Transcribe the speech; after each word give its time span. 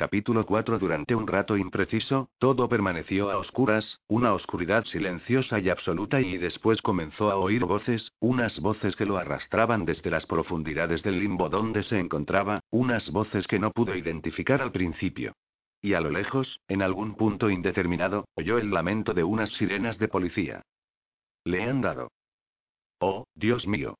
Capítulo 0.00 0.46
4 0.46 0.78
Durante 0.78 1.14
un 1.14 1.26
rato 1.26 1.58
impreciso, 1.58 2.30
todo 2.38 2.70
permaneció 2.70 3.30
a 3.30 3.36
oscuras, 3.36 4.00
una 4.08 4.32
oscuridad 4.32 4.86
silenciosa 4.86 5.58
y 5.60 5.68
absoluta 5.68 6.22
y 6.22 6.38
después 6.38 6.80
comenzó 6.80 7.30
a 7.30 7.36
oír 7.36 7.66
voces, 7.66 8.10
unas 8.18 8.58
voces 8.60 8.96
que 8.96 9.04
lo 9.04 9.18
arrastraban 9.18 9.84
desde 9.84 10.08
las 10.08 10.24
profundidades 10.24 11.02
del 11.02 11.18
limbo 11.18 11.50
donde 11.50 11.82
se 11.82 11.98
encontraba, 11.98 12.60
unas 12.70 13.10
voces 13.10 13.46
que 13.46 13.58
no 13.58 13.72
pudo 13.72 13.94
identificar 13.94 14.62
al 14.62 14.72
principio. 14.72 15.34
Y 15.82 15.92
a 15.92 16.00
lo 16.00 16.08
lejos, 16.08 16.60
en 16.66 16.80
algún 16.80 17.14
punto 17.14 17.50
indeterminado, 17.50 18.24
oyó 18.36 18.56
el 18.56 18.70
lamento 18.70 19.12
de 19.12 19.24
unas 19.24 19.50
sirenas 19.58 19.98
de 19.98 20.08
policía. 20.08 20.62
Le 21.44 21.62
han 21.64 21.82
dado. 21.82 22.10
Oh, 23.00 23.26
Dios 23.34 23.66
mío. 23.66 23.98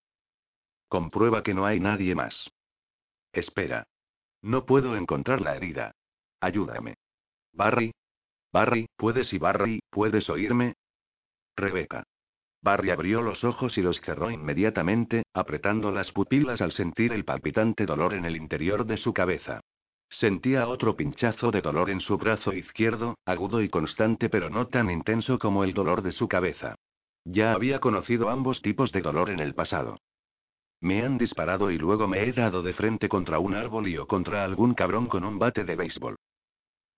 Comprueba 0.89 1.43
que 1.43 1.53
no 1.53 1.67
hay 1.67 1.79
nadie 1.79 2.15
más. 2.15 2.35
Espera. 3.35 3.85
No 4.43 4.65
puedo 4.65 4.97
encontrar 4.97 5.41
la 5.41 5.57
herida. 5.57 5.93
Ayúdame. 6.41 6.95
Barry. 7.53 7.93
Barry, 8.53 8.87
¿puedes 8.97 9.33
y 9.33 9.39
Barry, 9.39 9.81
¿puedes 9.91 10.29
oírme? 10.29 10.75
Rebeca. 11.57 12.05
Barry 12.63 12.91
abrió 12.91 13.23
los 13.23 13.45
ojos 13.45 13.79
y 13.79 13.83
los 13.83 14.01
cerró 14.01 14.31
inmediatamente, 14.31 15.23
apretando 15.33 15.91
las 15.93 16.11
pupilas 16.13 16.61
al 16.61 16.73
sentir 16.73 17.13
el 17.13 17.25
palpitante 17.25 17.87
dolor 17.87 18.13
en 18.15 18.25
el 18.25 18.37
interior 18.37 18.85
de 18.85 18.97
su 18.97 19.15
cabeza. 19.15 19.61
Sentía 20.11 20.67
otro 20.67 20.97
pinchazo 20.97 21.53
de 21.53 21.63
dolor 21.63 21.89
en 21.89 22.01
su 22.01 22.19
brazo 22.19 22.53
izquierdo, 22.53 23.17
agudo 23.25 23.63
y 23.63 23.69
constante 23.69 24.29
pero 24.29 24.51
no 24.51 24.67
tan 24.67 24.91
intenso 24.91 25.39
como 25.39 25.65
el 25.65 25.73
dolor 25.73 26.03
de 26.03 26.13
su 26.13 26.29
cabeza. 26.29 26.75
Ya 27.25 27.53
había 27.53 27.79
conocido 27.79 28.29
ambos 28.29 28.61
tipos 28.61 28.91
de 28.93 29.03
dolor 29.03 29.31
en 29.31 29.39
el 29.39 29.55
pasado. 29.55 29.99
Me 30.81 31.03
han 31.03 31.19
disparado 31.19 31.71
y 31.71 31.79
luego 31.79 32.09
me 32.09 32.23
he 32.23 32.33
dado 32.33 32.63
de 32.63 32.73
frente 32.73 33.09
contra 33.09 33.39
un 33.39 33.55
árbol 33.55 33.87
y 33.89 33.99
o 33.99 34.07
contra 34.07 34.45
algún 34.45 34.75
cabrón 34.75 35.07
con 35.07 35.25
un 35.25 35.39
bate 35.39 35.65
de 35.65 35.77
béisbol. 35.77 36.17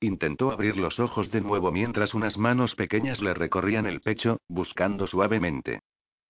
Intentó 0.00 0.50
abrir 0.50 0.76
los 0.76 0.98
ojos 0.98 1.30
de 1.30 1.40
nuevo 1.40 1.70
mientras 1.72 2.14
unas 2.14 2.36
manos 2.36 2.74
pequeñas 2.74 3.20
le 3.20 3.34
recorrían 3.34 3.86
el 3.86 4.00
pecho, 4.00 4.38
buscando 4.48 5.06
suavemente. 5.06 5.80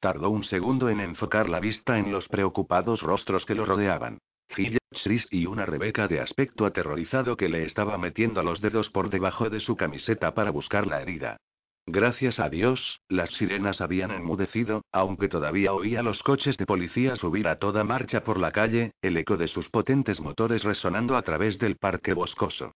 Tardó 0.01 0.31
un 0.31 0.45
segundo 0.45 0.89
en 0.89 1.01
enfocar 1.01 1.49
la 1.49 1.61
vista 1.61 1.99
en 1.99 2.11
los 2.11 2.29
preocupados 2.29 3.03
rostros 3.03 3.47
que 3.47 3.55
lo 3.55 3.65
rodeaban. 3.65 4.19
Gilles 4.49 5.27
y 5.31 5.47
una 5.47 5.65
Rebeca 5.65 6.09
de 6.09 6.21
aspecto 6.21 6.67
aterrorizado 6.67 7.37
que 7.37 7.49
le 7.49 7.65
estaba 7.65 7.97
metiendo 7.99 8.43
los 8.43 8.61
dedos 8.61 8.91
por 8.91 9.09
debajo 9.11 9.49
de 9.49 9.61
su 9.61 9.77
camiseta 9.77 10.35
para 10.35 10.51
buscar 10.51 10.87
la 10.87 11.01
herida. 11.01 11.39
Gracias 11.87 12.39
a 12.39 12.49
Dios, 12.49 13.01
las 13.09 13.31
sirenas 13.31 13.81
habían 13.81 14.13
enmudecido, 14.13 14.83
aunque 14.93 15.29
todavía 15.29 15.73
oía 15.73 16.03
los 16.03 16.23
coches 16.23 16.57
de 16.57 16.65
policía 16.65 17.17
subir 17.17 17.49
a 17.49 17.59
toda 17.59 17.83
marcha 17.83 18.23
por 18.23 18.39
la 18.39 18.53
calle, 18.53 18.93
el 19.03 19.17
eco 19.17 19.37
de 19.37 19.49
sus 19.49 19.69
potentes 19.69 20.21
motores 20.21 20.63
resonando 20.63 21.17
a 21.17 21.23
través 21.23 21.59
del 21.59 21.77
parque 21.77 22.15
boscoso. 22.15 22.73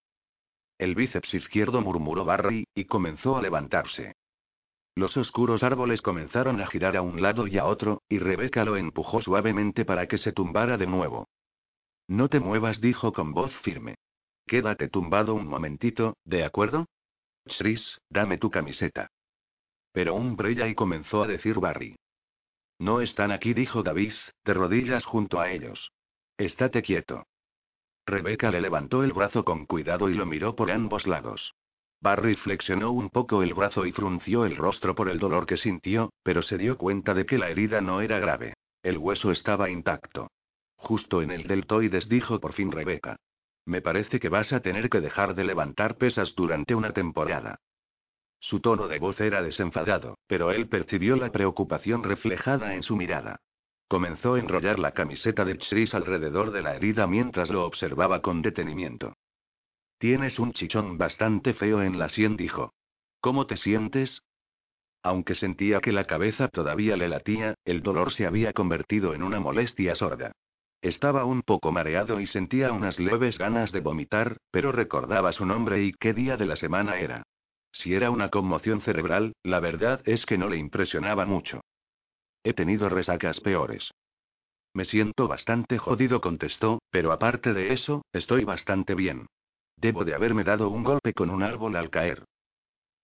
El 0.79 0.95
bíceps 0.97 1.33
izquierdo 1.35 1.81
murmuró 1.81 2.25
Barry, 2.25 2.67
y 2.75 2.87
comenzó 2.87 3.37
a 3.37 3.43
levantarse. 3.43 4.15
Los 4.97 5.17
oscuros 5.17 5.63
árboles 5.63 6.03
comenzaron 6.03 6.61
a 6.61 6.67
girar 6.67 6.97
a 6.97 7.03
un 7.03 7.23
lado 7.23 7.47
y 7.47 7.59
a 7.59 7.65
otro, 7.65 8.03
y 8.09 8.19
Rebeca 8.19 8.65
lo 8.65 8.77
empujó 8.77 9.23
suavemente 9.23 9.85
para 9.85 10.09
que 10.09 10.19
se 10.19 10.33
tumbara 10.33 10.79
de 10.79 10.87
nuevo. 10.87 11.29
No 12.09 12.29
te 12.29 12.41
muevas, 12.41 12.81
dijo 12.81 13.13
con 13.13 13.33
voz 13.33 13.53
firme. 13.63 13.95
Quédate 14.47 14.89
tumbado 14.89 15.35
un 15.35 15.47
momentito, 15.47 16.17
¿de 16.25 16.45
acuerdo? 16.45 16.87
Chris, 17.59 17.99
dame 18.11 18.39
tu 18.39 18.51
camiseta. 18.51 19.09
Pero 19.93 20.15
un 20.15 20.37
brella 20.37 20.69
y 20.69 20.75
comenzó 20.75 21.23
a 21.23 21.27
decir 21.27 21.59
Barry. 21.59 21.97
No 22.79 23.01
están 23.01 23.31
aquí, 23.31 23.55
dijo 23.55 23.83
David, 23.83 24.13
de 24.45 24.55
rodillas 24.55 25.05
junto 25.05 25.41
a 25.41 25.51
ellos. 25.51 25.91
Estate 26.37 26.83
quieto. 26.83 27.25
Rebeca 28.05 28.51
le 28.51 28.61
levantó 28.61 29.03
el 29.03 29.13
brazo 29.13 29.45
con 29.45 29.67
cuidado 29.67 30.11
y 30.11 30.15
lo 30.15 30.27
miró 30.27 30.55
por 30.55 30.71
ambos 30.71 31.07
lados. 31.07 31.55
Barry 32.01 32.37
flexionó 32.37 32.93
un 32.93 33.11
poco 33.11 33.43
el 33.43 33.55
brazo 33.55 33.87
y 33.87 33.93
frunció 33.93 34.45
el 34.45 34.57
rostro 34.57 34.95
por 34.95 35.09
el 35.09 35.19
dolor 35.19 35.47
que 35.47 35.57
sintió, 35.57 36.13
pero 36.23 36.43
se 36.43 36.59
dio 36.59 36.77
cuenta 36.77 37.15
de 37.15 37.25
que 37.25 37.39
la 37.39 37.49
herida 37.49 37.81
no 37.81 38.01
era 38.01 38.19
grave. 38.19 38.55
El 38.83 38.99
hueso 38.99 39.33
estaba 39.33 39.71
intacto. 39.71 40.29
Justo 40.77 41.23
en 41.23 41.31
el 41.31 41.47
deltoides 41.47 42.09
dijo 42.09 42.39
por 42.39 42.53
fin 42.53 42.71
Rebeca. 42.71 43.17
Me 43.67 43.83
parece 43.83 44.21
que 44.21 44.29
vas 44.29 44.53
a 44.53 44.61
tener 44.61 44.89
que 44.89 45.01
dejar 45.01 45.35
de 45.35 45.45
levantar 45.45 45.97
pesas 45.97 46.35
durante 46.37 46.75
una 46.75 46.93
temporada. 46.93 47.59
Su 48.39 48.61
tono 48.61 48.87
de 48.87 49.01
voz 49.01 49.21
era 49.21 49.43
desenfadado, 49.43 50.19
pero 50.29 50.53
él 50.53 50.69
percibió 50.69 51.17
la 51.17 51.33
preocupación 51.33 52.05
reflejada 52.05 52.75
en 52.75 52.85
su 52.85 52.95
mirada. 52.95 53.41
Comenzó 53.89 54.35
a 54.35 54.39
enrollar 54.39 54.79
la 54.79 54.93
camiseta 54.93 55.45
de 55.45 55.59
Chris 55.59 55.95
alrededor 55.95 56.53
de 56.53 56.63
la 56.63 56.77
herida 56.77 57.09
mientras 57.09 57.51
lo 57.51 57.65
observaba 57.67 58.23
con 58.23 58.43
detenimiento. 58.43 59.15
Tienes 59.99 60.39
un 60.39 60.53
chichón 60.53 60.97
bastante 60.97 61.55
feo 61.55 61.83
en 61.83 61.99
la 61.99 62.09
sien, 62.09 62.37
dijo. 62.37 62.73
¿Cómo 63.21 63.47
te 63.47 63.57
sientes? 63.57 64.23
Aunque 65.03 65.35
sentía 65.35 65.81
que 65.81 65.93
la 65.93 66.05
cabeza 66.05 66.49
todavía 66.49 66.97
le 66.97 67.09
latía, 67.09 67.55
el 67.65 67.83
dolor 67.83 68.13
se 68.13 68.27
había 68.27 68.53
convertido 68.53 69.15
en 69.15 69.23
una 69.23 69.41
molestia 69.41 69.95
sorda. 69.95 70.33
Estaba 70.87 71.25
un 71.25 71.43
poco 71.43 71.73
mareado 71.73 72.21
y 72.21 72.29
sentía 72.29 72.71
unas 72.71 73.01
leves 73.01 73.39
ganas 73.39 73.73
de 73.73 73.81
vomitar, 73.81 74.37
pero 74.53 74.71
recordaba 74.71 75.33
su 75.33 75.45
nombre 75.45 75.83
y 75.83 75.93
qué 75.93 76.15
día 76.15 76.37
de 76.37 76.47
la 76.47 76.55
semana 76.55 77.01
era. 77.01 77.25
Si 77.73 77.93
era 77.93 78.13
una 78.13 78.31
conmoción 78.31 78.81
cerebral, 78.83 79.33
la 79.43 79.59
verdad 79.59 80.01
es 80.05 80.25
que 80.27 80.39
no 80.39 80.49
le 80.49 80.59
impresionaba 80.59 81.27
mucho. 81.27 81.61
He 82.45 82.53
tenido 82.53 82.89
resacas 82.89 83.41
peores. 83.41 83.91
Me 84.75 84.85
siento 84.85 85.27
bastante 85.27 85.77
jodido, 85.77 86.21
contestó, 86.21 86.79
pero 86.93 87.11
aparte 87.11 87.53
de 87.53 87.73
eso, 87.73 88.03
estoy 88.13 88.45
bastante 88.45 88.95
bien. 88.95 89.27
Debo 89.77 90.05
de 90.05 90.15
haberme 90.15 90.45
dado 90.45 90.69
un 90.69 90.85
golpe 90.85 91.15
con 91.15 91.31
un 91.31 91.43
árbol 91.43 91.75
al 91.75 91.91
caer. 91.91 92.23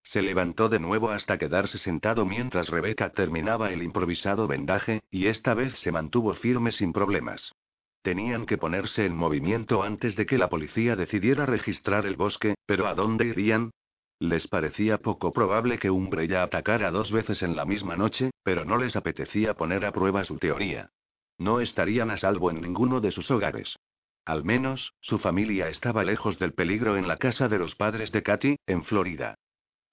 Se 0.04 0.22
levantó 0.22 0.68
de 0.68 0.78
nuevo 0.78 1.10
hasta 1.10 1.36
quedarse 1.36 1.78
sentado 1.78 2.26
mientras 2.26 2.68
Rebeca 2.68 3.10
terminaba 3.10 3.72
el 3.72 3.82
improvisado 3.82 4.46
vendaje, 4.46 5.02
y 5.10 5.26
esta 5.26 5.54
vez 5.54 5.76
se 5.80 5.90
mantuvo 5.90 6.32
firme 6.34 6.70
sin 6.70 6.92
problemas. 6.92 7.52
Tenían 8.02 8.46
que 8.46 8.58
ponerse 8.58 9.06
en 9.06 9.16
movimiento 9.16 9.82
antes 9.82 10.16
de 10.16 10.26
que 10.26 10.36
la 10.36 10.48
policía 10.48 10.96
decidiera 10.96 11.46
registrar 11.46 12.04
el 12.04 12.16
bosque, 12.16 12.56
pero 12.66 12.88
¿a 12.88 12.94
dónde 12.94 13.26
irían? 13.26 13.70
Les 14.18 14.46
parecía 14.48 14.98
poco 14.98 15.32
probable 15.32 15.78
que 15.78 15.90
un 15.90 16.10
Breya 16.10 16.42
atacara 16.42 16.90
dos 16.90 17.10
veces 17.10 17.42
en 17.42 17.56
la 17.56 17.64
misma 17.64 17.96
noche, 17.96 18.30
pero 18.42 18.64
no 18.64 18.76
les 18.76 18.96
apetecía 18.96 19.54
poner 19.54 19.84
a 19.84 19.92
prueba 19.92 20.24
su 20.24 20.38
teoría. 20.38 20.90
No 21.38 21.60
estarían 21.60 22.10
a 22.10 22.16
salvo 22.18 22.50
en 22.50 22.60
ninguno 22.60 23.00
de 23.00 23.12
sus 23.12 23.30
hogares. 23.30 23.76
Al 24.24 24.44
menos, 24.44 24.94
su 25.00 25.18
familia 25.18 25.68
estaba 25.68 26.04
lejos 26.04 26.38
del 26.38 26.52
peligro 26.52 26.96
en 26.96 27.08
la 27.08 27.16
casa 27.16 27.48
de 27.48 27.58
los 27.58 27.74
padres 27.74 28.12
de 28.12 28.22
Katy, 28.22 28.56
en 28.66 28.84
Florida. 28.84 29.36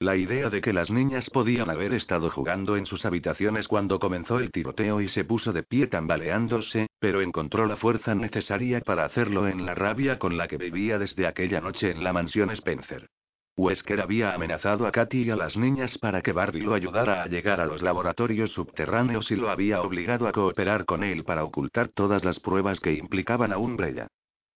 La 0.01 0.15
idea 0.15 0.49
de 0.49 0.61
que 0.61 0.71
las 0.71 0.89
niñas 0.89 1.29
podían 1.29 1.69
haber 1.69 1.93
estado 1.93 2.29
jugando 2.29 2.77
en 2.77 2.85
sus 2.85 3.05
habitaciones 3.05 3.67
cuando 3.67 3.99
comenzó 3.99 4.39
el 4.39 4.49
tiroteo 4.49 5.01
y 5.01 5.09
se 5.09 5.25
puso 5.25 5.51
de 5.51 5.63
pie 5.63 5.87
tambaleándose, 5.87 6.87
pero 6.99 7.19
encontró 7.19 7.65
la 7.65 7.75
fuerza 7.75 8.15
necesaria 8.15 8.79
para 8.79 9.03
hacerlo 9.03 9.49
en 9.49 9.65
la 9.65 9.75
rabia 9.75 10.17
con 10.17 10.37
la 10.37 10.47
que 10.47 10.55
vivía 10.55 10.97
desde 10.97 11.27
aquella 11.27 11.59
noche 11.59 11.91
en 11.91 12.01
la 12.01 12.13
mansión 12.13 12.49
Spencer. 12.51 13.09
Wesker 13.57 13.99
había 13.99 14.33
amenazado 14.33 14.87
a 14.87 14.91
Katy 14.93 15.23
y 15.23 15.31
a 15.31 15.35
las 15.35 15.57
niñas 15.57 15.97
para 15.97 16.21
que 16.21 16.31
Barbie 16.31 16.61
lo 16.61 16.75
ayudara 16.75 17.21
a 17.23 17.27
llegar 17.27 17.59
a 17.59 17.65
los 17.65 17.81
laboratorios 17.81 18.53
subterráneos 18.53 19.29
y 19.31 19.35
lo 19.35 19.49
había 19.49 19.81
obligado 19.81 20.29
a 20.29 20.31
cooperar 20.31 20.85
con 20.85 21.03
él 21.03 21.25
para 21.25 21.43
ocultar 21.43 21.89
todas 21.89 22.23
las 22.23 22.39
pruebas 22.39 22.79
que 22.79 22.93
implicaban 22.93 23.51
a 23.51 23.57
Umbrella. 23.57 24.07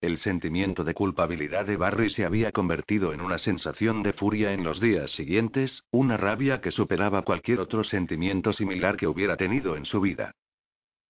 El 0.04 0.18
sentimiento 0.18 0.84
de 0.84 0.94
culpabilidad 0.94 1.66
de 1.66 1.78
Barry 1.78 2.10
se 2.10 2.26
había 2.26 2.52
convertido 2.52 3.14
en 3.14 3.22
una 3.22 3.38
sensación 3.38 4.04
de 4.04 4.12
furia 4.12 4.52
en 4.52 4.66
los 4.66 4.82
días 4.82 5.10
siguientes, 5.12 5.82
una 5.92 6.18
rabia 6.18 6.60
que 6.60 6.72
superaba 6.72 7.22
cualquier 7.22 7.62
otro 7.62 7.86
sentimiento 7.86 8.52
similar 8.52 8.98
que 8.98 9.08
hubiera 9.08 9.38
tenido 9.38 9.78
en 9.78 9.86
su 9.86 10.02
vida. 10.02 10.34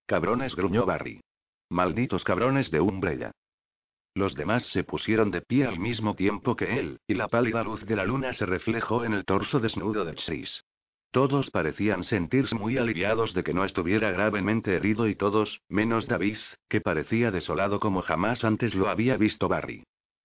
Cabrones, 0.05 0.55
gruñó 0.55 0.85
Barry. 0.85 1.21
Malditos 1.71 2.23
cabrones 2.23 2.69
de 2.69 2.81
Umbrella. 2.81 3.31
Los 4.13 4.35
demás 4.35 4.63
se 4.67 4.83
pusieron 4.83 5.31
de 5.31 5.41
pie 5.41 5.65
al 5.65 5.79
mismo 5.79 6.13
tiempo 6.13 6.55
que 6.55 6.77
él, 6.77 6.99
y 7.07 7.15
la 7.15 7.29
pálida 7.29 7.63
luz 7.63 7.83
de 7.87 7.95
la 7.95 8.05
luna 8.05 8.33
se 8.33 8.45
reflejó 8.45 9.05
en 9.05 9.13
el 9.13 9.25
torso 9.25 9.59
desnudo 9.59 10.05
de 10.05 10.13
Chris. 10.13 10.63
Todos 11.13 11.51
parecían 11.51 12.03
sentirse 12.05 12.55
muy 12.55 12.79
aliviados 12.79 13.35
de 13.35 13.43
que 13.43 13.53
no 13.53 13.65
estuviera 13.65 14.09
gravemente 14.09 14.73
herido 14.73 15.07
y 15.07 15.13
todos, 15.13 15.61
menos 15.69 16.07
David, 16.07 16.37
que 16.67 16.81
parecía 16.81 17.29
desolado 17.29 17.79
como 17.79 18.01
jamás 18.01 18.43
antes 18.43 18.73
lo 18.73 18.89
había 18.89 19.15
visto 19.15 19.47
Barry. 19.47 19.83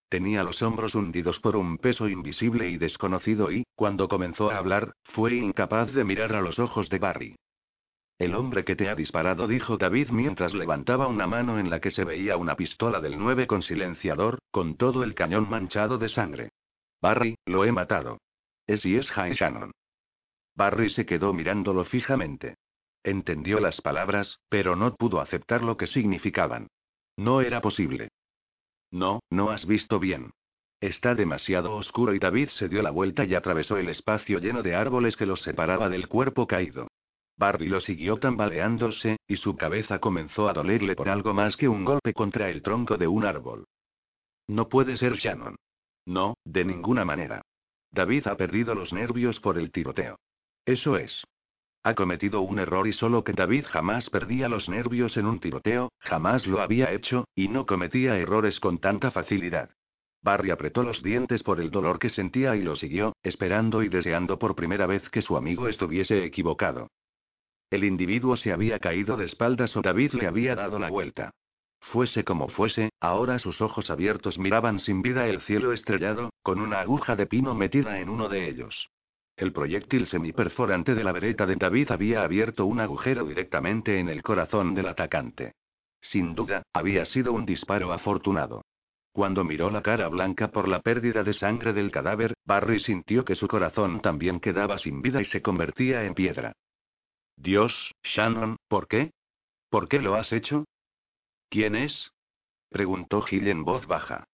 Tenía 0.08 0.42
los 0.42 0.62
hombros 0.62 0.94
hundidos 0.94 1.40
por 1.40 1.56
un 1.56 1.76
peso 1.76 2.08
invisible 2.08 2.70
y 2.70 2.78
desconocido 2.78 3.52
y, 3.52 3.64
cuando 3.74 4.08
comenzó 4.08 4.50
a 4.50 4.56
hablar, 4.56 4.94
fue 5.12 5.34
incapaz 5.34 5.92
de 5.92 6.04
mirar 6.04 6.34
a 6.34 6.40
los 6.40 6.58
ojos 6.58 6.88
de 6.88 6.98
Barry. 6.98 7.36
El 8.18 8.34
hombre 8.34 8.64
que 8.64 8.74
te 8.74 8.88
ha 8.88 8.94
disparado, 8.94 9.46
dijo 9.46 9.76
David 9.76 10.08
mientras 10.08 10.54
levantaba 10.54 11.06
una 11.06 11.26
mano 11.26 11.58
en 11.58 11.68
la 11.68 11.80
que 11.80 11.90
se 11.90 12.04
veía 12.04 12.38
una 12.38 12.56
pistola 12.56 13.02
del 13.02 13.18
9 13.18 13.46
con 13.46 13.62
silenciador, 13.62 14.38
con 14.50 14.78
todo 14.78 15.04
el 15.04 15.14
cañón 15.14 15.50
manchado 15.50 15.98
de 15.98 16.08
sangre. 16.08 16.48
Barry, 17.02 17.36
lo 17.44 17.66
he 17.66 17.72
matado. 17.72 18.16
Es 18.66 18.86
y 18.86 18.96
es 18.96 19.10
High 19.10 19.34
Shannon. 19.34 19.72
Barry 20.58 20.90
se 20.90 21.06
quedó 21.06 21.32
mirándolo 21.32 21.84
fijamente. 21.84 22.56
Entendió 23.04 23.60
las 23.60 23.80
palabras, 23.80 24.40
pero 24.48 24.74
no 24.74 24.92
pudo 24.96 25.20
aceptar 25.20 25.62
lo 25.62 25.76
que 25.76 25.86
significaban. 25.86 26.66
No 27.16 27.42
era 27.42 27.60
posible. 27.60 28.08
No, 28.90 29.20
no 29.30 29.50
has 29.50 29.64
visto 29.66 30.00
bien. 30.00 30.32
Está 30.80 31.14
demasiado 31.14 31.76
oscuro 31.76 32.12
y 32.12 32.18
David 32.18 32.48
se 32.48 32.68
dio 32.68 32.82
la 32.82 32.90
vuelta 32.90 33.24
y 33.24 33.36
atravesó 33.36 33.76
el 33.76 33.88
espacio 33.88 34.40
lleno 34.40 34.64
de 34.64 34.74
árboles 34.74 35.16
que 35.16 35.26
los 35.26 35.40
separaba 35.42 35.88
del 35.88 36.08
cuerpo 36.08 36.48
caído. 36.48 36.88
Barry 37.36 37.68
lo 37.68 37.80
siguió 37.80 38.16
tambaleándose, 38.16 39.18
y 39.28 39.36
su 39.36 39.56
cabeza 39.56 40.00
comenzó 40.00 40.48
a 40.48 40.54
dolerle 40.54 40.96
por 40.96 41.08
algo 41.08 41.34
más 41.34 41.56
que 41.56 41.68
un 41.68 41.84
golpe 41.84 42.12
contra 42.12 42.50
el 42.50 42.62
tronco 42.62 42.96
de 42.96 43.06
un 43.06 43.24
árbol. 43.24 43.64
No 44.48 44.68
puede 44.68 44.96
ser 44.96 45.18
Shannon. 45.18 45.54
No, 46.04 46.34
de 46.44 46.64
ninguna 46.64 47.04
manera. 47.04 47.42
David 47.92 48.26
ha 48.26 48.36
perdido 48.36 48.74
los 48.74 48.92
nervios 48.92 49.38
por 49.38 49.56
el 49.56 49.70
tiroteo. 49.70 50.18
Eso 50.66 50.96
es. 50.96 51.24
Ha 51.82 51.94
cometido 51.94 52.40
un 52.42 52.58
error 52.58 52.86
y 52.86 52.92
solo 52.92 53.24
que 53.24 53.32
David 53.32 53.64
jamás 53.68 54.10
perdía 54.10 54.48
los 54.48 54.68
nervios 54.68 55.16
en 55.16 55.26
un 55.26 55.40
tiroteo, 55.40 55.90
jamás 56.00 56.46
lo 56.46 56.60
había 56.60 56.92
hecho, 56.92 57.24
y 57.34 57.48
no 57.48 57.66
cometía 57.66 58.18
errores 58.18 58.60
con 58.60 58.78
tanta 58.78 59.10
facilidad. 59.10 59.70
Barry 60.22 60.50
apretó 60.50 60.82
los 60.82 61.02
dientes 61.02 61.42
por 61.42 61.60
el 61.60 61.70
dolor 61.70 61.98
que 61.98 62.10
sentía 62.10 62.56
y 62.56 62.62
lo 62.62 62.76
siguió, 62.76 63.14
esperando 63.22 63.82
y 63.82 63.88
deseando 63.88 64.38
por 64.38 64.56
primera 64.56 64.86
vez 64.86 65.08
que 65.10 65.22
su 65.22 65.36
amigo 65.36 65.68
estuviese 65.68 66.24
equivocado. 66.24 66.88
El 67.70 67.84
individuo 67.84 68.36
se 68.36 68.52
había 68.52 68.78
caído 68.78 69.16
de 69.16 69.26
espaldas 69.26 69.76
o 69.76 69.82
David 69.82 70.12
le 70.14 70.26
había 70.26 70.54
dado 70.56 70.78
la 70.78 70.90
vuelta. 70.90 71.30
Fuese 71.92 72.24
como 72.24 72.48
fuese, 72.48 72.90
ahora 73.00 73.38
sus 73.38 73.60
ojos 73.60 73.88
abiertos 73.90 74.38
miraban 74.38 74.80
sin 74.80 75.00
vida 75.00 75.26
el 75.28 75.40
cielo 75.42 75.72
estrellado, 75.72 76.30
con 76.42 76.60
una 76.60 76.80
aguja 76.80 77.14
de 77.14 77.26
pino 77.26 77.54
metida 77.54 78.00
en 78.00 78.08
uno 78.08 78.28
de 78.28 78.48
ellos. 78.48 78.90
El 79.38 79.52
proyectil 79.52 80.08
semiperforante 80.08 80.96
de 80.96 81.04
la 81.04 81.12
vereta 81.12 81.46
de 81.46 81.54
David 81.54 81.92
había 81.92 82.24
abierto 82.24 82.66
un 82.66 82.80
agujero 82.80 83.24
directamente 83.24 84.00
en 84.00 84.08
el 84.08 84.20
corazón 84.20 84.74
del 84.74 84.88
atacante. 84.88 85.52
Sin 86.00 86.34
duda, 86.34 86.64
había 86.72 87.04
sido 87.04 87.32
un 87.32 87.46
disparo 87.46 87.92
afortunado. 87.92 88.64
Cuando 89.12 89.44
miró 89.44 89.70
la 89.70 89.80
cara 89.80 90.08
blanca 90.08 90.48
por 90.48 90.66
la 90.66 90.80
pérdida 90.80 91.22
de 91.22 91.34
sangre 91.34 91.72
del 91.72 91.92
cadáver, 91.92 92.34
Barry 92.44 92.80
sintió 92.80 93.24
que 93.24 93.36
su 93.36 93.46
corazón 93.46 94.00
también 94.00 94.40
quedaba 94.40 94.76
sin 94.78 95.02
vida 95.02 95.22
y 95.22 95.24
se 95.26 95.40
convertía 95.40 96.04
en 96.04 96.14
piedra. 96.14 96.52
Dios, 97.36 97.92
Shannon, 98.02 98.56
¿por 98.66 98.88
qué? 98.88 99.12
¿Por 99.70 99.88
qué 99.88 100.00
lo 100.00 100.16
has 100.16 100.32
hecho? 100.32 100.64
¿Quién 101.48 101.76
es? 101.76 102.10
preguntó 102.70 103.22
Gil 103.22 103.46
en 103.46 103.64
voz 103.64 103.86
baja. 103.86 104.24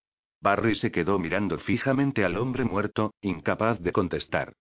Barry 0.41 0.73
se 0.73 0.91
quedó 0.91 1.19
mirando 1.19 1.59
fijamente 1.59 2.25
al 2.25 2.37
hombre 2.37 2.65
muerto, 2.65 3.13
incapaz 3.21 3.79
de 3.79 3.91
contestar. 3.91 4.53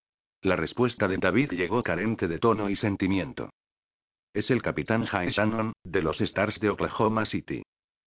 La 0.44 0.56
respuesta 0.56 1.08
de 1.08 1.16
David 1.16 1.52
llegó 1.52 1.82
carente 1.82 2.28
de 2.28 2.38
tono 2.38 2.68
y 2.68 2.76
sentimiento. 2.76 3.48
Es 4.34 4.50
el 4.50 4.60
capitán 4.60 5.06
Jay 5.06 5.30
Shannon, 5.30 5.72
de 5.82 6.02
los 6.02 6.20
Stars 6.20 6.60
de 6.60 6.68
Oklahoma 6.68 7.24
City. 7.24 7.62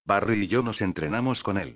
Barry 0.05 0.43
y 0.43 0.47
yo 0.47 0.61
nos 0.61 0.79
entrenamos 0.81 1.41
con 1.41 1.57
él. 1.57 1.73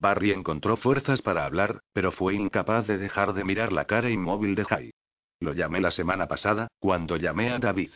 Barry 0.00 0.32
encontró 0.32 0.76
fuerzas 0.78 1.22
para 1.22 1.44
hablar, 1.44 1.78
pero 1.92 2.10
fue 2.10 2.34
incapaz 2.34 2.88
de 2.88 2.98
dejar 2.98 3.34
de 3.34 3.44
mirar 3.44 3.70
la 3.70 3.84
cara 3.84 4.10
inmóvil 4.10 4.56
de 4.56 4.64
Jay. 4.64 4.90
Lo 5.38 5.52
llamé 5.52 5.80
la 5.80 5.92
semana 5.92 6.26
pasada, 6.26 6.66
cuando 6.80 7.16
llamé 7.16 7.52
a 7.52 7.60
David. 7.60 7.92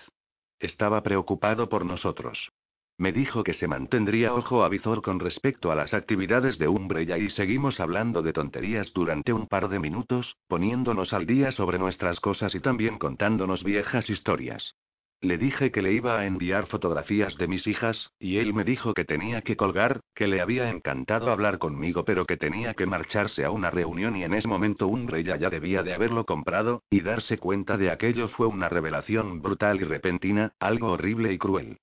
Estaba 0.60 1.02
preocupado 1.02 1.68
por 1.68 1.84
nosotros. 1.84 2.48
Me 3.02 3.12
dijo 3.12 3.42
que 3.42 3.54
se 3.54 3.66
mantendría 3.66 4.32
ojo 4.32 4.62
a 4.62 4.68
visor 4.68 5.02
con 5.02 5.18
respecto 5.18 5.72
a 5.72 5.74
las 5.74 5.92
actividades 5.92 6.56
de 6.56 6.68
Umbrella 6.68 7.18
y 7.18 7.30
seguimos 7.30 7.80
hablando 7.80 8.22
de 8.22 8.32
tonterías 8.32 8.92
durante 8.92 9.32
un 9.32 9.48
par 9.48 9.68
de 9.68 9.80
minutos, 9.80 10.36
poniéndonos 10.46 11.12
al 11.12 11.26
día 11.26 11.50
sobre 11.50 11.80
nuestras 11.80 12.20
cosas 12.20 12.54
y 12.54 12.60
también 12.60 12.98
contándonos 12.98 13.64
viejas 13.64 14.08
historias. 14.08 14.76
Le 15.20 15.36
dije 15.36 15.72
que 15.72 15.82
le 15.82 15.92
iba 15.92 16.16
a 16.16 16.26
enviar 16.26 16.66
fotografías 16.66 17.36
de 17.38 17.48
mis 17.48 17.66
hijas, 17.66 18.12
y 18.20 18.38
él 18.38 18.54
me 18.54 18.62
dijo 18.62 18.94
que 18.94 19.04
tenía 19.04 19.42
que 19.42 19.56
colgar, 19.56 19.98
que 20.14 20.28
le 20.28 20.40
había 20.40 20.70
encantado 20.70 21.32
hablar 21.32 21.58
conmigo 21.58 22.04
pero 22.04 22.24
que 22.24 22.36
tenía 22.36 22.74
que 22.74 22.86
marcharse 22.86 23.44
a 23.44 23.50
una 23.50 23.72
reunión 23.72 24.14
y 24.14 24.22
en 24.22 24.34
ese 24.34 24.46
momento 24.46 24.86
Umbrella 24.86 25.36
ya 25.36 25.50
debía 25.50 25.82
de 25.82 25.92
haberlo 25.92 26.24
comprado, 26.24 26.84
y 26.88 27.00
darse 27.00 27.38
cuenta 27.38 27.76
de 27.76 27.90
aquello 27.90 28.28
fue 28.28 28.46
una 28.46 28.68
revelación 28.68 29.42
brutal 29.42 29.80
y 29.80 29.84
repentina, 29.86 30.52
algo 30.60 30.92
horrible 30.92 31.32
y 31.32 31.38
cruel. 31.38 31.78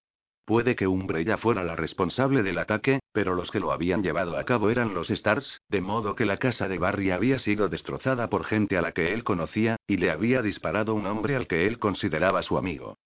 Puede 0.49 0.75
que 0.75 0.87
Umbrella 0.87 1.37
fuera 1.37 1.63
la 1.63 1.75
responsable 1.75 2.41
del 2.41 2.57
ataque, 2.57 3.01
pero 3.13 3.35
los 3.35 3.51
que 3.51 3.59
lo 3.59 3.71
habían 3.71 4.01
llevado 4.01 4.35
a 4.35 4.45
cabo 4.45 4.71
eran 4.71 4.95
los 4.95 5.11
Stars, 5.11 5.61
de 5.69 5.79
modo 5.79 6.15
que 6.15 6.25
la 6.25 6.37
casa 6.37 6.67
de 6.67 6.79
Barry 6.79 7.11
había 7.11 7.37
sido 7.37 7.69
destrozada 7.69 8.31
por 8.31 8.45
gente 8.45 8.75
a 8.75 8.81
la 8.81 8.91
que 8.91 9.13
él 9.13 9.23
conocía, 9.23 9.75
y 9.85 9.97
le 9.97 10.09
había 10.09 10.41
disparado 10.41 10.95
un 10.95 11.05
hombre 11.05 11.35
al 11.35 11.45
que 11.45 11.67
él 11.67 11.77
consideraba 11.77 12.41
su 12.41 12.57
amigo. 12.57 12.97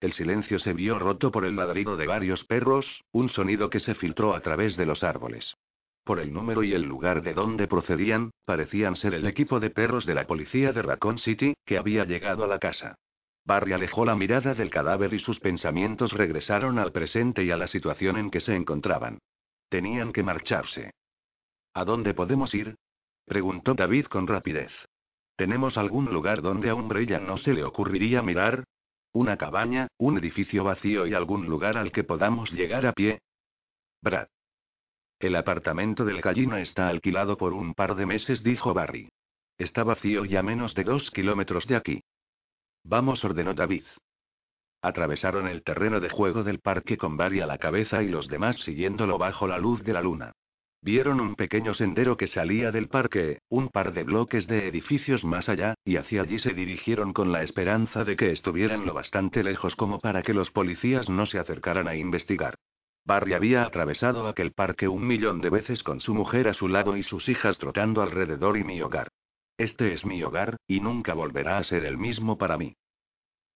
El 0.00 0.14
silencio 0.14 0.58
se 0.60 0.72
vio 0.72 0.98
roto 0.98 1.30
por 1.30 1.44
el 1.44 1.56
ladrido 1.56 1.98
de 1.98 2.06
varios 2.06 2.42
perros, 2.44 3.02
un 3.12 3.28
sonido 3.28 3.68
que 3.68 3.80
se 3.80 3.94
filtró 3.94 4.34
a 4.34 4.40
través 4.40 4.74
de 4.78 4.86
los 4.86 5.02
árboles. 5.02 5.52
Por 6.04 6.20
el 6.20 6.32
número 6.32 6.64
y 6.64 6.72
el 6.72 6.84
lugar 6.84 7.20
de 7.22 7.34
donde 7.34 7.68
procedían, 7.68 8.30
parecían 8.46 8.96
ser 8.96 9.12
el 9.12 9.26
equipo 9.26 9.60
de 9.60 9.68
perros 9.68 10.06
de 10.06 10.14
la 10.14 10.26
policía 10.26 10.72
de 10.72 10.80
Raccoon 10.80 11.18
City, 11.18 11.52
que 11.66 11.76
había 11.76 12.06
llegado 12.06 12.44
a 12.44 12.46
la 12.46 12.58
casa. 12.58 12.94
Barry 13.44 13.72
alejó 13.72 14.04
la 14.04 14.14
mirada 14.14 14.54
del 14.54 14.70
cadáver 14.70 15.12
y 15.14 15.18
sus 15.18 15.40
pensamientos 15.40 16.12
regresaron 16.12 16.78
al 16.78 16.92
presente 16.92 17.42
y 17.44 17.50
a 17.50 17.56
la 17.56 17.66
situación 17.66 18.16
en 18.16 18.30
que 18.30 18.40
se 18.40 18.54
encontraban. 18.54 19.18
Tenían 19.68 20.12
que 20.12 20.22
marcharse. 20.22 20.92
¿A 21.74 21.84
dónde 21.84 22.14
podemos 22.14 22.54
ir? 22.54 22.76
preguntó 23.24 23.74
David 23.74 24.06
con 24.06 24.26
rapidez. 24.26 24.70
¿Tenemos 25.36 25.76
algún 25.76 26.12
lugar 26.12 26.42
donde 26.42 26.70
a 26.70 26.74
Umbrella 26.74 27.18
no 27.18 27.36
se 27.38 27.52
le 27.52 27.64
ocurriría 27.64 28.22
mirar? 28.22 28.64
Una 29.12 29.36
cabaña, 29.36 29.88
un 29.98 30.18
edificio 30.18 30.64
vacío 30.64 31.06
y 31.06 31.14
algún 31.14 31.46
lugar 31.46 31.76
al 31.76 31.90
que 31.90 32.04
podamos 32.04 32.52
llegar 32.52 32.86
a 32.86 32.92
pie. 32.92 33.20
Brad. 34.02 34.28
El 35.18 35.36
apartamento 35.36 36.04
del 36.04 36.20
gallino 36.20 36.56
está 36.56 36.88
alquilado 36.88 37.36
por 37.36 37.52
un 37.52 37.74
par 37.74 37.94
de 37.94 38.06
meses, 38.06 38.42
dijo 38.42 38.74
Barry. 38.74 39.08
Está 39.58 39.84
vacío 39.84 40.24
y 40.24 40.36
a 40.36 40.42
menos 40.42 40.74
de 40.74 40.84
dos 40.84 41.10
kilómetros 41.10 41.66
de 41.66 41.76
aquí. 41.76 42.02
Vamos, 42.84 43.24
ordenó 43.24 43.54
David. 43.54 43.84
Atravesaron 44.82 45.46
el 45.46 45.62
terreno 45.62 46.00
de 46.00 46.08
juego 46.08 46.42
del 46.42 46.58
parque 46.58 46.96
con 46.96 47.16
Barry 47.16 47.40
a 47.40 47.46
la 47.46 47.58
cabeza 47.58 48.02
y 48.02 48.08
los 48.08 48.28
demás 48.28 48.56
siguiéndolo 48.64 49.16
bajo 49.16 49.46
la 49.46 49.58
luz 49.58 49.82
de 49.84 49.92
la 49.92 50.02
luna. 50.02 50.32
Vieron 50.84 51.20
un 51.20 51.36
pequeño 51.36 51.74
sendero 51.74 52.16
que 52.16 52.26
salía 52.26 52.72
del 52.72 52.88
parque, 52.88 53.38
un 53.48 53.68
par 53.68 53.92
de 53.92 54.02
bloques 54.02 54.48
de 54.48 54.66
edificios 54.66 55.22
más 55.22 55.48
allá, 55.48 55.76
y 55.84 55.94
hacia 55.94 56.22
allí 56.22 56.40
se 56.40 56.54
dirigieron 56.54 57.12
con 57.12 57.30
la 57.30 57.44
esperanza 57.44 58.04
de 58.04 58.16
que 58.16 58.32
estuvieran 58.32 58.84
lo 58.84 58.92
bastante 58.92 59.44
lejos 59.44 59.76
como 59.76 60.00
para 60.00 60.22
que 60.22 60.34
los 60.34 60.50
policías 60.50 61.08
no 61.08 61.26
se 61.26 61.38
acercaran 61.38 61.86
a 61.86 61.94
investigar. 61.94 62.56
Barry 63.04 63.34
había 63.34 63.62
atravesado 63.62 64.26
aquel 64.26 64.50
parque 64.50 64.88
un 64.88 65.06
millón 65.06 65.40
de 65.40 65.50
veces 65.50 65.84
con 65.84 66.00
su 66.00 66.14
mujer 66.14 66.48
a 66.48 66.54
su 66.54 66.66
lado 66.66 66.96
y 66.96 67.04
sus 67.04 67.28
hijas 67.28 67.58
trotando 67.58 68.02
alrededor 68.02 68.56
y 68.56 68.64
mi 68.64 68.82
hogar. 68.82 69.06
Este 69.58 69.92
es 69.92 70.04
mi 70.04 70.22
hogar, 70.22 70.56
y 70.66 70.80
nunca 70.80 71.14
volverá 71.14 71.58
a 71.58 71.64
ser 71.64 71.84
el 71.84 71.98
mismo 71.98 72.38
para 72.38 72.56
mí. 72.56 72.74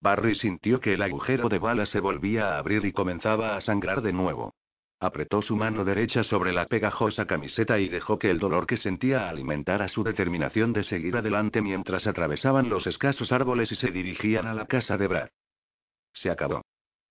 Barry 0.01 0.35
sintió 0.35 0.81
que 0.81 0.95
el 0.95 1.03
agujero 1.03 1.49
de 1.49 1.59
bala 1.59 1.87
se 1.87 2.01
volvía 2.01 2.55
a 2.55 2.59
abrir 2.59 2.85
y 2.85 2.93
comenzaba 2.93 3.57
a 3.57 3.61
sangrar 3.61 4.03
de 4.03 4.13
nuevo. 4.13 4.55
Apretó 5.01 5.43
su 5.43 5.57
mano 5.57 5.85
derecha 5.85 6.23
sobre 6.25 6.53
la 6.53 6.67
pegajosa 6.67 7.27
camiseta 7.27 7.79
y 7.79 7.89
dejó 7.89 8.19
que 8.19 8.31
el 8.31 8.39
dolor 8.39 8.67
que 8.67 8.79
sentía 8.79 9.29
alimentara 9.29 9.89
su 9.89 10.03
determinación 10.03 10.73
de 10.73 10.85
seguir 10.85 11.17
adelante 11.17 11.61
mientras 11.61 12.07
atravesaban 12.07 12.71
los 12.71 12.87
escasos 12.87 13.31
árboles 13.31 13.71
y 13.73 13.77
se 13.77 13.91
dirigían 13.91 14.47
a 14.47 14.55
la 14.55 14.67
casa 14.67 14.97
de 14.97 15.07
Brad. 15.07 15.29
Se 16.15 16.31
acabó. 16.31 16.63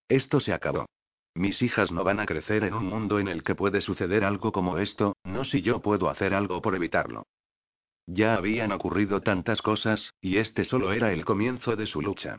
Esto 0.09 0.39
se 0.39 0.53
acabó. 0.53 0.87
Mis 1.35 1.61
hijas 1.61 1.91
no 1.91 2.03
van 2.03 2.19
a 2.19 2.25
crecer 2.25 2.63
en 2.63 2.73
un 2.73 2.85
mundo 2.85 3.19
en 3.19 3.27
el 3.27 3.43
que 3.43 3.55
puede 3.55 3.81
suceder 3.81 4.23
algo 4.23 4.51
como 4.51 4.77
esto, 4.77 5.17
no 5.23 5.43
si 5.43 5.61
yo 5.61 5.81
puedo 5.81 6.09
hacer 6.09 6.33
algo 6.33 6.61
por 6.61 6.75
evitarlo. 6.75 7.27
Ya 8.07 8.35
habían 8.35 8.71
ocurrido 8.71 9.21
tantas 9.21 9.61
cosas, 9.61 10.13
y 10.21 10.37
este 10.37 10.65
solo 10.65 10.93
era 10.93 11.11
el 11.11 11.25
comienzo 11.25 11.75
de 11.75 11.87
su 11.87 12.01
lucha. 12.01 12.37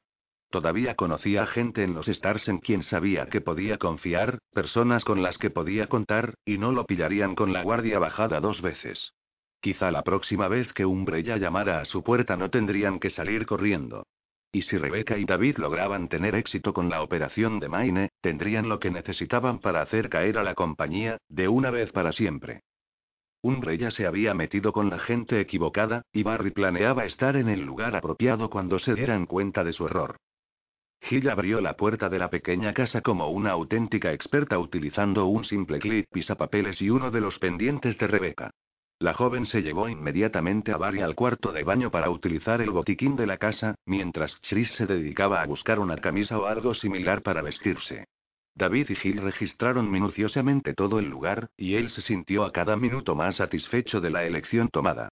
Todavía 0.50 0.94
conocía 0.94 1.46
gente 1.46 1.82
en 1.82 1.94
los 1.94 2.06
Stars 2.06 2.46
en 2.48 2.58
quien 2.58 2.82
sabía 2.84 3.26
que 3.26 3.40
podía 3.40 3.78
confiar, 3.78 4.38
personas 4.52 5.04
con 5.04 5.22
las 5.22 5.38
que 5.38 5.50
podía 5.50 5.88
contar, 5.88 6.34
y 6.44 6.58
no 6.58 6.70
lo 6.70 6.86
pillarían 6.86 7.34
con 7.34 7.52
la 7.52 7.62
guardia 7.62 7.98
bajada 7.98 8.40
dos 8.40 8.62
veces. 8.62 9.12
Quizá 9.60 9.90
la 9.90 10.02
próxima 10.02 10.46
vez 10.46 10.72
que 10.72 10.86
Umbrella 10.86 11.36
llamara 11.36 11.80
a 11.80 11.84
su 11.84 12.04
puerta 12.04 12.36
no 12.36 12.50
tendrían 12.50 13.00
que 13.00 13.10
salir 13.10 13.46
corriendo. 13.46 14.06
Y 14.52 14.62
si 14.62 14.78
Rebecca 14.78 15.18
y 15.18 15.24
David 15.24 15.58
lograban 15.58 16.08
tener 16.08 16.36
éxito 16.36 16.72
con 16.72 16.88
la 16.88 17.02
operación 17.02 17.58
de 17.58 17.68
Maine, 17.68 18.10
tendrían 18.20 18.68
lo 18.68 18.78
que 18.78 18.90
necesitaban 18.90 19.58
para 19.58 19.82
hacer 19.82 20.08
caer 20.08 20.38
a 20.38 20.44
la 20.44 20.54
compañía, 20.54 21.18
de 21.28 21.48
una 21.48 21.70
vez 21.70 21.90
para 21.90 22.12
siempre. 22.12 22.62
Umbrella 23.42 23.90
se 23.90 24.06
había 24.06 24.34
metido 24.34 24.72
con 24.72 24.90
la 24.90 24.98
gente 24.98 25.40
equivocada, 25.40 26.02
y 26.12 26.22
Barry 26.22 26.50
planeaba 26.50 27.04
estar 27.04 27.36
en 27.36 27.48
el 27.48 27.62
lugar 27.62 27.94
apropiado 27.94 28.50
cuando 28.50 28.78
se 28.78 28.94
dieran 28.94 29.26
cuenta 29.26 29.62
de 29.62 29.72
su 29.72 29.86
error. 29.86 30.16
Gil 31.02 31.28
abrió 31.28 31.60
la 31.60 31.76
puerta 31.76 32.08
de 32.08 32.18
la 32.18 32.30
pequeña 32.30 32.72
casa 32.72 33.00
como 33.00 33.28
una 33.28 33.50
auténtica 33.50 34.12
experta 34.12 34.58
utilizando 34.58 35.26
un 35.26 35.44
simple 35.44 35.78
clip 35.78 36.06
pisapapeles 36.12 36.80
y 36.82 36.90
uno 36.90 37.10
de 37.10 37.20
los 37.20 37.38
pendientes 37.38 37.96
de 37.98 38.06
Rebeca. 38.06 38.50
La 38.98 39.12
joven 39.12 39.44
se 39.46 39.62
llevó 39.62 39.88
inmediatamente 39.90 40.72
a 40.72 40.78
Barry 40.78 41.02
al 41.02 41.14
cuarto 41.14 41.52
de 41.52 41.62
baño 41.62 41.90
para 41.90 42.08
utilizar 42.08 42.62
el 42.62 42.70
botiquín 42.70 43.14
de 43.14 43.26
la 43.26 43.36
casa, 43.36 43.74
mientras 43.84 44.34
Chris 44.48 44.72
se 44.72 44.86
dedicaba 44.86 45.42
a 45.42 45.46
buscar 45.46 45.78
una 45.78 45.98
camisa 45.98 46.38
o 46.38 46.46
algo 46.46 46.74
similar 46.74 47.22
para 47.22 47.42
vestirse. 47.42 48.06
David 48.56 48.88
y 48.88 48.96
Gil 48.96 49.18
registraron 49.18 49.90
minuciosamente 49.90 50.72
todo 50.72 50.98
el 50.98 51.10
lugar, 51.10 51.50
y 51.58 51.74
él 51.74 51.90
se 51.90 52.00
sintió 52.00 52.42
a 52.44 52.52
cada 52.52 52.74
minuto 52.74 53.14
más 53.14 53.36
satisfecho 53.36 54.00
de 54.00 54.08
la 54.08 54.24
elección 54.24 54.70
tomada. 54.70 55.10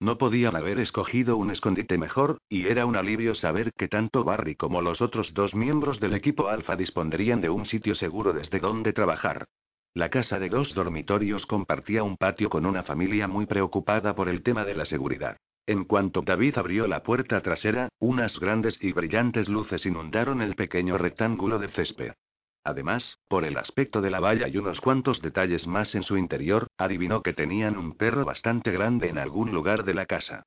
No 0.00 0.16
podían 0.16 0.56
haber 0.56 0.80
escogido 0.80 1.36
un 1.36 1.50
escondite 1.50 1.98
mejor, 1.98 2.38
y 2.48 2.66
era 2.66 2.86
un 2.86 2.96
alivio 2.96 3.34
saber 3.34 3.74
que 3.74 3.88
tanto 3.88 4.24
Barry 4.24 4.56
como 4.56 4.80
los 4.80 5.02
otros 5.02 5.34
dos 5.34 5.54
miembros 5.54 6.00
del 6.00 6.14
equipo 6.14 6.48
Alpha 6.48 6.74
dispondrían 6.74 7.42
de 7.42 7.50
un 7.50 7.66
sitio 7.66 7.94
seguro 7.94 8.32
desde 8.32 8.60
donde 8.60 8.94
trabajar. 8.94 9.44
La 9.92 10.08
casa 10.08 10.38
de 10.38 10.48
dos 10.48 10.74
dormitorios 10.74 11.44
compartía 11.44 12.02
un 12.02 12.16
patio 12.16 12.48
con 12.48 12.64
una 12.64 12.82
familia 12.82 13.28
muy 13.28 13.44
preocupada 13.44 14.14
por 14.14 14.30
el 14.30 14.42
tema 14.42 14.64
de 14.64 14.74
la 14.74 14.86
seguridad. 14.86 15.36
En 15.66 15.84
cuanto 15.84 16.22
David 16.22 16.56
abrió 16.56 16.86
la 16.86 17.02
puerta 17.02 17.42
trasera, 17.42 17.90
unas 17.98 18.40
grandes 18.40 18.78
y 18.82 18.92
brillantes 18.92 19.50
luces 19.50 19.84
inundaron 19.84 20.40
el 20.40 20.54
pequeño 20.56 20.96
rectángulo 20.96 21.58
de 21.58 21.68
césped. 21.68 22.12
Además, 22.64 23.18
por 23.28 23.44
el 23.44 23.58
aspecto 23.58 24.00
de 24.00 24.10
la 24.10 24.20
valla 24.20 24.48
y 24.48 24.56
unos 24.56 24.80
cuantos 24.80 25.20
detalles 25.20 25.66
más 25.66 25.94
en 25.94 26.02
su 26.02 26.16
interior, 26.16 26.68
adivinó 26.78 27.22
que 27.22 27.34
tenían 27.34 27.76
un 27.76 27.94
perro 27.94 28.24
bastante 28.24 28.70
grande 28.72 29.10
en 29.10 29.18
algún 29.18 29.52
lugar 29.52 29.84
de 29.84 29.92
la 29.92 30.06
casa. 30.06 30.44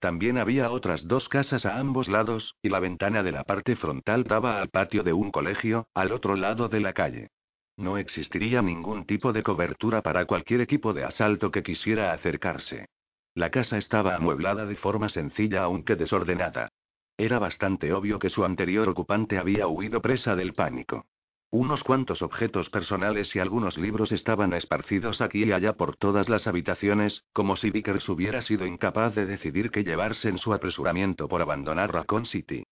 También 0.00 0.36
había 0.36 0.70
otras 0.70 1.06
dos 1.06 1.28
casas 1.28 1.64
a 1.64 1.78
ambos 1.78 2.08
lados, 2.08 2.56
y 2.60 2.70
la 2.70 2.80
ventana 2.80 3.22
de 3.22 3.32
la 3.32 3.44
parte 3.44 3.76
frontal 3.76 4.24
daba 4.24 4.60
al 4.60 4.68
patio 4.68 5.04
de 5.04 5.12
un 5.12 5.30
colegio, 5.30 5.86
al 5.94 6.10
otro 6.10 6.34
lado 6.34 6.68
de 6.68 6.80
la 6.80 6.92
calle. 6.92 7.28
No 7.76 7.98
existiría 7.98 8.62
ningún 8.62 9.06
tipo 9.06 9.32
de 9.32 9.42
cobertura 9.42 10.02
para 10.02 10.24
cualquier 10.24 10.62
equipo 10.62 10.92
de 10.92 11.04
asalto 11.04 11.50
que 11.50 11.62
quisiera 11.62 12.12
acercarse. 12.12 12.86
La 13.34 13.50
casa 13.50 13.78
estaba 13.78 14.16
amueblada 14.16 14.66
de 14.66 14.74
forma 14.76 15.08
sencilla 15.08 15.62
aunque 15.62 15.94
desordenada. 15.94 16.70
Era 17.16 17.38
bastante 17.38 17.92
obvio 17.92 18.18
que 18.18 18.30
su 18.30 18.44
anterior 18.44 18.88
ocupante 18.88 19.38
había 19.38 19.68
huido 19.68 20.00
presa 20.00 20.34
del 20.34 20.54
pánico. 20.54 21.06
Unos 21.52 21.82
cuantos 21.82 22.22
objetos 22.22 22.70
personales 22.70 23.34
y 23.34 23.40
algunos 23.40 23.76
libros 23.76 24.12
estaban 24.12 24.52
esparcidos 24.52 25.20
aquí 25.20 25.42
y 25.42 25.50
allá 25.50 25.72
por 25.72 25.96
todas 25.96 26.28
las 26.28 26.46
habitaciones, 26.46 27.24
como 27.32 27.56
si 27.56 27.72
Vickers 27.72 28.08
hubiera 28.08 28.40
sido 28.42 28.66
incapaz 28.66 29.16
de 29.16 29.26
decidir 29.26 29.72
qué 29.72 29.82
llevarse 29.82 30.28
en 30.28 30.38
su 30.38 30.54
apresuramiento 30.54 31.26
por 31.26 31.42
abandonar 31.42 31.92
Raccoon 31.92 32.26
City. 32.26 32.62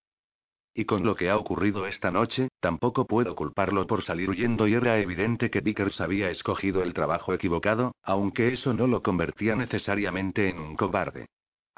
Y 0.74 0.84
con 0.84 1.04
lo 1.04 1.16
que 1.16 1.28
ha 1.28 1.36
ocurrido 1.36 1.88
esta 1.88 2.12
noche, 2.12 2.50
tampoco 2.60 3.04
puedo 3.04 3.34
culparlo 3.34 3.84
por 3.88 4.04
salir 4.04 4.30
huyendo 4.30 4.68
y 4.68 4.74
era 4.74 5.00
evidente 5.00 5.50
que 5.50 5.60
Vickers 5.60 6.00
había 6.00 6.30
escogido 6.30 6.84
el 6.84 6.94
trabajo 6.94 7.34
equivocado, 7.34 7.96
aunque 8.04 8.52
eso 8.52 8.74
no 8.74 8.86
lo 8.86 9.02
convertía 9.02 9.56
necesariamente 9.56 10.48
en 10.48 10.60
un 10.60 10.76
cobarde. 10.76 11.26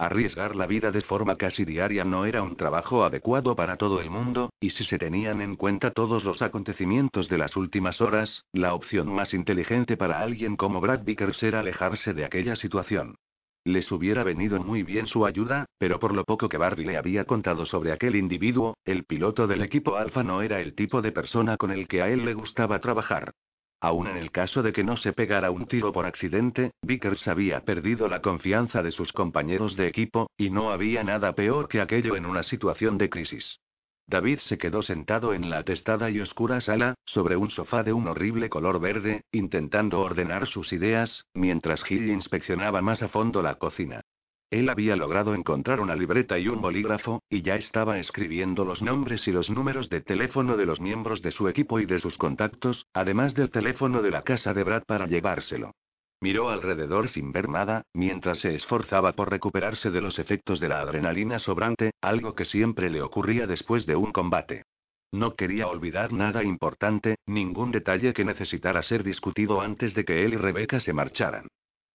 Arriesgar 0.00 0.57
la 0.57 0.66
vida 0.66 0.90
de 0.90 1.02
forma 1.02 1.37
casi 1.37 1.66
diaria 1.66 2.04
no 2.04 2.25
era 2.25 2.42
un 2.42 2.57
trabajo 2.57 3.04
adecuado 3.04 3.54
para 3.54 3.76
todo 3.76 4.00
el 4.00 4.09
mundo, 4.09 4.49
y 4.59 4.71
si 4.71 4.85
se 4.85 4.97
tenían 4.97 5.42
en 5.42 5.57
cuenta 5.57 5.90
todos 5.90 6.25
los 6.25 6.40
acontecimientos 6.40 7.28
de 7.28 7.37
las 7.37 7.54
últimas 7.54 8.00
horas, 8.00 8.47
la 8.54 8.73
opción 8.73 9.14
más 9.14 9.35
inteligente 9.35 9.99
para 9.99 10.21
alguien 10.21 10.57
como 10.57 10.80
Brad 10.80 11.04
Vickers 11.04 11.42
era 11.42 11.61
alejarse 11.61 12.14
de 12.14 12.25
aquella 12.25 12.57
situación. 12.57 13.16
Les 13.62 13.92
hubiera 13.92 14.25
venido 14.25 14.59
muy 14.59 14.85
bien 14.85 15.07
su 15.07 15.26
ayuda, 15.26 15.66
pero 15.76 16.00
por 16.00 16.14
lo 16.14 16.25
poco 16.25 16.49
que 16.49 16.57
Barry 16.57 16.87
le 16.87 16.97
había 16.97 17.26
contado 17.26 17.66
sobre 17.66 17.92
aquel 17.92 18.16
individuo, 18.16 18.78
el 18.87 19.04
piloto 19.04 19.47
del 19.47 19.61
equipo 19.61 19.97
Alfa 19.97 20.23
no 20.23 20.40
era 20.40 20.62
el 20.62 20.75
tipo 20.75 21.02
de 21.02 21.12
persona 21.12 21.59
con 21.59 21.71
el 21.71 21.87
que 21.88 22.00
a 22.00 22.09
él 22.09 22.25
le 22.25 22.33
gustaba 22.33 22.80
trabajar. 22.80 23.33
Aún 23.80 24.08
en 24.08 24.18
el 24.18 24.30
caso 24.30 24.62
de 24.62 24.72
que 24.75 24.84
no 24.84 24.99
se 24.99 25.14
pegara 25.14 25.50
un 25.50 25.66
tiro 25.66 25.90
por 25.92 26.04
accidente, 26.04 26.72
Vickers 26.82 27.26
había 27.26 27.60
perdido 27.60 28.08
la 28.08 28.20
confianza 28.20 28.82
de 28.82 28.90
sus 28.90 29.10
compañeros 29.12 29.75
de 29.76 29.87
equipo, 29.87 30.30
y 30.37 30.50
no 30.50 30.70
había 30.70 31.02
nada 31.02 31.32
peor 31.34 31.66
que 31.68 31.80
aquello 31.80 32.14
en 32.14 32.26
una 32.26 32.42
situación 32.42 32.99
de 32.99 33.08
crisis. 33.08 33.58
David 34.06 34.40
se 34.40 34.58
quedó 34.58 34.82
sentado 34.82 35.32
en 35.32 35.49
la 35.49 35.58
atestada 35.58 36.10
y 36.10 36.20
oscura 36.20 36.60
sala, 36.60 36.94
sobre 37.06 37.37
un 37.37 37.50
sofá 37.50 37.82
de 37.82 37.92
un 37.92 38.08
horrible 38.08 38.50
color 38.50 38.80
verde, 38.80 39.22
intentando 39.32 40.00
ordenar 40.00 40.46
sus 40.49 40.72
ideas, 40.72 41.25
mientras 41.32 41.82
Gil 41.84 42.10
inspeccionaba 42.10 42.82
más 42.82 43.02
a 43.02 43.08
fondo 43.08 43.40
la 43.40 43.54
cocina. 43.54 44.02
Él 44.50 44.69
había 44.69 44.97
logrado 44.97 45.35
encontrar 45.37 45.80
una 45.80 45.95
libreta 45.95 46.37
y 46.37 46.49
un 46.49 46.61
bolígrafo, 46.61 47.23
y 47.30 47.42
ya 47.42 47.54
estaba 47.54 48.00
escribiendo 48.00 48.64
los 48.64 48.83
nombres 48.83 49.26
y 49.28 49.33
los 49.33 49.49
números 49.49 49.88
de 49.88 50.00
teléfono 50.00 50.57
de 50.57 50.66
los 50.66 50.80
miembros 50.80 51.23
de 51.23 51.30
su 51.30 51.49
equipo 51.49 51.78
y 51.78 51.87
de 51.87 52.00
sus 52.00 52.19
contactos, 52.19 52.85
además 52.92 53.35
del 53.35 53.50
teléfono 53.50 54.02
de 54.02 54.11
la 54.11 54.23
casa 54.23 54.52
de 54.52 54.64
Brad 54.64 54.83
para 54.87 55.07
llevárselo. 55.07 55.73
Miró 56.21 56.50
alrededor 56.50 57.09
sin 57.11 57.30
ver 57.30 57.49
nada, 57.49 57.85
mientras 57.95 58.40
se 58.40 58.54
esforzaba 58.57 59.12
por 59.12 59.30
recuperarse 59.30 59.90
de 59.90 60.00
los 60.00 60.19
efectos 60.19 60.59
de 60.59 60.69
la 60.69 60.80
adrenalina 60.80 61.38
sobrante, 61.38 61.92
algo 62.00 62.35
que 62.35 62.45
siempre 62.45 62.90
le 62.90 63.02
ocurría 63.02 63.47
después 63.47 63.87
de 63.87 63.95
un 63.95 64.11
combate. 64.11 64.64
No 65.12 65.35
quería 65.37 65.69
olvidar 65.69 66.12
nada 66.12 66.42
importante, 66.42 67.16
ningún 67.26 67.71
detalle 67.71 68.12
que 68.12 68.25
necesitara 68.25 68.83
ser 68.83 69.04
discutido 69.04 69.61
antes 69.61 69.95
de 69.95 70.04
que 70.04 70.25
él 70.25 70.35
y 70.35 70.37
Rebecca 70.37 70.80
se 70.80 70.92
marcharan. 70.92 71.47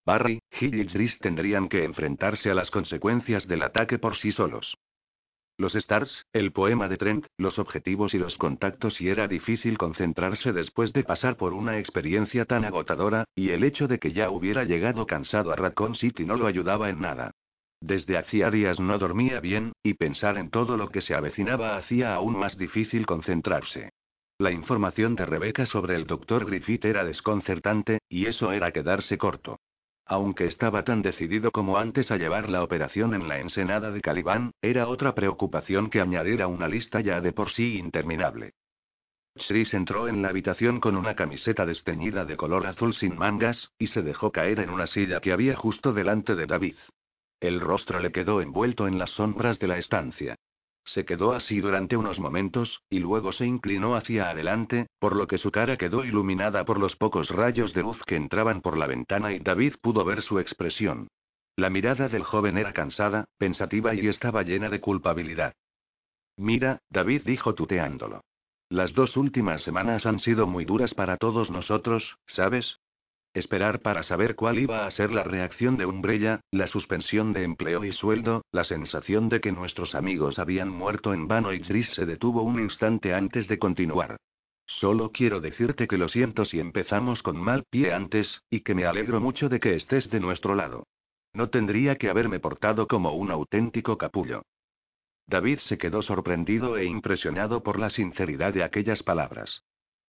Barry, 0.06 0.40
Hill 0.60 0.80
y 0.80 0.86
Chris 0.86 1.18
tendrían 1.20 1.68
que 1.68 1.84
enfrentarse 1.84 2.52
a 2.52 2.54
las 2.54 2.70
consecuencias 2.70 3.48
del 3.48 3.64
ataque 3.64 3.98
por 3.98 4.16
sí 4.18 4.32
solos. 4.32 4.78
Los 5.58 5.74
Stars, 5.74 6.26
el 6.34 6.52
poema 6.52 6.88
de 6.88 6.98
Trent, 6.98 7.26
los 7.38 7.58
objetivos 7.58 8.14
y 8.14 8.20
los 8.20 8.38
contactos 8.38 9.02
y 9.02 9.10
era 9.10 9.28
difícil 9.28 9.78
concentrarse 9.78 10.52
después 10.52 10.94
de 10.94 11.04
pasar 11.04 11.38
por 11.38 11.54
una 11.54 11.80
experiencia 11.80 12.46
tan 12.46 12.66
agotadora, 12.66 13.24
y 13.34 13.50
el 13.50 13.64
hecho 13.64 13.88
de 13.88 13.98
que 13.98 14.12
ya 14.12 14.30
hubiera 14.30 14.64
llegado 14.66 15.08
cansado 15.08 15.52
a 15.52 15.56
Raccoon 15.56 15.96
City 15.96 16.26
no 16.26 16.36
lo 16.36 16.46
ayudaba 16.46 16.90
en 16.90 17.00
nada. 17.00 17.32
Desde 17.82 18.18
hacía 18.18 18.52
días 18.52 18.80
no 18.80 18.98
dormía 19.00 19.40
bien, 19.40 19.72
y 19.82 19.94
pensar 19.94 20.38
en 20.38 20.50
todo 20.50 20.78
lo 20.78 20.90
que 20.90 21.02
se 21.02 21.16
avecinaba 21.16 21.78
hacía 21.78 22.14
aún 22.14 22.38
más 22.38 22.58
difícil 22.58 23.06
concentrarse. 23.06 23.92
La 24.38 24.52
información 24.52 25.16
de 25.16 25.26
Rebecca 25.26 25.66
sobre 25.66 25.96
el 25.96 26.06
doctor 26.06 26.46
Griffith 26.46 26.84
era 26.84 27.06
desconcertante, 27.06 28.00
y 28.10 28.26
eso 28.26 28.52
era 28.52 28.72
quedarse 28.72 29.18
corto. 29.18 29.58
Aunque 30.06 30.46
estaba 30.46 30.84
tan 30.84 31.02
decidido 31.02 31.52
como 31.52 31.78
antes 31.78 32.12
a 32.12 32.18
llevar 32.18 32.50
la 32.50 32.64
operación 32.64 33.16
en 33.16 33.28
la 33.28 33.40
ensenada 33.40 33.92
de 33.92 34.02
Calibán, 34.02 34.52
era 34.62 34.88
otra 34.88 35.16
preocupación 35.16 35.90
que 35.90 36.00
añadir 36.00 36.44
a 36.44 36.48
una 36.48 36.68
lista 36.68 37.02
ya 37.02 37.22
de 37.22 37.34
por 37.34 37.50
sí 37.50 37.78
interminable. 37.78 38.54
Chris 39.48 39.74
entró 39.74 40.08
en 40.08 40.22
la 40.22 40.30
habitación 40.30 40.80
con 40.80 40.96
una 40.96 41.16
camiseta 41.16 41.66
desteñida 41.66 42.24
de 42.24 42.38
color 42.38 42.68
azul 42.68 42.94
sin 42.94 43.18
mangas, 43.18 43.72
y 43.78 43.88
se 43.88 44.02
dejó 44.02 44.32
caer 44.32 44.60
en 44.60 44.70
una 44.70 44.88
silla 44.88 45.20
que 45.20 45.34
había 45.34 45.56
justo 45.56 45.92
delante 45.92 46.36
de 46.36 46.46
David. 46.46 46.76
El 47.42 47.60
rostro 47.60 48.00
le 48.00 48.12
quedó 48.12 48.42
envuelto 48.42 48.88
en 48.88 48.98
las 48.98 49.10
sombras 49.10 49.60
de 49.60 49.68
la 49.68 49.78
estancia. 49.78 50.36
Se 50.86 51.04
quedó 51.04 51.34
así 51.34 51.60
durante 51.60 51.98
unos 51.98 52.20
momentos, 52.20 52.82
y 52.90 53.00
luego 53.00 53.32
se 53.34 53.46
inclinó 53.46 53.96
hacia 53.96 54.30
adelante, 54.30 54.88
por 55.00 55.16
lo 55.16 55.28
que 55.28 55.40
su 55.40 55.52
cara 55.52 55.78
quedó 55.78 56.06
iluminada 56.06 56.64
por 56.64 56.80
los 56.80 56.96
pocos 56.96 57.30
rayos 57.30 57.74
de 57.74 57.82
luz 57.82 58.02
que 58.06 58.16
entraban 58.16 58.62
por 58.62 58.78
la 58.78 58.86
ventana 58.86 59.34
y 59.34 59.40
David 59.40 59.76
pudo 59.82 60.06
ver 60.06 60.22
su 60.22 60.40
expresión. 60.40 61.08
La 61.56 61.70
mirada 61.70 62.08
del 62.08 62.24
joven 62.24 62.58
era 62.58 62.74
cansada, 62.74 63.26
pensativa 63.38 63.96
y 63.96 64.08
estaba 64.08 64.44
llena 64.44 64.70
de 64.70 64.82
culpabilidad. 64.82 65.54
Mira, 66.38 66.80
David 66.90 67.24
dijo 67.26 67.56
tuteándolo. 67.56 68.22
Las 68.70 68.94
dos 68.94 69.16
últimas 69.16 69.62
semanas 69.64 70.06
han 70.06 70.20
sido 70.20 70.48
muy 70.48 70.66
duras 70.66 70.94
para 70.94 71.18
todos 71.18 71.50
nosotros, 71.50 72.18
¿sabes? 72.28 72.80
Esperar 73.36 73.82
para 73.82 74.04
saber 74.04 74.36
cuál 74.36 74.60
iba 74.60 74.88
a 74.88 74.92
ser 74.92 75.12
la 75.12 75.24
reacción 75.24 75.76
de 75.76 75.86
Umbrella, 75.86 76.40
la 76.52 76.68
suspensión 76.68 77.34
de 77.34 77.44
empleo 77.44 77.84
y 77.84 77.92
sueldo, 77.92 78.46
la 78.54 78.64
sensación 78.64 79.28
de 79.28 79.42
que 79.42 79.52
nuestros 79.52 79.94
amigos 79.94 80.40
habían 80.40 80.70
muerto 80.70 81.14
en 81.14 81.28
vano 81.28 81.52
y 81.52 81.60
Chris 81.60 81.90
se 81.96 82.06
detuvo 82.06 82.44
un 82.44 82.62
instante 82.62 83.14
antes 83.14 83.50
de 83.50 83.60
continuar. 83.60 84.16
Solo 84.66 85.12
quiero 85.12 85.42
decirte 85.42 85.86
que 85.86 85.98
lo 85.98 86.08
siento 86.08 86.46
si 86.46 86.62
empezamos 86.62 87.22
con 87.24 87.36
mal 87.36 87.66
pie 87.70 87.92
antes, 87.94 88.42
y 88.50 88.62
que 88.62 88.74
me 88.74 88.86
alegro 88.86 89.20
mucho 89.20 89.50
de 89.50 89.60
que 89.60 89.76
estés 89.76 90.10
de 90.10 90.22
nuestro 90.22 90.56
lado. 90.56 90.88
No 91.34 91.50
tendría 91.50 91.98
que 91.98 92.10
haberme 92.10 92.40
portado 92.40 92.88
como 92.88 93.16
un 93.16 93.32
auténtico 93.32 93.98
capullo. 93.98 94.44
David 95.28 95.60
se 95.60 95.78
quedó 95.78 96.02
sorprendido 96.04 96.78
e 96.78 96.86
impresionado 96.86 97.64
por 97.64 97.80
la 97.80 97.90
sinceridad 97.90 98.54
de 98.54 98.64
aquellas 98.64 99.04
palabras. 99.04 99.62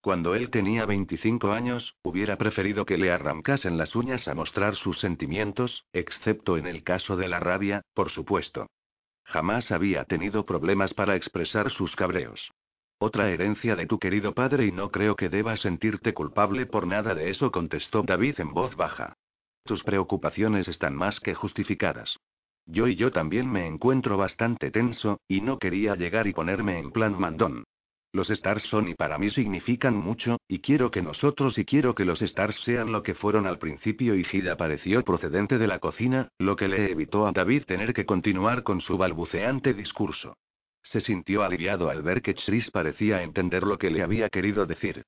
Cuando 0.07 0.37
él 0.37 0.51
tenía 0.51 0.87
25 0.87 1.51
años, 1.51 1.97
hubiera 2.05 2.39
preferido 2.39 2.87
que 2.87 2.97
le 2.97 3.11
arrancasen 3.11 3.77
las 3.77 3.97
uñas 3.97 4.29
a 4.29 4.37
mostrar 4.37 4.77
sus 4.77 5.01
sentimientos, 5.01 5.85
excepto 5.93 6.57
en 6.57 6.69
el 6.69 6.85
caso 6.85 7.17
de 7.17 7.27
la 7.27 7.41
rabia, 7.41 7.83
por 7.93 8.13
supuesto. 8.13 8.69
Jamás 9.25 9.73
había 9.73 10.05
tenido 10.05 10.47
problemas 10.47 10.95
para 10.95 11.17
expresar 11.17 11.73
sus 11.73 11.97
cabreos. 11.97 12.53
Otra 13.01 13.31
herencia 13.31 13.75
de 13.75 13.87
tu 13.87 13.99
querido 13.99 14.33
padre 14.33 14.67
y 14.67 14.71
no 14.71 14.93
creo 14.93 15.17
que 15.17 15.29
debas 15.29 15.59
sentirte 15.59 16.15
culpable 16.15 16.67
por 16.67 16.87
nada 16.87 17.17
de 17.17 17.31
eso, 17.31 17.51
contestó 17.51 18.05
David 18.05 18.39
en 18.39 18.55
voz 18.55 18.77
baja. 18.77 19.15
Tus 19.65 19.83
preocupaciones 19.83 20.69
están 20.69 20.95
más 20.95 21.19
que 21.19 21.35
justificadas. 21.35 22.17
Yo 22.65 22.87
y 22.87 22.95
yo 22.95 23.11
también 23.11 23.51
me 23.51 23.67
encuentro 23.67 24.17
bastante 24.17 24.71
tenso, 24.71 25.19
y 25.27 25.41
no 25.41 25.59
quería 25.59 25.97
llegar 25.97 26.29
y 26.29 26.33
ponerme 26.33 26.79
en 26.79 26.93
plan 26.93 27.19
mandón. 27.19 27.65
Los 28.17 28.31
Stars 28.31 28.63
son 28.71 28.89
y 28.89 28.95
para 28.95 29.19
mí 29.19 29.29
significan 29.29 29.95
mucho, 29.95 30.39
y 30.49 30.61
quiero 30.61 30.91
que 30.91 31.03
nosotros 31.03 31.59
y 31.59 31.67
quiero 31.67 31.95
que 31.95 32.07
los 32.07 32.23
Stars 32.23 32.57
sean 32.65 32.91
lo 32.91 33.03
que 33.03 33.13
fueron 33.13 33.47
al 33.47 33.59
principio 33.59 34.15
y 34.15 34.25
Gil 34.25 34.49
apareció 34.49 35.05
procedente 35.05 35.59
de 35.59 35.67
la 35.67 35.81
cocina, 35.81 36.31
lo 36.39 36.57
que 36.57 36.67
le 36.67 36.91
evitó 36.91 37.27
a 37.27 37.33
David 37.33 37.65
tener 37.65 37.93
que 37.93 38.07
continuar 38.07 38.63
con 38.63 38.81
su 38.81 38.97
balbuceante 38.97 39.75
discurso. 39.75 40.39
Se 40.83 41.03
sintió 41.03 41.43
aliviado 41.43 41.91
al 41.91 42.01
ver 42.01 42.23
que 42.23 42.35
Chris 42.35 42.71
parecía 42.71 43.23
entender 43.23 43.65
lo 43.65 43.77
que 43.77 43.91
le 43.91 44.03
había 44.03 44.31
querido 44.31 44.65
decir. 44.65 45.03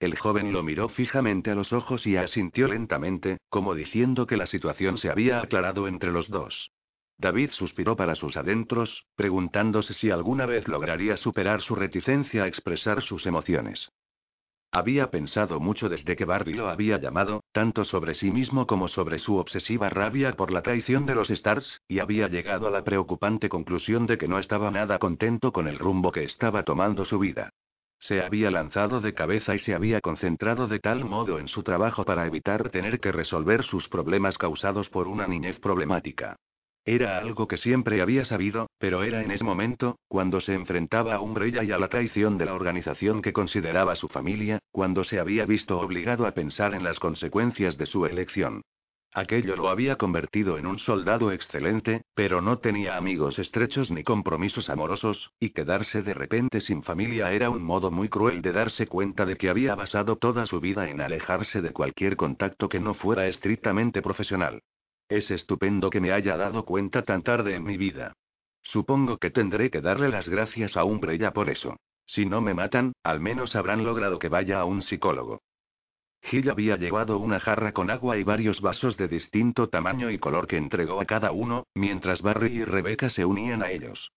El 0.00 0.18
joven 0.18 0.50
lo 0.50 0.62
miró 0.62 0.88
fijamente 0.88 1.50
a 1.50 1.54
los 1.54 1.70
ojos 1.70 2.06
y 2.06 2.16
asintió 2.16 2.66
lentamente, 2.66 3.36
como 3.50 3.74
diciendo 3.74 4.26
que 4.26 4.38
la 4.38 4.46
situación 4.46 4.96
se 4.96 5.10
había 5.10 5.40
aclarado 5.40 5.86
entre 5.86 6.12
los 6.12 6.30
dos. 6.30 6.70
David 7.18 7.50
suspiró 7.52 7.96
para 7.96 8.14
sus 8.14 8.36
adentros, 8.36 9.06
preguntándose 9.16 9.94
si 9.94 10.10
alguna 10.10 10.46
vez 10.46 10.68
lograría 10.68 11.16
superar 11.16 11.62
su 11.62 11.74
reticencia 11.74 12.44
a 12.44 12.46
expresar 12.48 13.02
sus 13.02 13.26
emociones. 13.26 13.90
Había 14.74 15.12
pensado 15.12 15.60
mucho 15.60 15.88
desde 15.88 16.16
que 16.16 16.24
Barbie 16.24 16.54
lo 16.54 16.68
había 16.68 16.98
llamado, 16.98 17.44
tanto 17.52 17.84
sobre 17.84 18.16
sí 18.16 18.32
mismo 18.32 18.66
como 18.66 18.88
sobre 18.88 19.20
su 19.20 19.36
obsesiva 19.36 19.88
rabia 19.88 20.32
por 20.32 20.50
la 20.50 20.62
traición 20.62 21.06
de 21.06 21.14
los 21.14 21.30
Stars, 21.30 21.80
y 21.86 22.00
había 22.00 22.26
llegado 22.26 22.66
a 22.66 22.72
la 22.72 22.82
preocupante 22.82 23.48
conclusión 23.48 24.06
de 24.06 24.18
que 24.18 24.26
no 24.26 24.40
estaba 24.40 24.72
nada 24.72 24.98
contento 24.98 25.52
con 25.52 25.68
el 25.68 25.78
rumbo 25.78 26.10
que 26.10 26.24
estaba 26.24 26.64
tomando 26.64 27.04
su 27.04 27.20
vida. 27.20 27.50
Se 28.00 28.20
había 28.20 28.50
lanzado 28.50 29.00
de 29.00 29.14
cabeza 29.14 29.54
y 29.54 29.60
se 29.60 29.74
había 29.74 30.00
concentrado 30.00 30.66
de 30.66 30.80
tal 30.80 31.04
modo 31.04 31.38
en 31.38 31.46
su 31.46 31.62
trabajo 31.62 32.04
para 32.04 32.26
evitar 32.26 32.70
tener 32.70 32.98
que 32.98 33.12
resolver 33.12 33.62
sus 33.62 33.88
problemas 33.88 34.36
causados 34.38 34.90
por 34.90 35.06
una 35.06 35.28
niñez 35.28 35.60
problemática. 35.60 36.34
Era 36.86 37.16
algo 37.16 37.48
que 37.48 37.56
siempre 37.56 38.02
había 38.02 38.26
sabido, 38.26 38.68
pero 38.78 39.04
era 39.04 39.22
en 39.22 39.30
ese 39.30 39.42
momento, 39.42 39.98
cuando 40.06 40.42
se 40.42 40.52
enfrentaba 40.52 41.14
a 41.14 41.20
Umbrella 41.20 41.64
y 41.64 41.72
a 41.72 41.78
la 41.78 41.88
traición 41.88 42.36
de 42.36 42.44
la 42.44 42.54
organización 42.54 43.22
que 43.22 43.32
consideraba 43.32 43.96
su 43.96 44.08
familia, 44.08 44.58
cuando 44.70 45.02
se 45.02 45.18
había 45.18 45.46
visto 45.46 45.80
obligado 45.80 46.26
a 46.26 46.32
pensar 46.32 46.74
en 46.74 46.84
las 46.84 46.98
consecuencias 46.98 47.78
de 47.78 47.86
su 47.86 48.04
elección. 48.04 48.60
Aquello 49.14 49.56
lo 49.56 49.68
había 49.68 49.96
convertido 49.96 50.58
en 50.58 50.66
un 50.66 50.78
soldado 50.80 51.30
excelente, 51.32 52.02
pero 52.14 52.42
no 52.42 52.58
tenía 52.58 52.96
amigos 52.96 53.38
estrechos 53.38 53.90
ni 53.90 54.02
compromisos 54.02 54.68
amorosos, 54.68 55.30
y 55.38 55.50
quedarse 55.50 56.02
de 56.02 56.12
repente 56.12 56.60
sin 56.60 56.82
familia 56.82 57.32
era 57.32 57.48
un 57.48 57.62
modo 57.62 57.92
muy 57.92 58.08
cruel 58.08 58.42
de 58.42 58.52
darse 58.52 58.88
cuenta 58.88 59.24
de 59.24 59.36
que 59.36 59.48
había 59.48 59.74
basado 59.74 60.16
toda 60.16 60.46
su 60.46 60.60
vida 60.60 60.90
en 60.90 61.00
alejarse 61.00 61.62
de 61.62 61.72
cualquier 61.72 62.16
contacto 62.16 62.68
que 62.68 62.80
no 62.80 62.92
fuera 62.92 63.26
estrictamente 63.28 64.02
profesional. 64.02 64.60
Es 65.08 65.30
estupendo 65.30 65.90
que 65.90 66.00
me 66.00 66.12
haya 66.12 66.36
dado 66.36 66.64
cuenta 66.64 67.02
tan 67.02 67.22
tarde 67.22 67.54
en 67.54 67.64
mi 67.64 67.76
vida. 67.76 68.12
Supongo 68.62 69.18
que 69.18 69.30
tendré 69.30 69.70
que 69.70 69.80
darle 69.80 70.08
las 70.08 70.28
gracias 70.28 70.76
a 70.76 70.84
Umbrella 70.84 71.32
por 71.32 71.50
eso. 71.50 71.76
Si 72.06 72.26
no 72.26 72.40
me 72.40 72.54
matan, 72.54 72.92
al 73.02 73.20
menos 73.20 73.54
habrán 73.56 73.84
logrado 73.84 74.18
que 74.18 74.28
vaya 74.28 74.60
a 74.60 74.64
un 74.64 74.82
psicólogo. 74.82 75.40
Gil 76.22 76.50
había 76.50 76.76
llevado 76.76 77.18
una 77.18 77.38
jarra 77.38 77.72
con 77.72 77.90
agua 77.90 78.16
y 78.16 78.24
varios 78.24 78.62
vasos 78.62 78.96
de 78.96 79.08
distinto 79.08 79.68
tamaño 79.68 80.10
y 80.10 80.18
color 80.18 80.46
que 80.46 80.56
entregó 80.56 81.00
a 81.00 81.04
cada 81.04 81.32
uno, 81.32 81.66
mientras 81.74 82.22
Barry 82.22 82.60
y 82.60 82.64
Rebecca 82.64 83.10
se 83.10 83.26
unían 83.26 83.62
a 83.62 83.70
ellos. 83.70 84.10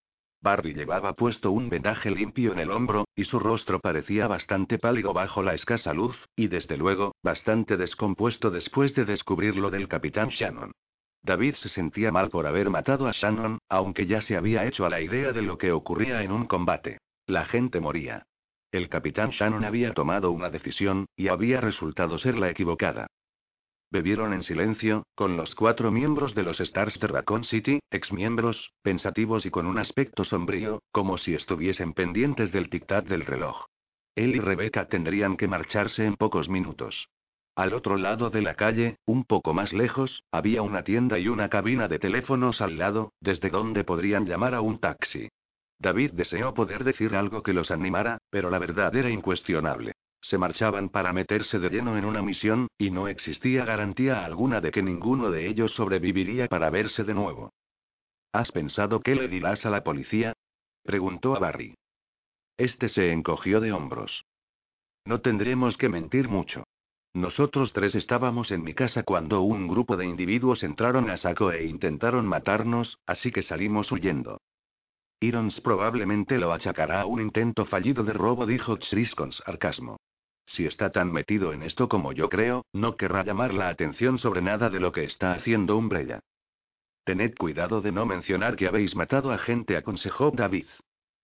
Barry 0.48 0.74
llevaba 0.74 1.12
puesto 1.12 1.52
un 1.52 1.68
vendaje 1.68 2.10
limpio 2.10 2.54
en 2.54 2.60
el 2.60 2.72
hombro, 2.72 3.04
y 3.18 3.26
su 3.26 3.38
rostro 3.38 3.82
parecía 3.82 4.28
bastante 4.28 4.80
pálido 4.80 5.12
bajo 5.12 5.44
la 5.44 5.54
escasa 5.54 5.94
luz, 5.94 6.16
y 6.38 6.48
desde 6.48 6.78
luego, 6.78 7.16
bastante 7.22 7.76
descompuesto 7.76 8.50
después 8.50 8.96
de 8.96 9.04
descubrir 9.04 9.58
lo 9.58 9.70
del 9.70 9.90
capitán 9.90 10.30
Shannon. 10.30 10.72
David 11.22 11.56
se 11.56 11.68
sentía 11.68 12.14
mal 12.14 12.30
por 12.30 12.48
haber 12.48 12.70
matado 12.70 13.08
a 13.08 13.12
Shannon, 13.12 13.58
aunque 13.68 14.06
ya 14.06 14.22
se 14.22 14.38
había 14.38 14.66
hecho 14.66 14.86
a 14.86 14.90
la 14.90 15.02
idea 15.02 15.34
de 15.34 15.42
lo 15.42 15.58
que 15.58 15.74
ocurría 15.74 16.24
en 16.24 16.32
un 16.32 16.46
combate. 16.46 17.00
La 17.26 17.44
gente 17.44 17.82
moría. 17.82 18.24
El 18.72 18.88
capitán 18.88 19.32
Shannon 19.32 19.66
había 19.66 19.94
tomado 19.94 20.32
una 20.32 20.50
decisión, 20.50 21.08
y 21.18 21.28
había 21.28 21.60
resultado 21.60 22.20
ser 22.20 22.38
la 22.38 22.50
equivocada. 22.50 23.08
Bebieron 23.90 24.34
en 24.34 24.44
silencio, 24.44 25.06
con 25.16 25.38
los 25.38 25.56
cuatro 25.56 25.92
miembros 25.92 26.36
de 26.36 26.44
los 26.44 26.60
Stars 26.60 27.00
de 27.00 27.08
Raccoon 27.08 27.46
City, 27.46 27.80
exmiembros, 27.90 28.74
pensativos 28.82 29.46
y 29.46 29.50
con 29.50 29.66
un 29.66 29.78
aspecto 29.78 30.26
sombrío, 30.26 30.82
como 30.92 31.18
si 31.18 31.34
estuviesen 31.34 31.94
pendientes 31.94 32.52
del 32.52 32.70
tic-tac 32.70 33.06
del 33.06 33.26
reloj. 33.26 33.66
Él 34.16 34.36
y 34.36 34.40
Rebecca 34.40 34.88
tendrían 34.90 35.38
que 35.38 35.48
marcharse 35.48 36.06
en 36.06 36.16
pocos 36.16 36.50
minutos. 36.50 37.08
Al 37.56 37.74
otro 37.74 37.98
lado 37.98 38.30
de 38.30 38.42
la 38.42 38.56
calle, 38.56 38.98
un 39.06 39.24
poco 39.24 39.54
más 39.54 39.72
lejos, 39.72 40.24
había 40.32 40.62
una 40.62 40.84
tienda 40.84 41.18
y 41.18 41.30
una 41.30 41.50
cabina 41.50 41.88
de 41.88 41.98
teléfonos 41.98 42.62
al 42.62 42.78
lado, 42.78 43.14
desde 43.22 43.50
donde 43.50 43.84
podrían 43.84 44.26
llamar 44.26 44.54
a 44.54 44.62
un 44.62 44.80
taxi. 44.80 45.30
David 45.80 46.12
deseó 46.12 46.54
poder 46.54 46.84
decir 46.84 47.16
algo 47.16 47.42
que 47.42 47.54
los 47.54 47.72
animara, 47.72 48.18
pero 48.30 48.50
la 48.50 48.60
verdad 48.60 48.96
era 48.96 49.10
incuestionable. 49.10 49.94
Se 50.22 50.38
marchaban 50.38 50.90
para 50.90 51.14
meterse 51.14 51.60
de 51.60 51.70
lleno 51.70 51.98
en 51.98 52.06
una 52.06 52.22
misión, 52.22 52.68
y 52.78 52.92
no 52.92 53.08
existía 53.08 53.66
garantía 53.66 54.26
alguna 54.26 54.62
de 54.62 54.72
que 54.72 54.84
ninguno 54.84 55.32
de 55.32 55.48
ellos 55.48 55.72
sobreviviría 55.74 56.48
para 56.48 56.70
verse 56.70 57.04
de 57.04 57.14
nuevo. 57.14 57.54
¿Has 58.34 58.52
pensado 58.52 59.02
qué 59.02 59.16
le 59.16 59.28
dirás 59.28 59.66
a 59.66 59.70
la 59.70 59.84
policía? 59.84 60.34
preguntó 60.84 61.36
a 61.36 61.40
Barry. 61.40 61.76
Este 62.58 62.90
se 62.90 63.12
encogió 63.12 63.60
de 63.62 63.72
hombros. 63.72 64.24
No 65.06 65.22
tendremos 65.22 65.78
que 65.78 65.90
mentir 65.90 66.28
mucho. 66.28 66.64
Nosotros 67.14 67.72
tres 67.74 67.96
estábamos 67.96 68.52
en 68.52 68.64
mi 68.64 68.74
casa 68.74 69.04
cuando 69.04 69.42
un 69.42 69.68
grupo 69.68 69.98
de 69.98 70.06
individuos 70.06 70.64
entraron 70.64 71.10
a 71.10 71.18
saco 71.18 71.52
e 71.52 71.66
intentaron 71.66 72.28
matarnos, 72.28 72.98
así 73.06 73.32
que 73.32 73.44
salimos 73.44 73.92
huyendo. 73.92 74.40
Irons 75.20 75.60
probablemente 75.62 76.38
lo 76.38 76.54
achacará 76.54 77.02
a 77.02 77.06
un 77.06 77.22
intento 77.22 77.66
fallido 77.66 78.04
de 78.04 78.14
robo, 78.14 78.46
dijo 78.46 78.78
Chris 78.78 79.16
con 79.16 79.32
sarcasmo. 79.32 79.98
Si 80.48 80.66
está 80.66 80.92
tan 80.92 81.12
metido 81.12 81.54
en 81.54 81.62
esto 81.62 81.90
como 81.90 82.14
yo 82.14 82.30
creo, 82.30 82.66
no 82.74 82.96
querrá 82.96 83.24
llamar 83.24 83.54
la 83.54 83.70
atención 83.70 84.18
sobre 84.18 84.42
nada 84.42 84.70
de 84.70 84.80
lo 84.80 84.92
que 84.92 85.04
está 85.04 85.34
haciendo 85.34 85.78
Umbrella. 85.78 86.22
Tened 87.04 87.36
cuidado 87.36 87.82
de 87.82 87.92
no 87.92 88.06
mencionar 88.06 88.56
que 88.56 88.68
habéis 88.68 88.96
matado 88.96 89.32
a 89.32 89.38
gente, 89.38 89.78
aconsejó 89.78 90.32
David. 90.32 90.68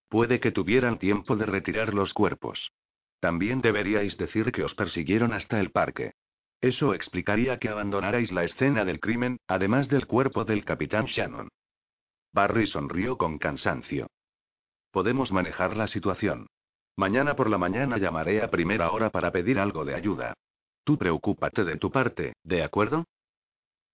Puede 0.10 0.40
que 0.40 0.52
tuvieran 0.52 1.00
tiempo 1.00 1.36
de 1.36 1.46
retirar 1.46 1.94
los 1.94 2.14
cuerpos. 2.14 2.72
También 3.20 3.62
deberíais 3.62 4.18
decir 4.18 4.52
que 4.52 4.64
os 4.64 4.76
persiguieron 4.76 5.34
hasta 5.34 5.60
el 5.60 5.72
parque. 5.72 6.14
Eso 6.60 6.94
explicaría 6.94 7.60
que 7.60 7.70
abandonarais 7.70 8.32
la 8.32 8.44
escena 8.44 8.86
del 8.86 9.00
crimen, 9.00 9.38
además 9.48 9.88
del 9.88 10.06
cuerpo 10.06 10.46
del 10.46 10.64
capitán 10.64 11.06
Shannon. 11.06 11.50
Barry 12.34 12.68
sonrió 12.68 13.18
con 13.18 13.38
cansancio. 13.38 14.08
Podemos 14.92 15.32
manejar 15.32 15.76
la 15.76 15.88
situación. 15.88 16.48
Mañana 16.96 17.36
por 17.36 17.50
la 17.50 17.58
mañana 17.58 17.98
llamaré 17.98 18.42
a 18.44 18.52
primera 18.52 18.92
hora 18.92 19.10
para 19.10 19.32
pedir 19.32 19.60
algo 19.60 19.84
de 19.84 19.96
ayuda. 19.96 20.34
Tú 20.84 20.98
preocúpate 20.98 21.64
de 21.64 21.78
tu 21.78 21.92
parte, 21.92 22.34
¿de 22.44 22.64
acuerdo? 22.64 23.06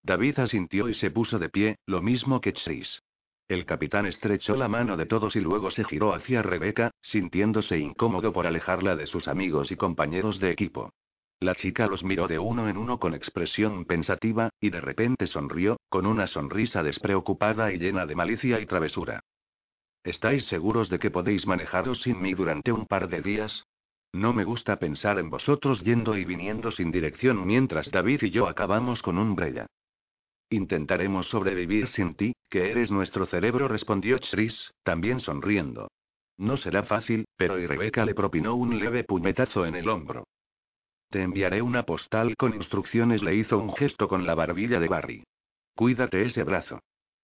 David 0.03 0.39
asintió 0.39 0.89
y 0.89 0.95
se 0.95 1.11
puso 1.11 1.39
de 1.39 1.49
pie, 1.49 1.77
lo 1.85 2.01
mismo 2.01 2.41
que 2.41 2.53
Chris. 2.53 3.01
El 3.47 3.65
capitán 3.65 4.05
estrechó 4.05 4.55
la 4.55 4.67
mano 4.67 4.95
de 4.95 5.05
todos 5.05 5.35
y 5.35 5.39
luego 5.39 5.71
se 5.71 5.83
giró 5.83 6.13
hacia 6.13 6.41
Rebeca, 6.41 6.91
sintiéndose 7.01 7.79
incómodo 7.79 8.31
por 8.31 8.45
alejarla 8.45 8.95
de 8.95 9.07
sus 9.07 9.27
amigos 9.27 9.71
y 9.71 9.75
compañeros 9.75 10.39
de 10.39 10.51
equipo. 10.51 10.91
La 11.39 11.55
chica 11.55 11.87
los 11.87 12.03
miró 12.03 12.27
de 12.27 12.37
uno 12.37 12.67
en 12.67 12.77
uno 12.77 12.99
con 12.99 13.13
expresión 13.13 13.85
pensativa, 13.85 14.49
y 14.59 14.69
de 14.69 14.81
repente 14.81 15.25
sonrió, 15.25 15.79
con 15.89 16.05
una 16.05 16.27
sonrisa 16.27 16.83
despreocupada 16.83 17.71
y 17.71 17.79
llena 17.79 18.05
de 18.05 18.15
malicia 18.15 18.59
y 18.59 18.65
travesura. 18.65 19.21
¿Estáis 20.03 20.45
seguros 20.45 20.89
de 20.89 20.99
que 20.99 21.11
podéis 21.11 21.45
manejaros 21.45 22.01
sin 22.01 22.21
mí 22.21 22.33
durante 22.33 22.71
un 22.71 22.85
par 22.85 23.09
de 23.09 23.21
días? 23.21 23.65
No 24.13 24.33
me 24.33 24.43
gusta 24.43 24.79
pensar 24.79 25.19
en 25.19 25.29
vosotros 25.29 25.81
yendo 25.81 26.17
y 26.17 26.25
viniendo 26.25 26.71
sin 26.71 26.91
dirección 26.91 27.45
mientras 27.45 27.91
David 27.91 28.23
y 28.23 28.31
yo 28.31 28.47
acabamos 28.47 29.01
con 29.01 29.17
un 29.17 29.35
brella. 29.35 29.67
Intentaremos 30.49 31.27
sobrevivir 31.27 31.87
sin 31.89 32.15
ti, 32.15 32.33
que 32.49 32.71
eres 32.71 32.89
nuestro 32.89 33.27
cerebro, 33.27 33.67
respondió 33.67 34.19
Chris, 34.31 34.71
también 34.83 35.19
sonriendo. 35.19 35.89
No 36.37 36.57
será 36.57 36.83
fácil, 36.83 37.25
pero 37.35 37.59
y 37.59 37.67
Rebeca 37.67 38.05
le 38.05 38.15
propinó 38.15 38.55
un 38.55 38.79
leve 38.79 39.03
puñetazo 39.03 39.65
en 39.65 39.75
el 39.75 39.89
hombro. 39.89 40.25
Te 41.09 41.21
enviaré 41.21 41.61
una 41.61 41.83
postal 41.83 42.35
con 42.37 42.55
instrucciones. 42.55 43.21
Le 43.21 43.35
hizo 43.35 43.57
un 43.57 43.73
gesto 43.75 44.07
con 44.07 44.25
la 44.25 44.35
barbilla 44.35 44.79
de 44.79 44.87
Barry. 44.87 45.23
Cuídate 45.75 46.21
ese 46.23 46.43
brazo. 46.43 46.79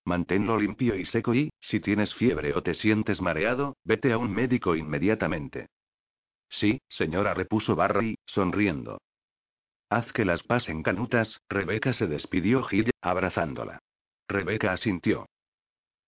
Manténlo 0.05 0.57
limpio 0.57 0.95
y 0.95 1.05
seco 1.05 1.33
y, 1.33 1.49
si 1.59 1.79
tienes 1.79 2.13
fiebre 2.13 2.53
o 2.53 2.61
te 2.61 2.75
sientes 2.75 3.21
mareado, 3.21 3.75
vete 3.83 4.13
a 4.13 4.19
un 4.19 4.31
médico 4.31 4.75
inmediatamente. 4.75 5.67
Sí, 6.49 6.79
señora, 6.89 7.33
repuso 7.33 7.75
Barry, 7.75 8.15
sonriendo. 8.25 8.99
Haz 9.89 10.11
que 10.13 10.25
las 10.25 10.43
pasen 10.43 10.83
canutas, 10.83 11.41
Rebeca 11.49 11.93
se 11.93 12.07
despidió 12.07 12.63
Gil, 12.63 12.91
abrazándola. 13.01 13.79
Rebeca 14.27 14.73
asintió. 14.73 15.27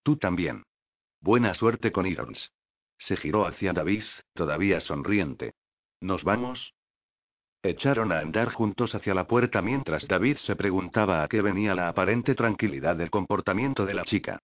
Tú 0.02 0.16
también. 0.16 0.62
Buena 1.20 1.54
suerte 1.54 1.90
con 1.90 2.06
Irons. 2.06 2.50
Se 2.98 3.16
giró 3.16 3.46
hacia 3.46 3.72
David, 3.72 4.04
todavía 4.34 4.80
sonriente. 4.80 5.54
¿Nos 6.00 6.22
vamos? 6.22 6.72
Echaron 7.68 8.12
a 8.12 8.20
andar 8.20 8.50
juntos 8.50 8.94
hacia 8.94 9.12
la 9.12 9.26
puerta 9.26 9.60
mientras 9.60 10.08
David 10.08 10.38
se 10.38 10.56
preguntaba 10.56 11.22
a 11.22 11.28
qué 11.28 11.42
venía 11.42 11.74
la 11.74 11.88
aparente 11.88 12.34
tranquilidad 12.34 12.96
del 12.96 13.10
comportamiento 13.10 13.84
de 13.84 13.92
la 13.92 14.04
chica. 14.04 14.38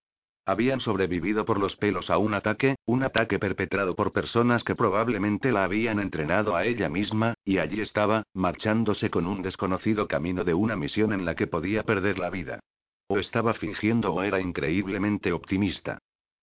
Habían 0.45 0.79
sobrevivido 0.79 1.43
por 1.43 1.59
los 1.59 1.75
pelos 1.75 2.11
a 2.11 2.19
un 2.19 2.35
ataque, 2.35 2.75
un 2.85 3.01
ataque 3.01 3.39
perpetrado 3.39 3.95
por 3.95 4.13
personas 4.13 4.63
que 4.63 4.75
probablemente 4.75 5.51
la 5.51 5.63
habían 5.63 5.99
entrenado 5.99 6.55
a 6.55 6.65
ella 6.65 6.87
misma, 6.87 7.33
y 7.43 7.57
allí 7.57 7.81
estaba, 7.81 8.25
marchándose 8.35 9.09
con 9.09 9.25
un 9.25 9.41
desconocido 9.41 10.07
camino 10.07 10.43
de 10.43 10.53
una 10.53 10.75
misión 10.75 11.11
en 11.11 11.25
la 11.25 11.33
que 11.33 11.47
podía 11.47 11.81
perder 11.81 12.19
la 12.19 12.29
vida. 12.29 12.59
O 13.07 13.17
estaba 13.17 13.55
fingiendo 13.55 14.13
o 14.13 14.21
era 14.21 14.39
increíblemente 14.39 15.31
optimista. 15.31 15.97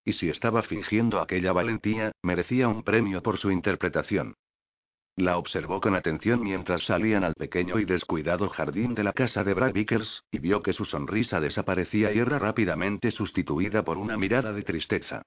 y 0.05 0.15
si 0.15 0.31
estaba 0.31 0.65
fingiendo 0.65 1.21
aquella 1.21 1.53
valentía, 1.53 2.11
merecía 2.25 2.67
un 2.67 2.83
premio 2.83 3.23
por 3.23 3.39
su 3.39 3.53
interpretación. 3.53 4.35
La 5.17 5.37
observó 5.37 5.81
con 5.81 5.95
atención 5.95 6.43
mientras 6.43 6.85
salían 6.85 7.23
al 7.23 7.35
pequeño 7.35 7.79
y 7.79 7.85
descuidado 7.85 8.49
jardín 8.49 8.95
de 8.95 9.05
la 9.05 9.13
casa 9.13 9.45
de 9.45 9.53
Brad 9.53 9.75
Vickers, 9.75 10.25
y 10.31 10.39
vio 10.39 10.63
que 10.63 10.73
su 10.73 10.87
sonrisa 10.87 11.39
desaparecía 11.39 12.13
y 12.13 12.19
era 12.19 12.39
rápidamente 12.39 13.11
sustituida 13.11 13.83
por 13.83 13.99
una 13.99 14.17
mirada 14.17 14.55
de 14.55 14.63
tristeza. 14.63 15.23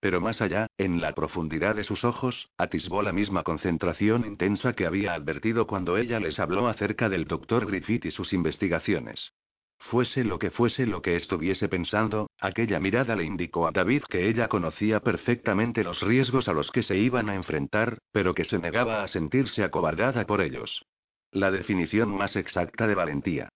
Pero 0.00 0.20
más 0.20 0.40
allá, 0.40 0.66
en 0.76 1.00
la 1.00 1.12
profundidad 1.12 1.76
de 1.76 1.84
sus 1.84 2.04
ojos, 2.04 2.50
atisbó 2.56 3.02
la 3.02 3.12
misma 3.12 3.44
concentración 3.44 4.26
intensa 4.26 4.72
que 4.72 4.86
había 4.86 5.14
advertido 5.14 5.66
cuando 5.66 5.96
ella 5.96 6.18
les 6.18 6.38
habló 6.40 6.66
acerca 6.66 7.08
del 7.08 7.24
doctor 7.24 7.66
Griffith 7.66 8.06
y 8.06 8.10
sus 8.10 8.32
investigaciones. 8.32 9.32
Fuese 9.78 10.24
lo 10.24 10.38
que 10.38 10.50
fuese 10.50 10.86
lo 10.86 11.00
que 11.00 11.16
estuviese 11.16 11.68
pensando, 11.68 12.30
aquella 12.40 12.78
mirada 12.80 13.16
le 13.16 13.24
indicó 13.24 13.66
a 13.66 13.70
David 13.70 14.02
que 14.08 14.28
ella 14.28 14.48
conocía 14.48 15.00
perfectamente 15.00 15.84
los 15.84 16.00
riesgos 16.02 16.48
a 16.48 16.52
los 16.52 16.70
que 16.70 16.82
se 16.82 16.96
iban 16.96 17.28
a 17.28 17.34
enfrentar, 17.34 17.98
pero 18.12 18.34
que 18.34 18.44
se 18.44 18.58
negaba 18.58 19.02
a 19.02 19.08
sentirse 19.08 19.62
acobardada 19.64 20.26
por 20.26 20.40
ellos. 20.40 20.84
La 21.30 21.50
definición 21.50 22.10
más 22.10 22.36
exacta 22.36 22.86
de 22.86 22.94
valentía. 22.94 23.48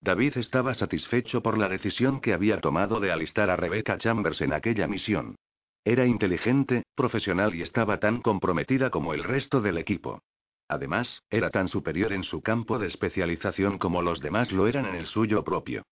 David 0.00 0.38
estaba 0.38 0.74
satisfecho 0.74 1.42
por 1.42 1.58
la 1.58 1.68
decisión 1.68 2.20
que 2.20 2.32
había 2.32 2.60
tomado 2.60 3.00
de 3.00 3.12
alistar 3.12 3.50
a 3.50 3.56
Rebecca 3.56 3.98
Chambers 3.98 4.40
en 4.40 4.52
aquella 4.52 4.86
misión. 4.86 5.36
Era 5.84 6.06
inteligente, 6.06 6.84
profesional 6.94 7.54
y 7.54 7.62
estaba 7.62 8.00
tan 8.00 8.20
comprometida 8.20 8.90
como 8.90 9.14
el 9.14 9.24
resto 9.24 9.60
del 9.60 9.78
equipo. 9.78 10.22
Además, 10.70 11.24
era 11.30 11.50
tan 11.50 11.66
superior 11.66 12.12
en 12.12 12.22
su 12.22 12.42
campo 12.42 12.78
de 12.78 12.86
especialización 12.86 13.76
como 13.76 14.02
los 14.02 14.20
demás 14.20 14.52
lo 14.52 14.68
eran 14.68 14.86
en 14.86 14.94
el 14.94 15.06
suyo 15.06 15.42
propio. 15.42 15.82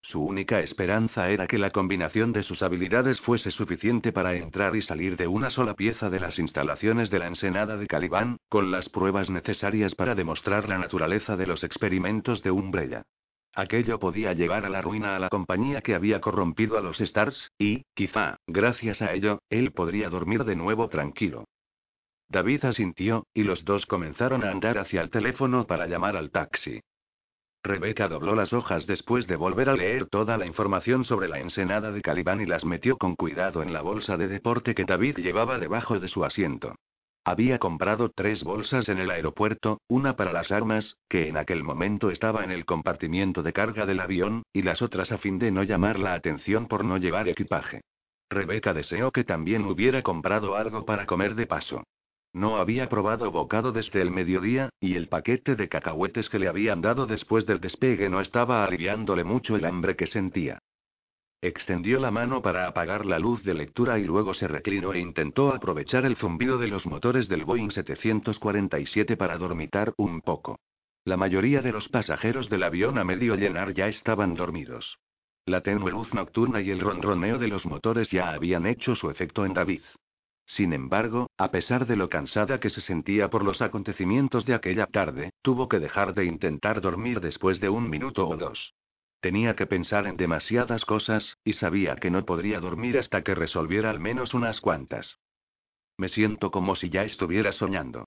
Su 0.00 0.22
única 0.22 0.60
esperanza 0.60 1.28
era 1.28 1.48
que 1.48 1.58
la 1.58 1.72
combinación 1.72 2.32
de 2.32 2.44
sus 2.44 2.62
habilidades 2.62 3.20
fuese 3.22 3.50
suficiente 3.50 4.12
para 4.12 4.36
entrar 4.36 4.76
y 4.76 4.82
salir 4.82 5.16
de 5.16 5.26
una 5.26 5.50
sola 5.50 5.74
pieza 5.74 6.08
de 6.08 6.20
las 6.20 6.38
instalaciones 6.38 7.10
de 7.10 7.18
la 7.18 7.26
ensenada 7.26 7.76
de 7.76 7.88
Calibán, 7.88 8.36
con 8.48 8.70
las 8.70 8.88
pruebas 8.88 9.28
necesarias 9.28 9.96
para 9.96 10.14
demostrar 10.14 10.68
la 10.68 10.78
naturaleza 10.78 11.36
de 11.36 11.48
los 11.48 11.64
experimentos 11.64 12.44
de 12.44 12.52
Umbrella. 12.52 13.02
Aquello 13.54 13.98
podía 13.98 14.34
llevar 14.34 14.66
a 14.66 14.68
la 14.68 14.82
ruina 14.82 15.16
a 15.16 15.18
la 15.18 15.30
compañía 15.30 15.80
que 15.80 15.96
había 15.96 16.20
corrompido 16.20 16.78
a 16.78 16.80
los 16.80 17.00
Stars, 17.00 17.50
y, 17.58 17.82
quizá, 17.96 18.36
gracias 18.46 19.02
a 19.02 19.12
ello, 19.12 19.40
él 19.50 19.72
podría 19.72 20.08
dormir 20.10 20.44
de 20.44 20.54
nuevo 20.54 20.88
tranquilo. 20.88 21.46
David 22.28 22.64
asintió, 22.64 23.26
y 23.32 23.44
los 23.44 23.64
dos 23.64 23.86
comenzaron 23.86 24.44
a 24.44 24.50
andar 24.50 24.78
hacia 24.78 25.00
el 25.00 25.10
teléfono 25.10 25.66
para 25.66 25.86
llamar 25.86 26.16
al 26.16 26.30
taxi. 26.30 26.80
Rebeca 27.62 28.08
dobló 28.08 28.34
las 28.34 28.52
hojas 28.52 28.86
después 28.86 29.26
de 29.26 29.36
volver 29.36 29.68
a 29.68 29.74
leer 29.74 30.06
toda 30.06 30.38
la 30.38 30.46
información 30.46 31.04
sobre 31.04 31.28
la 31.28 31.40
ensenada 31.40 31.90
de 31.90 32.00
Calibán 32.00 32.40
y 32.40 32.46
las 32.46 32.64
metió 32.64 32.96
con 32.96 33.16
cuidado 33.16 33.62
en 33.62 33.72
la 33.72 33.82
bolsa 33.82 34.16
de 34.16 34.28
deporte 34.28 34.74
que 34.74 34.84
David 34.84 35.18
llevaba 35.18 35.58
debajo 35.58 35.98
de 35.98 36.08
su 36.08 36.24
asiento. 36.24 36.76
Había 37.24 37.58
comprado 37.58 38.08
tres 38.14 38.44
bolsas 38.44 38.88
en 38.88 38.98
el 38.98 39.10
aeropuerto, 39.10 39.80
una 39.88 40.14
para 40.14 40.32
las 40.32 40.52
armas, 40.52 40.96
que 41.08 41.26
en 41.26 41.36
aquel 41.36 41.64
momento 41.64 42.12
estaba 42.12 42.44
en 42.44 42.52
el 42.52 42.64
compartimiento 42.64 43.42
de 43.42 43.52
carga 43.52 43.84
del 43.84 43.98
avión, 43.98 44.44
y 44.52 44.62
las 44.62 44.80
otras 44.80 45.10
a 45.10 45.18
fin 45.18 45.40
de 45.40 45.50
no 45.50 45.64
llamar 45.64 45.98
la 45.98 46.14
atención 46.14 46.68
por 46.68 46.84
no 46.84 46.98
llevar 46.98 47.28
equipaje. 47.28 47.80
Rebeca 48.30 48.72
deseó 48.72 49.10
que 49.10 49.24
también 49.24 49.64
hubiera 49.64 50.02
comprado 50.02 50.54
algo 50.54 50.84
para 50.84 51.06
comer 51.06 51.34
de 51.34 51.46
paso. 51.46 51.82
No 52.36 52.58
había 52.58 52.90
probado 52.90 53.32
bocado 53.32 53.72
desde 53.72 54.02
el 54.02 54.10
mediodía, 54.10 54.68
y 54.78 54.96
el 54.96 55.08
paquete 55.08 55.56
de 55.56 55.70
cacahuetes 55.70 56.28
que 56.28 56.38
le 56.38 56.48
habían 56.48 56.82
dado 56.82 57.06
después 57.06 57.46
del 57.46 57.62
despegue 57.62 58.10
no 58.10 58.20
estaba 58.20 58.62
aliviándole 58.62 59.24
mucho 59.24 59.56
el 59.56 59.64
hambre 59.64 59.96
que 59.96 60.06
sentía. 60.06 60.58
Extendió 61.40 61.98
la 61.98 62.10
mano 62.10 62.42
para 62.42 62.66
apagar 62.66 63.06
la 63.06 63.18
luz 63.18 63.42
de 63.42 63.54
lectura 63.54 63.98
y 63.98 64.04
luego 64.04 64.34
se 64.34 64.48
reclinó 64.48 64.92
e 64.92 64.98
intentó 64.98 65.54
aprovechar 65.54 66.04
el 66.04 66.16
zumbido 66.16 66.58
de 66.58 66.68
los 66.68 66.84
motores 66.84 67.26
del 67.26 67.46
Boeing 67.46 67.70
747 67.70 69.16
para 69.16 69.38
dormitar 69.38 69.94
un 69.96 70.20
poco. 70.20 70.58
La 71.06 71.16
mayoría 71.16 71.62
de 71.62 71.72
los 71.72 71.88
pasajeros 71.88 72.50
del 72.50 72.64
avión 72.64 72.98
a 72.98 73.04
medio 73.04 73.34
llenar 73.36 73.72
ya 73.72 73.88
estaban 73.88 74.34
dormidos. 74.34 74.98
La 75.46 75.62
tenue 75.62 75.90
luz 75.90 76.12
nocturna 76.12 76.60
y 76.60 76.68
el 76.68 76.80
ronroneo 76.80 77.38
de 77.38 77.48
los 77.48 77.64
motores 77.64 78.10
ya 78.10 78.28
habían 78.34 78.66
hecho 78.66 78.94
su 78.94 79.08
efecto 79.08 79.46
en 79.46 79.54
David. 79.54 79.80
Sin 80.46 80.72
embargo, 80.72 81.28
a 81.36 81.50
pesar 81.50 81.86
de 81.86 81.96
lo 81.96 82.08
cansada 82.08 82.60
que 82.60 82.70
se 82.70 82.80
sentía 82.80 83.28
por 83.28 83.44
los 83.44 83.60
acontecimientos 83.60 84.46
de 84.46 84.54
aquella 84.54 84.86
tarde, 84.86 85.30
tuvo 85.42 85.68
que 85.68 85.80
dejar 85.80 86.14
de 86.14 86.24
intentar 86.24 86.80
dormir 86.80 87.20
después 87.20 87.60
de 87.60 87.68
un 87.68 87.90
minuto 87.90 88.28
o 88.28 88.36
dos. 88.36 88.74
Tenía 89.20 89.56
que 89.56 89.66
pensar 89.66 90.06
en 90.06 90.16
demasiadas 90.16 90.84
cosas, 90.84 91.36
y 91.44 91.54
sabía 91.54 91.96
que 91.96 92.10
no 92.10 92.24
podría 92.24 92.60
dormir 92.60 92.98
hasta 92.98 93.22
que 93.22 93.34
resolviera 93.34 93.90
al 93.90 93.98
menos 93.98 94.34
unas 94.34 94.60
cuantas. 94.60 95.18
Me 95.98 96.08
siento 96.08 96.50
como 96.50 96.76
si 96.76 96.90
ya 96.90 97.02
estuviera 97.02 97.52
soñando. 97.52 98.06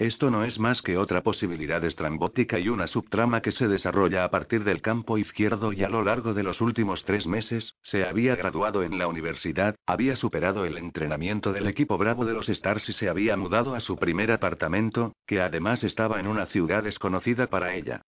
Esto 0.00 0.30
no 0.30 0.44
es 0.44 0.58
más 0.58 0.80
que 0.80 0.96
otra 0.96 1.22
posibilidad 1.22 1.84
estrambótica 1.84 2.58
y 2.58 2.70
una 2.70 2.86
subtrama 2.86 3.42
que 3.42 3.52
se 3.52 3.68
desarrolla 3.68 4.24
a 4.24 4.30
partir 4.30 4.64
del 4.64 4.80
campo 4.80 5.18
izquierdo 5.18 5.74
y 5.74 5.84
a 5.84 5.90
lo 5.90 6.02
largo 6.02 6.32
de 6.32 6.42
los 6.42 6.62
últimos 6.62 7.04
tres 7.04 7.26
meses, 7.26 7.74
se 7.82 8.06
había 8.06 8.34
graduado 8.34 8.82
en 8.82 8.96
la 8.96 9.08
universidad, 9.08 9.76
había 9.84 10.16
superado 10.16 10.64
el 10.64 10.78
entrenamiento 10.78 11.52
del 11.52 11.66
equipo 11.66 11.98
Bravo 11.98 12.24
de 12.24 12.32
los 12.32 12.48
Stars 12.48 12.88
y 12.88 12.94
se 12.94 13.10
había 13.10 13.36
mudado 13.36 13.74
a 13.74 13.80
su 13.80 13.98
primer 13.98 14.32
apartamento, 14.32 15.12
que 15.26 15.42
además 15.42 15.84
estaba 15.84 16.18
en 16.18 16.28
una 16.28 16.46
ciudad 16.46 16.82
desconocida 16.82 17.48
para 17.48 17.74
ella. 17.74 18.00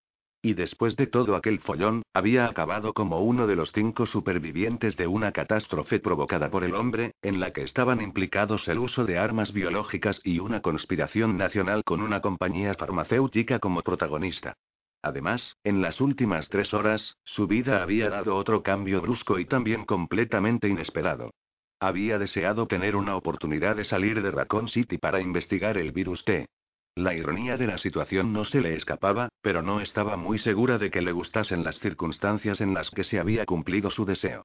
Y 0.45 0.55
después 0.55 0.97
de 0.97 1.07
todo 1.07 1.37
aquel 1.37 1.61
follón, 1.61 2.03
había 2.13 2.47
acabado 2.47 2.95
como 2.95 3.21
uno 3.21 3.47
de 3.47 3.55
los 3.55 3.71
cinco 3.71 4.07
supervivientes 4.07 4.97
de 4.97 5.07
una 5.07 5.31
catástrofe 5.31 6.01
provocada 6.01 6.51
por 6.51 6.65
el 6.65 6.75
hombre, 6.75 7.13
en 7.23 7.39
la 7.39 7.53
que 7.53 7.63
estaban 7.63 8.01
implicados 8.01 8.67
el 8.67 8.81
uso 8.81 9.05
de 9.05 9.19
armas 9.19 9.53
biológicas 9.53 10.21
y 10.25 10.41
una 10.41 10.61
conspiración 10.61 11.37
nacional 11.37 11.85
con 11.85 12.03
una 12.03 12.21
compañía 12.21 12.75
farmacéutica 12.75 13.61
como 13.61 13.83
protagonista. 13.83 14.57
Además, 15.01 15.57
en 15.63 15.81
las 15.81 16.01
últimas 16.01 16.49
tres 16.49 16.75
horas, 16.75 17.17
su 17.23 17.47
vida 17.47 17.81
había 17.81 18.11
dado 18.11 18.35
otro 18.35 18.65
cambio 18.65 19.01
brusco 19.01 19.39
y 19.39 19.45
también 19.45 19.85
completamente 19.85 20.69
inesperado. 20.69 21.31
Había 21.79 22.19
deseado 22.19 22.67
tener 22.67 22.97
una 22.97 23.15
oportunidad 23.15 23.77
de 23.77 23.85
salir 23.85 24.21
de 24.21 24.31
Raccoon 24.33 24.69
City 24.69 24.99
para 24.99 25.21
investigar 25.21 25.79
el 25.79 25.93
virus 25.93 26.25
T. 26.25 26.47
La 26.95 27.15
ironía 27.15 27.57
de 27.57 27.67
la 27.67 27.79
situación 27.79 28.35
no 28.35 28.45
se 28.45 28.61
le 28.61 28.75
escapaba, 28.75 29.31
pero 29.41 29.63
no 29.63 29.81
estaba 29.81 30.17
muy 30.17 30.39
segura 30.39 30.77
de 30.77 30.91
que 30.91 31.01
le 31.01 31.13
gustasen 31.13 31.65
las 31.65 31.79
circunstancias 31.79 32.61
en 32.61 32.75
las 32.75 32.91
que 32.91 33.05
se 33.05 33.19
había 33.19 33.47
cumplido 33.47 33.91
su 33.91 34.05
deseo. 34.05 34.45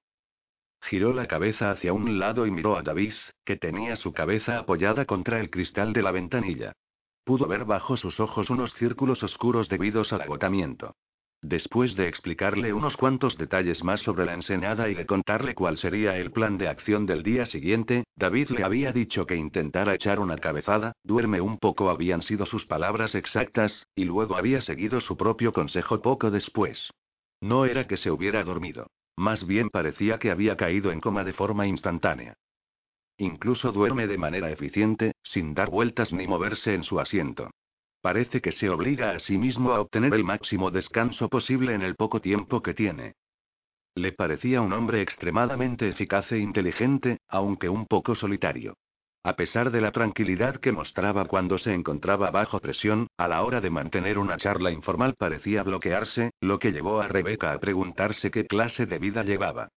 Giró 0.81 1.11
la 1.11 1.27
cabeza 1.27 1.71
hacia 1.71 1.91
un 1.91 2.19
lado 2.19 2.45
y 2.45 2.51
miró 2.51 2.77
a 2.77 2.83
David, 2.83 3.13
que 3.43 3.57
tenía 3.57 3.97
su 3.97 4.13
cabeza 4.13 4.59
apoyada 4.59 5.03
contra 5.05 5.41
el 5.41 5.49
cristal 5.49 5.91
de 5.91 6.01
la 6.01 6.11
ventanilla. 6.11 6.71
Pudo 7.25 7.47
ver 7.47 7.65
bajo 7.65 7.97
sus 7.97 8.21
ojos 8.21 8.49
unos 8.49 8.73
círculos 8.75 9.21
oscuros 9.23 9.67
debidos 9.67 10.13
al 10.13 10.21
agotamiento. 10.21 10.95
Después 11.41 11.95
de 11.95 12.07
explicarle 12.07 12.73
unos 12.73 12.97
cuantos 12.97 13.37
detalles 13.37 13.83
más 13.83 14.01
sobre 14.01 14.25
la 14.25 14.33
ensenada 14.33 14.89
y 14.89 14.95
de 14.95 15.05
contarle 15.05 15.53
cuál 15.53 15.77
sería 15.77 16.17
el 16.17 16.31
plan 16.31 16.57
de 16.57 16.67
acción 16.67 17.05
del 17.05 17.21
día 17.21 17.45
siguiente, 17.45 18.05
David 18.15 18.49
le 18.49 18.63
había 18.63 18.91
dicho 18.91 19.27
que 19.27 19.35
intentara 19.35 19.93
echar 19.93 20.19
una 20.19 20.37
cabezada, 20.37 20.93
duerme 21.03 21.39
un 21.39 21.59
poco 21.59 21.89
habían 21.91 22.23
sido 22.23 22.47
sus 22.47 22.65
palabras 22.65 23.13
exactas, 23.13 23.85
y 23.95 24.05
luego 24.05 24.35
había 24.35 24.61
seguido 24.61 24.99
su 24.99 25.15
propio 25.15 25.53
consejo 25.53 26.01
poco 26.01 26.31
después. 26.31 26.89
No 27.39 27.65
era 27.65 27.87
que 27.87 27.97
se 27.97 28.09
hubiera 28.09 28.43
dormido. 28.43 28.87
Más 29.15 29.45
bien 29.45 29.69
parecía 29.69 30.17
que 30.17 30.31
había 30.31 30.57
caído 30.57 30.91
en 30.91 31.01
coma 31.01 31.23
de 31.23 31.33
forma 31.33 31.67
instantánea. 31.67 32.33
Incluso 33.17 33.71
duerme 33.71 34.07
de 34.07 34.17
manera 34.17 34.51
eficiente, 34.51 35.13
sin 35.23 35.53
dar 35.53 35.69
vueltas 35.69 36.11
ni 36.13 36.27
moverse 36.27 36.73
en 36.73 36.83
su 36.83 36.99
asiento. 36.99 37.51
Parece 38.07 38.39
que 38.39 38.53
se 38.53 38.69
obliga 38.69 39.11
a 39.11 39.19
sí 39.19 39.37
mismo 39.37 39.73
a 39.73 39.81
obtener 39.81 40.13
el 40.13 40.23
máximo 40.23 40.71
descanso 40.71 41.27
posible 41.27 41.73
en 41.73 41.81
el 41.81 41.95
poco 41.95 42.21
tiempo 42.21 42.61
que 42.61 42.73
tiene. 42.73 43.15
Le 43.95 44.13
parecía 44.13 44.61
un 44.61 44.71
hombre 44.71 45.01
extremadamente 45.01 45.89
eficaz 45.89 46.31
e 46.31 46.37
inteligente, 46.37 47.17
aunque 47.27 47.67
un 47.67 47.85
poco 47.85 48.15
solitario. 48.15 48.77
A 49.25 49.35
pesar 49.35 49.71
de 49.71 49.81
la 49.81 49.91
tranquilidad 49.91 50.55
que 50.55 50.71
mostraba 50.71 51.25
cuando 51.25 51.57
se 51.57 51.73
encontraba 51.73 52.31
bajo 52.31 52.61
presión, 52.61 53.07
a 53.17 53.27
la 53.27 53.43
hora 53.43 53.59
de 53.59 53.71
mantener 53.71 54.19
una 54.19 54.37
charla 54.37 54.71
informal 54.71 55.15
parecía 55.17 55.63
bloquearse, 55.63 56.31
lo 56.39 56.59
que 56.59 56.71
llevó 56.71 57.01
a 57.01 57.09
Rebeca 57.09 57.51
a 57.51 57.59
preguntarse 57.59 58.31
qué 58.31 58.45
clase 58.47 58.85
de 58.85 58.99
vida 58.99 59.23
llevaba. 59.23 59.67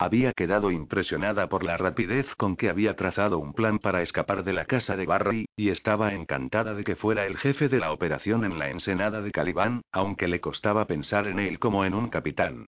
Había 0.00 0.32
quedado 0.32 0.70
impresionada 0.70 1.48
por 1.48 1.64
la 1.64 1.76
rapidez 1.76 2.26
con 2.36 2.54
que 2.54 2.68
había 2.68 2.94
trazado 2.94 3.38
un 3.38 3.52
plan 3.52 3.80
para 3.80 4.00
escapar 4.02 4.44
de 4.44 4.52
la 4.52 4.64
casa 4.64 4.96
de 4.96 5.06
Barry, 5.06 5.46
y 5.56 5.70
estaba 5.70 6.14
encantada 6.14 6.74
de 6.74 6.84
que 6.84 6.94
fuera 6.94 7.26
el 7.26 7.36
jefe 7.36 7.68
de 7.68 7.80
la 7.80 7.90
operación 7.90 8.44
en 8.44 8.60
la 8.60 8.70
ensenada 8.70 9.20
de 9.20 9.32
Calibán, 9.32 9.82
aunque 9.90 10.28
le 10.28 10.40
costaba 10.40 10.84
pensar 10.84 11.26
en 11.26 11.40
él 11.40 11.58
como 11.58 11.84
en 11.84 11.94
un 11.94 12.10
capitán. 12.10 12.66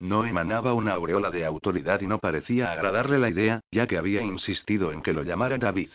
No 0.00 0.24
emanaba 0.24 0.74
una 0.74 0.94
aureola 0.94 1.30
de 1.30 1.44
autoridad 1.44 2.00
y 2.00 2.08
no 2.08 2.18
parecía 2.18 2.72
agradarle 2.72 3.20
la 3.20 3.30
idea, 3.30 3.60
ya 3.70 3.86
que 3.86 3.96
había 3.96 4.20
insistido 4.20 4.90
en 4.90 5.02
que 5.02 5.12
lo 5.12 5.22
llamara 5.22 5.58
David. 5.58 5.90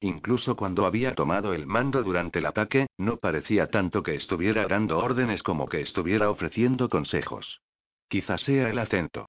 Incluso 0.00 0.56
cuando 0.56 0.84
había 0.84 1.14
tomado 1.14 1.54
el 1.54 1.66
mando 1.66 2.02
durante 2.02 2.40
el 2.40 2.46
ataque, 2.46 2.88
no 2.98 3.16
parecía 3.16 3.68
tanto 3.68 4.02
que 4.02 4.14
estuviera 4.14 4.68
dando 4.68 4.98
órdenes 4.98 5.42
como 5.42 5.70
que 5.70 5.80
estuviera 5.80 6.28
ofreciendo 6.28 6.90
consejos. 6.90 7.62
Quizás 8.08 8.42
sea 8.42 8.68
el 8.68 8.78
acento. 8.78 9.26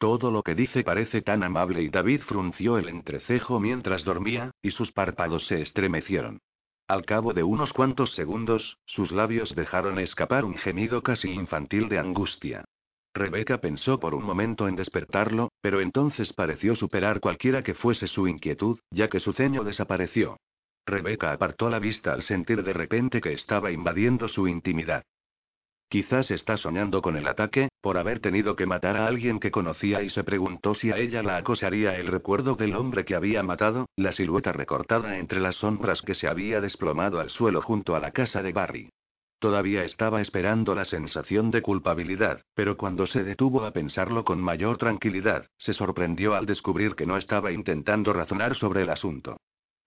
Todo 0.00 0.30
lo 0.30 0.42
que 0.42 0.54
dice 0.54 0.82
parece 0.82 1.20
tan 1.20 1.42
amable 1.42 1.82
y 1.82 1.90
David 1.90 2.22
frunció 2.22 2.78
el 2.78 2.88
entrecejo 2.88 3.60
mientras 3.60 4.02
dormía, 4.02 4.50
y 4.62 4.70
sus 4.70 4.90
párpados 4.92 5.46
se 5.46 5.60
estremecieron. 5.60 6.40
Al 6.88 7.04
cabo 7.04 7.34
de 7.34 7.42
unos 7.42 7.74
cuantos 7.74 8.14
segundos, 8.14 8.78
sus 8.86 9.12
labios 9.12 9.54
dejaron 9.54 9.98
escapar 9.98 10.46
un 10.46 10.56
gemido 10.56 11.02
casi 11.02 11.28
infantil 11.28 11.90
de 11.90 11.98
angustia. 11.98 12.64
Rebeca 13.12 13.58
pensó 13.58 14.00
por 14.00 14.14
un 14.14 14.24
momento 14.24 14.68
en 14.68 14.76
despertarlo, 14.76 15.50
pero 15.60 15.82
entonces 15.82 16.32
pareció 16.32 16.74
superar 16.76 17.20
cualquiera 17.20 17.62
que 17.62 17.74
fuese 17.74 18.06
su 18.06 18.26
inquietud, 18.26 18.78
ya 18.90 19.08
que 19.08 19.20
su 19.20 19.34
ceño 19.34 19.64
desapareció. 19.64 20.38
Rebeca 20.86 21.30
apartó 21.32 21.68
la 21.68 21.78
vista 21.78 22.14
al 22.14 22.22
sentir 22.22 22.64
de 22.64 22.72
repente 22.72 23.20
que 23.20 23.34
estaba 23.34 23.70
invadiendo 23.70 24.28
su 24.28 24.48
intimidad. 24.48 25.04
Quizás 25.90 26.30
está 26.30 26.56
soñando 26.56 27.02
con 27.02 27.16
el 27.16 27.26
ataque, 27.26 27.68
por 27.80 27.98
haber 27.98 28.20
tenido 28.20 28.54
que 28.54 28.64
matar 28.64 28.96
a 28.96 29.08
alguien 29.08 29.40
que 29.40 29.50
conocía 29.50 30.04
y 30.04 30.10
se 30.10 30.22
preguntó 30.22 30.76
si 30.76 30.92
a 30.92 30.98
ella 30.98 31.20
la 31.24 31.36
acosaría 31.36 31.96
el 31.96 32.06
recuerdo 32.06 32.54
del 32.54 32.76
hombre 32.76 33.04
que 33.04 33.16
había 33.16 33.42
matado, 33.42 33.86
la 33.96 34.12
silueta 34.12 34.52
recortada 34.52 35.18
entre 35.18 35.40
las 35.40 35.56
sombras 35.56 36.00
que 36.02 36.14
se 36.14 36.28
había 36.28 36.60
desplomado 36.60 37.18
al 37.18 37.30
suelo 37.30 37.60
junto 37.60 37.96
a 37.96 38.00
la 38.00 38.12
casa 38.12 38.40
de 38.40 38.52
Barry. 38.52 38.90
Todavía 39.40 39.82
estaba 39.82 40.20
esperando 40.20 40.76
la 40.76 40.84
sensación 40.84 41.50
de 41.50 41.60
culpabilidad, 41.60 42.40
pero 42.54 42.76
cuando 42.76 43.08
se 43.08 43.24
detuvo 43.24 43.64
a 43.64 43.72
pensarlo 43.72 44.24
con 44.24 44.40
mayor 44.40 44.78
tranquilidad, 44.78 45.46
se 45.58 45.74
sorprendió 45.74 46.36
al 46.36 46.46
descubrir 46.46 46.94
que 46.94 47.06
no 47.06 47.16
estaba 47.16 47.50
intentando 47.50 48.12
razonar 48.12 48.54
sobre 48.54 48.82
el 48.82 48.90
asunto. 48.90 49.38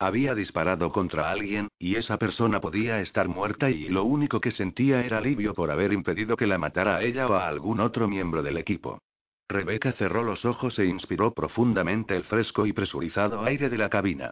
Había 0.04 0.36
disparado 0.36 0.92
contra 0.92 1.32
alguien, 1.32 1.70
y 1.80 1.96
esa 1.96 2.18
persona 2.18 2.60
podía 2.60 3.00
estar 3.00 3.30
muerta 3.30 3.70
y 3.70 3.88
lo 3.88 4.04
único 4.04 4.42
que 4.42 4.52
sentía 4.52 5.06
era 5.06 5.20
alivio 5.20 5.54
por 5.54 5.72
haber 5.72 5.94
impedido 5.94 6.36
que 6.36 6.46
la 6.46 6.58
matara 6.58 6.98
a 6.98 7.04
ella 7.04 7.26
o 7.26 7.36
a 7.36 7.48
algún 7.48 7.80
otro 7.80 8.10
miembro 8.10 8.44
del 8.44 8.58
equipo. 8.58 9.00
Rebeca 9.48 9.94
cerró 9.94 10.24
los 10.24 10.44
ojos 10.44 10.78
e 10.78 10.86
inspiró 10.88 11.34
profundamente 11.34 12.18
el 12.18 12.26
fresco 12.26 12.66
y 12.66 12.74
presurizado 12.74 13.44
aire 13.44 13.70
de 13.70 13.78
la 13.78 13.89
cabina. 13.89 14.32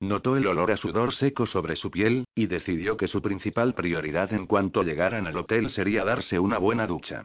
Notó 0.00 0.36
el 0.36 0.44
olor 0.44 0.72
a 0.72 0.76
sudor 0.76 1.14
seco 1.14 1.46
sobre 1.46 1.76
su 1.76 1.92
piel, 1.92 2.24
y 2.34 2.46
decidió 2.46 2.96
que 2.96 3.06
su 3.06 3.22
principal 3.22 3.74
prioridad 3.74 4.32
en 4.32 4.48
cuanto 4.48 4.82
llegaran 4.82 5.28
al 5.28 5.36
hotel 5.36 5.70
sería 5.70 6.02
darse 6.02 6.40
una 6.40 6.58
buena 6.58 6.88
ducha. 6.88 7.22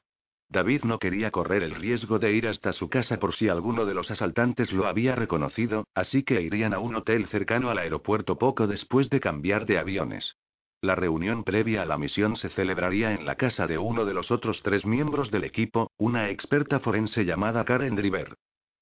David 0.49 0.83
no 0.83 0.97
quería 0.97 1.29
correr 1.29 1.61
el 1.61 1.75
riesgo 1.75 2.19
de 2.19 2.31
ir 2.31 2.47
hasta 2.47 2.71
su 2.71 2.89
casa 2.89 3.17
por 3.19 3.35
si 3.35 3.49
alguno 3.49 3.85
de 3.85 3.93
los 3.93 4.09
asaltantes 4.09 4.71
lo 4.71 4.87
había 4.87 5.13
reconocido, 5.13 5.85
así 5.93 6.23
que 6.23 6.41
irían 6.41 6.73
a 6.73 6.79
un 6.79 6.95
hotel 6.95 7.27
cercano 7.27 7.69
al 7.69 7.79
aeropuerto 7.79 8.37
poco 8.37 8.65
después 8.65 9.09
de 9.09 9.19
cambiar 9.19 9.65
de 9.65 9.77
aviones. 9.77 10.35
La 10.81 10.95
reunión 10.95 11.43
previa 11.43 11.81
a 11.81 11.85
la 11.85 11.97
misión 11.97 12.37
se 12.37 12.49
celebraría 12.49 13.13
en 13.13 13.25
la 13.25 13.35
casa 13.35 13.67
de 13.67 13.77
uno 13.77 14.05
de 14.05 14.13
los 14.13 14.31
otros 14.31 14.61
tres 14.63 14.85
miembros 14.85 15.31
del 15.31 15.43
equipo, 15.43 15.91
una 15.97 16.29
experta 16.29 16.79
forense 16.79 17.25
llamada 17.25 17.65
Karen 17.65 17.95
Driver. 17.95 18.35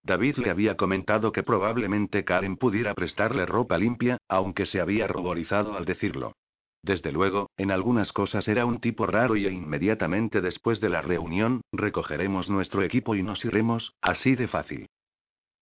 David 0.04 0.38
le 0.38 0.52
había 0.52 0.78
comentado 0.78 1.32
que 1.32 1.42
probablemente 1.42 2.24
Karen 2.24 2.58
pudiera 2.58 2.94
prestarle 2.94 3.48
ropa 3.48 3.78
limpia, 3.78 4.18
aunque 4.28 4.68
se 4.68 4.80
había 4.80 5.08
ruborizado 5.08 5.76
al 5.76 5.86
decirlo. 5.86 6.34
Desde 6.86 7.12
luego, 7.12 7.50
en 7.58 7.72
algunas 7.72 8.14
cosas 8.14 8.48
era 8.48 8.68
un 8.68 8.80
tipo 8.80 9.08
raro 9.08 9.36
y 9.36 9.48
inmediatamente 9.48 10.40
después 10.40 10.80
de 10.80 10.90
la 10.90 11.02
reunión, 11.02 11.62
recogeremos 11.72 12.48
nuestro 12.48 12.84
equipo 12.84 13.16
y 13.16 13.24
nos 13.24 13.44
iremos, 13.44 13.96
así 14.02 14.36
de 14.36 14.48
fácil. 14.48 14.86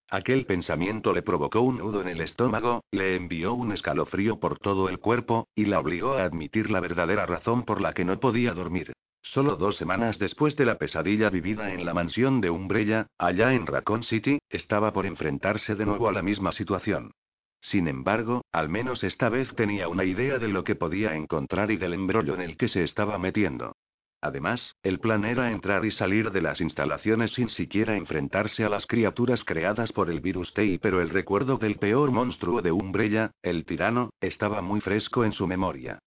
Aquel 0.10 0.46
pensamiento 0.46 1.14
le 1.14 1.22
provocó 1.22 1.62
un 1.62 1.78
nudo 1.78 2.02
en 2.02 2.10
el 2.10 2.20
estómago, 2.20 2.84
le 2.92 3.16
envió 3.16 3.54
un 3.54 3.72
escalofrío 3.72 4.42
por 4.42 4.60
todo 4.60 4.90
el 4.90 5.00
cuerpo, 5.00 5.48
y 5.56 5.64
la 5.64 5.80
obligó 5.80 6.16
a 6.16 6.26
admitir 6.26 6.70
la 6.70 6.82
verdadera 6.82 7.26
razón 7.26 7.64
por 7.64 7.80
la 7.80 7.94
que 7.94 8.04
no 8.04 8.20
podía 8.20 8.54
dormir. 8.54 8.92
Solo 9.22 9.56
dos 9.56 9.78
semanas 9.78 10.20
después 10.20 10.58
de 10.58 10.66
la 10.66 10.78
pesadilla 10.78 11.30
vivida 11.30 11.74
en 11.74 11.86
la 11.86 11.94
mansión 11.94 12.42
de 12.42 12.50
Umbrella, 12.50 13.08
allá 13.18 13.54
en 13.54 13.66
Raccoon 13.66 14.04
City, 14.04 14.40
estaba 14.50 14.92
por 14.92 15.06
enfrentarse 15.06 15.76
de 15.76 15.86
nuevo 15.86 16.10
a 16.10 16.12
la 16.12 16.22
misma 16.22 16.52
situación. 16.52 17.14
Sin 17.64 17.88
embargo, 17.88 18.44
al 18.52 18.68
menos 18.68 19.04
esta 19.04 19.30
vez 19.30 19.48
tenía 19.56 19.88
una 19.88 20.04
idea 20.04 20.38
de 20.38 20.50
lo 20.50 20.66
que 20.66 20.76
podía 20.76 21.16
encontrar 21.16 21.72
y 21.72 21.78
del 21.78 21.94
embrollo 21.94 22.36
en 22.36 22.42
el 22.42 22.58
que 22.58 22.68
se 22.68 22.84
estaba 22.84 23.18
metiendo. 23.18 23.74
Además, 24.22 24.76
el 24.84 25.00
plan 25.00 25.24
era 25.26 25.52
entrar 25.52 25.86
y 25.86 25.92
salir 25.92 26.32
de 26.32 26.42
las 26.42 26.60
instalaciones 26.60 27.32
sin 27.32 27.50
siquiera 27.50 27.96
enfrentarse 27.96 28.64
a 28.64 28.70
las 28.70 28.86
criaturas 28.86 29.44
creadas 29.46 29.92
por 29.94 30.10
el 30.10 30.20
virus 30.20 30.54
TI, 30.54 30.78
pero 30.78 31.02
el 31.02 31.10
recuerdo 31.10 31.58
del 31.58 31.76
peor 31.78 32.12
monstruo 32.12 32.62
de 32.62 32.72
Umbrella, 32.72 33.32
el 33.42 33.66
tirano, 33.66 34.12
estaba 34.20 34.62
muy 34.62 34.82
fresco 34.82 35.24
en 35.24 35.32
su 35.32 35.48
memoria. 35.48 36.00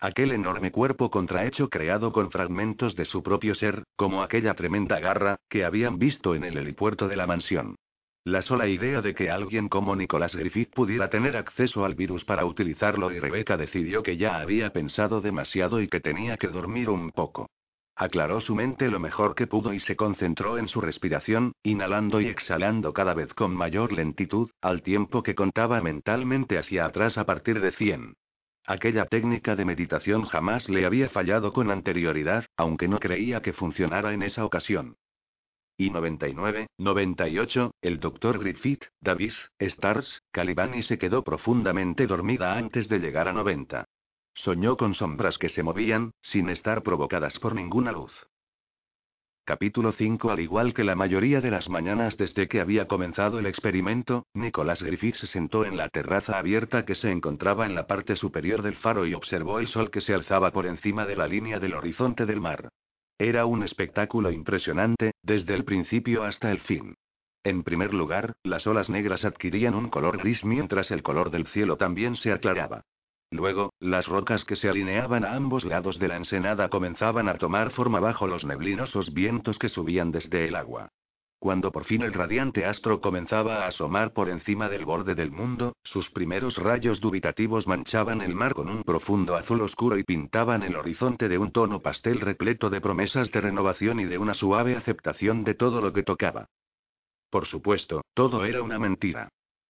Aquel 0.00 0.32
enorme 0.32 0.72
cuerpo 0.72 1.10
contrahecho 1.10 1.68
creado 1.68 2.12
con 2.12 2.30
fragmentos 2.30 2.96
de 2.96 3.04
su 3.04 3.22
propio 3.22 3.54
ser, 3.54 3.84
como 3.96 4.22
aquella 4.22 4.54
tremenda 4.54 4.98
garra, 4.98 5.36
que 5.48 5.64
habían 5.64 5.98
visto 5.98 6.34
en 6.34 6.44
el 6.44 6.56
helipuerto 6.56 7.06
de 7.06 7.16
la 7.16 7.26
mansión. 7.26 7.76
La 8.24 8.40
sola 8.42 8.68
idea 8.68 9.02
de 9.02 9.16
que 9.16 9.30
alguien 9.30 9.68
como 9.68 9.96
Nicolás 9.96 10.36
Griffith 10.36 10.72
pudiera 10.72 11.10
tener 11.10 11.36
acceso 11.36 11.84
al 11.84 11.96
virus 11.96 12.24
para 12.24 12.44
utilizarlo 12.44 13.10
y 13.10 13.18
Rebeca 13.18 13.56
decidió 13.56 14.04
que 14.04 14.16
ya 14.16 14.36
había 14.36 14.72
pensado 14.72 15.20
demasiado 15.20 15.80
y 15.80 15.88
que 15.88 15.98
tenía 15.98 16.36
que 16.36 16.46
dormir 16.46 16.88
un 16.88 17.10
poco. 17.10 17.50
Aclaró 17.96 18.40
su 18.40 18.54
mente 18.54 18.88
lo 18.88 19.00
mejor 19.00 19.34
que 19.34 19.48
pudo 19.48 19.74
y 19.74 19.80
se 19.80 19.96
concentró 19.96 20.56
en 20.56 20.68
su 20.68 20.80
respiración, 20.80 21.52
inhalando 21.64 22.20
y 22.20 22.26
exhalando 22.26 22.92
cada 22.92 23.12
vez 23.12 23.34
con 23.34 23.56
mayor 23.56 23.92
lentitud, 23.92 24.48
al 24.60 24.82
tiempo 24.82 25.24
que 25.24 25.34
contaba 25.34 25.80
mentalmente 25.80 26.58
hacia 26.58 26.84
atrás 26.84 27.18
a 27.18 27.26
partir 27.26 27.60
de 27.60 27.72
100. 27.72 28.14
Aquella 28.68 29.04
técnica 29.06 29.56
de 29.56 29.64
meditación 29.64 30.26
jamás 30.26 30.68
le 30.68 30.86
había 30.86 31.08
fallado 31.08 31.52
con 31.52 31.72
anterioridad, 31.72 32.44
aunque 32.56 32.86
no 32.86 33.00
creía 33.00 33.42
que 33.42 33.52
funcionara 33.52 34.12
en 34.12 34.22
esa 34.22 34.44
ocasión. 34.44 34.94
Y 35.82 35.90
99, 35.90 36.68
98, 36.78 37.72
el 37.82 37.98
doctor 37.98 38.38
Griffith, 38.38 38.84
Davis, 39.00 39.34
Stars, 39.58 40.22
Calibani 40.30 40.84
se 40.84 40.96
quedó 40.96 41.24
profundamente 41.24 42.06
dormida 42.06 42.56
antes 42.56 42.88
de 42.88 43.00
llegar 43.00 43.26
a 43.26 43.32
90. 43.32 43.84
Soñó 44.32 44.76
con 44.76 44.94
sombras 44.94 45.38
que 45.38 45.48
se 45.48 45.64
movían, 45.64 46.12
sin 46.22 46.50
estar 46.50 46.84
provocadas 46.84 47.36
por 47.40 47.56
ninguna 47.56 47.90
luz. 47.90 48.12
Capítulo 49.44 49.90
5 49.90 50.30
Al 50.30 50.38
igual 50.38 50.72
que 50.72 50.84
la 50.84 50.94
mayoría 50.94 51.40
de 51.40 51.50
las 51.50 51.68
mañanas 51.68 52.16
desde 52.16 52.46
que 52.46 52.60
había 52.60 52.86
comenzado 52.86 53.40
el 53.40 53.46
experimento, 53.46 54.26
Nicholas 54.34 54.80
Griffith 54.80 55.16
se 55.16 55.26
sentó 55.26 55.64
en 55.64 55.76
la 55.76 55.88
terraza 55.88 56.38
abierta 56.38 56.84
que 56.84 56.94
se 56.94 57.10
encontraba 57.10 57.66
en 57.66 57.74
la 57.74 57.88
parte 57.88 58.14
superior 58.14 58.62
del 58.62 58.76
faro 58.76 59.04
y 59.04 59.14
observó 59.14 59.58
el 59.58 59.66
sol 59.66 59.90
que 59.90 60.00
se 60.00 60.14
alzaba 60.14 60.52
por 60.52 60.66
encima 60.66 61.06
de 61.06 61.16
la 61.16 61.26
línea 61.26 61.58
del 61.58 61.74
horizonte 61.74 62.24
del 62.24 62.40
mar. 62.40 62.68
Era 63.18 63.46
un 63.46 63.62
espectáculo 63.62 64.30
impresionante, 64.30 65.12
desde 65.22 65.54
el 65.54 65.64
principio 65.64 66.24
hasta 66.24 66.50
el 66.50 66.60
fin. 66.60 66.94
En 67.44 67.62
primer 67.62 67.92
lugar, 67.92 68.34
las 68.44 68.66
olas 68.66 68.88
negras 68.88 69.24
adquirían 69.24 69.74
un 69.74 69.88
color 69.88 70.18
gris 70.18 70.44
mientras 70.44 70.90
el 70.90 71.02
color 71.02 71.30
del 71.30 71.46
cielo 71.48 71.76
también 71.76 72.16
se 72.16 72.32
aclaraba. 72.32 72.82
Luego, 73.30 73.72
las 73.80 74.06
rocas 74.06 74.44
que 74.44 74.56
se 74.56 74.68
alineaban 74.68 75.24
a 75.24 75.34
ambos 75.34 75.64
lados 75.64 75.98
de 75.98 76.08
la 76.08 76.16
ensenada 76.16 76.68
comenzaban 76.68 77.28
a 77.28 77.38
tomar 77.38 77.70
forma 77.70 77.98
bajo 77.98 78.26
los 78.26 78.44
neblinosos 78.44 79.12
vientos 79.14 79.58
que 79.58 79.70
subían 79.70 80.12
desde 80.12 80.46
el 80.48 80.54
agua. 80.54 80.90
Cuando 81.42 81.72
por 81.72 81.86
fin 81.86 82.02
el 82.02 82.12
radiante 82.12 82.66
astro 82.66 83.00
comenzaba 83.00 83.64
a 83.64 83.66
asomar 83.66 84.12
por 84.12 84.28
encima 84.28 84.68
del 84.68 84.84
borde 84.84 85.16
del 85.16 85.32
mundo, 85.32 85.74
sus 85.82 86.08
primeros 86.10 86.56
rayos 86.56 87.00
dubitativos 87.00 87.66
manchaban 87.66 88.20
el 88.20 88.36
mar 88.36 88.54
con 88.54 88.68
un 88.68 88.84
profundo 88.84 89.34
azul 89.34 89.60
oscuro 89.62 89.98
y 89.98 90.04
pintaban 90.04 90.62
el 90.62 90.76
horizonte 90.76 91.28
de 91.28 91.38
un 91.38 91.50
tono 91.50 91.82
pastel 91.82 92.20
repleto 92.20 92.70
de 92.70 92.80
promesas 92.80 93.28
de 93.32 93.40
renovación 93.40 93.98
y 93.98 94.04
de 94.04 94.18
una 94.18 94.34
suave 94.34 94.76
aceptación 94.76 95.42
de 95.42 95.54
todo 95.54 95.80
lo 95.80 95.92
que 95.92 96.04
tocaba. 96.04 96.46
Por 97.28 97.48
supuesto, 97.48 98.02
todo 98.14 98.44
era 98.44 98.62
una 98.62 98.78
mentira. 98.78 99.28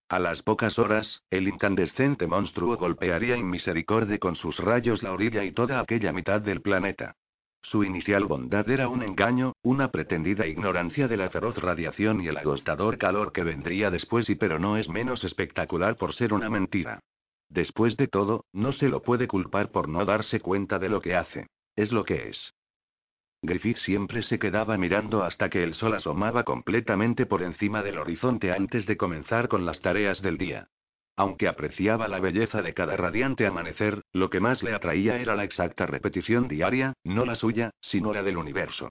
A 0.09 0.19
las 0.19 0.43
pocas 0.43 0.77
horas, 0.77 1.23
el 1.31 1.47
incandescente 1.47 2.27
monstruo 2.27 2.77
golpearía 2.77 3.35
inmisericordia 3.35 4.19
con 4.19 4.35
sus 4.35 4.59
rayos 4.59 5.01
la 5.01 5.11
orilla 5.11 5.43
y 5.43 5.53
toda 5.53 5.79
aquella 5.79 6.13
mitad 6.13 6.39
del 6.39 6.61
planeta. 6.61 7.15
Su 7.63 7.83
inicial 7.83 8.25
bondad 8.25 8.69
era 8.69 8.89
un 8.89 9.01
engaño, 9.01 9.53
una 9.63 9.89
pretendida 9.89 10.45
ignorancia 10.45 11.07
de 11.07 11.17
la 11.17 11.29
feroz 11.29 11.57
radiación 11.57 12.21
y 12.21 12.27
el 12.27 12.37
agostador 12.37 12.97
calor 12.97 13.31
que 13.31 13.43
vendría 13.43 13.89
después 13.89 14.29
y 14.29 14.35
pero 14.35 14.59
no 14.59 14.77
es 14.77 14.89
menos 14.89 15.23
espectacular 15.23 15.95
por 15.95 16.13
ser 16.13 16.33
una 16.33 16.49
mentira. 16.49 16.99
Después 17.49 17.95
de 17.97 18.07
todo, 18.07 18.45
no 18.51 18.73
se 18.73 18.89
lo 18.89 19.01
puede 19.01 19.27
culpar 19.27 19.71
por 19.71 19.87
no 19.87 20.05
darse 20.05 20.39
cuenta 20.39 20.77
de 20.77 20.89
lo 20.89 21.01
que 21.01 21.15
hace. 21.15 21.47
Es 21.75 21.91
lo 21.91 22.03
que 22.03 22.29
es. 22.29 22.53
Griffith 23.41 23.77
siempre 23.77 24.23
se 24.23 24.39
quedaba 24.39 24.77
mirando 24.77 25.23
hasta 25.23 25.49
que 25.49 25.63
el 25.63 25.73
sol 25.73 25.93
asomaba 25.93 26.43
completamente 26.43 27.25
por 27.25 27.43
encima 27.43 27.81
del 27.81 27.97
horizonte 27.97 28.51
antes 28.51 28.85
de 28.85 28.97
comenzar 28.97 29.47
con 29.47 29.65
las 29.65 29.79
tareas 29.81 30.21
del 30.21 30.37
día. 30.37 30.67
Aunque 31.15 31.47
apreciaba 31.47 32.07
la 32.07 32.19
belleza 32.19 32.61
de 32.61 32.73
cada 32.73 32.97
radiante 32.97 33.45
amanecer, 33.45 34.01
lo 34.13 34.29
que 34.29 34.39
más 34.39 34.63
le 34.63 34.73
atraía 34.73 35.19
era 35.19 35.35
la 35.35 35.43
exacta 35.43 35.85
repetición 35.85 36.47
diaria, 36.47 36.93
no 37.03 37.23
la 37.25 37.35
suya, 37.35 37.71
sino 37.81 38.13
la 38.13 38.23
del 38.23 38.37
universo. 38.37 38.89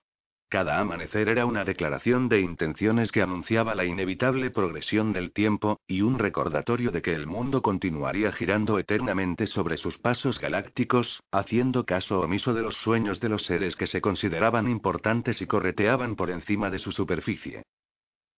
Cada 0.53 0.79
amanecer 0.79 1.31
era 1.31 1.47
una 1.47 1.65
declaración 1.65 2.29
de 2.29 2.43
intenciones 2.43 3.11
que 3.11 3.23
anunciaba 3.23 3.75
la 3.75 3.87
inevitable 3.87 4.51
progresión 4.51 5.15
del 5.15 5.33
tiempo, 5.33 5.81
y 5.87 6.03
un 6.03 6.19
recordatorio 6.19 6.91
de 6.91 7.01
que 7.01 7.15
el 7.15 7.27
mundo 7.27 7.63
continuaría 7.63 8.33
girando 8.33 8.79
eternamente 8.79 9.47
sobre 9.47 9.79
sus 9.79 9.97
pasos 9.97 10.39
galácticos, 10.39 11.23
haciendo 11.33 11.87
caso 11.87 12.21
omiso 12.21 12.53
de 12.53 12.61
los 12.61 12.77
sueños 12.77 13.19
de 13.19 13.31
los 13.31 13.47
seres 13.47 13.75
que 13.77 13.87
se 13.87 14.03
consideraban 14.03 14.69
importantes 14.69 15.41
y 15.41 15.47
correteaban 15.47 16.17
por 16.17 16.31
encima 16.31 16.69
de 16.69 16.79
su 16.79 16.93
superficie. 16.93 17.63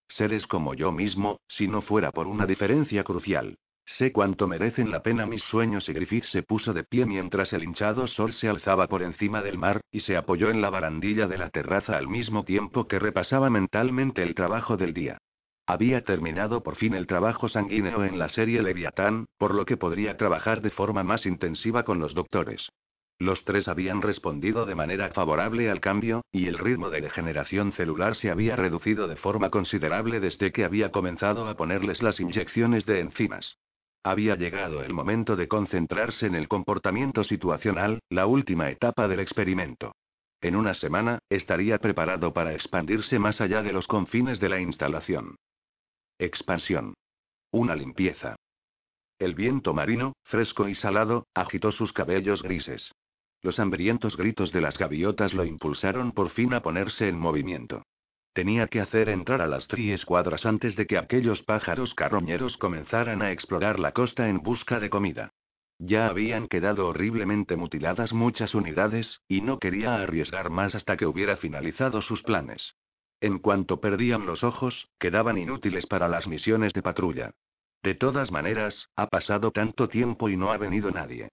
Seres 0.08 0.46
como 0.46 0.74
yo 0.74 0.92
mismo, 0.92 1.40
si 1.48 1.66
no 1.66 1.82
fuera 1.82 2.12
por 2.12 2.28
una 2.28 2.46
diferencia 2.46 3.02
crucial. 3.02 3.56
Sé 3.86 4.12
cuánto 4.12 4.48
merecen 4.48 4.90
la 4.90 5.02
pena 5.02 5.26
mis 5.26 5.42
sueños 5.44 5.88
y 5.88 5.92
Griffith 5.92 6.24
se 6.24 6.42
puso 6.42 6.72
de 6.72 6.84
pie 6.84 7.06
mientras 7.06 7.52
el 7.52 7.62
hinchado 7.62 8.08
sol 8.08 8.32
se 8.32 8.48
alzaba 8.48 8.88
por 8.88 9.02
encima 9.02 9.42
del 9.42 9.58
mar, 9.58 9.82
y 9.92 10.00
se 10.00 10.16
apoyó 10.16 10.50
en 10.50 10.62
la 10.62 10.70
barandilla 10.70 11.28
de 11.28 11.38
la 11.38 11.50
terraza 11.50 11.96
al 11.96 12.08
mismo 12.08 12.44
tiempo 12.44 12.88
que 12.88 12.98
repasaba 12.98 13.50
mentalmente 13.50 14.22
el 14.22 14.34
trabajo 14.34 14.76
del 14.76 14.94
día. 14.94 15.18
Había 15.66 16.02
terminado 16.02 16.62
por 16.62 16.76
fin 16.76 16.94
el 16.94 17.06
trabajo 17.06 17.48
sanguíneo 17.48 18.04
en 18.04 18.18
la 18.18 18.30
serie 18.30 18.62
Leviatán, 18.62 19.26
por 19.38 19.54
lo 19.54 19.64
que 19.64 19.76
podría 19.76 20.16
trabajar 20.16 20.60
de 20.60 20.70
forma 20.70 21.04
más 21.04 21.24
intensiva 21.24 21.84
con 21.84 22.00
los 22.00 22.14
doctores. 22.14 22.68
Los 23.18 23.44
tres 23.44 23.68
habían 23.68 24.02
respondido 24.02 24.66
de 24.66 24.74
manera 24.74 25.10
favorable 25.10 25.70
al 25.70 25.80
cambio, 25.80 26.22
y 26.32 26.48
el 26.48 26.58
ritmo 26.58 26.90
de 26.90 27.00
degeneración 27.00 27.72
celular 27.72 28.16
se 28.16 28.30
había 28.30 28.56
reducido 28.56 29.06
de 29.06 29.16
forma 29.16 29.50
considerable 29.50 30.20
desde 30.20 30.52
que 30.52 30.64
había 30.64 30.90
comenzado 30.90 31.46
a 31.48 31.54
ponerles 31.54 32.02
las 32.02 32.18
inyecciones 32.18 32.86
de 32.86 33.00
enzimas. 33.00 33.56
Había 34.06 34.36
llegado 34.36 34.84
el 34.84 34.92
momento 34.92 35.34
de 35.34 35.48
concentrarse 35.48 36.26
en 36.26 36.34
el 36.34 36.46
comportamiento 36.46 37.24
situacional, 37.24 38.00
la 38.10 38.26
última 38.26 38.70
etapa 38.70 39.08
del 39.08 39.20
experimento. 39.20 39.94
En 40.42 40.56
una 40.56 40.74
semana, 40.74 41.20
estaría 41.30 41.78
preparado 41.78 42.34
para 42.34 42.52
expandirse 42.52 43.18
más 43.18 43.40
allá 43.40 43.62
de 43.62 43.72
los 43.72 43.86
confines 43.86 44.40
de 44.40 44.50
la 44.50 44.60
instalación. 44.60 45.36
Expansión. 46.18 46.92
Una 47.50 47.74
limpieza. 47.74 48.36
El 49.18 49.34
viento 49.34 49.72
marino, 49.72 50.12
fresco 50.24 50.68
y 50.68 50.74
salado, 50.74 51.26
agitó 51.32 51.72
sus 51.72 51.94
cabellos 51.94 52.42
grises. 52.42 52.92
Los 53.40 53.58
hambrientos 53.58 54.18
gritos 54.18 54.52
de 54.52 54.60
las 54.60 54.76
gaviotas 54.76 55.32
lo 55.32 55.46
impulsaron 55.46 56.12
por 56.12 56.28
fin 56.28 56.52
a 56.52 56.60
ponerse 56.60 57.08
en 57.08 57.18
movimiento. 57.18 57.82
Tenía 58.34 58.66
que 58.66 58.80
hacer 58.80 59.08
entrar 59.08 59.40
a 59.40 59.46
las 59.46 59.68
triescuadras 59.68 60.44
antes 60.44 60.74
de 60.74 60.88
que 60.88 60.98
aquellos 60.98 61.42
pájaros 61.42 61.94
carroñeros 61.94 62.56
comenzaran 62.56 63.22
a 63.22 63.30
explorar 63.30 63.78
la 63.78 63.92
costa 63.92 64.28
en 64.28 64.42
busca 64.42 64.80
de 64.80 64.90
comida. 64.90 65.32
Ya 65.78 66.08
habían 66.08 66.48
quedado 66.48 66.88
horriblemente 66.88 67.56
mutiladas 67.56 68.12
muchas 68.12 68.54
unidades, 68.56 69.20
y 69.28 69.40
no 69.40 69.60
quería 69.60 69.96
arriesgar 69.96 70.50
más 70.50 70.74
hasta 70.74 70.96
que 70.96 71.06
hubiera 71.06 71.36
finalizado 71.36 72.02
sus 72.02 72.22
planes. 72.22 72.74
En 73.20 73.38
cuanto 73.38 73.80
perdían 73.80 74.26
los 74.26 74.42
ojos, 74.42 74.88
quedaban 74.98 75.38
inútiles 75.38 75.86
para 75.86 76.08
las 76.08 76.26
misiones 76.26 76.72
de 76.72 76.82
patrulla. 76.82 77.34
De 77.84 77.94
todas 77.94 78.32
maneras, 78.32 78.88
ha 78.96 79.06
pasado 79.06 79.52
tanto 79.52 79.88
tiempo 79.88 80.28
y 80.28 80.36
no 80.36 80.50
ha 80.50 80.56
venido 80.56 80.90
nadie. 80.90 81.28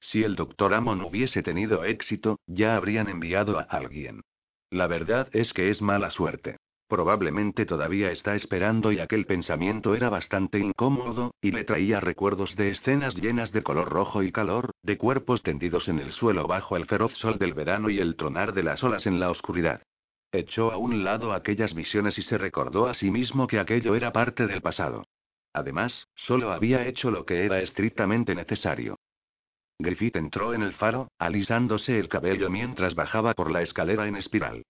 Si 0.00 0.22
el 0.22 0.36
doctor 0.36 0.72
Amon 0.72 1.02
hubiese 1.02 1.42
tenido 1.42 1.84
éxito, 1.84 2.38
ya 2.46 2.76
habrían 2.76 3.08
enviado 3.08 3.58
a 3.58 3.62
alguien. 3.62 4.22
La 4.70 4.86
verdad 4.86 5.28
es 5.32 5.52
que 5.52 5.70
es 5.70 5.80
mala 5.80 6.10
suerte. 6.10 6.56
Probablemente 6.88 7.66
todavía 7.66 8.12
está 8.12 8.36
esperando 8.36 8.92
y 8.92 9.00
aquel 9.00 9.26
pensamiento 9.26 9.96
era 9.96 10.08
bastante 10.08 10.60
incómodo, 10.60 11.34
y 11.40 11.50
le 11.50 11.64
traía 11.64 11.98
recuerdos 11.98 12.54
de 12.54 12.70
escenas 12.70 13.16
llenas 13.16 13.50
de 13.50 13.62
color 13.62 13.88
rojo 13.88 14.22
y 14.22 14.30
calor, 14.30 14.70
de 14.82 14.96
cuerpos 14.96 15.42
tendidos 15.42 15.88
en 15.88 15.98
el 15.98 16.12
suelo 16.12 16.46
bajo 16.46 16.76
el 16.76 16.86
feroz 16.86 17.12
sol 17.14 17.38
del 17.38 17.54
verano 17.54 17.90
y 17.90 17.98
el 17.98 18.14
tronar 18.14 18.52
de 18.52 18.62
las 18.62 18.84
olas 18.84 19.06
en 19.06 19.18
la 19.18 19.30
oscuridad. 19.30 19.82
Echó 20.30 20.70
a 20.70 20.76
un 20.76 21.02
lado 21.02 21.32
aquellas 21.32 21.74
visiones 21.74 22.18
y 22.18 22.22
se 22.22 22.38
recordó 22.38 22.86
a 22.86 22.94
sí 22.94 23.10
mismo 23.10 23.48
que 23.48 23.58
aquello 23.58 23.96
era 23.96 24.12
parte 24.12 24.46
del 24.46 24.62
pasado. 24.62 25.04
Además, 25.52 26.06
solo 26.14 26.52
había 26.52 26.86
hecho 26.86 27.10
lo 27.10 27.24
que 27.24 27.44
era 27.44 27.60
estrictamente 27.60 28.34
necesario. 28.34 28.96
Griffith 29.78 30.16
entró 30.16 30.54
en 30.54 30.62
el 30.62 30.72
faro, 30.74 31.08
alisándose 31.18 31.98
el 31.98 32.08
cabello 32.08 32.50
mientras 32.50 32.94
bajaba 32.94 33.34
por 33.34 33.50
la 33.50 33.62
escalera 33.62 34.06
en 34.06 34.16
espiral. 34.16 34.62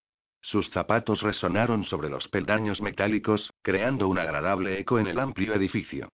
Sus 0.43 0.71
zapatos 0.71 1.23
resonaron 1.23 1.85
sobre 1.85 2.09
los 2.09 2.29
peldaños 2.29 2.81
metálicos, 2.81 3.53
creando 3.63 4.09
un 4.09 4.19
agradable 4.19 4.79
eco 4.79 4.99
en 4.99 5.07
el 5.07 5.19
amplio 5.19 5.55
edificio. 5.55 6.09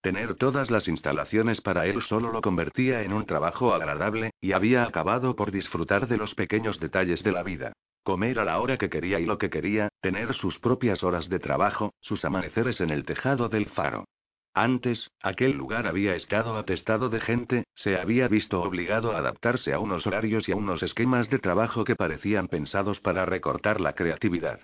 Tener 0.00 0.36
todas 0.36 0.70
las 0.70 0.86
instalaciones 0.88 1.60
para 1.60 1.86
él 1.86 2.02
solo 2.02 2.30
lo 2.30 2.40
convertía 2.40 3.02
en 3.02 3.12
un 3.12 3.26
trabajo 3.26 3.74
agradable, 3.74 4.30
y 4.40 4.52
había 4.52 4.84
acabado 4.84 5.34
por 5.34 5.50
disfrutar 5.50 6.06
de 6.06 6.16
los 6.16 6.34
pequeños 6.34 6.78
detalles 6.78 7.22
de 7.22 7.32
la 7.32 7.42
vida. 7.42 7.72
Comer 8.04 8.38
a 8.38 8.44
la 8.44 8.60
hora 8.60 8.78
que 8.78 8.88
quería 8.88 9.20
y 9.20 9.26
lo 9.26 9.38
que 9.38 9.50
quería, 9.50 9.88
tener 10.00 10.34
sus 10.34 10.58
propias 10.60 11.02
horas 11.02 11.28
de 11.28 11.40
trabajo, 11.40 11.92
sus 12.00 12.24
amaneceres 12.24 12.80
en 12.80 12.90
el 12.90 13.04
tejado 13.04 13.48
del 13.48 13.66
faro. 13.66 14.04
Antes, 14.54 15.10
aquel 15.22 15.52
lugar 15.52 15.86
había 15.86 16.16
estado 16.16 16.56
atestado 16.56 17.08
de 17.08 17.20
gente, 17.20 17.64
se 17.74 17.96
había 17.98 18.28
visto 18.28 18.60
obligado 18.60 19.12
a 19.12 19.18
adaptarse 19.18 19.72
a 19.72 19.78
unos 19.78 20.06
horarios 20.06 20.48
y 20.48 20.52
a 20.52 20.56
unos 20.56 20.82
esquemas 20.82 21.30
de 21.30 21.38
trabajo 21.38 21.84
que 21.84 21.96
parecían 21.96 22.48
pensados 22.48 23.00
para 23.00 23.24
recortar 23.24 23.80
la 23.80 23.94
creatividad. 23.94 24.60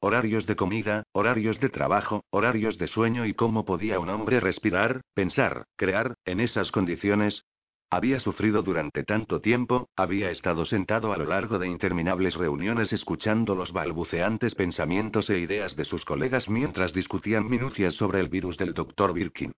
Horarios 0.00 0.46
de 0.46 0.56
comida, 0.56 1.04
horarios 1.12 1.58
de 1.60 1.68
trabajo, 1.68 2.24
horarios 2.30 2.76
de 2.76 2.86
sueño 2.86 3.24
y 3.24 3.34
cómo 3.34 3.64
podía 3.64 3.98
un 3.98 4.10
hombre 4.10 4.40
respirar, 4.40 5.00
pensar, 5.14 5.64
crear, 5.76 6.14
en 6.24 6.40
esas 6.40 6.70
condiciones, 6.70 7.44
había 7.90 8.20
sufrido 8.20 8.62
durante 8.62 9.04
tanto 9.04 9.40
tiempo, 9.40 9.88
había 9.96 10.30
estado 10.30 10.66
sentado 10.66 11.12
a 11.12 11.16
lo 11.16 11.26
largo 11.26 11.58
de 11.58 11.68
interminables 11.68 12.34
reuniones 12.34 12.92
escuchando 12.92 13.54
los 13.54 13.72
balbuceantes 13.72 14.54
pensamientos 14.54 15.30
e 15.30 15.38
ideas 15.38 15.76
de 15.76 15.84
sus 15.84 16.04
colegas 16.04 16.48
mientras 16.48 16.92
discutían 16.92 17.48
minucias 17.48 17.94
sobre 17.94 18.20
el 18.20 18.28
virus 18.28 18.56
del 18.56 18.74
Dr. 18.74 19.12
Birkin. 19.12 19.52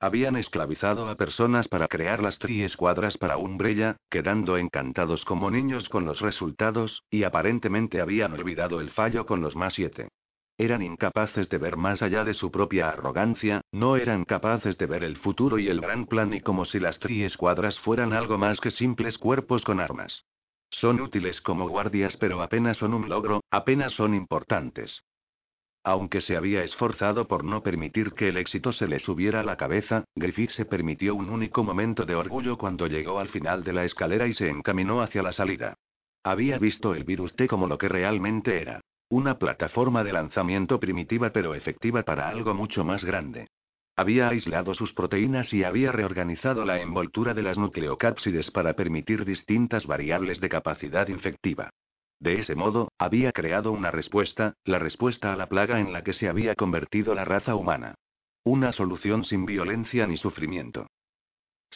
Habían 0.00 0.36
esclavizado 0.36 1.08
a 1.08 1.14
personas 1.14 1.68
para 1.68 1.88
crear 1.88 2.22
las 2.22 2.38
triescuadras 2.38 3.16
para 3.16 3.36
Umbrella, 3.36 3.96
quedando 4.10 4.58
encantados 4.58 5.24
como 5.24 5.50
niños 5.50 5.88
con 5.88 6.04
los 6.04 6.20
resultados, 6.20 7.02
y 7.10 7.22
aparentemente 7.24 8.00
habían 8.00 8.32
olvidado 8.32 8.80
el 8.80 8.90
fallo 8.90 9.24
con 9.24 9.40
los 9.40 9.56
más 9.56 9.74
siete. 9.74 10.08
Eran 10.56 10.82
incapaces 10.82 11.48
de 11.48 11.58
ver 11.58 11.76
más 11.76 12.00
allá 12.00 12.22
de 12.22 12.32
su 12.32 12.52
propia 12.52 12.88
arrogancia, 12.88 13.60
no 13.72 13.96
eran 13.96 14.24
capaces 14.24 14.78
de 14.78 14.86
ver 14.86 15.02
el 15.02 15.16
futuro 15.16 15.58
y 15.58 15.68
el 15.68 15.80
gran 15.80 16.06
plan 16.06 16.32
y 16.32 16.40
como 16.40 16.64
si 16.64 16.78
las 16.78 17.00
triescuadras 17.00 17.76
fueran 17.80 18.12
algo 18.12 18.38
más 18.38 18.60
que 18.60 18.70
simples 18.70 19.18
cuerpos 19.18 19.64
con 19.64 19.80
armas. 19.80 20.24
Son 20.70 21.00
útiles 21.00 21.40
como 21.40 21.68
guardias 21.68 22.16
pero 22.18 22.40
apenas 22.40 22.76
son 22.76 22.94
un 22.94 23.08
logro, 23.08 23.42
apenas 23.50 23.92
son 23.94 24.14
importantes. 24.14 25.02
Aunque 25.82 26.20
se 26.20 26.36
había 26.36 26.62
esforzado 26.62 27.26
por 27.26 27.44
no 27.44 27.62
permitir 27.62 28.12
que 28.12 28.28
el 28.28 28.36
éxito 28.36 28.72
se 28.72 28.86
le 28.86 29.00
subiera 29.00 29.40
a 29.40 29.44
la 29.44 29.56
cabeza, 29.56 30.04
Griffith 30.14 30.50
se 30.50 30.64
permitió 30.64 31.16
un 31.16 31.30
único 31.30 31.64
momento 31.64 32.06
de 32.06 32.14
orgullo 32.14 32.56
cuando 32.56 32.86
llegó 32.86 33.18
al 33.18 33.28
final 33.28 33.64
de 33.64 33.72
la 33.72 33.84
escalera 33.84 34.28
y 34.28 34.34
se 34.34 34.48
encaminó 34.48 35.02
hacia 35.02 35.22
la 35.22 35.32
salida. 35.32 35.74
Había 36.22 36.58
visto 36.58 36.94
el 36.94 37.04
virus 37.04 37.34
T 37.34 37.48
como 37.48 37.66
lo 37.66 37.76
que 37.76 37.88
realmente 37.88 38.62
era. 38.62 38.80
Una 39.08 39.38
plataforma 39.38 40.02
de 40.02 40.12
lanzamiento 40.12 40.80
primitiva 40.80 41.30
pero 41.30 41.54
efectiva 41.54 42.02
para 42.02 42.28
algo 42.28 42.54
mucho 42.54 42.84
más 42.84 43.04
grande. 43.04 43.48
Había 43.96 44.28
aislado 44.28 44.74
sus 44.74 44.92
proteínas 44.92 45.52
y 45.52 45.62
había 45.62 45.92
reorganizado 45.92 46.64
la 46.64 46.80
envoltura 46.80 47.32
de 47.32 47.42
las 47.42 47.56
nucleocápsides 47.56 48.50
para 48.50 48.74
permitir 48.74 49.24
distintas 49.24 49.86
variables 49.86 50.40
de 50.40 50.48
capacidad 50.48 51.06
infectiva. 51.08 51.70
De 52.18 52.40
ese 52.40 52.54
modo, 52.54 52.90
había 52.98 53.30
creado 53.32 53.70
una 53.70 53.90
respuesta, 53.90 54.54
la 54.64 54.78
respuesta 54.78 55.32
a 55.32 55.36
la 55.36 55.46
plaga 55.46 55.78
en 55.78 55.92
la 55.92 56.02
que 56.02 56.12
se 56.12 56.28
había 56.28 56.54
convertido 56.54 57.14
la 57.14 57.24
raza 57.24 57.54
humana. 57.54 57.94
Una 58.42 58.72
solución 58.72 59.24
sin 59.24 59.46
violencia 59.46 60.06
ni 60.06 60.16
sufrimiento. 60.16 60.86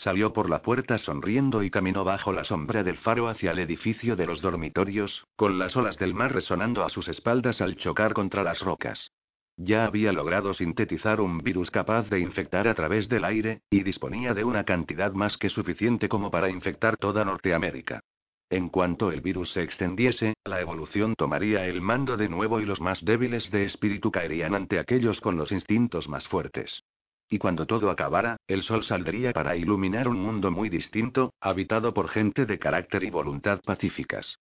Salió 0.03 0.33
por 0.33 0.49
la 0.49 0.63
puerta 0.63 0.97
sonriendo 0.99 1.65
y 1.65 1.71
caminó 1.71 2.05
bajo 2.05 2.33
la 2.33 2.45
sombra 2.45 2.85
del 2.85 2.99
faro 2.99 3.29
hacia 3.29 3.51
el 3.51 3.59
edificio 3.59 4.15
de 4.15 4.27
los 4.27 4.41
dormitorios, 4.41 5.27
con 5.35 5.59
las 5.59 5.75
olas 5.75 5.97
del 5.99 6.15
mar 6.15 6.33
resonando 6.33 6.85
a 6.85 6.89
sus 6.89 7.09
espaldas 7.09 7.61
al 7.61 7.75
chocar 7.77 8.13
contra 8.13 8.45
las 8.45 8.61
rocas. 8.61 9.11
Ya 9.57 9.87
había 9.87 10.13
logrado 10.13 10.55
sintetizar 10.55 11.21
un 11.21 11.39
virus 11.39 11.73
capaz 11.73 12.09
de 12.11 12.21
infectar 12.21 12.69
a 12.69 12.75
través 12.75 13.09
del 13.09 13.25
aire, 13.25 13.63
y 13.71 13.83
disponía 13.83 14.35
de 14.35 14.45
una 14.45 14.63
cantidad 14.63 15.13
más 15.15 15.37
que 15.37 15.49
suficiente 15.49 16.09
como 16.09 16.31
para 16.31 16.49
infectar 16.49 16.97
toda 16.97 17.25
Norteamérica. 17.25 18.01
En 18.51 18.69
cuanto 18.69 19.11
el 19.11 19.21
virus 19.21 19.51
se 19.51 19.65
extendiese, 19.65 20.35
la 20.45 20.61
evolución 20.61 21.17
tomaría 21.17 21.67
el 21.67 21.81
mando 21.81 22.17
de 22.17 22.29
nuevo 22.29 22.61
y 22.61 22.67
los 22.67 22.81
más 22.81 23.05
débiles 23.05 23.51
de 23.51 23.65
espíritu 23.65 24.13
caerían 24.13 24.55
ante 24.55 24.79
aquellos 24.79 25.21
con 25.21 25.37
los 25.37 25.51
instintos 25.51 26.09
más 26.09 26.29
fuertes. 26.29 26.85
Y 27.31 27.39
cuando 27.39 27.67
todo 27.67 27.91
acabara, 27.91 28.39
el 28.47 28.63
sol 28.63 28.85
saldría 28.85 29.33
para 29.33 29.57
iluminar 29.57 30.09
un 30.09 30.19
mundo 30.19 30.51
muy 30.51 30.69
distinto, 30.69 31.35
habitado 31.41 31.93
por 31.93 32.09
gente 32.09 32.47
de 32.47 32.59
carácter 32.59 33.05
y 33.05 33.11
voluntad 33.11 33.61
pacíficas. 33.65 34.39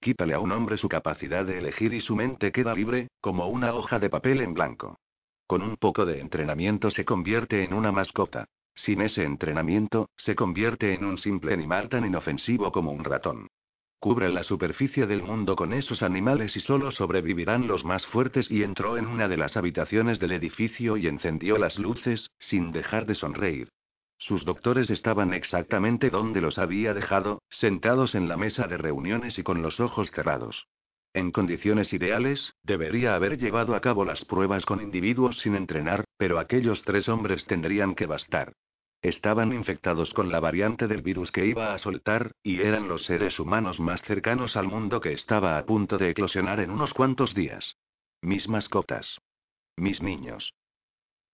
Quítale 0.00 0.34
a 0.34 0.40
un 0.40 0.52
hombre 0.52 0.78
su 0.78 0.88
capacidad 0.88 1.44
de 1.44 1.58
elegir 1.58 1.92
y 1.92 2.00
su 2.00 2.14
mente 2.14 2.52
queda 2.52 2.74
libre, 2.74 3.08
como 3.20 3.48
una 3.48 3.74
hoja 3.74 3.98
de 3.98 4.08
papel 4.08 4.40
en 4.40 4.54
blanco. 4.54 4.98
Con 5.46 5.62
un 5.62 5.76
poco 5.76 6.06
de 6.06 6.20
entrenamiento 6.20 6.90
se 6.90 7.04
convierte 7.04 7.64
en 7.64 7.74
una 7.74 7.90
mascota. 7.90 8.46
Sin 8.74 9.00
ese 9.00 9.24
entrenamiento, 9.24 10.08
se 10.16 10.36
convierte 10.36 10.94
en 10.94 11.04
un 11.04 11.18
simple 11.18 11.52
animal 11.52 11.88
tan 11.88 12.06
inofensivo 12.06 12.70
como 12.70 12.92
un 12.92 13.02
ratón. 13.02 13.48
Cubre 14.00 14.28
la 14.28 14.44
superficie 14.44 15.06
del 15.08 15.24
mundo 15.24 15.56
con 15.56 15.72
esos 15.72 16.02
animales 16.02 16.56
y 16.56 16.60
solo 16.60 16.92
sobrevivirán 16.92 17.66
los 17.66 17.84
más 17.84 18.06
fuertes 18.06 18.48
y 18.48 18.62
entró 18.62 18.96
en 18.96 19.06
una 19.06 19.26
de 19.26 19.36
las 19.36 19.56
habitaciones 19.56 20.20
del 20.20 20.32
edificio 20.32 20.96
y 20.96 21.08
encendió 21.08 21.58
las 21.58 21.76
luces, 21.78 22.30
sin 22.38 22.70
dejar 22.70 23.06
de 23.06 23.16
sonreír. 23.16 23.68
Sus 24.16 24.44
doctores 24.44 24.88
estaban 24.90 25.34
exactamente 25.34 26.10
donde 26.10 26.40
los 26.40 26.58
había 26.58 26.94
dejado, 26.94 27.42
sentados 27.50 28.14
en 28.14 28.28
la 28.28 28.36
mesa 28.36 28.68
de 28.68 28.76
reuniones 28.76 29.36
y 29.36 29.42
con 29.42 29.62
los 29.62 29.80
ojos 29.80 30.10
cerrados. 30.12 30.68
En 31.12 31.32
condiciones 31.32 31.92
ideales, 31.92 32.54
debería 32.62 33.16
haber 33.16 33.36
llevado 33.38 33.74
a 33.74 33.80
cabo 33.80 34.04
las 34.04 34.24
pruebas 34.24 34.64
con 34.64 34.80
individuos 34.80 35.38
sin 35.38 35.56
entrenar, 35.56 36.04
pero 36.16 36.38
aquellos 36.38 36.82
tres 36.82 37.08
hombres 37.08 37.44
tendrían 37.46 37.96
que 37.96 38.06
bastar. 38.06 38.52
Estaban 39.02 39.52
infectados 39.52 40.12
con 40.12 40.32
la 40.32 40.40
variante 40.40 40.88
del 40.88 41.02
virus 41.02 41.30
que 41.30 41.46
iba 41.46 41.72
a 41.72 41.78
soltar, 41.78 42.32
y 42.42 42.60
eran 42.62 42.88
los 42.88 43.04
seres 43.04 43.38
humanos 43.38 43.78
más 43.78 44.02
cercanos 44.02 44.56
al 44.56 44.66
mundo 44.66 45.00
que 45.00 45.12
estaba 45.12 45.56
a 45.56 45.64
punto 45.64 45.98
de 45.98 46.10
eclosionar 46.10 46.58
en 46.60 46.70
unos 46.70 46.92
cuantos 46.94 47.32
días. 47.34 47.76
Mis 48.22 48.48
mascotas. 48.48 49.18
Mis 49.76 50.02
niños. 50.02 50.52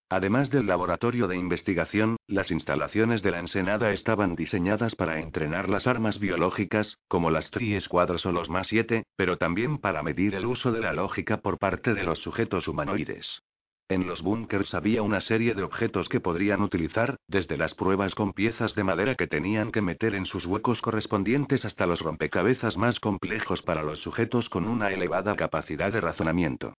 Además 0.09 0.51
del 0.51 0.67
laboratorio 0.67 1.27
de 1.27 1.35
investigación, 1.35 2.17
las 2.27 2.51
instalaciones 2.51 3.23
de 3.23 3.31
la 3.31 3.39
Ensenada 3.39 3.91
estaban 3.91 4.35
diseñadas 4.35 4.93
para 4.93 5.19
entrenar 5.19 5.67
las 5.67 5.87
armas 5.87 6.19
biológicas, 6.19 6.99
como 7.07 7.31
las 7.31 7.49
Tri-Escuadras 7.49 8.23
o 8.27 8.31
los 8.31 8.47
más 8.47 8.67
7, 8.67 9.03
pero 9.15 9.37
también 9.37 9.79
para 9.79 10.03
medir 10.03 10.35
el 10.35 10.45
uso 10.45 10.71
de 10.71 10.81
la 10.81 10.93
lógica 10.93 11.37
por 11.37 11.57
parte 11.57 11.95
de 11.95 12.03
los 12.03 12.19
sujetos 12.19 12.67
humanoides. 12.67 13.41
En 13.87 14.07
los 14.07 14.23
búnkers 14.23 14.73
había 14.73 15.03
una 15.03 15.21
serie 15.21 15.53
de 15.53 15.61
objetos 15.61 16.09
que 16.09 16.19
podrían 16.19 16.63
utilizar, 16.63 17.17
desde 17.27 17.55
las 17.55 17.75
pruebas 17.75 18.15
con 18.15 18.33
piezas 18.33 18.73
de 18.73 18.83
madera 18.83 19.13
que 19.13 19.27
tenían 19.27 19.71
que 19.71 19.83
meter 19.83 20.15
en 20.15 20.25
sus 20.25 20.43
huecos 20.47 20.81
correspondientes 20.81 21.63
hasta 21.65 21.85
los 21.85 21.99
rompecabezas 21.99 22.77
más 22.77 22.99
complejos 22.99 23.61
para 23.61 23.83
los 23.83 23.99
sujetos 23.99 24.49
con 24.49 24.67
una 24.67 24.89
elevada 24.89 25.35
capacidad 25.35 25.93
de 25.93 26.01
razonamiento. 26.01 26.73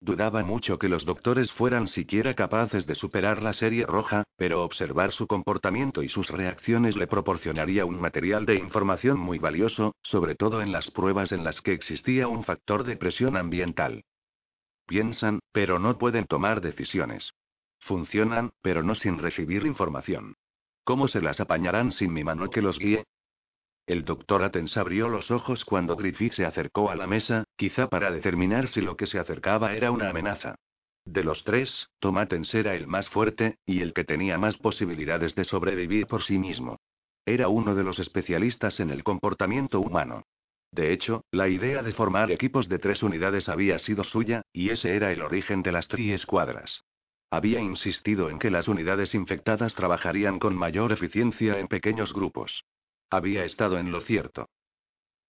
Dudaba 0.00 0.44
mucho 0.44 0.78
que 0.78 0.88
los 0.88 1.04
doctores 1.04 1.50
fueran 1.50 1.88
siquiera 1.88 2.34
capaces 2.34 2.86
de 2.86 2.94
superar 2.94 3.42
la 3.42 3.54
serie 3.54 3.84
roja, 3.84 4.22
pero 4.36 4.62
observar 4.62 5.10
su 5.10 5.26
comportamiento 5.26 6.04
y 6.04 6.08
sus 6.08 6.28
reacciones 6.28 6.96
le 6.96 7.08
proporcionaría 7.08 7.86
un 7.86 8.00
material 8.00 8.46
de 8.46 8.54
información 8.54 9.18
muy 9.18 9.40
valioso, 9.40 9.96
sobre 10.02 10.36
todo 10.36 10.62
en 10.62 10.70
las 10.70 10.88
pruebas 10.92 11.32
en 11.32 11.42
las 11.42 11.60
que 11.60 11.72
existía 11.72 12.28
un 12.28 12.44
factor 12.44 12.84
de 12.84 12.96
presión 12.96 13.36
ambiental. 13.36 14.04
Piensan, 14.92 15.38
pero 15.52 15.78
no 15.78 15.96
pueden 15.96 16.26
tomar 16.26 16.60
decisiones. 16.60 17.32
Funcionan, 17.80 18.52
pero 18.60 18.82
no 18.82 18.94
sin 18.94 19.16
recibir 19.16 19.64
información. 19.64 20.34
¿Cómo 20.84 21.08
se 21.08 21.22
las 21.22 21.40
apañarán 21.40 21.92
sin 21.92 22.12
mi 22.12 22.22
mano 22.24 22.50
que 22.50 22.60
los 22.60 22.78
guíe? 22.78 23.06
El 23.86 24.04
doctor 24.04 24.42
Atens 24.42 24.76
abrió 24.76 25.08
los 25.08 25.30
ojos 25.30 25.64
cuando 25.64 25.96
Griffith 25.96 26.34
se 26.34 26.44
acercó 26.44 26.90
a 26.90 26.94
la 26.94 27.06
mesa, 27.06 27.44
quizá 27.56 27.88
para 27.88 28.10
determinar 28.10 28.68
si 28.68 28.82
lo 28.82 28.98
que 28.98 29.06
se 29.06 29.18
acercaba 29.18 29.74
era 29.74 29.90
una 29.90 30.10
amenaza. 30.10 30.56
De 31.06 31.24
los 31.24 31.42
tres, 31.42 31.88
Tom 31.98 32.18
Atens 32.18 32.52
era 32.52 32.74
el 32.74 32.86
más 32.86 33.08
fuerte, 33.08 33.56
y 33.64 33.80
el 33.80 33.94
que 33.94 34.04
tenía 34.04 34.36
más 34.36 34.58
posibilidades 34.58 35.34
de 35.34 35.44
sobrevivir 35.44 36.06
por 36.06 36.22
sí 36.22 36.36
mismo. 36.36 36.76
Era 37.24 37.48
uno 37.48 37.74
de 37.74 37.82
los 37.82 37.98
especialistas 37.98 38.78
en 38.78 38.90
el 38.90 39.04
comportamiento 39.04 39.80
humano. 39.80 40.24
De 40.72 40.92
hecho, 40.92 41.24
la 41.30 41.48
idea 41.48 41.82
de 41.82 41.92
formar 41.92 42.32
equipos 42.32 42.68
de 42.68 42.78
tres 42.78 43.02
unidades 43.02 43.48
había 43.48 43.78
sido 43.78 44.04
suya, 44.04 44.42
y 44.52 44.70
ese 44.70 44.96
era 44.96 45.12
el 45.12 45.20
origen 45.20 45.62
de 45.62 45.70
las 45.70 45.86
tri-escuadras. 45.86 46.82
Había 47.30 47.60
insistido 47.60 48.30
en 48.30 48.38
que 48.38 48.50
las 48.50 48.68
unidades 48.68 49.14
infectadas 49.14 49.74
trabajarían 49.74 50.38
con 50.38 50.56
mayor 50.56 50.92
eficiencia 50.92 51.58
en 51.58 51.68
pequeños 51.68 52.12
grupos. 52.14 52.64
Había 53.10 53.44
estado 53.44 53.78
en 53.78 53.92
lo 53.92 54.00
cierto. 54.00 54.48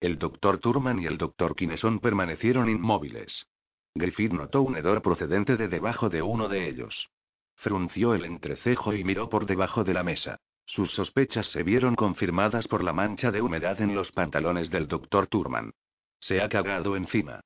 El 0.00 0.18
doctor 0.18 0.58
Turman 0.58 0.98
y 1.00 1.06
el 1.06 1.18
doctor 1.18 1.54
Kineson 1.54 2.00
permanecieron 2.00 2.68
inmóviles. 2.68 3.46
Griffith 3.94 4.32
notó 4.32 4.62
un 4.62 4.76
hedor 4.76 5.02
procedente 5.02 5.56
de 5.56 5.68
debajo 5.68 6.08
de 6.08 6.22
uno 6.22 6.48
de 6.48 6.68
ellos. 6.68 7.08
Frunció 7.56 8.14
el 8.14 8.24
entrecejo 8.24 8.94
y 8.94 9.04
miró 9.04 9.28
por 9.28 9.46
debajo 9.46 9.84
de 9.84 9.94
la 9.94 10.02
mesa. 10.02 10.40
Sus 10.66 10.90
sospechas 10.92 11.46
se 11.52 11.62
vieron 11.62 11.94
confirmadas 11.94 12.66
por 12.68 12.82
la 12.82 12.92
mancha 12.92 13.30
de 13.30 13.42
humedad 13.42 13.80
en 13.80 13.94
los 13.94 14.10
pantalones 14.12 14.70
del 14.70 14.88
doctor 14.88 15.26
Turman. 15.26 15.72
Se 16.20 16.40
ha 16.40 16.48
cagado 16.48 16.96
encima. 16.96 17.40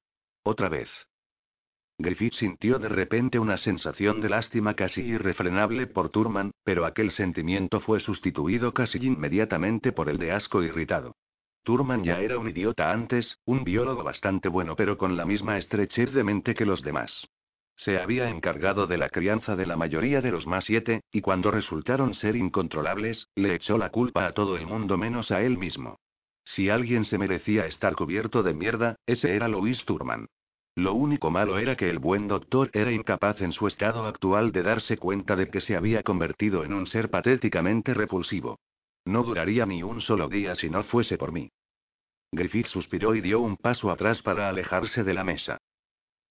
Otra 0.45 0.69
vez. 0.69 0.89
Griffith 1.99 2.35
sintió 2.35 2.79
de 2.79 2.89
repente 2.89 3.41
una 3.41 3.57
sensación 3.57 4.21
de 4.21 4.29
lástima 4.29 4.75
casi 4.75 5.03
irrefrenable 5.03 5.89
por 5.89 6.11
Turman, 6.11 6.53
pero 6.63 6.87
aquel 6.87 7.11
sentimiento 7.11 7.81
fue 7.81 7.99
sustituido 7.99 8.73
casi 8.73 8.99
inmediatamente 8.99 9.91
por 9.91 10.09
el 10.09 10.19
de 10.19 10.31
asco 10.31 10.63
irritado. 10.63 11.17
Turman 11.65 12.05
ya 12.05 12.21
era 12.21 12.39
un 12.39 12.49
idiota 12.49 12.93
antes, 12.93 13.37
un 13.45 13.65
biólogo 13.65 14.05
bastante 14.05 14.49
bueno 14.49 14.77
pero 14.77 14.97
con 14.97 15.17
la 15.17 15.25
misma 15.25 15.59
estrechez 15.59 16.13
de 16.13 16.23
mente 16.23 16.55
que 16.55 16.65
los 16.65 16.83
demás. 16.83 17.29
Se 17.79 17.97
había 17.97 18.29
encargado 18.29 18.89
de 18.89 18.99
la 18.99 19.09
crianza 19.09 19.55
de 19.55 19.65
la 19.65 19.77
mayoría 19.77 20.21
de 20.21 20.33
los 20.33 20.49
más 20.49 20.65
siete, 20.65 21.03
y 21.13 21.21
cuando 21.21 21.53
resultaron 21.53 22.13
ser 22.15 22.35
incontrolables, 22.35 23.29
le 23.37 23.55
echó 23.55 23.79
la 23.79 23.91
culpa 23.91 24.27
a 24.27 24.33
todo 24.33 24.57
el 24.57 24.67
mundo 24.67 24.99
menos 24.99 25.31
a 25.31 25.43
él 25.43 25.57
mismo. 25.57 26.01
Si 26.45 26.71
alguien 26.71 27.05
se 27.05 27.19
merecía 27.19 27.67
estar 27.67 27.95
cubierto 27.95 28.43
de 28.43 28.53
mierda, 28.53 28.97
ese 29.07 29.37
era 29.37 29.47
Louis 29.47 29.85
Turman. 29.85 30.27
Lo 30.75 30.95
único 30.95 31.31
malo 31.31 31.57
era 31.59 31.77
que 31.77 31.89
el 31.89 32.01
buen 32.01 32.27
doctor 32.27 32.69
era 32.73 32.91
incapaz 32.91 33.41
en 33.43 33.53
su 33.53 33.69
estado 33.69 34.07
actual 34.07 34.51
de 34.51 34.65
darse 34.65 34.97
cuenta 34.97 35.37
de 35.37 35.49
que 35.49 35.61
se 35.61 35.77
había 35.77 36.03
convertido 36.03 36.65
en 36.65 36.73
un 36.73 36.89
ser 36.89 37.11
patéticamente 37.11 37.95
repulsivo. 37.95 38.59
No 39.05 39.23
duraría 39.23 39.67
ni 39.67 39.85
un 39.85 40.01
solo 40.01 40.29
día 40.29 40.57
si 40.57 40.69
no 40.69 40.83
fuese 40.83 41.17
por 41.17 41.31
mí. 41.31 41.51
Griffith 42.33 42.67
suspiró 42.67 43.15
y 43.15 43.21
dio 43.21 43.41
un 43.41 43.57
paso 43.57 43.91
atrás 43.91 44.21
para 44.23 44.49
alejarse 44.49 45.05
de 45.05 45.15
la 45.15 45.23
mesa. 45.23 45.59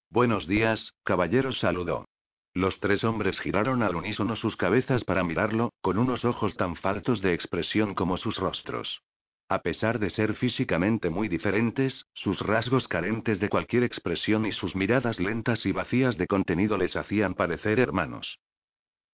Buenos 0.10 0.48
días, 0.48 0.94
caballeros, 1.04 1.60
saludó. 1.60 2.06
Los 2.54 2.80
tres 2.80 3.04
hombres 3.04 3.40
giraron 3.42 3.84
al 3.84 3.96
unísono 3.96 4.38
sus 4.38 4.56
cabezas 4.56 5.04
para 5.04 5.24
mirarlo, 5.24 5.74
con 5.82 5.98
unos 5.98 6.24
ojos 6.24 6.56
tan 6.56 6.78
faltos 6.78 7.22
de 7.22 7.34
expresión 7.34 7.94
como 7.94 8.18
sus 8.18 8.38
rostros. 8.38 9.02
A 9.50 9.62
pesar 9.62 10.00
de 10.00 10.10
ser 10.10 10.36
físicamente 10.36 11.10
muy 11.10 11.28
diferentes, 11.28 12.06
sus 12.14 12.40
rasgos 12.40 12.88
carentes 12.88 13.40
de 13.40 13.50
cualquier 13.50 13.84
expresión 13.84 14.46
y 14.46 14.54
sus 14.54 14.76
miradas 14.76 15.20
lentas 15.20 15.66
y 15.66 15.74
vacías 15.74 16.18
de 16.18 16.28
contenido 16.28 16.78
les 16.78 16.96
hacían 16.96 17.34
parecer 17.34 17.80
hermanos. 17.80 18.40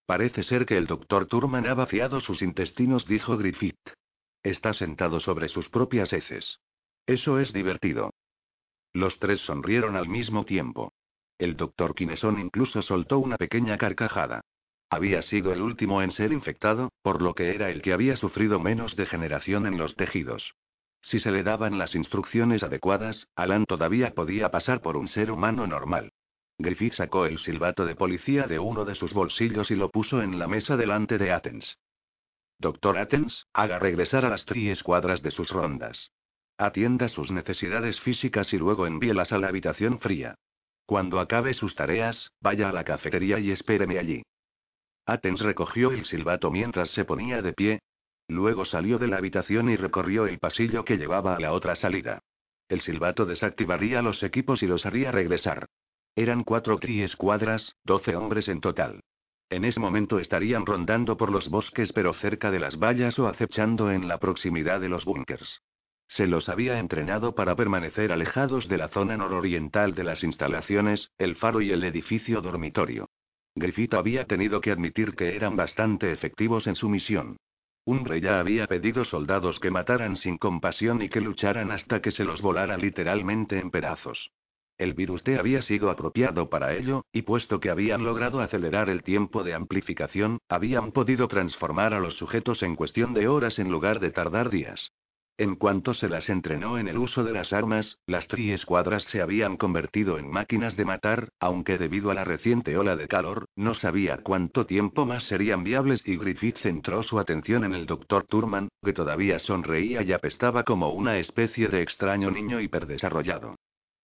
Parece 0.06 0.44
ser 0.44 0.66
que 0.66 0.78
el 0.78 0.86
doctor 0.86 1.26
Turman 1.26 1.66
ha 1.66 1.74
vaciado 1.74 2.22
sus 2.22 2.42
intestinos, 2.42 3.08
dijo 3.08 3.36
Griffith. 3.38 3.90
Está 4.44 4.74
sentado 4.74 5.20
sobre 5.20 5.50
sus 5.50 5.70
propias 5.70 6.14
heces. 6.14 6.60
Eso 7.08 7.40
es 7.40 7.52
divertido. 7.52 8.12
Los 8.94 9.18
tres 9.18 9.42
sonrieron 9.42 9.96
al 9.96 10.08
mismo 10.08 10.46
tiempo. 10.46 10.94
El 11.40 11.58
doctor 11.58 11.96
Kineson 11.96 12.40
incluso 12.40 12.82
soltó 12.84 13.18
una 13.18 13.38
pequeña 13.38 13.78
carcajada. 13.78 14.42
Había 14.90 15.24
sido 15.24 15.52
el 15.52 15.62
último 15.62 16.04
en 16.04 16.12
ser 16.12 16.32
infectado, 16.32 16.92
por 17.02 17.24
lo 17.24 17.34
que 17.34 17.56
era 17.56 17.72
el 17.72 17.82
que 17.82 17.94
había 17.94 18.16
sufrido 18.16 18.60
menos 18.60 18.96
degeneración 18.96 19.66
en 19.66 19.80
los 19.80 19.96
tejidos. 19.96 20.54
Si 21.02 21.20
se 21.20 21.32
le 21.32 21.42
daban 21.42 21.80
las 21.80 21.96
instrucciones 21.96 22.62
adecuadas, 22.62 23.28
Alan 23.36 23.66
todavía 23.66 24.14
podía 24.14 24.52
pasar 24.52 24.82
por 24.82 24.96
un 24.96 25.08
ser 25.08 25.32
humano 25.32 25.66
normal. 25.66 26.12
Griffith 26.60 26.94
sacó 26.94 27.26
el 27.26 27.40
silbato 27.40 27.86
de 27.86 27.96
policía 27.96 28.46
de 28.46 28.60
uno 28.60 28.86
de 28.86 28.94
sus 28.94 29.12
bolsillos 29.12 29.72
y 29.72 29.76
lo 29.76 29.90
puso 29.90 30.22
en 30.22 30.38
la 30.38 30.48
mesa 30.48 30.78
delante 30.78 31.18
de 31.18 31.32
Athens. 31.32 31.78
Doctor 32.60 33.00
Athens, 33.00 33.48
haga 33.52 33.80
regresar 33.80 34.24
a 34.24 34.30
las 34.30 34.46
tri 34.46 34.70
escuadras 34.70 35.24
de 35.24 35.32
sus 35.32 35.50
rondas. 35.50 36.12
Atienda 36.58 37.10
sus 37.10 37.32
necesidades 37.32 38.00
físicas 38.02 38.54
y 38.54 38.58
luego 38.58 38.86
envíelas 38.86 39.32
a 39.32 39.40
la 39.40 39.48
habitación 39.48 40.00
fría. 40.00 40.36
Cuando 40.86 41.20
acabe 41.20 41.54
sus 41.54 41.76
tareas, 41.76 42.32
vaya 42.42 42.70
a 42.70 42.74
la 42.74 42.84
cafetería 42.84 43.40
y 43.40 43.52
espéreme 43.52 43.98
allí. 43.98 44.24
Athens 45.06 45.42
recogió 45.42 45.92
el 45.92 46.06
silbato 46.06 46.52
mientras 46.52 46.92
se 46.92 47.06
ponía 47.06 47.42
de 47.42 47.54
pie. 47.54 47.80
Luego 48.28 48.66
salió 48.66 49.00
de 49.00 49.08
la 49.08 49.18
habitación 49.18 49.70
y 49.70 49.76
recorrió 49.76 50.28
el 50.28 50.40
pasillo 50.40 50.86
que 50.86 50.98
llevaba 50.98 51.36
a 51.36 51.40
la 51.40 51.54
otra 51.54 51.76
salida. 51.76 52.20
El 52.70 52.82
silbato 52.82 53.26
desactivaría 53.26 54.02
los 54.02 54.24
equipos 54.24 54.64
y 54.64 54.68
los 54.68 54.86
haría 54.86 55.12
regresar. 55.12 55.66
Eran 56.16 56.44
cuatro 56.44 56.78
tri-escuadras, 56.78 57.76
doce 57.84 58.16
hombres 58.16 58.48
en 58.48 58.62
total. 58.62 59.02
En 59.50 59.66
ese 59.66 59.80
momento 59.80 60.20
estarían 60.20 60.66
rondando 60.66 61.18
por 61.18 61.32
los 61.32 61.50
bosques 61.50 61.92
pero 61.94 62.14
cerca 62.14 62.52
de 62.52 62.60
las 62.60 62.78
vallas 62.78 63.18
o 63.20 63.28
acechando 63.28 63.92
en 63.92 64.08
la 64.08 64.20
proximidad 64.20 64.80
de 64.80 64.90
los 64.90 65.06
búnkers. 65.06 65.62
Se 66.08 66.28
los 66.28 66.50
había 66.50 66.80
entrenado 66.80 67.34
para 67.34 67.56
permanecer 67.56 68.12
alejados 68.12 68.68
de 68.68 68.78
la 68.78 68.90
zona 68.90 69.18
nororiental 69.18 69.96
de 69.96 70.04
las 70.04 70.24
instalaciones, 70.24 71.10
el 71.18 71.36
faro 71.36 71.62
y 71.62 71.72
el 71.72 71.84
edificio 71.84 72.42
dormitorio. 72.42 73.10
Griffith 73.56 73.94
había 73.94 74.26
tenido 74.26 74.62
que 74.62 74.72
admitir 74.72 75.16
que 75.16 75.36
eran 75.36 75.56
bastante 75.56 76.12
efectivos 76.12 76.68
en 76.68 76.76
su 76.76 76.90
misión. 76.90 77.38
Rey 77.86 78.22
ya 78.22 78.40
había 78.40 78.66
pedido 78.68 79.04
soldados 79.06 79.60
que 79.60 79.70
mataran 79.70 80.16
sin 80.18 80.38
compasión 80.38 81.02
y 81.02 81.10
que 81.10 81.22
lucharan 81.22 81.72
hasta 81.72 82.02
que 82.02 82.12
se 82.12 82.24
los 82.24 82.42
volara 82.42 82.78
literalmente 82.78 83.60
en 83.60 83.72
pedazos. 83.72 84.32
El 84.78 84.94
virus 84.94 85.24
T 85.24 85.38
había 85.38 85.62
sido 85.62 85.92
apropiado 85.92 86.50
para 86.50 86.74
ello, 86.74 87.06
y 87.12 87.22
puesto 87.24 87.60
que 87.60 87.70
habían 87.70 88.04
logrado 88.04 88.40
acelerar 88.40 88.90
el 88.90 89.04
tiempo 89.04 89.44
de 89.44 89.54
amplificación, 89.54 90.40
habían 90.50 90.92
podido 90.92 91.28
transformar 91.28 91.94
a 91.94 92.00
los 92.00 92.16
sujetos 92.16 92.64
en 92.64 92.76
cuestión 92.76 93.14
de 93.14 93.28
horas 93.28 93.60
en 93.60 93.70
lugar 93.70 94.00
de 94.00 94.12
tardar 94.12 94.50
días. 94.50 94.92
En 95.38 95.56
cuanto 95.56 95.96
se 95.96 96.10
las 96.10 96.30
entrenó 96.30 96.78
en 96.78 96.88
el 96.88 97.00
uso 97.00 97.24
de 97.24 97.34
las 97.34 97.54
armas, 97.54 97.98
las 98.06 98.28
tri-escuadras 98.28 99.04
se 99.06 99.20
habían 99.20 99.58
convertido 99.58 100.20
en 100.20 100.30
máquinas 100.30 100.78
de 100.78 100.86
matar, 100.86 101.30
aunque 101.40 101.80
debido 101.80 102.12
a 102.12 102.14
la 102.14 102.24
reciente 102.24 102.78
ola 102.78 102.96
de 102.96 103.08
calor, 103.08 103.48
no 103.56 103.74
sabía 103.74 104.18
cuánto 104.18 104.68
tiempo 104.68 105.08
más 105.08 105.24
serían 105.24 105.64
viables 105.64 106.04
y 106.06 106.18
Griffith 106.18 106.58
centró 106.58 107.02
su 107.02 107.18
atención 107.18 107.64
en 107.64 107.74
el 107.74 107.88
doctor 107.88 108.28
Turman, 108.28 108.70
que 108.84 108.94
todavía 108.94 109.40
sonreía 109.40 110.04
y 110.04 110.14
apestaba 110.14 110.64
como 110.64 110.90
una 110.90 111.18
especie 111.18 111.68
de 111.68 111.82
extraño 111.82 112.30
niño 112.30 112.62
hiperdesarrollado. 112.62 113.56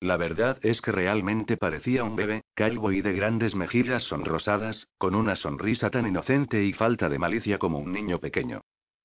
La 0.01 0.17
verdad 0.17 0.57
es 0.63 0.81
que 0.81 0.91
realmente 0.91 1.57
parecía 1.57 2.05
un 2.05 2.15
bebé, 2.15 2.41
calvo 2.55 2.91
y 2.91 3.01
de 3.01 3.13
grandes 3.13 3.53
mejillas 3.53 4.01
sonrosadas, 4.03 4.87
con 4.97 5.13
una 5.13 5.35
sonrisa 5.35 5.91
tan 5.91 6.07
inocente 6.07 6.63
y 6.63 6.73
falta 6.73 7.07
de 7.07 7.19
malicia 7.19 7.59
como 7.59 7.77
un 7.77 7.93
niño 7.93 8.17
pequeño. 8.17 8.61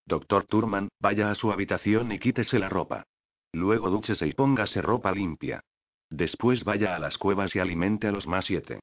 Doctor 0.07 0.46
Turman, 0.46 0.88
vaya 1.00 1.30
a 1.30 1.34
su 1.34 1.50
habitación 1.52 2.12
y 2.12 2.18
quítese 2.18 2.59
la 2.59 2.68
ropa. 2.68 3.05
Luego 3.52 3.90
dúchese 3.90 4.26
y 4.26 4.32
póngase 4.32 4.82
ropa 4.82 5.12
limpia. 5.12 5.61
Después 6.11 6.64
vaya 6.64 6.94
a 6.94 6.98
las 6.98 7.16
cuevas 7.18 7.55
y 7.55 7.59
alimente 7.59 8.09
a 8.09 8.12
los 8.12 8.26
más 8.26 8.44
siete. 8.44 8.80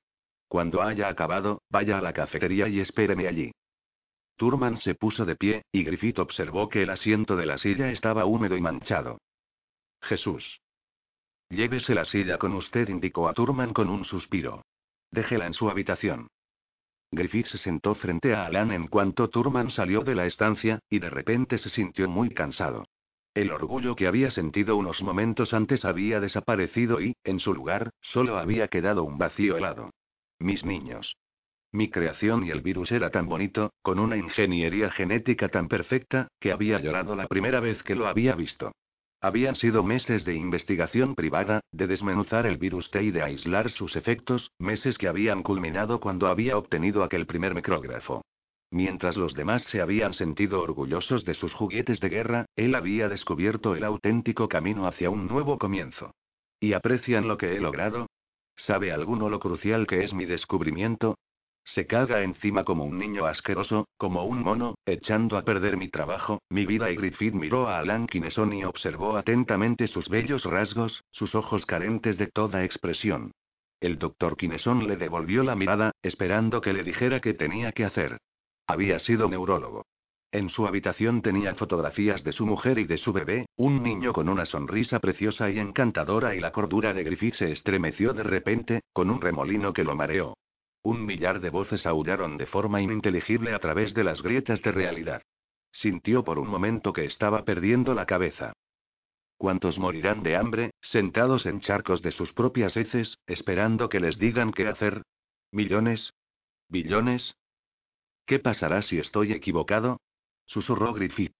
Cuando 0.48 0.82
haya 0.82 1.08
acabado, 1.08 1.62
vaya 1.70 1.98
a 1.98 2.02
la 2.02 2.14
cafetería 2.14 2.68
y 2.68 2.80
espéreme 2.80 3.28
allí. 3.28 3.52
Turman 4.36 4.78
se 4.78 4.96
puso 4.96 5.24
de 5.26 5.36
pie, 5.36 5.62
y 5.72 5.84
Griffith 5.84 6.20
observó 6.20 6.68
que 6.68 6.82
el 6.82 6.90
asiento 6.90 7.36
de 7.36 7.46
la 7.46 7.58
silla 7.58 7.92
estaba 7.92 8.26
húmedo 8.26 8.58
y 8.58 8.62
manchado. 8.62 9.20
Jesús. 10.02 10.60
Llévese 11.50 11.94
la 11.94 12.06
silla 12.06 12.38
con 12.38 12.54
usted, 12.54 12.90
indicó 12.90 13.30
a 13.30 13.34
Turman 13.34 13.74
con 13.74 13.90
un 13.90 14.04
suspiro. 14.04 14.64
Déjela 15.12 15.46
en 15.46 15.54
su 15.54 15.70
habitación. 15.70 16.28
Griffith 17.12 17.48
se 17.48 17.58
sentó 17.58 17.94
frente 17.96 18.34
a 18.34 18.46
Alan 18.46 18.72
en 18.72 18.88
cuanto 18.88 19.30
Turman 19.30 19.70
salió 19.70 20.02
de 20.02 20.16
la 20.16 20.26
estancia, 20.26 20.80
y 20.90 21.00
de 21.00 21.10
repente 21.10 21.58
se 21.58 21.70
sintió 21.70 22.10
muy 22.10 22.30
cansado. 22.30 22.86
El 23.34 23.52
orgullo 23.52 23.96
que 23.96 24.08
había 24.08 24.32
sentido 24.32 24.78
unos 24.78 25.02
momentos 25.02 25.54
antes 25.54 25.86
había 25.86 26.20
desaparecido 26.20 27.02
y, 27.02 27.16
en 27.24 27.40
su 27.40 27.54
lugar, 27.54 27.92
solo 28.02 28.38
había 28.38 28.68
quedado 28.70 29.04
un 29.04 29.18
vacío 29.18 29.58
helado. 29.58 29.92
Mis 30.40 30.66
niños. 30.66 31.16
Mi 31.74 31.90
creación 31.90 32.46
y 32.46 32.50
el 32.50 32.62
virus 32.62 32.92
era 32.92 33.10
tan 33.10 33.28
bonito, 33.28 33.74
con 33.82 34.00
una 34.00 34.18
ingeniería 34.18 34.92
genética 34.92 35.48
tan 35.48 35.70
perfecta, 35.70 36.28
que 36.40 36.52
había 36.52 36.80
llorado 36.80 37.16
la 37.16 37.28
primera 37.28 37.62
vez 37.62 37.82
que 37.84 37.96
lo 37.96 38.08
había 38.08 38.36
visto. 38.36 38.74
Habían 39.24 39.56
sido 39.56 39.84
meses 39.84 40.26
de 40.26 40.34
investigación 40.34 41.14
privada, 41.14 41.62
de 41.72 41.86
desmenuzar 41.86 42.48
el 42.48 42.58
virus 42.58 42.90
T 42.90 43.04
y 43.04 43.12
de 43.12 43.22
aislar 43.22 43.70
sus 43.70 43.96
efectos, 43.96 44.52
meses 44.58 44.98
que 44.98 45.08
habían 45.08 45.44
culminado 45.44 46.00
cuando 46.00 46.26
había 46.26 46.58
obtenido 46.58 47.04
aquel 47.04 47.28
primer 47.28 47.54
micrógrafo. 47.54 48.24
Mientras 48.72 49.18
los 49.18 49.36
demás 49.36 49.64
se 49.66 49.80
habían 49.80 50.14
sentido 50.14 50.62
orgullosos 50.62 51.24
de 51.24 51.36
sus 51.36 51.54
juguetes 51.54 52.00
de 52.00 52.10
guerra, 52.10 52.46
él 52.56 52.74
había 52.74 53.10
descubierto 53.10 53.76
el 53.76 53.84
auténtico 53.84 54.50
camino 54.50 54.88
hacia 54.88 55.12
un 55.12 55.28
nuevo 55.28 55.60
comienzo. 55.60 56.16
¿Y 56.60 56.74
aprecian 56.74 57.28
lo 57.28 57.38
que 57.38 57.56
he 57.56 57.60
logrado? 57.60 58.08
¿Sabe 58.56 58.92
alguno 58.92 59.30
lo 59.30 59.40
crucial 59.40 59.86
que 59.86 60.04
es 60.04 60.14
mi 60.14 60.26
descubrimiento? 60.26 61.18
Se 61.64 61.88
caga 61.88 62.22
encima 62.24 62.64
como 62.64 62.84
un 62.84 62.98
niño 62.98 63.26
asqueroso, 63.26 63.88
como 63.98 64.26
un 64.26 64.42
mono, 64.44 64.76
echando 64.86 65.38
a 65.38 65.44
perder 65.44 65.78
mi 65.78 65.90
trabajo, 65.90 66.42
mi 66.50 66.66
vida. 66.66 66.92
Y 66.92 66.96
Griffith 66.96 67.34
miró 67.34 67.68
a 67.68 67.80
Alan 67.80 68.08
Kineson 68.08 68.54
y 68.54 68.64
observó 68.64 69.18
atentamente 69.18 69.88
sus 69.88 70.10
bellos 70.10 70.44
rasgos, 70.44 71.04
sus 71.12 71.36
ojos 71.36 71.66
carentes 71.66 72.18
de 72.18 72.28
toda 72.28 72.64
expresión. 72.64 73.32
El 73.80 73.98
doctor 73.98 74.38
Kineson 74.38 74.88
le 74.88 74.98
devolvió 74.98 75.44
la 75.44 75.56
mirada, 75.56 75.92
esperando 76.04 76.62
que 76.62 76.74
le 76.74 76.84
dijera 76.84 77.20
qué 77.20 77.34
tenía 77.34 77.72
que 77.72 77.86
hacer. 77.86 78.18
Había 78.68 79.00
sido 79.00 79.28
neurólogo. 79.30 79.86
En 80.32 80.50
su 80.50 80.66
habitación 80.66 81.22
tenía 81.22 81.56
fotografías 81.56 82.24
de 82.24 82.32
su 82.32 82.46
mujer 82.46 82.80
y 82.80 82.86
de 82.86 82.98
su 82.98 83.12
bebé, 83.12 83.48
un 83.58 83.84
niño 83.84 84.14
con 84.14 84.30
una 84.30 84.46
sonrisa 84.46 85.00
preciosa 85.00 85.50
y 85.50 85.60
encantadora 85.60 86.36
y 86.36 86.40
la 86.40 86.52
cordura 86.52 86.94
de 86.94 87.04
Griffith 87.04 87.36
se 87.36 87.52
estremeció 87.52 88.14
de 88.14 88.24
repente, 88.24 88.82
con 88.94 89.10
un 89.10 89.20
remolino 89.20 89.74
que 89.74 89.84
lo 89.84 89.96
mareó. 89.96 90.36
Un 90.84 91.06
millar 91.06 91.40
de 91.40 91.50
voces 91.50 91.86
aullaron 91.86 92.38
de 92.38 92.48
forma 92.48 92.82
ininteligible 92.82 93.54
a 93.54 93.60
través 93.60 93.94
de 93.94 94.04
las 94.04 94.22
grietas 94.22 94.62
de 94.62 94.72
realidad. 94.72 95.22
Sintió 95.72 96.24
por 96.24 96.40
un 96.40 96.48
momento 96.48 96.92
que 96.92 97.06
estaba 97.06 97.46
perdiendo 97.46 97.94
la 97.94 98.06
cabeza. 98.06 98.54
¿Cuántos 99.38 99.78
morirán 99.78 100.22
de 100.24 100.36
hambre, 100.36 100.72
sentados 100.82 101.46
en 101.46 101.62
charcos 101.62 102.02
de 102.02 102.12
sus 102.12 102.34
propias 102.34 102.76
heces, 102.76 103.18
esperando 103.26 103.90
que 103.90 104.00
les 104.00 104.18
digan 104.18 104.52
qué 104.52 104.68
hacer? 104.68 105.04
¿Millones? 105.52 106.14
¿Billones? 106.70 107.36
¿Qué 108.26 108.40
pasará 108.40 108.82
si 108.82 109.00
estoy 109.00 109.34
equivocado? 109.34 110.00
Susurró 110.46 110.94
Griffith. 110.94 111.36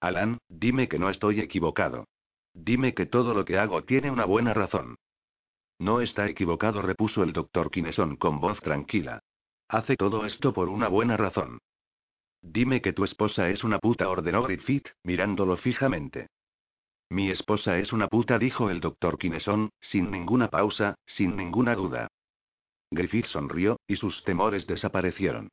Alan, 0.00 0.38
dime 0.48 0.88
que 0.88 0.98
no 0.98 1.10
estoy 1.10 1.40
equivocado. 1.40 2.06
Dime 2.54 2.94
que 2.94 3.06
todo 3.06 3.34
lo 3.34 3.44
que 3.44 3.58
hago 3.58 3.84
tiene 3.84 4.10
una 4.10 4.24
buena 4.24 4.52
razón. 4.52 4.96
No 5.82 6.00
está 6.00 6.28
equivocado, 6.28 6.80
repuso 6.80 7.24
el 7.24 7.32
doctor 7.32 7.68
Kineson 7.68 8.14
con 8.14 8.38
voz 8.38 8.60
tranquila. 8.60 9.18
Hace 9.66 9.96
todo 9.96 10.24
esto 10.26 10.52
por 10.52 10.68
una 10.68 10.86
buena 10.86 11.16
razón. 11.16 11.58
Dime 12.40 12.80
que 12.80 12.92
tu 12.92 13.02
esposa 13.02 13.48
es 13.48 13.64
una 13.64 13.80
puta, 13.80 14.08
ordenó 14.08 14.44
Griffith, 14.44 14.86
mirándolo 15.02 15.56
fijamente. 15.56 16.28
Mi 17.10 17.32
esposa 17.32 17.78
es 17.78 17.92
una 17.92 18.06
puta, 18.06 18.38
dijo 18.38 18.70
el 18.70 18.78
doctor 18.78 19.18
Kineson, 19.18 19.70
sin 19.80 20.12
ninguna 20.12 20.50
pausa, 20.50 20.94
sin 21.04 21.36
ninguna 21.36 21.74
duda. 21.74 22.06
Griffith 22.92 23.26
sonrió, 23.26 23.80
y 23.88 23.96
sus 23.96 24.22
temores 24.22 24.68
desaparecieron. 24.68 25.48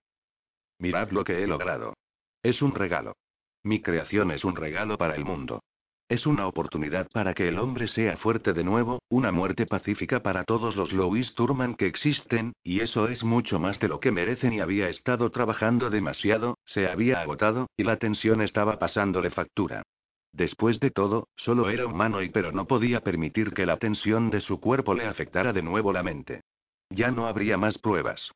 Mirad 0.77 1.09
lo 1.09 1.23
que 1.23 1.41
he 1.41 1.47
logrado. 1.47 1.95
Es 2.43 2.61
un 2.61 2.75
regalo. 2.75 3.15
Mi 3.63 3.81
creación 3.81 4.29
es 4.29 4.43
un 4.43 4.55
regalo 4.55 4.95
para 4.95 5.15
el 5.15 5.25
mundo. 5.25 5.63
Es 6.09 6.25
una 6.25 6.47
oportunidad 6.47 7.07
para 7.11 7.35
que 7.35 7.47
el 7.47 7.59
hombre 7.59 7.87
sea 7.87 8.17
fuerte 8.17 8.53
de 8.53 8.63
nuevo, 8.63 8.97
una 9.09 9.31
muerte 9.31 9.67
pacífica 9.67 10.23
para 10.23 10.43
todos 10.43 10.75
los 10.75 10.91
Louis 10.91 11.35
Turman 11.35 11.75
que 11.75 11.85
existen, 11.85 12.53
y 12.63 12.79
eso 12.79 13.07
es 13.07 13.23
mucho 13.23 13.59
más 13.59 13.79
de 13.79 13.89
lo 13.89 13.99
que 13.99 14.11
merecen 14.11 14.53
y 14.53 14.59
había 14.59 14.89
estado 14.89 15.29
trabajando 15.29 15.91
demasiado, 15.91 16.57
se 16.65 16.87
había 16.87 17.21
agotado, 17.21 17.67
y 17.77 17.83
la 17.83 17.97
tensión 17.97 18.41
estaba 18.41 18.79
pasándole 18.79 19.29
factura. 19.29 19.83
Después 20.31 20.79
de 20.79 20.89
todo, 20.89 21.27
solo 21.35 21.69
era 21.69 21.85
humano 21.85 22.23
y 22.23 22.29
pero 22.29 22.51
no 22.51 22.65
podía 22.65 23.01
permitir 23.01 23.53
que 23.53 23.67
la 23.67 23.77
tensión 23.77 24.31
de 24.31 24.41
su 24.41 24.59
cuerpo 24.59 24.95
le 24.95 25.05
afectara 25.05 25.53
de 25.53 25.61
nuevo 25.61 25.93
la 25.93 26.01
mente. 26.01 26.41
Ya 26.89 27.11
no 27.11 27.27
habría 27.27 27.55
más 27.55 27.77
pruebas. 27.77 28.31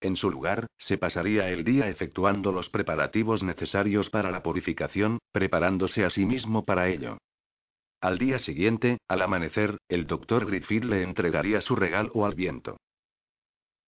En 0.00 0.16
su 0.16 0.30
lugar, 0.30 0.68
se 0.78 0.96
pasaría 0.96 1.48
el 1.50 1.64
día 1.64 1.88
efectuando 1.88 2.52
los 2.52 2.68
preparativos 2.68 3.42
necesarios 3.42 4.08
para 4.10 4.30
la 4.30 4.42
purificación, 4.42 5.18
preparándose 5.32 6.04
a 6.04 6.10
sí 6.10 6.24
mismo 6.24 6.64
para 6.64 6.88
ello. 6.88 7.18
Al 8.00 8.18
día 8.18 8.38
siguiente, 8.38 8.98
al 9.08 9.22
amanecer, 9.22 9.76
el 9.88 10.06
doctor 10.06 10.46
Griffith 10.46 10.84
le 10.84 11.02
entregaría 11.02 11.60
su 11.60 11.74
regalo 11.74 12.24
al 12.24 12.36
viento. 12.36 12.76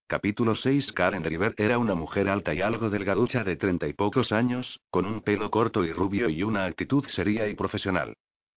Capítulo 0.08 0.56
6 0.56 0.90
Karen 0.92 1.22
River 1.22 1.54
era 1.56 1.78
una 1.78 1.94
mujer 1.94 2.28
alta 2.28 2.52
y 2.52 2.60
algo 2.60 2.90
delgaducha 2.90 3.44
de 3.44 3.54
treinta 3.54 3.86
y 3.86 3.92
pocos 3.92 4.32
años, 4.32 4.80
con 4.90 5.06
un 5.06 5.20
pelo 5.20 5.52
corto 5.52 5.84
y 5.84 5.92
rubio 5.92 6.28
y 6.28 6.42
una 6.42 6.64
actitud 6.64 7.04
seria 7.10 7.46
y 7.46 7.54
profesional. 7.54 8.14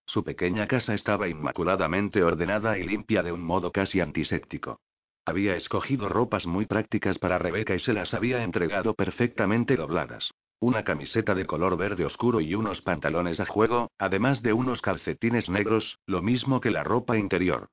Su 0.08 0.24
pequeña 0.24 0.68
casa 0.68 0.96
estaba 0.96 1.28
inmaculadamente 1.28 2.24
ordenada 2.24 2.80
y 2.80 2.88
limpia 2.88 3.22
de 3.22 3.32
un 3.32 3.44
modo 3.44 3.72
casi 3.72 4.00
antiséptico. 4.00 4.80
Había 5.26 5.56
escogido 5.56 6.10
ropas 6.10 6.46
muy 6.46 6.66
prácticas 6.66 7.18
para 7.18 7.38
Rebeca 7.38 7.76
y 7.76 7.80
se 7.80 7.94
las 7.94 8.14
había 8.14 8.44
entregado 8.44 8.94
perfectamente 8.94 9.78
dobladas. 9.78 10.32
Una 10.60 10.84
camiseta 10.84 11.34
de 11.34 11.46
color 11.46 11.78
verde 11.78 12.06
oscuro 12.06 12.42
y 12.42 12.56
unos 12.56 12.82
pantalones 12.82 13.40
a 13.40 13.46
juego, 13.46 13.90
además 13.98 14.42
de 14.42 14.54
unos 14.54 14.82
calcetines 14.82 15.50
negros, 15.50 16.00
lo 16.08 16.22
mismo 16.22 16.60
que 16.60 16.72
la 16.72 16.84
ropa 16.84 17.18
interior. 17.18 17.68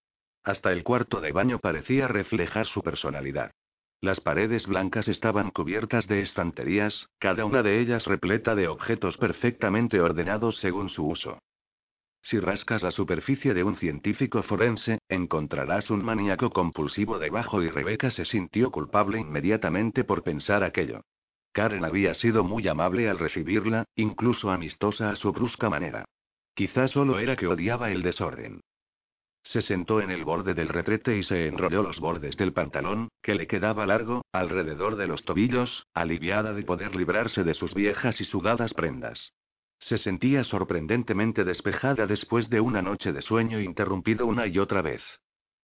Hasta 0.44 0.72
el 0.72 0.84
cuarto 0.84 1.20
de 1.20 1.32
baño 1.32 1.58
parecía 1.58 2.08
reflejar 2.08 2.66
su 2.66 2.82
personalidad. 2.82 3.52
Las 4.00 4.20
paredes 4.20 4.66
blancas 4.66 5.08
estaban 5.08 5.50
cubiertas 5.50 6.06
de 6.06 6.22
estanterías, 6.22 7.08
cada 7.18 7.44
una 7.44 7.62
de 7.62 7.80
ellas 7.80 8.06
repleta 8.06 8.54
de 8.54 8.68
objetos 8.68 9.16
perfectamente 9.18 10.00
ordenados 10.00 10.56
según 10.60 10.88
su 10.88 11.06
uso. 11.06 11.38
Si 12.22 12.38
rascas 12.38 12.82
la 12.82 12.90
superficie 12.90 13.54
de 13.54 13.64
un 13.64 13.76
científico 13.76 14.42
forense, 14.42 14.98
encontrarás 15.08 15.90
un 15.90 16.04
maníaco 16.04 16.50
compulsivo 16.50 17.18
debajo 17.18 17.62
y 17.62 17.70
Rebeca 17.70 18.10
se 18.10 18.24
sintió 18.24 18.70
culpable 18.70 19.18
inmediatamente 19.18 20.04
por 20.04 20.22
pensar 20.22 20.62
aquello. 20.62 21.02
Karen 21.52 21.84
había 21.84 22.14
sido 22.14 22.44
muy 22.44 22.68
amable 22.68 23.08
al 23.08 23.18
recibirla, 23.18 23.84
incluso 23.96 24.50
amistosa 24.50 25.10
a 25.10 25.16
su 25.16 25.32
brusca 25.32 25.68
manera. 25.68 26.04
Quizá 26.54 26.88
solo 26.88 27.18
era 27.18 27.36
que 27.36 27.46
odiaba 27.46 27.90
el 27.90 28.02
desorden. 28.02 28.60
Se 29.42 29.62
sentó 29.62 30.00
en 30.00 30.10
el 30.10 30.24
borde 30.24 30.54
del 30.54 30.68
retrete 30.68 31.16
y 31.16 31.22
se 31.24 31.46
enrolló 31.46 31.82
los 31.82 31.98
bordes 31.98 32.36
del 32.36 32.52
pantalón, 32.52 33.08
que 33.22 33.34
le 33.34 33.46
quedaba 33.46 33.86
largo, 33.86 34.22
alrededor 34.32 34.96
de 34.96 35.06
los 35.06 35.24
tobillos, 35.24 35.86
aliviada 35.94 36.52
de 36.52 36.62
poder 36.62 36.94
librarse 36.94 37.42
de 37.42 37.54
sus 37.54 37.74
viejas 37.74 38.20
y 38.20 38.24
sudadas 38.24 38.74
prendas. 38.74 39.32
Se 39.80 39.98
sentía 39.98 40.44
sorprendentemente 40.44 41.44
despejada 41.44 42.06
después 42.06 42.48
de 42.50 42.60
una 42.60 42.82
noche 42.82 43.12
de 43.12 43.22
sueño 43.22 43.60
interrumpido 43.60 44.26
una 44.26 44.46
y 44.46 44.58
otra 44.58 44.82
vez. 44.82 45.02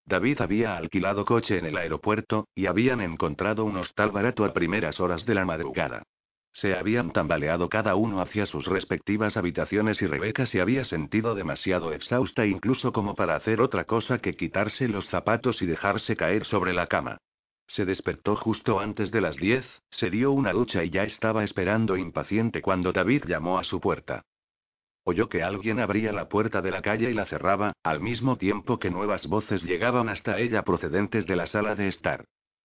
David 0.06 0.40
había 0.40 0.76
alquilado 0.76 1.24
coche 1.24 1.58
en 1.58 1.66
el 1.66 1.76
aeropuerto, 1.76 2.48
y 2.54 2.66
habían 2.66 3.00
encontrado 3.00 3.64
un 3.64 3.76
hostal 3.76 4.12
barato 4.12 4.44
a 4.44 4.52
primeras 4.52 5.00
horas 5.00 5.26
de 5.26 5.34
la 5.34 5.44
madrugada. 5.44 6.02
Se 6.52 6.74
habían 6.74 7.12
tambaleado 7.12 7.68
cada 7.68 7.96
uno 7.96 8.22
hacia 8.22 8.46
sus 8.46 8.66
respectivas 8.66 9.36
habitaciones 9.36 10.00
y 10.00 10.06
Rebeca 10.06 10.46
se 10.46 10.62
había 10.62 10.84
sentido 10.84 11.34
demasiado 11.34 11.92
exhausta 11.92 12.46
incluso 12.46 12.92
como 12.92 13.14
para 13.14 13.36
hacer 13.36 13.60
otra 13.60 13.84
cosa 13.84 14.18
que 14.18 14.36
quitarse 14.36 14.88
los 14.88 15.06
zapatos 15.08 15.60
y 15.60 15.66
dejarse 15.66 16.16
caer 16.16 16.46
sobre 16.46 16.72
la 16.72 16.86
cama. 16.86 17.18
Se 17.66 17.84
despertó 17.84 18.36
justo 18.36 18.80
antes 18.80 19.10
de 19.10 19.20
las 19.20 19.36
diez, 19.36 19.66
se 19.90 20.10
dio 20.10 20.32
una 20.32 20.52
ducha 20.52 20.84
y 20.84 20.90
ya 20.90 21.02
estaba 21.02 21.44
esperando 21.44 21.96
impaciente 21.96 22.62
cuando 22.62 22.92
David 22.92 23.24
llamó 23.26 23.58
a 23.58 23.64
su 23.64 23.80
puerta. 23.80 24.24
Oyó 25.04 25.28
que 25.28 25.42
alguien 25.42 25.78
abría 25.78 26.12
la 26.12 26.28
puerta 26.28 26.62
de 26.62 26.70
la 26.70 26.82
calle 26.82 27.10
y 27.10 27.14
la 27.14 27.26
cerraba, 27.26 27.72
al 27.82 28.00
mismo 28.00 28.36
tiempo 28.36 28.78
que 28.78 28.90
nuevas 28.90 29.26
voces 29.28 29.62
llegaban 29.62 30.08
hasta 30.08 30.38
ella 30.38 30.62
procedentes 30.62 31.26
de 31.26 31.36
la 31.36 31.46
sala 31.46 31.74
de 31.74 31.88
estar. 31.88 32.24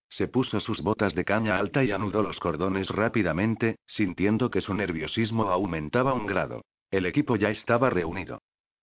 Se 0.09 0.27
puso 0.27 0.59
sus 0.59 0.81
botas 0.81 1.15
de 1.15 1.23
caña 1.23 1.57
alta 1.57 1.83
y 1.83 1.91
anudó 1.91 2.21
los 2.21 2.39
cordones 2.39 2.89
rápidamente, 2.89 3.77
sintiendo 3.87 4.49
que 4.49 4.61
su 4.61 4.73
nerviosismo 4.73 5.49
aumentaba 5.51 6.13
un 6.13 6.25
grado. 6.25 6.63
El 6.89 7.05
equipo 7.05 7.37
ya 7.37 7.49
estaba 7.49 7.89
reunido. 7.89 8.41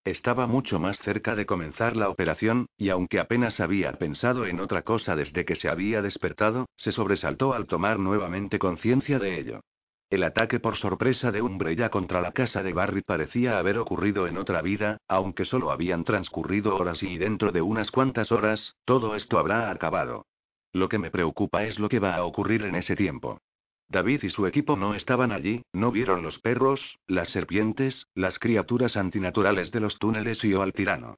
Estaba 0.09 0.47
mucho 0.47 0.81
más 0.81 0.99
cerca 1.01 1.35
de 1.35 1.45
comenzar 1.45 1.95
la 1.95 2.09
operación, 2.09 2.65
y 2.79 2.89
aunque 2.89 3.21
apenas 3.21 3.61
había 3.61 3.93
pensado 3.93 4.47
en 4.47 4.59
otra 4.59 4.81
cosa 4.81 5.15
desde 5.15 5.45
que 5.45 5.55
se 5.55 5.69
había 5.69 6.01
despertado, 6.01 6.65
se 6.79 6.93
sobresaltó 6.93 7.53
al 7.53 7.67
tomar 7.67 7.99
nuevamente 7.99 8.59
conciencia 8.59 9.19
de 9.19 9.39
ello. 9.39 9.61
El 10.09 10.23
ataque 10.23 10.61
por 10.61 10.79
sorpresa 10.79 11.31
de 11.31 11.43
Umbrella 11.43 11.91
contra 11.91 12.23
la 12.23 12.33
casa 12.33 12.63
de 12.63 12.73
Barry 12.73 13.03
parecía 13.03 13.59
haber 13.59 13.77
ocurrido 13.77 14.27
en 14.27 14.39
otra 14.39 14.63
vida, 14.63 14.97
aunque 15.09 15.45
solo 15.45 15.71
habían 15.71 16.05
transcurrido 16.05 16.75
horas 16.75 17.03
y 17.03 17.19
dentro 17.19 17.53
de 17.53 17.61
unas 17.61 17.91
cuantas 17.91 18.33
horas, 18.33 18.77
todo 18.87 19.15
esto 19.15 19.39
habrá 19.39 19.71
acabado. 19.71 20.25
Lo 20.73 20.89
que 20.89 20.97
me 20.97 21.11
preocupa 21.11 21.65
es 21.65 21.79
lo 21.79 21.91
que 21.91 21.99
va 21.99 22.15
a 22.15 22.25
ocurrir 22.25 22.63
en 22.63 22.77
ese 22.77 22.97
tiempo. 22.97 23.41
David 23.89 24.23
y 24.23 24.31
su 24.31 24.47
equipo 24.47 24.77
no 24.77 24.95
estaban 24.95 25.33
allí, 25.33 25.63
no 25.73 25.91
vieron 25.91 26.23
los 26.23 26.39
perros, 26.41 26.99
las 27.07 27.29
serpientes, 27.31 28.07
las 28.15 28.39
criaturas 28.39 28.97
antinaturales 28.97 29.71
de 29.71 29.81
los 29.81 29.99
túneles 29.99 30.45
y 30.45 30.53
o 30.55 30.63
al 30.63 30.73
tirano. 30.73 31.17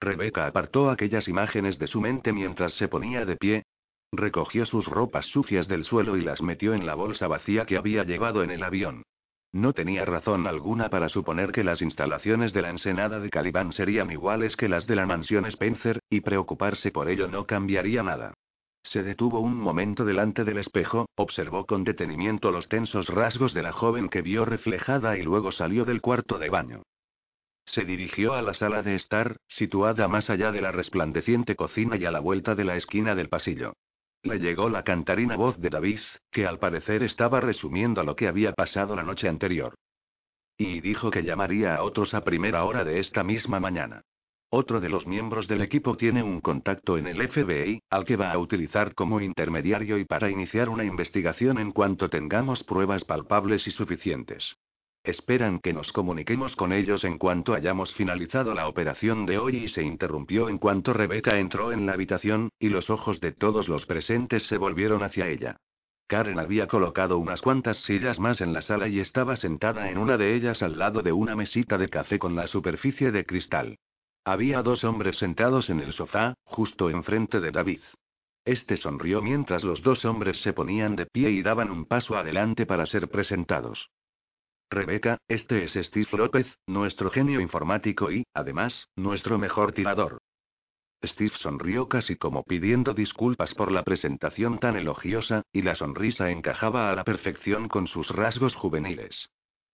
Rebeca 0.00 0.46
apartó 0.46 0.90
aquellas 0.90 1.28
imágenes 1.28 1.78
de 1.78 1.86
su 1.86 2.00
mente 2.00 2.32
mientras 2.32 2.74
se 2.74 2.88
ponía 2.88 3.24
de 3.24 3.36
pie, 3.36 3.64
Recogió 4.12 4.66
sus 4.66 4.86
ropas 4.86 5.26
sucias 5.26 5.68
del 5.68 5.84
suelo 5.84 6.16
y 6.16 6.22
las 6.22 6.42
metió 6.42 6.74
en 6.74 6.84
la 6.84 6.94
bolsa 6.94 7.28
vacía 7.28 7.64
que 7.64 7.76
había 7.76 8.02
llevado 8.02 8.42
en 8.42 8.50
el 8.50 8.64
avión. 8.64 9.04
No 9.52 9.72
tenía 9.72 10.04
razón 10.04 10.46
alguna 10.46 10.90
para 10.90 11.08
suponer 11.08 11.52
que 11.52 11.64
las 11.64 11.80
instalaciones 11.80 12.52
de 12.52 12.62
la 12.62 12.70
ensenada 12.70 13.20
de 13.20 13.30
Calibán 13.30 13.72
serían 13.72 14.10
iguales 14.10 14.56
que 14.56 14.68
las 14.68 14.86
de 14.86 14.96
la 14.96 15.06
mansión 15.06 15.46
Spencer, 15.46 16.00
y 16.08 16.20
preocuparse 16.20 16.90
por 16.90 17.08
ello 17.08 17.28
no 17.28 17.46
cambiaría 17.46 18.02
nada. 18.02 18.34
Se 18.82 19.02
detuvo 19.02 19.40
un 19.40 19.56
momento 19.56 20.04
delante 20.04 20.44
del 20.44 20.58
espejo, 20.58 21.06
observó 21.14 21.66
con 21.66 21.84
detenimiento 21.84 22.50
los 22.50 22.68
tensos 22.68 23.08
rasgos 23.08 23.54
de 23.54 23.62
la 23.62 23.72
joven 23.72 24.08
que 24.08 24.22
vio 24.22 24.44
reflejada 24.44 25.16
y 25.16 25.22
luego 25.22 25.52
salió 25.52 25.84
del 25.84 26.00
cuarto 26.00 26.38
de 26.38 26.48
baño. 26.48 26.82
Se 27.66 27.84
dirigió 27.84 28.34
a 28.34 28.42
la 28.42 28.54
sala 28.54 28.82
de 28.82 28.96
estar, 28.96 29.36
situada 29.46 30.08
más 30.08 30.28
allá 30.28 30.50
de 30.50 30.60
la 30.60 30.72
resplandeciente 30.72 31.54
cocina 31.54 31.96
y 31.96 32.04
a 32.04 32.10
la 32.10 32.20
vuelta 32.20 32.54
de 32.54 32.64
la 32.64 32.76
esquina 32.76 33.14
del 33.14 33.28
pasillo. 33.28 33.74
Le 34.22 34.38
llegó 34.38 34.68
la 34.68 34.82
cantarina 34.82 35.36
voz 35.36 35.58
de 35.58 35.70
David, 35.70 36.00
que 36.30 36.46
al 36.46 36.58
parecer 36.58 37.02
estaba 37.02 37.40
resumiendo 37.40 38.02
lo 38.02 38.16
que 38.16 38.28
había 38.28 38.52
pasado 38.52 38.96
la 38.96 39.02
noche 39.02 39.28
anterior. 39.28 39.74
Y 40.58 40.80
dijo 40.80 41.10
que 41.10 41.22
llamaría 41.22 41.76
a 41.76 41.82
otros 41.84 42.12
a 42.12 42.22
primera 42.22 42.64
hora 42.64 42.84
de 42.84 42.98
esta 42.98 43.22
misma 43.22 43.60
mañana. 43.60 44.02
Otro 44.52 44.80
de 44.80 44.88
los 44.88 45.06
miembros 45.06 45.46
del 45.46 45.60
equipo 45.60 45.96
tiene 45.96 46.24
un 46.24 46.40
contacto 46.40 46.98
en 46.98 47.06
el 47.06 47.28
FBI, 47.28 47.84
al 47.88 48.04
que 48.04 48.16
va 48.16 48.32
a 48.32 48.38
utilizar 48.38 48.96
como 48.96 49.20
intermediario 49.20 49.96
y 49.96 50.04
para 50.04 50.28
iniciar 50.28 50.68
una 50.68 50.82
investigación 50.82 51.58
en 51.58 51.70
cuanto 51.70 52.10
tengamos 52.10 52.64
pruebas 52.64 53.04
palpables 53.04 53.64
y 53.68 53.70
suficientes. 53.70 54.56
Esperan 55.04 55.60
que 55.60 55.72
nos 55.72 55.92
comuniquemos 55.92 56.56
con 56.56 56.72
ellos 56.72 57.04
en 57.04 57.16
cuanto 57.16 57.54
hayamos 57.54 57.94
finalizado 57.94 58.52
la 58.52 58.66
operación 58.66 59.24
de 59.24 59.38
hoy 59.38 59.56
y 59.56 59.68
se 59.68 59.84
interrumpió 59.84 60.48
en 60.48 60.58
cuanto 60.58 60.92
Rebeca 60.94 61.38
entró 61.38 61.70
en 61.70 61.86
la 61.86 61.92
habitación, 61.92 62.50
y 62.58 62.70
los 62.70 62.90
ojos 62.90 63.20
de 63.20 63.30
todos 63.30 63.68
los 63.68 63.86
presentes 63.86 64.42
se 64.48 64.58
volvieron 64.58 65.04
hacia 65.04 65.28
ella. 65.28 65.58
Karen 66.08 66.40
había 66.40 66.66
colocado 66.66 67.18
unas 67.18 67.40
cuantas 67.40 67.78
sillas 67.84 68.18
más 68.18 68.40
en 68.40 68.52
la 68.52 68.62
sala 68.62 68.88
y 68.88 68.98
estaba 68.98 69.36
sentada 69.36 69.90
en 69.92 69.96
una 69.96 70.16
de 70.16 70.34
ellas 70.34 70.60
al 70.60 70.76
lado 70.76 71.02
de 71.02 71.12
una 71.12 71.36
mesita 71.36 71.78
de 71.78 71.88
café 71.88 72.18
con 72.18 72.34
la 72.34 72.48
superficie 72.48 73.12
de 73.12 73.24
cristal. 73.24 73.78
Había 74.24 74.62
dos 74.62 74.84
hombres 74.84 75.16
sentados 75.16 75.70
en 75.70 75.80
el 75.80 75.92
sofá, 75.92 76.34
justo 76.44 76.90
enfrente 76.90 77.40
de 77.40 77.50
David. 77.50 77.80
Este 78.44 78.76
sonrió 78.76 79.22
mientras 79.22 79.64
los 79.64 79.82
dos 79.82 80.04
hombres 80.04 80.40
se 80.42 80.52
ponían 80.52 80.96
de 80.96 81.06
pie 81.06 81.30
y 81.30 81.42
daban 81.42 81.70
un 81.70 81.86
paso 81.86 82.16
adelante 82.16 82.66
para 82.66 82.86
ser 82.86 83.08
presentados. 83.08 83.90
Rebeca, 84.70 85.18
este 85.26 85.64
es 85.64 85.72
Steve 85.72 86.08
López, 86.12 86.46
nuestro 86.66 87.10
genio 87.10 87.40
informático 87.40 88.12
y, 88.12 88.24
además, 88.34 88.86
nuestro 88.94 89.38
mejor 89.38 89.72
tirador. 89.72 90.18
Steve 91.02 91.32
sonrió 91.38 91.88
casi 91.88 92.16
como 92.16 92.44
pidiendo 92.44 92.92
disculpas 92.92 93.54
por 93.54 93.72
la 93.72 93.82
presentación 93.82 94.58
tan 94.58 94.76
elogiosa, 94.76 95.42
y 95.52 95.62
la 95.62 95.74
sonrisa 95.74 96.30
encajaba 96.30 96.90
a 96.90 96.94
la 96.94 97.04
perfección 97.04 97.68
con 97.68 97.88
sus 97.88 98.08
rasgos 98.10 98.54
juveniles. 98.54 99.30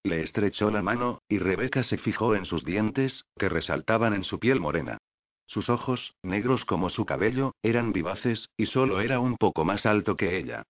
Le 0.06 0.22
estrechó 0.22 0.70
la 0.70 0.82
mano, 0.82 1.20
y 1.28 1.38
Rebeca 1.38 1.82
se 1.82 1.98
fijó 1.98 2.36
en 2.36 2.44
sus 2.44 2.64
dientes, 2.64 3.24
que 3.36 3.48
resaltaban 3.48 4.14
en 4.14 4.22
su 4.22 4.38
piel 4.38 4.60
morena. 4.60 4.98
Sus 5.46 5.68
ojos, 5.68 6.14
negros 6.22 6.64
como 6.64 6.90
su 6.90 7.04
cabello, 7.04 7.56
eran 7.60 7.92
vivaces, 7.92 8.48
y 8.56 8.66
solo 8.66 9.00
era 9.00 9.18
un 9.18 9.36
poco 9.36 9.64
más 9.64 9.84
alto 9.84 10.16
que 10.16 10.38
ella. 10.38 10.62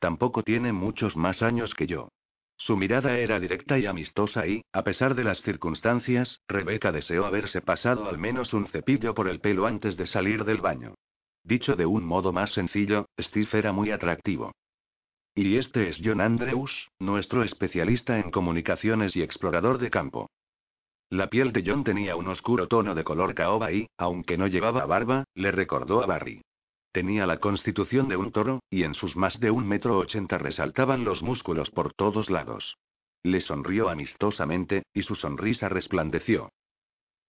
Tampoco 0.00 0.42
tiene 0.42 0.72
muchos 0.72 1.16
más 1.16 1.40
años 1.40 1.72
que 1.74 1.86
yo. 1.86 2.08
Su 2.56 2.76
mirada 2.76 3.16
era 3.18 3.38
directa 3.38 3.78
y 3.78 3.86
amistosa 3.86 4.44
y, 4.48 4.62
a 4.72 4.82
pesar 4.82 5.14
de 5.14 5.22
las 5.22 5.40
circunstancias, 5.42 6.40
Rebeca 6.48 6.90
deseó 6.90 7.26
haberse 7.26 7.60
pasado 7.60 8.08
al 8.08 8.18
menos 8.18 8.52
un 8.54 8.66
cepillo 8.66 9.14
por 9.14 9.28
el 9.28 9.38
pelo 9.38 9.66
antes 9.66 9.96
de 9.96 10.06
salir 10.08 10.44
del 10.44 10.60
baño. 10.60 10.94
Dicho 11.44 11.76
de 11.76 11.86
un 11.86 12.04
modo 12.04 12.32
más 12.32 12.50
sencillo, 12.50 13.06
Steve 13.20 13.50
era 13.52 13.70
muy 13.70 13.92
atractivo. 13.92 14.50
Y 15.40 15.56
este 15.56 15.88
es 15.88 16.00
John 16.02 16.20
Andrews, 16.20 16.72
nuestro 16.98 17.44
especialista 17.44 18.18
en 18.18 18.32
comunicaciones 18.32 19.14
y 19.14 19.22
explorador 19.22 19.78
de 19.78 19.88
campo. 19.88 20.28
La 21.10 21.30
piel 21.30 21.52
de 21.52 21.62
John 21.64 21.84
tenía 21.84 22.16
un 22.16 22.26
oscuro 22.26 22.66
tono 22.66 22.92
de 22.96 23.04
color 23.04 23.36
caoba 23.36 23.70
y, 23.70 23.86
aunque 23.98 24.36
no 24.36 24.48
llevaba 24.48 24.84
barba, 24.84 25.22
le 25.34 25.52
recordó 25.52 26.02
a 26.02 26.06
Barry. 26.06 26.42
Tenía 26.90 27.24
la 27.24 27.38
constitución 27.38 28.08
de 28.08 28.16
un 28.16 28.32
toro, 28.32 28.64
y 28.68 28.82
en 28.82 28.94
sus 28.94 29.14
más 29.14 29.38
de 29.38 29.52
un 29.52 29.68
metro 29.68 29.96
ochenta 29.96 30.38
resaltaban 30.38 31.04
los 31.04 31.22
músculos 31.22 31.70
por 31.70 31.94
todos 31.94 32.30
lados. 32.30 32.76
Le 33.22 33.40
sonrió 33.40 33.90
amistosamente, 33.90 34.86
y 34.92 35.04
su 35.04 35.14
sonrisa 35.14 35.68
resplandeció. 35.68 36.50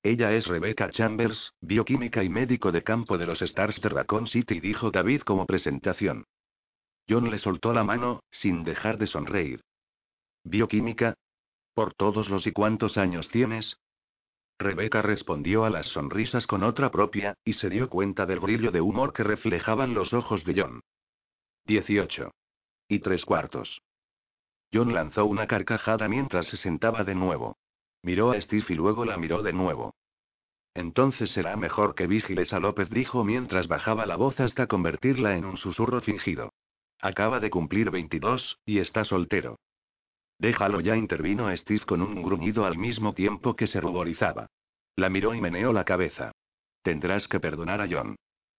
Ella 0.02 0.34
es 0.34 0.48
Rebecca 0.48 0.90
Chambers, 0.90 1.54
bioquímica 1.62 2.24
y 2.24 2.30
médico 2.30 2.72
de 2.72 2.82
campo 2.82 3.20
de 3.20 3.28
los 3.28 3.40
Stars 3.44 3.80
de 3.80 3.90
Raccoon 3.90 4.26
City, 4.26 4.60
dijo 4.60 4.90
David 4.90 5.22
como 5.22 5.46
presentación. 5.46 6.26
John 7.10 7.32
le 7.32 7.40
soltó 7.40 7.74
la 7.74 7.84
mano, 7.84 8.22
sin 8.32 8.64
dejar 8.64 9.00
de 9.00 9.08
sonreír. 9.08 9.64
¿Bioquímica? 10.44 11.16
¿Por 11.74 11.96
todos 11.96 12.30
los 12.30 12.46
y 12.46 12.52
cuántos 12.52 12.98
años 12.98 13.28
tienes? 13.30 13.78
Rebeca 14.60 15.02
respondió 15.02 15.66
a 15.66 15.70
las 15.70 15.88
sonrisas 15.88 16.46
con 16.46 16.64
otra 16.64 16.92
propia, 16.92 17.36
y 17.44 17.54
se 17.54 17.70
dio 17.70 17.90
cuenta 17.90 18.26
del 18.26 18.40
brillo 18.40 18.72
de 18.72 18.82
humor 18.82 19.14
que 19.14 19.24
reflejaban 19.24 19.94
los 19.94 20.14
ojos 20.14 20.44
de 20.44 20.62
John. 20.62 20.82
18. 21.66 22.32
Y 22.90 23.00
tres 23.00 23.26
cuartos. 23.26 23.82
John 24.72 24.94
lanzó 24.94 25.26
una 25.26 25.48
carcajada 25.48 26.08
mientras 26.08 26.48
se 26.48 26.58
sentaba 26.58 27.04
de 27.04 27.16
nuevo. 27.16 27.58
Miró 28.04 28.32
a 28.32 28.42
Steve 28.42 28.66
y 28.70 28.76
luego 28.76 29.06
la 29.06 29.18
miró 29.18 29.42
de 29.42 29.54
nuevo. 29.54 29.96
Entonces 30.76 31.32
será 31.32 31.56
mejor 31.56 31.96
que 31.96 32.08
vigiles 32.08 32.54
a 32.54 32.60
López, 32.60 32.90
dijo 32.90 33.24
mientras 33.24 33.68
bajaba 33.68 34.06
la 34.06 34.16
voz 34.16 34.40
hasta 34.40 34.68
convertirla 34.68 35.36
en 35.36 35.46
un 35.46 35.58
susurro 35.58 36.02
fingido. 36.02 36.52
Acaba 37.02 37.40
de 37.40 37.50
cumplir 37.50 37.90
22, 37.92 38.60
y 38.66 38.80
está 38.80 39.06
soltero. 39.06 39.58
Déjalo 40.38 40.80
ya, 40.80 40.96
intervino 40.96 41.56
Steve 41.58 41.86
con 41.86 42.02
un 42.02 42.22
gruñido 42.22 42.66
al 42.66 42.78
mismo 42.78 43.14
tiempo 43.14 43.56
que 43.56 43.68
se 43.68 43.82
ruborizaba. 43.82 44.48
La 44.96 45.10
miró 45.10 45.34
y 45.34 45.42
meneó 45.42 45.74
la 45.74 45.86
cabeza. 45.86 46.32
Tendrás 46.82 47.28
que 47.28 47.40
perdonar 47.40 47.82
a 47.82 47.88
John. 47.90 48.16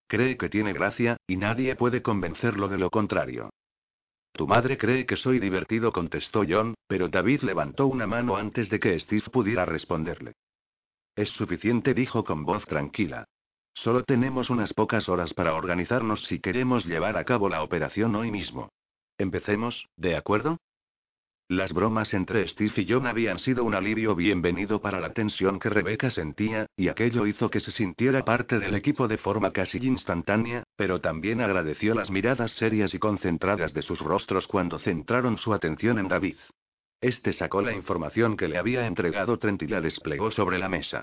Cree 0.06 0.36
que 0.36 0.48
tiene 0.48 0.72
gracia, 0.72 1.16
y 1.26 1.36
nadie 1.36 1.76
puede 1.76 2.02
convencerlo 2.02 2.68
de 2.68 2.78
lo 2.78 2.90
contrario. 2.90 3.50
Tu 4.32 4.46
madre 4.46 4.78
cree 4.78 5.06
que 5.06 5.16
soy 5.16 5.38
divertido, 5.38 5.92
contestó 5.92 6.44
John, 6.48 6.74
pero 6.86 7.08
David 7.08 7.42
levantó 7.42 7.86
una 7.86 8.06
mano 8.06 8.36
antes 8.36 8.68
de 8.70 8.80
que 8.80 8.98
Steve 9.00 9.24
pudiera 9.32 9.64
responderle. 9.64 10.32
Es 11.14 11.28
suficiente, 11.30 11.94
dijo 11.94 12.24
con 12.24 12.44
voz 12.44 12.64
tranquila. 12.66 13.26
Solo 13.74 14.04
tenemos 14.04 14.50
unas 14.50 14.72
pocas 14.74 15.08
horas 15.08 15.32
para 15.34 15.54
organizarnos 15.54 16.22
si 16.24 16.40
queremos 16.40 16.84
llevar 16.84 17.16
a 17.16 17.24
cabo 17.24 17.48
la 17.48 17.62
operación 17.62 18.14
hoy 18.14 18.30
mismo. 18.30 18.70
Empecemos, 19.18 19.86
¿de 19.96 20.16
acuerdo? 20.16 20.58
Las 21.50 21.72
bromas 21.72 22.14
entre 22.14 22.46
Steve 22.46 22.72
y 22.76 22.86
John 22.88 23.08
habían 23.08 23.40
sido 23.40 23.64
un 23.64 23.74
alivio 23.74 24.14
bienvenido 24.14 24.80
para 24.80 25.00
la 25.00 25.12
tensión 25.12 25.58
que 25.58 25.68
Rebecca 25.68 26.08
sentía, 26.12 26.66
y 26.76 26.86
aquello 26.86 27.26
hizo 27.26 27.50
que 27.50 27.58
se 27.58 27.72
sintiera 27.72 28.24
parte 28.24 28.60
del 28.60 28.76
equipo 28.76 29.08
de 29.08 29.18
forma 29.18 29.52
casi 29.52 29.78
instantánea, 29.78 30.62
pero 30.76 31.00
también 31.00 31.40
agradeció 31.40 31.94
las 31.94 32.08
miradas 32.08 32.52
serias 32.52 32.94
y 32.94 33.00
concentradas 33.00 33.74
de 33.74 33.82
sus 33.82 33.98
rostros 33.98 34.46
cuando 34.46 34.78
centraron 34.78 35.38
su 35.38 35.52
atención 35.52 35.98
en 35.98 36.06
David. 36.06 36.36
Este 37.00 37.32
sacó 37.32 37.62
la 37.62 37.72
información 37.72 38.36
que 38.36 38.46
le 38.46 38.56
había 38.56 38.86
entregado 38.86 39.36
Trent 39.38 39.62
y 39.62 39.66
la 39.66 39.80
desplegó 39.80 40.30
sobre 40.30 40.56
la 40.58 40.68
mesa. 40.68 41.02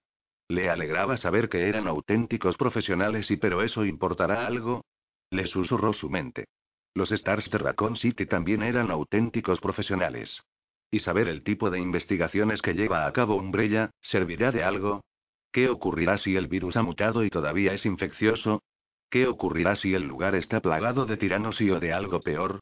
Le 0.49 0.69
alegraba 0.69 1.17
saber 1.17 1.49
que 1.49 1.67
eran 1.67 1.87
auténticos 1.87 2.55
profesionales 2.55 3.29
y 3.29 3.37
pero 3.37 3.61
eso 3.63 3.85
importará 3.85 4.47
algo. 4.47 4.85
Le 5.29 5.45
susurró 5.47 5.93
su 5.93 6.09
mente. 6.09 6.45
Los 6.93 7.11
Stars 7.11 7.49
de 7.51 7.57
Raccoon 7.57 7.97
City 7.97 8.25
también 8.25 8.63
eran 8.63 8.89
auténticos 8.89 9.59
profesionales. 9.59 10.41
¿Y 10.89 10.99
saber 10.99 11.27
el 11.27 11.43
tipo 11.43 11.69
de 11.69 11.79
investigaciones 11.79 12.61
que 12.61 12.73
lleva 12.73 13.05
a 13.05 13.11
cabo 13.11 13.35
Umbrella, 13.35 13.91
servirá 14.01 14.51
de 14.51 14.63
algo? 14.63 15.01
¿Qué 15.51 15.69
ocurrirá 15.69 16.17
si 16.17 16.35
el 16.35 16.47
virus 16.47 16.77
ha 16.77 16.81
mutado 16.81 17.23
y 17.25 17.29
todavía 17.29 17.73
es 17.73 17.85
infeccioso? 17.85 18.63
¿Qué 19.09 19.27
ocurrirá 19.27 19.75
si 19.75 19.93
el 19.93 20.03
lugar 20.03 20.35
está 20.35 20.61
plagado 20.61 21.05
de 21.05 21.17
tiranos 21.17 21.59
y 21.59 21.69
o 21.71 21.79
de 21.79 21.91
algo 21.93 22.21
peor? 22.21 22.61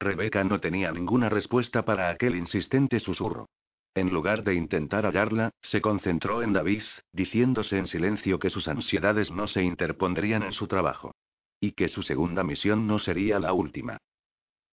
Rebeca 0.00 0.42
no 0.44 0.60
tenía 0.60 0.90
ninguna 0.90 1.28
respuesta 1.28 1.84
para 1.84 2.08
aquel 2.08 2.36
insistente 2.36 2.98
susurro. 3.00 3.46
En 3.94 4.10
lugar 4.12 4.42
de 4.42 4.54
intentar 4.54 5.04
hallarla, 5.04 5.50
se 5.62 5.80
concentró 5.80 6.42
en 6.42 6.52
David, 6.52 6.82
diciéndose 7.12 7.78
en 7.78 7.86
silencio 7.86 8.40
que 8.40 8.50
sus 8.50 8.66
ansiedades 8.66 9.30
no 9.30 9.46
se 9.46 9.62
interpondrían 9.62 10.42
en 10.42 10.52
su 10.52 10.66
trabajo. 10.66 11.14
Y 11.60 11.72
que 11.72 11.88
su 11.88 12.02
segunda 12.02 12.42
misión 12.42 12.88
no 12.88 12.98
sería 12.98 13.38
la 13.38 13.52
última. 13.52 13.98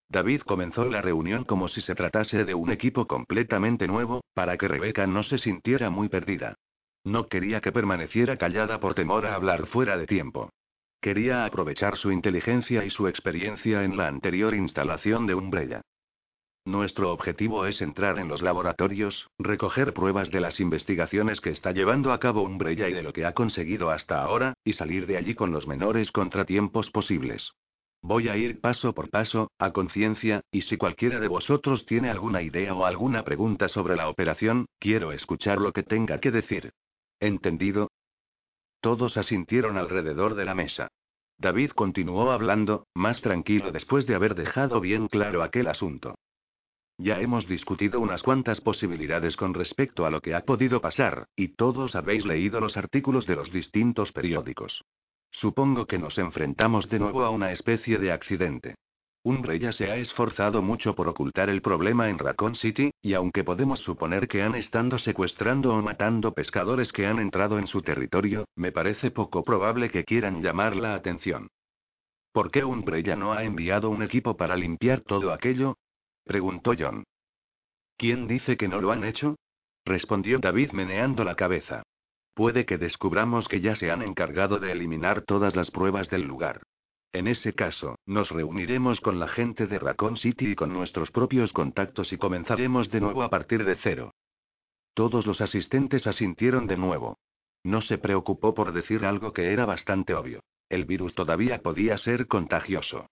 David 0.09 0.41
comenzó 0.41 0.86
la 0.86 1.01
reunión 1.01 1.45
como 1.45 1.69
si 1.69 1.82
se 1.82 1.95
tratase 1.95 2.43
de 2.43 2.53
un 2.55 2.72
equipo 2.72 3.07
completamente 3.07 3.88
nuevo, 3.88 4.22
para 4.34 4.57
que 4.57 4.67
Rebeca 4.67 5.07
no 5.07 5.24
se 5.24 5.38
sintiera 5.38 5.89
muy 5.89 6.09
perdida. 6.09 6.55
No 7.03 7.28
quería 7.28 7.61
que 7.61 7.72
permaneciera 7.72 8.38
callada 8.38 8.80
por 8.80 8.95
temor 8.95 9.26
a 9.26 9.36
hablar 9.36 9.67
fuera 9.67 9.97
de 9.97 10.07
tiempo. 10.07 10.49
Quería 10.99 11.45
aprovechar 11.45 11.95
su 11.95 12.11
inteligencia 12.11 12.84
y 12.84 12.89
su 12.89 13.07
experiencia 13.07 13.84
en 13.84 13.97
la 13.97 14.07
anterior 14.07 14.53
instalación 14.53 15.28
de 15.28 15.36
Umbrella. 15.36 15.82
Nuestro 16.66 17.12
objetivo 17.12 17.66
es 17.66 17.82
entrar 17.82 18.20
en 18.20 18.28
los 18.28 18.43
laboratorios, 18.43 19.28
recoger 19.39 19.93
pruebas 19.93 20.30
de 20.30 20.41
las 20.41 20.59
investigaciones 20.59 21.41
que 21.41 21.49
está 21.49 21.72
llevando 21.72 22.14
a 22.14 22.20
cabo 22.20 22.43
Umbrella 22.43 22.88
y 22.88 22.93
de 22.93 23.01
lo 23.01 23.14
que 23.14 23.26
ha 23.26 23.34
conseguido 23.34 23.89
hasta 23.89 24.22
ahora, 24.22 24.53
y 24.64 24.74
salir 24.74 25.07
de 25.07 25.18
allí 25.18 25.34
con 25.34 25.51
los 25.51 25.66
menores 25.66 26.12
contratiempos 26.12 26.91
posibles. 26.91 27.51
Voy 28.03 28.30
a 28.30 28.38
ir 28.38 28.62
paso 28.62 28.93
por 28.93 29.09
paso, 29.09 29.49
a 29.57 29.72
conciencia, 29.72 30.41
y 30.51 30.62
si 30.62 30.78
cualquiera 30.78 31.20
de 31.20 31.28
vosotros 31.28 31.84
tiene 31.88 32.12
alguna 32.12 32.43
idea 32.43 32.76
o 32.76 32.86
alguna 32.86 33.24
pregunta 33.24 33.68
sobre 33.68 33.95
la 33.95 34.07
operación, 34.07 34.68
quiero 34.80 35.14
escuchar 35.14 35.59
lo 35.59 35.72
que 35.72 35.82
tenga 35.82 36.20
que 36.20 36.30
decir. 36.30 36.74
¿Entendido? 37.20 37.89
Todos 38.82 39.18
asintieron 39.18 39.78
alrededor 39.78 40.36
de 40.36 40.45
la 40.45 40.53
mesa. 40.53 40.89
David 41.39 41.72
continuó 41.72 42.32
hablando, 42.32 42.86
más 42.93 43.20
tranquilo 43.22 43.72
después 43.72 44.05
de 44.05 44.14
haber 44.14 44.36
dejado 44.36 44.80
bien 44.80 45.07
claro 45.07 45.41
aquel 45.41 45.68
asunto. 45.68 46.16
Ya 47.02 47.20
hemos 47.20 47.47
discutido 47.47 47.99
unas 47.99 48.22
cuantas 48.22 48.62
posibilidades 48.62 49.36
con 49.36 49.56
respecto 49.56 50.06
a 50.06 50.12
lo 50.12 50.22
que 50.22 50.36
ha 50.36 50.41
podido 50.41 50.82
pasar, 50.82 51.26
y 51.36 51.56
todos 51.56 51.95
habéis 51.95 52.28
leído 52.28 52.60
los 52.60 52.78
artículos 52.78 53.26
de 53.26 53.36
los 53.36 53.52
distintos 53.52 54.12
periódicos. 54.12 54.84
Supongo 55.32 55.88
que 55.88 55.97
nos 55.97 56.20
enfrentamos 56.20 56.88
de 56.89 56.99
nuevo 56.99 57.24
a 57.24 57.32
una 57.32 57.54
especie 57.54 57.97
de 57.97 58.12
accidente. 58.12 58.76
Ya 59.60 59.74
se 59.74 59.89
ha 59.89 59.95
esforzado 59.95 60.62
mucho 60.62 60.93
por 60.93 61.08
ocultar 61.08 61.49
el 61.49 61.64
problema 61.64 62.08
en 62.08 62.20
Raccoon 62.20 62.56
City, 62.56 62.91
y 63.02 63.16
aunque 63.16 63.43
podemos 63.43 63.80
suponer 63.80 64.28
que 64.28 64.43
han 64.43 64.54
estado 64.54 64.99
secuestrando 64.99 65.74
o 65.74 65.82
matando 65.82 66.36
pescadores 66.36 66.91
que 66.91 67.08
han 67.08 67.18
entrado 67.18 67.58
en 67.58 67.66
su 67.66 67.82
territorio, 67.82 68.45
me 68.56 68.72
parece 68.72 69.10
poco 69.10 69.43
probable 69.43 69.89
que 69.89 70.04
quieran 70.04 70.43
llamar 70.43 70.76
la 70.76 70.93
atención. 70.93 71.47
¿Por 72.32 72.52
qué 72.52 72.64
ya 73.04 73.16
no 73.16 73.34
ha 73.34 73.43
enviado 73.43 73.89
un 73.89 74.04
equipo 74.04 74.38
para 74.38 74.56
limpiar 74.56 75.02
todo 75.02 75.34
aquello? 75.34 75.78
Preguntó 76.24 76.74
John. 76.78 77.03
¿Quién 77.97 78.28
dice 78.28 78.57
que 78.57 78.67
no 78.67 78.82
lo 78.82 78.91
han 78.91 79.03
hecho? 79.03 79.36
respondió 79.86 80.39
David 80.39 80.72
meneando 80.72 81.24
la 81.24 81.36
cabeza. 81.36 81.84
Puede 82.34 82.65
que 82.65 82.78
descubramos 82.78 83.47
que 83.47 83.61
ya 83.61 83.76
se 83.76 83.91
han 83.91 84.01
encargado 84.01 84.59
de 84.59 84.72
eliminar 84.72 85.22
todas 85.24 85.55
las 85.55 85.69
pruebas 85.72 86.09
del 86.09 86.24
lugar. 86.24 86.61
En 87.13 87.28
ese 87.28 87.53
caso, 87.53 87.95
nos 88.05 88.30
reuniremos 88.30 89.01
con 89.01 89.19
la 89.19 89.28
gente 89.28 89.67
de 89.67 89.80
Raccoon 89.80 90.17
City 90.17 90.51
y 90.51 90.55
con 90.55 90.72
nuestros 90.72 91.11
propios 91.11 91.51
contactos 91.51 92.13
y 92.13 92.17
comenzaremos 92.17 92.89
de 92.89 93.01
nuevo 93.01 93.24
a 93.24 93.30
partir 93.30 93.65
de 93.65 93.76
cero. 93.84 94.13
Todos 94.93 95.26
los 95.26 95.41
asistentes 95.41 96.07
asintieron 96.07 96.67
de 96.67 96.78
nuevo. 96.78 97.17
No 97.63 97.82
se 97.82 97.97
preocupó 97.97 98.53
por 98.53 98.72
decir 98.72 99.05
algo 99.05 99.34
que 99.34 99.51
era 99.51 99.65
bastante 99.65 100.13
obvio. 100.13 100.39
El 100.69 100.86
virus 100.86 101.13
todavía 101.13 101.61
podía 101.61 101.97
ser 101.97 102.28
contagioso. 102.28 103.07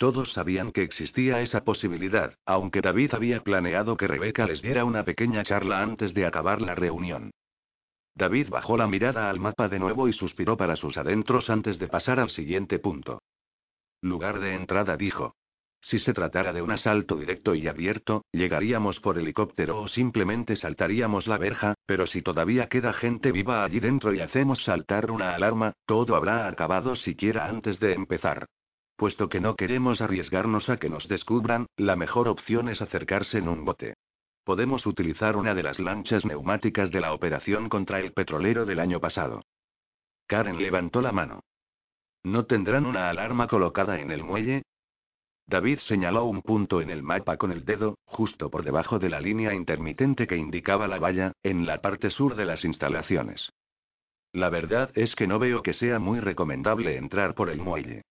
Todos 0.00 0.32
sabían 0.32 0.72
que 0.72 0.82
existía 0.82 1.42
esa 1.42 1.62
posibilidad, 1.62 2.32
aunque 2.46 2.80
David 2.80 3.12
había 3.12 3.42
planeado 3.42 3.98
que 3.98 4.08
Rebeca 4.08 4.46
les 4.46 4.62
diera 4.62 4.86
una 4.86 5.04
pequeña 5.04 5.44
charla 5.44 5.82
antes 5.82 6.14
de 6.14 6.24
acabar 6.24 6.62
la 6.62 6.74
reunión. 6.74 7.32
David 8.14 8.48
bajó 8.48 8.78
la 8.78 8.86
mirada 8.86 9.28
al 9.28 9.38
mapa 9.38 9.68
de 9.68 9.78
nuevo 9.78 10.08
y 10.08 10.14
suspiró 10.14 10.56
para 10.56 10.76
sus 10.76 10.96
adentros 10.96 11.50
antes 11.50 11.78
de 11.78 11.86
pasar 11.88 12.18
al 12.18 12.30
siguiente 12.30 12.78
punto. 12.78 13.20
Lugar 14.00 14.40
de 14.40 14.54
entrada 14.54 14.96
dijo. 14.96 15.34
Si 15.82 15.98
se 15.98 16.14
tratara 16.14 16.54
de 16.54 16.62
un 16.62 16.70
asalto 16.70 17.16
directo 17.16 17.54
y 17.54 17.68
abierto, 17.68 18.24
llegaríamos 18.32 19.00
por 19.00 19.18
helicóptero 19.18 19.82
o 19.82 19.88
simplemente 19.88 20.56
saltaríamos 20.56 21.26
la 21.26 21.36
verja, 21.36 21.74
pero 21.84 22.06
si 22.06 22.22
todavía 22.22 22.68
queda 22.68 22.94
gente 22.94 23.32
viva 23.32 23.64
allí 23.64 23.80
dentro 23.80 24.14
y 24.14 24.20
hacemos 24.20 24.64
saltar 24.64 25.10
una 25.10 25.34
alarma, 25.34 25.74
todo 25.84 26.16
habrá 26.16 26.48
acabado 26.48 26.96
siquiera 26.96 27.50
antes 27.50 27.78
de 27.80 27.92
empezar. 27.92 28.46
Puesto 29.00 29.30
que 29.30 29.40
no 29.40 29.56
queremos 29.56 30.02
arriesgarnos 30.02 30.68
a 30.68 30.76
que 30.76 30.90
nos 30.90 31.08
descubran, 31.08 31.64
la 31.78 31.96
mejor 31.96 32.28
opción 32.28 32.68
es 32.68 32.82
acercarse 32.82 33.38
en 33.38 33.48
un 33.48 33.64
bote. 33.64 33.94
Podemos 34.44 34.84
utilizar 34.84 35.38
una 35.38 35.54
de 35.54 35.62
las 35.62 35.78
lanchas 35.78 36.26
neumáticas 36.26 36.90
de 36.90 37.00
la 37.00 37.14
operación 37.14 37.70
contra 37.70 37.98
el 37.98 38.12
petrolero 38.12 38.66
del 38.66 38.78
año 38.78 39.00
pasado. 39.00 39.40
Karen 40.26 40.58
levantó 40.58 41.00
la 41.00 41.12
mano. 41.12 41.40
¿No 42.24 42.44
tendrán 42.44 42.84
una 42.84 43.08
alarma 43.08 43.48
colocada 43.48 43.98
en 43.98 44.10
el 44.10 44.22
muelle? 44.22 44.64
David 45.46 45.78
señaló 45.78 46.26
un 46.26 46.42
punto 46.42 46.82
en 46.82 46.90
el 46.90 47.02
mapa 47.02 47.38
con 47.38 47.52
el 47.52 47.64
dedo, 47.64 47.96
justo 48.04 48.50
por 48.50 48.64
debajo 48.64 48.98
de 48.98 49.08
la 49.08 49.22
línea 49.22 49.54
intermitente 49.54 50.26
que 50.26 50.36
indicaba 50.36 50.88
la 50.88 50.98
valla, 50.98 51.32
en 51.42 51.64
la 51.64 51.80
parte 51.80 52.10
sur 52.10 52.34
de 52.36 52.44
las 52.44 52.66
instalaciones. 52.66 53.50
La 54.34 54.50
verdad 54.50 54.90
es 54.94 55.14
que 55.14 55.26
no 55.26 55.38
veo 55.38 55.62
que 55.62 55.72
sea 55.72 55.98
muy 55.98 56.20
recomendable 56.20 56.98
entrar 56.98 57.34
por 57.34 57.48
el 57.48 57.60
muelle. 57.60 58.02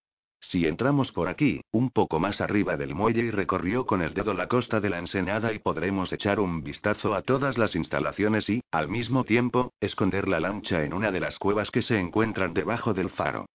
Si 0.42 0.66
entramos 0.66 1.12
por 1.12 1.28
aquí, 1.28 1.62
un 1.72 1.90
poco 1.90 2.20
más 2.20 2.40
arriba 2.42 2.78
del 2.78 2.96
muelle 2.96 3.24
y 3.24 3.32
recorrió 3.32 3.86
con 3.86 4.02
el 4.02 4.14
dedo 4.14 4.34
la 4.34 4.48
costa 4.48 4.80
de 4.80 4.90
la 4.90 5.00
ensenada 5.00 5.54
y 5.54 5.60
podremos 5.60 6.12
echar 6.14 6.40
un 6.40 6.64
vistazo 6.64 7.14
a 7.14 7.22
todas 7.22 7.58
las 7.58 7.76
instalaciones 7.76 8.50
y, 8.50 8.62
al 8.72 8.88
mismo 8.88 9.26
tiempo, 9.26 9.74
esconder 9.82 10.28
la 10.28 10.40
lancha 10.40 10.84
en 10.84 10.94
una 10.94 11.12
de 11.12 11.20
las 11.20 11.38
cuevas 11.38 11.70
que 11.72 11.82
se 11.82 12.00
encuentran 12.00 12.54
debajo 12.54 12.94
del 12.94 13.10
faro. 13.10 13.46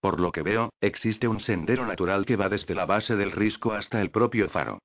Por 0.00 0.18
lo 0.18 0.32
que 0.32 0.42
veo, 0.42 0.70
existe 0.80 1.28
un 1.28 1.40
sendero 1.40 1.86
natural 1.86 2.26
que 2.26 2.36
va 2.36 2.48
desde 2.48 2.74
la 2.74 2.86
base 2.86 3.14
del 3.14 3.30
risco 3.30 3.72
hasta 3.72 4.00
el 4.00 4.10
propio 4.10 4.48
faro. 4.48 4.78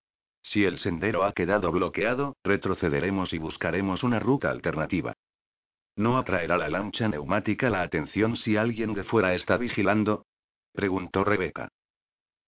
Si 0.44 0.64
el 0.64 0.78
sendero 0.78 1.24
ha 1.24 1.34
quedado 1.34 1.72
bloqueado, 1.72 2.36
retrocederemos 2.44 3.34
y 3.34 3.40
buscaremos 3.40 4.04
una 4.04 4.20
ruta 4.20 4.52
alternativa. 4.52 5.14
¿No 5.96 6.20
atraerá 6.20 6.58
la 6.58 6.70
lancha 6.70 7.08
neumática 7.08 7.72
la 7.72 7.82
atención 7.82 8.38
si 8.38 8.56
alguien 8.56 8.94
de 8.94 9.04
fuera 9.04 9.34
está 9.34 9.58
vigilando? 9.58 10.24
Preguntó 10.78 11.24
Rebeca. 11.24 11.70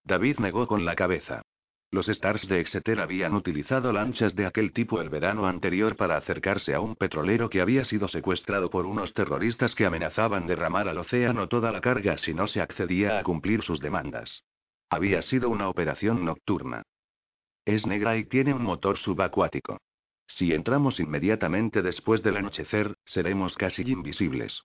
David 0.03 0.37
negó 0.37 0.67
con 0.67 0.85
la 0.85 0.95
cabeza. 0.95 1.41
Los 1.89 2.07
Stars 2.07 2.47
de 2.47 2.59
Exeter 2.59 2.99
habían 2.99 3.33
utilizado 3.33 3.91
lanchas 3.91 4.35
de 4.35 4.45
aquel 4.45 4.71
tipo 4.71 5.01
el 5.01 5.09
verano 5.09 5.47
anterior 5.47 5.95
para 5.95 6.15
acercarse 6.15 6.75
a 6.75 6.79
un 6.79 6.95
petrolero 6.95 7.49
que 7.49 7.59
había 7.59 7.83
sido 7.85 8.07
secuestrado 8.07 8.69
por 8.69 8.85
unos 8.85 9.15
terroristas 9.15 9.73
que 9.73 9.87
amenazaban 9.87 10.45
derramar 10.45 10.87
al 10.87 10.99
océano 10.99 11.47
toda 11.47 11.71
la 11.71 11.81
carga 11.81 12.19
si 12.19 12.35
no 12.35 12.45
se 12.45 12.61
accedía 12.61 13.17
a 13.17 13.23
cumplir 13.23 13.63
sus 13.63 13.79
demandas. 13.79 14.43
Había 14.91 15.23
sido 15.23 15.49
una 15.49 15.67
operación 15.67 16.23
nocturna. 16.23 16.83
Es 17.65 17.87
negra 17.87 18.15
y 18.15 18.25
tiene 18.25 18.53
un 18.53 18.61
motor 18.61 18.99
subacuático. 18.99 19.79
Si 20.27 20.53
entramos 20.53 20.99
inmediatamente 20.99 21.81
después 21.81 22.21
del 22.21 22.37
anochecer, 22.37 22.93
seremos 23.05 23.55
casi 23.55 23.81
invisibles. 23.81 24.61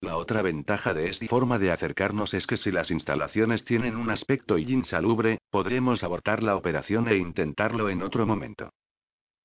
La 0.00 0.16
otra 0.16 0.42
ventaja 0.42 0.94
de 0.94 1.08
esta 1.10 1.26
forma 1.26 1.58
de 1.58 1.72
acercarnos 1.72 2.32
es 2.32 2.46
que 2.46 2.56
si 2.56 2.70
las 2.70 2.90
instalaciones 2.90 3.64
tienen 3.64 3.96
un 3.96 4.10
aspecto 4.10 4.56
insalubre, 4.56 5.38
podremos 5.50 6.04
abortar 6.04 6.42
la 6.42 6.54
operación 6.54 7.08
e 7.08 7.16
intentarlo 7.16 7.88
en 7.88 8.02
otro 8.02 8.24
momento. 8.24 8.70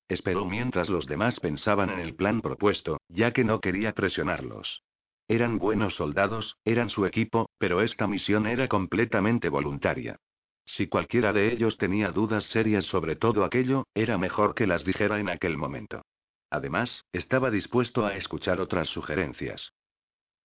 Esperó 0.08 0.44
mientras 0.44 0.88
los 0.88 1.06
demás 1.06 1.40
pensaban 1.40 1.90
en 1.90 1.98
el 1.98 2.14
plan 2.14 2.40
propuesto, 2.40 2.98
ya 3.08 3.32
que 3.32 3.42
no 3.42 3.60
quería 3.60 3.92
presionarlos. 3.92 4.82
Eran 5.26 5.58
buenos 5.58 5.94
soldados, 5.94 6.56
eran 6.64 6.90
su 6.90 7.04
equipo, 7.06 7.48
pero 7.58 7.80
esta 7.80 8.06
misión 8.06 8.46
era 8.46 8.68
completamente 8.68 9.48
voluntaria. 9.48 10.18
Si 10.66 10.86
cualquiera 10.86 11.32
de 11.32 11.52
ellos 11.52 11.78
tenía 11.78 12.10
dudas 12.12 12.44
serias 12.44 12.84
sobre 12.84 13.16
todo 13.16 13.44
aquello, 13.44 13.84
era 13.94 14.18
mejor 14.18 14.54
que 14.54 14.66
las 14.66 14.84
dijera 14.84 15.18
en 15.18 15.30
aquel 15.30 15.56
momento. 15.56 16.02
Además, 16.50 17.04
estaba 17.12 17.50
dispuesto 17.50 18.06
a 18.06 18.16
escuchar 18.16 18.60
otras 18.60 18.88
sugerencias. 18.88 19.72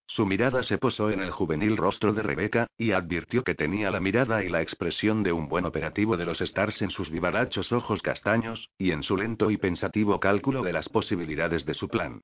Su 0.09 0.25
mirada 0.25 0.63
se 0.63 0.79
posó 0.79 1.11
en 1.11 1.21
el 1.21 1.29
juvenil 1.29 1.77
rostro 1.77 2.13
de 2.13 2.23
Rebeca, 2.23 2.65
y 2.77 2.93
advirtió 2.93 3.43
que 3.43 3.53
tenía 3.53 3.91
la 3.91 3.99
mirada 3.99 4.43
y 4.43 4.49
la 4.49 4.63
expresión 4.63 5.21
de 5.21 5.31
un 5.31 5.47
buen 5.47 5.65
operativo 5.65 6.17
de 6.17 6.25
los 6.25 6.41
Stars 6.41 6.81
en 6.81 6.89
sus 6.89 7.11
vivarachos 7.11 7.71
ojos 7.71 8.01
castaños, 8.01 8.69
y 8.79 8.89
en 8.89 9.03
su 9.03 9.15
lento 9.15 9.51
y 9.51 9.57
pensativo 9.57 10.19
cálculo 10.19 10.63
de 10.63 10.73
las 10.73 10.89
posibilidades 10.89 11.63
de 11.63 11.75
su 11.75 11.87
plan. 11.87 12.21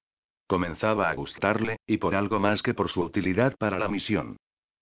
Comenzaba 0.47 1.11
a 1.11 1.13
gustarle, 1.13 1.77
y 1.85 1.97
por 1.97 2.15
algo 2.15 2.39
más 2.39 2.63
que 2.63 2.73
por 2.73 2.89
su 2.89 3.03
utilidad 3.03 3.55
para 3.59 3.77
la 3.77 3.87
misión. 3.87 4.37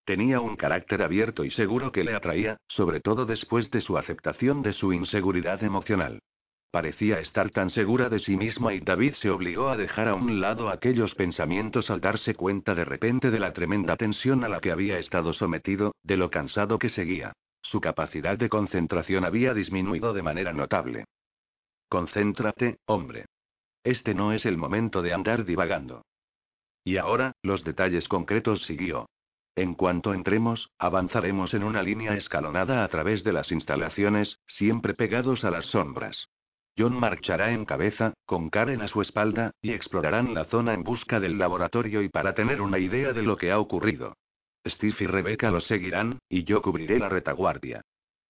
Tenía 0.05 0.39
un 0.39 0.55
carácter 0.55 1.01
abierto 1.01 1.43
y 1.43 1.51
seguro 1.51 1.91
que 1.91 2.05
le 2.05 2.15
atraía, 2.15 2.55
sobre 2.69 3.01
todo 3.01 3.25
después 3.25 3.69
de 3.69 3.81
su 3.81 3.97
aceptación 3.97 4.61
de 4.61 4.71
su 4.71 4.93
inseguridad 4.93 5.61
emocional. 5.61 6.19
Parecía 6.73 7.19
estar 7.19 7.51
tan 7.51 7.69
segura 7.69 8.09
de 8.09 8.17
sí 8.17 8.35
misma 8.35 8.73
y 8.73 8.79
David 8.79 9.13
se 9.21 9.29
obligó 9.29 9.69
a 9.69 9.77
dejar 9.77 10.07
a 10.07 10.15
un 10.15 10.41
lado 10.41 10.69
aquellos 10.69 11.13
pensamientos 11.13 11.91
al 11.91 12.01
darse 12.01 12.33
cuenta 12.33 12.73
de 12.73 12.83
repente 12.83 13.29
de 13.29 13.37
la 13.37 13.53
tremenda 13.53 13.95
tensión 13.95 14.43
a 14.43 14.49
la 14.49 14.59
que 14.59 14.71
había 14.71 14.97
estado 14.97 15.33
sometido, 15.33 15.93
de 16.01 16.17
lo 16.17 16.31
cansado 16.31 16.79
que 16.79 16.89
seguía. 16.89 17.33
Su 17.61 17.79
capacidad 17.79 18.39
de 18.39 18.49
concentración 18.49 19.23
había 19.23 19.53
disminuido 19.53 20.13
de 20.13 20.23
manera 20.23 20.51
notable. 20.51 21.05
Concéntrate, 21.89 22.79
hombre. 22.87 23.25
Este 23.83 24.15
no 24.15 24.33
es 24.33 24.43
el 24.47 24.57
momento 24.57 25.03
de 25.03 25.13
andar 25.13 25.45
divagando. 25.45 26.01
Y 26.83 26.97
ahora, 26.97 27.33
los 27.43 27.63
detalles 27.63 28.07
concretos 28.07 28.63
siguió. 28.63 29.05
En 29.55 29.75
cuanto 29.75 30.15
entremos, 30.15 30.71
avanzaremos 30.79 31.53
en 31.53 31.65
una 31.65 31.83
línea 31.83 32.15
escalonada 32.15 32.83
a 32.83 32.87
través 32.87 33.23
de 33.23 33.31
las 33.31 33.51
instalaciones, 33.51 34.39
siempre 34.47 34.95
pegados 34.95 35.43
a 35.43 35.51
las 35.51 35.67
sombras. 35.67 36.29
John 36.77 36.99
marchará 36.99 37.51
en 37.51 37.65
cabeza, 37.65 38.13
con 38.25 38.49
Karen 38.49 38.81
a 38.81 38.87
su 38.87 39.01
espalda, 39.01 39.51
y 39.61 39.71
explorarán 39.71 40.33
la 40.33 40.45
zona 40.45 40.73
en 40.73 40.83
busca 40.83 41.19
del 41.19 41.37
laboratorio 41.37 42.01
y 42.01 42.09
para 42.09 42.33
tener 42.33 42.61
una 42.61 42.79
idea 42.79 43.13
de 43.13 43.21
lo 43.21 43.37
que 43.37 43.51
ha 43.51 43.59
ocurrido. 43.59 44.15
Steve 44.65 44.95
y 45.01 45.05
Rebecca 45.05 45.51
lo 45.51 45.61
seguirán, 45.61 46.19
y 46.29 46.45
yo 46.45 46.61
cubriré 46.61 46.97
la 46.97 47.09
retaguardia. 47.09 47.81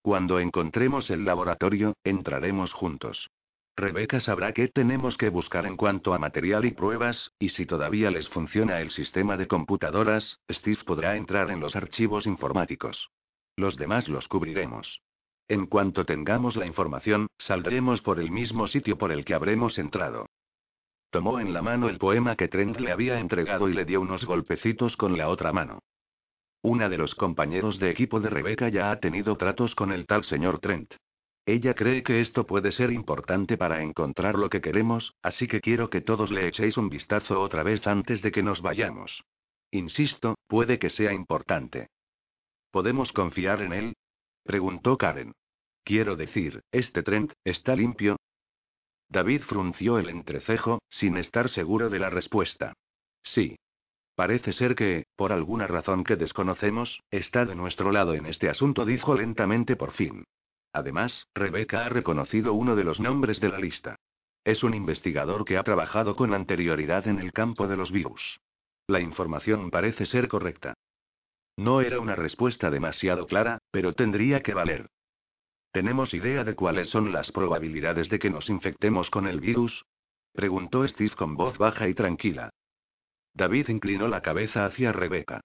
Cuando 0.02 0.40
encontremos 0.40 1.10
el 1.10 1.24
laboratorio, 1.24 1.94
entraremos 2.04 2.74
juntos. 2.74 3.30
Rebecca 3.76 4.20
sabrá 4.20 4.52
qué 4.52 4.68
tenemos 4.68 5.18
que 5.18 5.30
buscar 5.30 5.66
en 5.66 5.78
cuanto 5.78 6.14
a 6.14 6.20
material 6.20 6.66
y 6.66 6.72
pruebas, 6.72 7.32
y 7.40 7.50
si 7.50 7.66
todavía 7.66 8.12
les 8.12 8.28
funciona 8.30 8.82
el 8.82 8.92
sistema 8.92 9.38
de 9.38 9.48
computadoras, 9.48 10.38
Steve 10.52 10.80
podrá 10.86 11.16
entrar 11.16 11.50
en 11.50 11.60
los 11.60 11.76
archivos 11.76 12.28
informáticos. 12.28 13.10
Los 13.56 13.78
demás 13.78 14.10
los 14.10 14.28
cubriremos. 14.28 15.02
En 15.48 15.66
cuanto 15.68 16.06
tengamos 16.06 16.56
la 16.56 16.66
información, 16.66 17.28
saldremos 17.38 18.02
por 18.02 18.20
el 18.20 18.32
mismo 18.32 18.68
sitio 18.68 18.98
por 18.98 19.12
el 19.12 19.26
que 19.26 19.34
habremos 19.34 19.78
entrado. 19.78 20.28
Tomó 21.10 21.40
en 21.40 21.54
la 21.54 21.62
mano 21.62 21.90
el 21.90 22.00
poema 22.00 22.36
que 22.36 22.48
Trent 22.48 22.80
le 22.80 22.92
había 22.92 23.20
entregado 23.20 23.70
y 23.70 23.74
le 23.74 23.86
dio 23.86 24.02
unos 24.02 24.26
golpecitos 24.26 24.98
con 24.98 25.18
la 25.18 25.30
otra 25.30 25.52
mano. 25.52 25.80
Una 26.64 26.88
de 26.90 26.98
los 26.98 27.14
compañeros 27.14 27.78
de 27.78 27.92
equipo 27.92 28.20
de 28.20 28.30
Rebeca 28.30 28.70
ya 28.70 28.90
ha 28.90 29.00
tenido 29.00 29.36
tratos 29.36 29.76
con 29.76 29.92
el 29.92 30.08
tal 30.08 30.24
señor 30.24 30.60
Trent. 30.60 30.94
Ella 31.46 31.74
cree 31.74 32.04
que 32.04 32.22
esto 32.22 32.48
puede 32.48 32.72
ser 32.72 32.92
importante 32.92 33.58
para 33.58 33.84
encontrar 33.84 34.36
lo 34.40 34.50
que 34.50 34.62
queremos, 34.62 35.14
así 35.22 35.46
que 35.46 35.60
quiero 35.60 35.90
que 35.90 36.00
todos 36.00 36.32
le 36.32 36.48
echéis 36.48 36.78
un 36.78 36.88
vistazo 36.88 37.42
otra 37.42 37.64
vez 37.64 37.86
antes 37.86 38.22
de 38.22 38.32
que 38.32 38.42
nos 38.42 38.62
vayamos. 38.62 39.24
Insisto, 39.70 40.36
puede 40.48 40.80
que 40.80 40.90
sea 40.90 41.12
importante. 41.12 41.90
¿Podemos 42.72 43.12
confiar 43.12 43.62
en 43.62 43.74
él? 43.74 43.94
Preguntó 44.44 44.98
Karen. 44.98 45.34
Quiero 45.84 46.16
decir, 46.16 46.62
¿este 46.72 47.04
Trent, 47.04 47.34
está 47.44 47.76
limpio? 47.76 48.18
David 49.10 49.42
frunció 49.44 50.00
el 50.00 50.10
entrecejo, 50.10 50.82
sin 50.90 51.18
estar 51.18 51.50
seguro 51.50 51.90
de 51.90 52.00
la 52.00 52.10
respuesta. 52.10 52.74
Sí. 53.24 53.58
Parece 54.16 54.54
ser 54.54 54.76
que, 54.76 55.06
por 55.16 55.32
alguna 55.32 55.68
razón 55.68 56.04
que 56.04 56.16
desconocemos, 56.16 57.00
está 57.10 57.46
de 57.46 57.56
nuestro 57.56 57.92
lado 57.92 58.14
en 58.14 58.26
este 58.28 58.50
asunto, 58.50 58.86
dijo 58.86 59.16
lentamente 59.16 59.76
por 59.76 59.92
fin. 59.92 60.24
Además, 60.72 61.28
Rebeca 61.34 61.86
ha 61.86 61.90
reconocido 61.90 62.54
uno 62.54 62.76
de 62.76 62.84
los 62.84 63.00
nombres 63.00 63.40
de 63.40 63.50
la 63.50 63.60
lista. 63.60 63.96
Es 64.44 64.64
un 64.64 64.74
investigador 64.74 65.46
que 65.46 65.58
ha 65.58 65.64
trabajado 65.64 66.16
con 66.16 66.34
anterioridad 66.34 67.08
en 67.08 67.20
el 67.20 67.32
campo 67.32 67.68
de 67.68 67.78
los 67.78 67.92
virus. 67.92 68.40
La 68.88 69.00
información 69.00 69.72
parece 69.72 70.06
ser 70.06 70.28
correcta. 70.28 70.74
No 71.56 71.82
era 71.82 72.00
una 72.00 72.16
respuesta 72.16 72.70
demasiado 72.72 73.28
clara, 73.28 73.60
pero 73.74 73.94
tendría 73.94 74.44
que 74.44 74.54
valer. 74.54 74.88
¿Tenemos 75.72 76.14
idea 76.14 76.44
de 76.44 76.54
cuáles 76.54 76.90
son 76.90 77.12
las 77.12 77.32
probabilidades 77.32 78.08
de 78.08 78.20
que 78.20 78.30
nos 78.30 78.48
infectemos 78.48 79.10
con 79.10 79.26
el 79.26 79.40
virus? 79.40 79.84
Preguntó 80.32 80.88
Steve 80.88 81.16
con 81.16 81.36
voz 81.36 81.58
baja 81.58 81.90
y 81.90 81.96
tranquila. 81.96 82.52
David 83.34 83.70
inclinó 83.70 84.08
la 84.08 84.22
cabeza 84.22 84.68
hacia 84.68 84.92
Rebeca. 84.92 85.42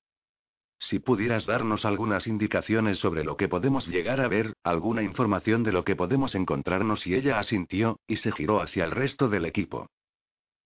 Si 0.78 0.98
pudieras 0.98 1.46
darnos 1.46 1.86
algunas 1.86 2.26
indicaciones 2.26 2.98
sobre 2.98 3.24
lo 3.24 3.38
que 3.38 3.48
podemos 3.48 3.88
llegar 3.88 4.20
a 4.20 4.28
ver, 4.28 4.52
alguna 4.62 5.02
información 5.02 5.62
de 5.62 5.72
lo 5.72 5.84
que 5.84 5.96
podemos 5.96 6.34
encontrarnos 6.34 7.06
y 7.06 7.14
ella 7.14 7.38
asintió, 7.38 7.98
y 8.06 8.16
se 8.16 8.30
giró 8.32 8.60
hacia 8.60 8.84
el 8.84 8.90
resto 8.90 9.30
del 9.30 9.46
equipo. 9.46 9.86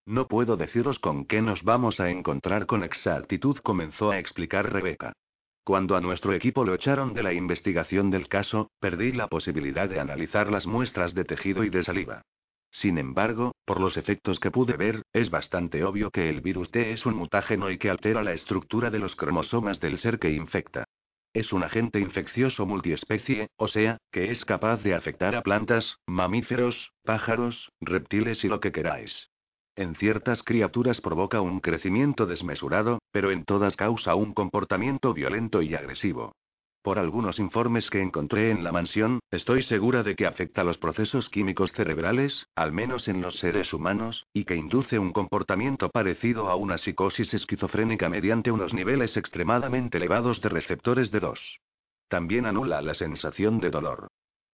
No 0.05 0.27
puedo 0.27 0.57
deciros 0.57 0.99
con 0.99 1.25
qué 1.25 1.41
nos 1.41 1.63
vamos 1.63 2.01
a 2.01 2.09
encontrar 2.09 2.65
con 2.65 2.83
exactitud, 2.83 3.57
comenzó 3.59 4.11
a 4.11 4.19
explicar 4.19 4.69
Rebeca. 4.69 5.13
Cuando 5.63 5.95
a 5.95 6.01
nuestro 6.01 6.33
equipo 6.33 6.65
lo 6.65 6.73
echaron 6.73 7.13
de 7.13 7.23
la 7.23 7.31
investigación 7.31 8.11
del 8.11 8.27
caso, 8.27 8.69
perdí 8.81 9.13
la 9.13 9.27
posibilidad 9.27 9.87
de 9.87 9.99
analizar 9.99 10.51
las 10.51 10.67
muestras 10.67 11.13
de 11.13 11.23
tejido 11.23 11.63
y 11.63 11.69
de 11.69 11.83
saliva. 11.83 12.21
Sin 12.71 12.97
embargo, 12.97 13.53
por 13.65 13.79
los 13.79 13.95
efectos 13.95 14.39
que 14.39 14.51
pude 14.51 14.75
ver, 14.75 15.03
es 15.13 15.29
bastante 15.29 15.83
obvio 15.85 16.11
que 16.11 16.27
el 16.27 16.41
virus 16.41 16.69
T 16.71 16.91
es 16.91 17.05
un 17.05 17.15
mutágeno 17.15 17.69
y 17.69 17.77
que 17.77 17.89
altera 17.89 18.23
la 18.23 18.33
estructura 18.33 18.89
de 18.89 18.99
los 18.99 19.15
cromosomas 19.15 19.79
del 19.79 19.99
ser 19.99 20.19
que 20.19 20.31
infecta. 20.31 20.83
Es 21.33 21.53
un 21.53 21.63
agente 21.63 21.99
infeccioso 21.99 22.65
multiespecie, 22.65 23.47
o 23.55 23.67
sea, 23.67 23.97
que 24.11 24.31
es 24.31 24.43
capaz 24.43 24.83
de 24.83 24.95
afectar 24.95 25.33
a 25.35 25.43
plantas, 25.43 25.97
mamíferos, 26.07 26.91
pájaros, 27.03 27.69
reptiles 27.79 28.43
y 28.43 28.49
lo 28.49 28.59
que 28.59 28.71
queráis. 28.71 29.29
En 29.75 29.95
ciertas 29.95 30.43
criaturas 30.43 31.01
provoca 31.01 31.41
un 31.41 31.59
crecimiento 31.59 32.27
desmesurado, 32.27 32.99
pero 33.11 33.31
en 33.31 33.43
todas 33.43 33.75
causa 33.75 34.13
un 34.13 34.33
comportamiento 34.33 35.13
violento 35.15 35.63
y 35.63 35.73
agresivo. 35.73 36.33
Por 36.83 36.99
algunos 36.99 37.39
informes 37.39 37.89
que 37.89 38.01
encontré 38.01 38.51
en 38.51 38.63
la 38.63 38.71
mansión, 38.71 39.19
estoy 39.31 39.63
segura 39.63 40.03
de 40.03 40.15
que 40.15 40.27
afecta 40.27 40.63
los 40.65 40.77
procesos 40.77 41.29
químicos 41.29 41.71
cerebrales, 41.71 42.45
al 42.55 42.71
menos 42.73 43.07
en 43.07 43.21
los 43.21 43.39
seres 43.39 43.73
humanos, 43.73 44.27
y 44.33 44.43
que 44.43 44.55
induce 44.55 44.99
un 44.99 45.13
comportamiento 45.13 45.89
parecido 45.89 46.49
a 46.49 46.55
una 46.55 46.77
psicosis 46.77 47.33
esquizofrénica 47.33 48.09
mediante 48.09 48.51
unos 48.51 48.73
niveles 48.73 49.15
extremadamente 49.15 49.97
elevados 49.97 50.41
de 50.41 50.49
receptores 50.49 51.09
de 51.09 51.21
2. 51.21 51.39
También 52.09 52.45
anula 52.45 52.81
la 52.81 52.93
sensación 52.93 53.59
de 53.59 53.71
dolor. 53.71 54.07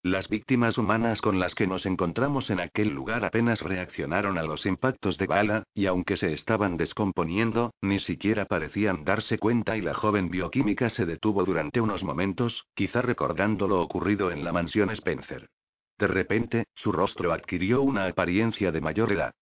Las 0.04 0.30
víctimas 0.30 0.78
humanas 0.78 1.20
con 1.20 1.40
las 1.40 1.54
que 1.56 1.68
nos 1.68 1.86
encontramos 1.86 2.50
en 2.50 2.62
aquel 2.62 2.88
lugar 2.88 3.26
apenas 3.26 3.60
reaccionaron 3.62 4.38
a 4.38 4.44
los 4.44 4.66
impactos 4.66 5.18
de 5.18 5.28
bala, 5.28 5.64
y 5.74 5.88
aunque 5.88 6.16
se 6.16 6.32
estaban 6.32 6.78
descomponiendo, 6.78 7.74
ni 7.82 8.00
siquiera 8.00 8.46
parecían 8.46 9.04
darse 9.04 9.38
cuenta 9.38 9.76
y 9.76 9.82
la 9.82 9.94
joven 9.94 10.30
bioquímica 10.30 10.90
se 10.90 11.06
detuvo 11.06 11.44
durante 11.44 11.82
unos 11.82 12.02
momentos, 12.02 12.64
quizá 12.76 13.02
recordando 13.02 13.68
lo 13.68 13.82
ocurrido 13.82 14.32
en 14.32 14.46
la 14.46 14.54
mansión 14.54 14.90
Spencer. 14.92 15.50
De 15.98 16.08
repente, 16.08 16.68
su 16.76 16.94
rostro 16.94 17.34
adquirió 17.34 17.82
una 17.82 18.06
apariencia 18.06 18.72
de 18.72 18.80
mayor 18.80 19.12
edad. 19.12 19.34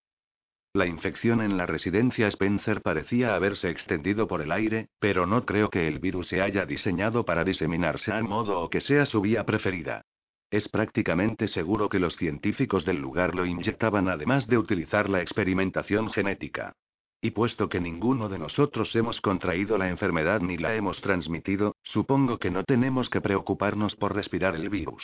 La 0.74 0.88
infección 0.88 1.42
en 1.42 1.56
la 1.56 1.68
residencia 1.68 2.28
Spencer 2.30 2.82
parecía 2.82 3.36
haberse 3.36 3.70
extendido 3.70 4.28
por 4.28 4.42
el 4.42 4.52
aire, 4.52 4.90
pero 5.00 5.28
no 5.28 5.46
creo 5.46 5.70
que 5.70 5.88
el 5.88 6.00
virus 6.00 6.30
se 6.30 6.42
haya 6.42 6.66
diseñado 6.66 7.26
para 7.26 7.44
diseminarse 7.44 8.12
al 8.12 8.24
modo 8.24 8.60
o 8.60 8.72
que 8.72 8.82
sea 8.82 9.06
su 9.06 9.22
vía 9.22 9.46
preferida. 9.46 10.02
Es 10.50 10.70
prácticamente 10.70 11.50
seguro 11.50 11.90
que 11.90 12.00
los 12.00 12.16
científicos 12.16 12.86
del 12.86 12.98
lugar 12.98 13.36
lo 13.36 13.46
inyectaban 13.46 14.08
además 14.08 14.48
de 14.48 14.58
utilizar 14.58 15.10
la 15.10 15.22
experimentación 15.22 16.10
genética. 16.12 16.74
Y 17.20 17.32
puesto 17.32 17.68
que 17.68 17.82
ninguno 17.82 18.30
de 18.30 18.40
nosotros 18.40 18.96
hemos 18.96 19.20
contraído 19.22 19.78
la 19.78 19.90
enfermedad 19.90 20.40
ni 20.40 20.58
la 20.58 20.76
hemos 20.76 21.02
transmitido, 21.02 21.76
supongo 21.84 22.38
que 22.38 22.52
no 22.52 22.64
tenemos 22.64 23.10
que 23.10 23.22
preocuparnos 23.22 23.96
por 23.96 24.16
respirar 24.16 24.56
el 24.56 24.70
virus. 24.70 25.04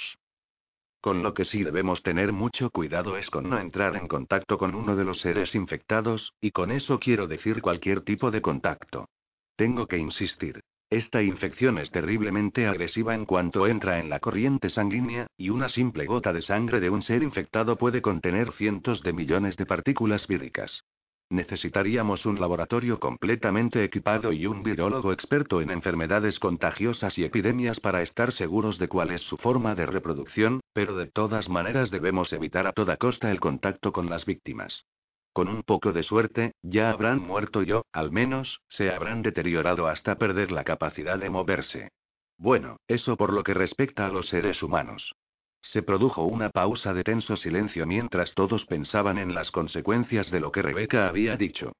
Con 1.01 1.21
lo 1.21 1.33
que 1.33 1.43
sí 1.43 1.63
debemos 1.63 2.01
tener 2.03 2.31
mucho 2.31 2.69
cuidado 2.69 3.17
es 3.17 3.29
con 3.29 3.49
no 3.49 3.59
entrar 3.59 3.97
en 3.97 4.07
contacto 4.07 4.57
con 4.57 4.73
uno 4.73 4.95
de 4.95 5.03
los 5.03 5.19
seres 5.19 5.53
infectados, 5.53 6.31
y 6.39 6.51
con 6.51 6.71
eso 6.71 6.99
quiero 6.99 7.27
decir 7.27 7.61
cualquier 7.61 8.01
tipo 8.01 8.31
de 8.31 8.41
contacto. 8.41 9.09
Tengo 9.57 9.87
que 9.87 9.97
insistir. 9.97 10.61
Esta 10.89 11.21
infección 11.23 11.77
es 11.79 11.89
terriblemente 11.91 12.67
agresiva 12.67 13.15
en 13.15 13.25
cuanto 13.25 13.67
entra 13.67 13.99
en 13.99 14.09
la 14.09 14.19
corriente 14.19 14.69
sanguínea, 14.69 15.27
y 15.37 15.49
una 15.49 15.69
simple 15.69 16.05
gota 16.05 16.33
de 16.33 16.41
sangre 16.41 16.79
de 16.79 16.89
un 16.89 17.01
ser 17.01 17.23
infectado 17.23 17.77
puede 17.77 18.01
contener 18.01 18.51
cientos 18.53 19.01
de 19.01 19.13
millones 19.13 19.57
de 19.57 19.65
partículas 19.65 20.27
víricas. 20.27 20.83
Necesitaríamos 21.29 22.27
un 22.27 22.39
laboratorio 22.39 22.99
completamente 22.99 23.83
equipado 23.83 24.31
y 24.33 24.45
un 24.45 24.61
virólogo 24.61 25.11
experto 25.11 25.61
en 25.61 25.71
enfermedades 25.71 26.37
contagiosas 26.37 27.17
y 27.17 27.23
epidemias 27.23 27.79
para 27.79 28.03
estar 28.03 28.31
seguros 28.33 28.77
de 28.77 28.87
cuál 28.87 29.09
es 29.09 29.21
su 29.23 29.37
forma 29.37 29.73
de 29.73 29.87
reproducción, 29.87 30.59
pero 30.73 30.95
de 30.95 31.07
todas 31.07 31.49
maneras 31.49 31.89
debemos 31.89 32.31
evitar 32.33 32.67
a 32.67 32.71
toda 32.71 32.97
costa 32.97 33.31
el 33.31 33.39
contacto 33.39 33.91
con 33.91 34.11
las 34.11 34.25
víctimas. 34.25 34.85
Con 35.33 35.47
un 35.47 35.63
poco 35.63 35.91
de 35.91 36.03
suerte, 36.03 36.53
ya 36.61 36.91
habrán 36.91 37.19
muerto 37.19 37.63
yo, 37.63 37.85
al 37.91 38.11
menos, 38.11 38.61
se 38.69 38.91
habrán 38.91 39.23
deteriorado 39.23 39.87
hasta 39.87 40.15
perder 40.15 40.51
la 40.51 40.63
capacidad 40.63 41.17
de 41.17 41.31
moverse. 41.31 41.89
Bueno, 42.37 42.77
eso 42.87 43.17
por 43.17 43.33
lo 43.33 43.43
que 43.43 43.55
respecta 43.55 44.05
a 44.05 44.09
los 44.09 44.27
seres 44.27 44.61
humanos. 44.61 45.15
Se 45.63 45.81
produjo 45.81 46.23
una 46.23 46.49
pausa 46.49 46.93
de 46.93 47.03
tenso 47.03 47.35
silencio 47.35 47.87
mientras 47.87 48.33
todos 48.35 48.65
pensaban 48.65 49.17
en 49.17 49.33
las 49.33 49.49
consecuencias 49.49 50.29
de 50.29 50.39
lo 50.39 50.51
que 50.51 50.61
Rebeca 50.61 51.07
había 51.07 51.35
dicho. 51.35 51.71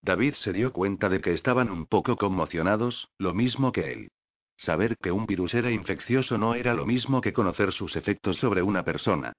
David 0.00 0.34
se 0.34 0.52
dio 0.52 0.72
cuenta 0.72 1.08
de 1.10 1.20
que 1.20 1.34
estaban 1.34 1.70
un 1.70 1.86
poco 1.86 2.16
conmocionados, 2.16 3.08
lo 3.18 3.34
mismo 3.34 3.72
que 3.72 3.92
él. 3.92 4.08
Saber 4.56 4.96
que 4.96 5.12
un 5.12 5.26
virus 5.26 5.52
era 5.54 5.70
infeccioso 5.70 6.38
no 6.38 6.54
era 6.54 6.72
lo 6.72 6.86
mismo 6.86 7.20
que 7.20 7.32
conocer 7.32 7.72
sus 7.72 7.94
efectos 7.96 8.36
sobre 8.36 8.62
una 8.62 8.84
persona. 8.84 9.32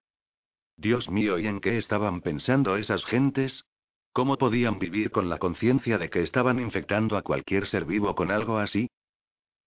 Dios 0.78 1.10
mío, 1.10 1.38
¿y 1.40 1.48
en 1.48 1.60
qué 1.60 1.78
estaban 1.78 2.22
pensando 2.22 2.78
esas 2.78 3.06
gentes? 3.06 3.66
¿Cómo 4.12 4.38
podían 4.38 4.80
vivir 4.80 5.12
con 5.12 5.30
la 5.30 5.38
conciencia 5.38 5.98
de 5.98 6.10
que 6.10 6.22
estaban 6.22 6.60
infectando 6.60 7.18
a 7.18 7.22
cualquier 7.22 7.68
ser 7.68 7.86
vivo 7.86 8.14
con 8.16 8.32
algo 8.32 8.58
así? 8.58 8.90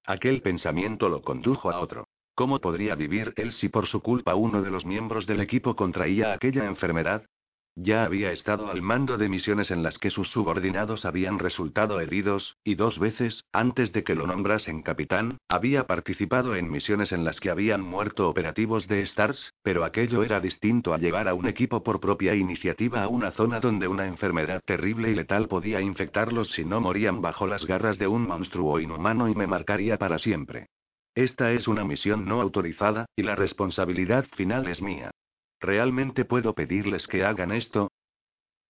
Aquel 0.04 0.42
pensamiento 0.42 1.08
lo 1.08 1.22
condujo 1.22 1.70
a 1.70 1.80
otro. 1.80 2.06
¿Cómo 2.34 2.60
podría 2.60 2.94
vivir 2.94 3.32
él 3.36 3.52
si 3.54 3.68
por 3.68 3.86
su 3.86 4.00
culpa 4.00 4.34
uno 4.34 4.62
de 4.62 4.70
los 4.70 4.84
miembros 4.84 5.26
del 5.26 5.40
equipo 5.40 5.74
contraía 5.74 6.32
aquella 6.32 6.66
enfermedad? 6.66 7.24
Ya 7.78 8.04
había 8.04 8.32
estado 8.32 8.70
al 8.70 8.80
mando 8.80 9.18
de 9.18 9.28
misiones 9.28 9.70
en 9.70 9.82
las 9.82 9.98
que 9.98 10.08
sus 10.08 10.30
subordinados 10.30 11.04
habían 11.04 11.38
resultado 11.38 12.00
heridos, 12.00 12.56
y 12.64 12.74
dos 12.74 12.98
veces, 12.98 13.44
antes 13.52 13.92
de 13.92 14.02
que 14.02 14.14
lo 14.14 14.26
nombrasen 14.26 14.80
capitán, 14.80 15.36
había 15.46 15.86
participado 15.86 16.56
en 16.56 16.70
misiones 16.70 17.12
en 17.12 17.22
las 17.22 17.38
que 17.38 17.50
habían 17.50 17.82
muerto 17.82 18.30
operativos 18.30 18.88
de 18.88 19.04
STARS, 19.04 19.52
pero 19.62 19.84
aquello 19.84 20.22
era 20.22 20.40
distinto 20.40 20.94
a 20.94 20.98
llevar 20.98 21.28
a 21.28 21.34
un 21.34 21.48
equipo 21.48 21.82
por 21.82 22.00
propia 22.00 22.34
iniciativa 22.34 23.02
a 23.02 23.08
una 23.08 23.32
zona 23.32 23.60
donde 23.60 23.88
una 23.88 24.06
enfermedad 24.06 24.62
terrible 24.64 25.10
y 25.10 25.14
letal 25.14 25.46
podía 25.46 25.82
infectarlos 25.82 26.48
si 26.52 26.64
no 26.64 26.80
morían 26.80 27.20
bajo 27.20 27.46
las 27.46 27.66
garras 27.66 27.98
de 27.98 28.06
un 28.06 28.26
monstruo 28.26 28.80
inhumano 28.80 29.28
y 29.28 29.34
me 29.34 29.46
marcaría 29.46 29.98
para 29.98 30.18
siempre. 30.18 30.70
Esta 31.14 31.52
es 31.52 31.68
una 31.68 31.84
misión 31.84 32.24
no 32.24 32.40
autorizada, 32.40 33.04
y 33.14 33.22
la 33.22 33.36
responsabilidad 33.36 34.24
final 34.34 34.66
es 34.66 34.80
mía. 34.80 35.10
¿Realmente 35.60 36.24
puedo 36.24 36.54
pedirles 36.54 37.06
que 37.06 37.24
hagan 37.24 37.52
esto? 37.52 37.90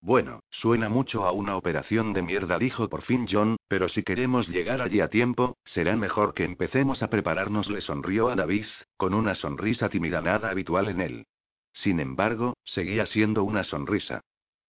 Bueno, 0.00 0.40
suena 0.50 0.88
mucho 0.88 1.24
a 1.24 1.32
una 1.32 1.56
operación 1.56 2.12
de 2.12 2.22
mierda, 2.22 2.58
dijo 2.58 2.88
por 2.88 3.02
fin 3.02 3.26
John, 3.28 3.56
pero 3.66 3.88
si 3.88 4.02
queremos 4.02 4.48
llegar 4.48 4.80
allí 4.80 5.00
a 5.00 5.08
tiempo, 5.08 5.56
será 5.64 5.96
mejor 5.96 6.34
que 6.34 6.44
empecemos 6.44 7.02
a 7.02 7.10
prepararnos, 7.10 7.68
le 7.68 7.80
sonrió 7.80 8.28
a 8.28 8.36
David, 8.36 8.66
con 8.96 9.14
una 9.14 9.34
sonrisa 9.34 9.88
tímida 9.88 10.20
nada 10.20 10.50
habitual 10.50 10.88
en 10.88 11.00
él. 11.00 11.26
Sin 11.72 12.00
embargo, 12.00 12.56
seguía 12.64 13.06
siendo 13.06 13.42
una 13.42 13.64
sonrisa. 13.64 14.20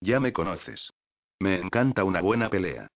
Ya 0.01 0.20
me 0.20 0.34
conoces. 0.34 0.91
Me 1.39 1.59
encanta 1.59 2.03
una 2.03 2.22
buena 2.22 2.49
pelea. 2.49 2.88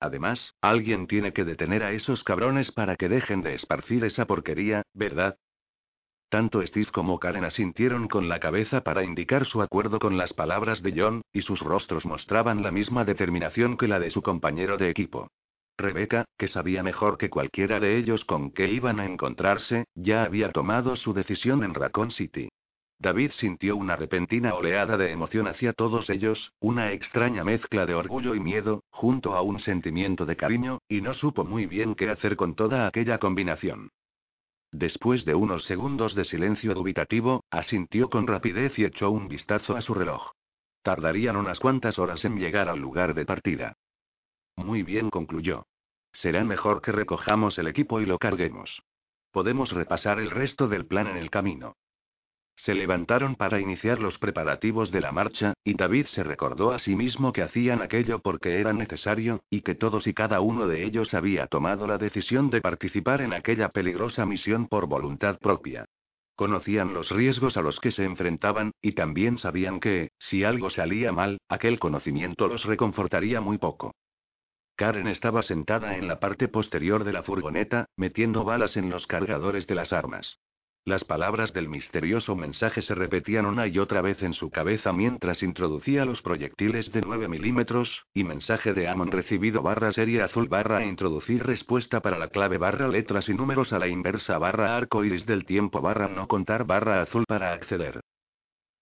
Además, 0.00 0.54
alguien 0.62 1.06
tiene 1.06 1.32
que 1.32 1.44
detener 1.44 1.82
a 1.82 1.92
esos 1.92 2.24
cabrones 2.24 2.72
para 2.72 2.96
que 2.96 3.08
dejen 3.08 3.42
de 3.42 3.54
esparcir 3.54 4.04
esa 4.04 4.26
porquería, 4.26 4.82
¿verdad? 4.94 5.36
Tanto 6.30 6.64
Steve 6.64 6.86
como 6.92 7.18
Karen 7.18 7.44
asintieron 7.44 8.06
con 8.06 8.28
la 8.28 8.38
cabeza 8.38 8.82
para 8.82 9.02
indicar 9.02 9.46
su 9.46 9.62
acuerdo 9.62 9.98
con 9.98 10.16
las 10.16 10.32
palabras 10.32 10.80
de 10.80 10.94
John, 10.96 11.22
y 11.32 11.42
sus 11.42 11.58
rostros 11.58 12.06
mostraban 12.06 12.62
la 12.62 12.70
misma 12.70 13.04
determinación 13.04 13.76
que 13.76 13.88
la 13.88 13.98
de 13.98 14.12
su 14.12 14.22
compañero 14.22 14.76
de 14.76 14.90
equipo. 14.90 15.28
Rebecca, 15.76 16.26
que 16.38 16.46
sabía 16.46 16.84
mejor 16.84 17.18
que 17.18 17.30
cualquiera 17.30 17.80
de 17.80 17.96
ellos 17.96 18.24
con 18.26 18.52
qué 18.52 18.68
iban 18.70 19.00
a 19.00 19.06
encontrarse, 19.06 19.86
ya 19.96 20.22
había 20.22 20.52
tomado 20.52 20.94
su 20.94 21.12
decisión 21.14 21.64
en 21.64 21.74
Raccoon 21.74 22.12
City. 22.12 22.48
David 23.00 23.32
sintió 23.32 23.76
una 23.76 23.96
repentina 23.96 24.54
oleada 24.54 24.96
de 24.96 25.10
emoción 25.10 25.48
hacia 25.48 25.72
todos 25.72 26.08
ellos, 26.10 26.52
una 26.60 26.92
extraña 26.92 27.42
mezcla 27.42 27.86
de 27.86 27.94
orgullo 27.94 28.36
y 28.36 28.40
miedo, 28.40 28.84
junto 28.90 29.34
a 29.34 29.42
un 29.42 29.58
sentimiento 29.58 30.26
de 30.26 30.36
cariño, 30.36 30.78
y 30.86 31.00
no 31.00 31.12
supo 31.14 31.44
muy 31.44 31.66
bien 31.66 31.96
qué 31.96 32.08
hacer 32.08 32.36
con 32.36 32.54
toda 32.54 32.86
aquella 32.86 33.18
combinación. 33.18 33.90
Después 34.72 35.24
de 35.24 35.34
unos 35.34 35.64
segundos 35.64 36.14
de 36.14 36.24
silencio 36.24 36.74
dubitativo, 36.74 37.44
asintió 37.50 38.08
con 38.08 38.26
rapidez 38.26 38.78
y 38.78 38.84
echó 38.84 39.10
un 39.10 39.28
vistazo 39.28 39.76
a 39.76 39.80
su 39.80 39.94
reloj. 39.94 40.32
Tardarían 40.82 41.36
unas 41.36 41.58
cuantas 41.58 41.98
horas 41.98 42.24
en 42.24 42.38
llegar 42.38 42.68
al 42.68 42.78
lugar 42.78 43.14
de 43.14 43.26
partida. 43.26 43.74
Muy 44.56 44.82
bien, 44.82 45.10
concluyó. 45.10 45.66
Será 46.12 46.44
mejor 46.44 46.82
que 46.82 46.92
recojamos 46.92 47.58
el 47.58 47.66
equipo 47.66 48.00
y 48.00 48.06
lo 48.06 48.18
carguemos. 48.18 48.82
Podemos 49.32 49.72
repasar 49.72 50.18
el 50.20 50.30
resto 50.30 50.68
del 50.68 50.86
plan 50.86 51.06
en 51.06 51.16
el 51.16 51.30
camino. 51.30 51.76
Se 52.64 52.74
levantaron 52.74 53.36
para 53.36 53.58
iniciar 53.58 54.00
los 54.00 54.18
preparativos 54.18 54.90
de 54.90 55.00
la 55.00 55.12
marcha, 55.12 55.54
y 55.64 55.74
David 55.74 56.06
se 56.06 56.22
recordó 56.22 56.72
a 56.72 56.78
sí 56.78 56.94
mismo 56.94 57.32
que 57.32 57.42
hacían 57.42 57.80
aquello 57.80 58.18
porque 58.18 58.60
era 58.60 58.74
necesario, 58.74 59.42
y 59.48 59.62
que 59.62 59.74
todos 59.74 60.06
y 60.06 60.12
cada 60.12 60.40
uno 60.42 60.66
de 60.66 60.84
ellos 60.84 61.14
había 61.14 61.46
tomado 61.46 61.86
la 61.86 61.96
decisión 61.96 62.50
de 62.50 62.60
participar 62.60 63.22
en 63.22 63.32
aquella 63.32 63.70
peligrosa 63.70 64.26
misión 64.26 64.68
por 64.68 64.86
voluntad 64.86 65.38
propia. 65.38 65.86
Conocían 66.36 66.92
los 66.92 67.08
riesgos 67.08 67.56
a 67.56 67.62
los 67.62 67.80
que 67.80 67.92
se 67.92 68.04
enfrentaban, 68.04 68.72
y 68.82 68.92
también 68.92 69.38
sabían 69.38 69.80
que, 69.80 70.10
si 70.18 70.44
algo 70.44 70.68
salía 70.68 71.12
mal, 71.12 71.38
aquel 71.48 71.78
conocimiento 71.78 72.46
los 72.46 72.64
reconfortaría 72.64 73.40
muy 73.40 73.56
poco. 73.56 73.94
Karen 74.76 75.08
estaba 75.08 75.42
sentada 75.42 75.96
en 75.96 76.08
la 76.08 76.20
parte 76.20 76.48
posterior 76.48 77.04
de 77.04 77.14
la 77.14 77.22
furgoneta, 77.22 77.86
metiendo 77.96 78.44
balas 78.44 78.76
en 78.76 78.90
los 78.90 79.06
cargadores 79.06 79.66
de 79.66 79.74
las 79.74 79.94
armas. 79.94 80.38
Las 80.86 81.04
palabras 81.04 81.52
del 81.52 81.68
misterioso 81.68 82.34
mensaje 82.34 82.80
se 82.80 82.94
repetían 82.94 83.44
una 83.44 83.66
y 83.66 83.78
otra 83.78 84.00
vez 84.00 84.22
en 84.22 84.32
su 84.32 84.50
cabeza 84.50 84.94
mientras 84.94 85.42
introducía 85.42 86.06
los 86.06 86.22
proyectiles 86.22 86.90
de 86.90 87.02
9 87.02 87.28
milímetros, 87.28 88.06
y 88.14 88.24
mensaje 88.24 88.72
de 88.72 88.88
Amon 88.88 89.10
recibido 89.10 89.60
barra 89.60 89.92
serie 89.92 90.22
azul 90.22 90.48
barra 90.48 90.86
introducir 90.86 91.44
respuesta 91.44 92.00
para 92.00 92.16
la 92.16 92.28
clave 92.28 92.56
barra 92.56 92.88
letras 92.88 93.28
y 93.28 93.34
números 93.34 93.74
a 93.74 93.78
la 93.78 93.88
inversa 93.88 94.38
barra 94.38 94.74
arco 94.74 95.04
iris 95.04 95.26
del 95.26 95.44
tiempo 95.44 95.82
barra 95.82 96.08
no 96.08 96.26
contar 96.26 96.64
barra 96.64 97.02
azul 97.02 97.24
para 97.28 97.52
acceder. 97.52 98.00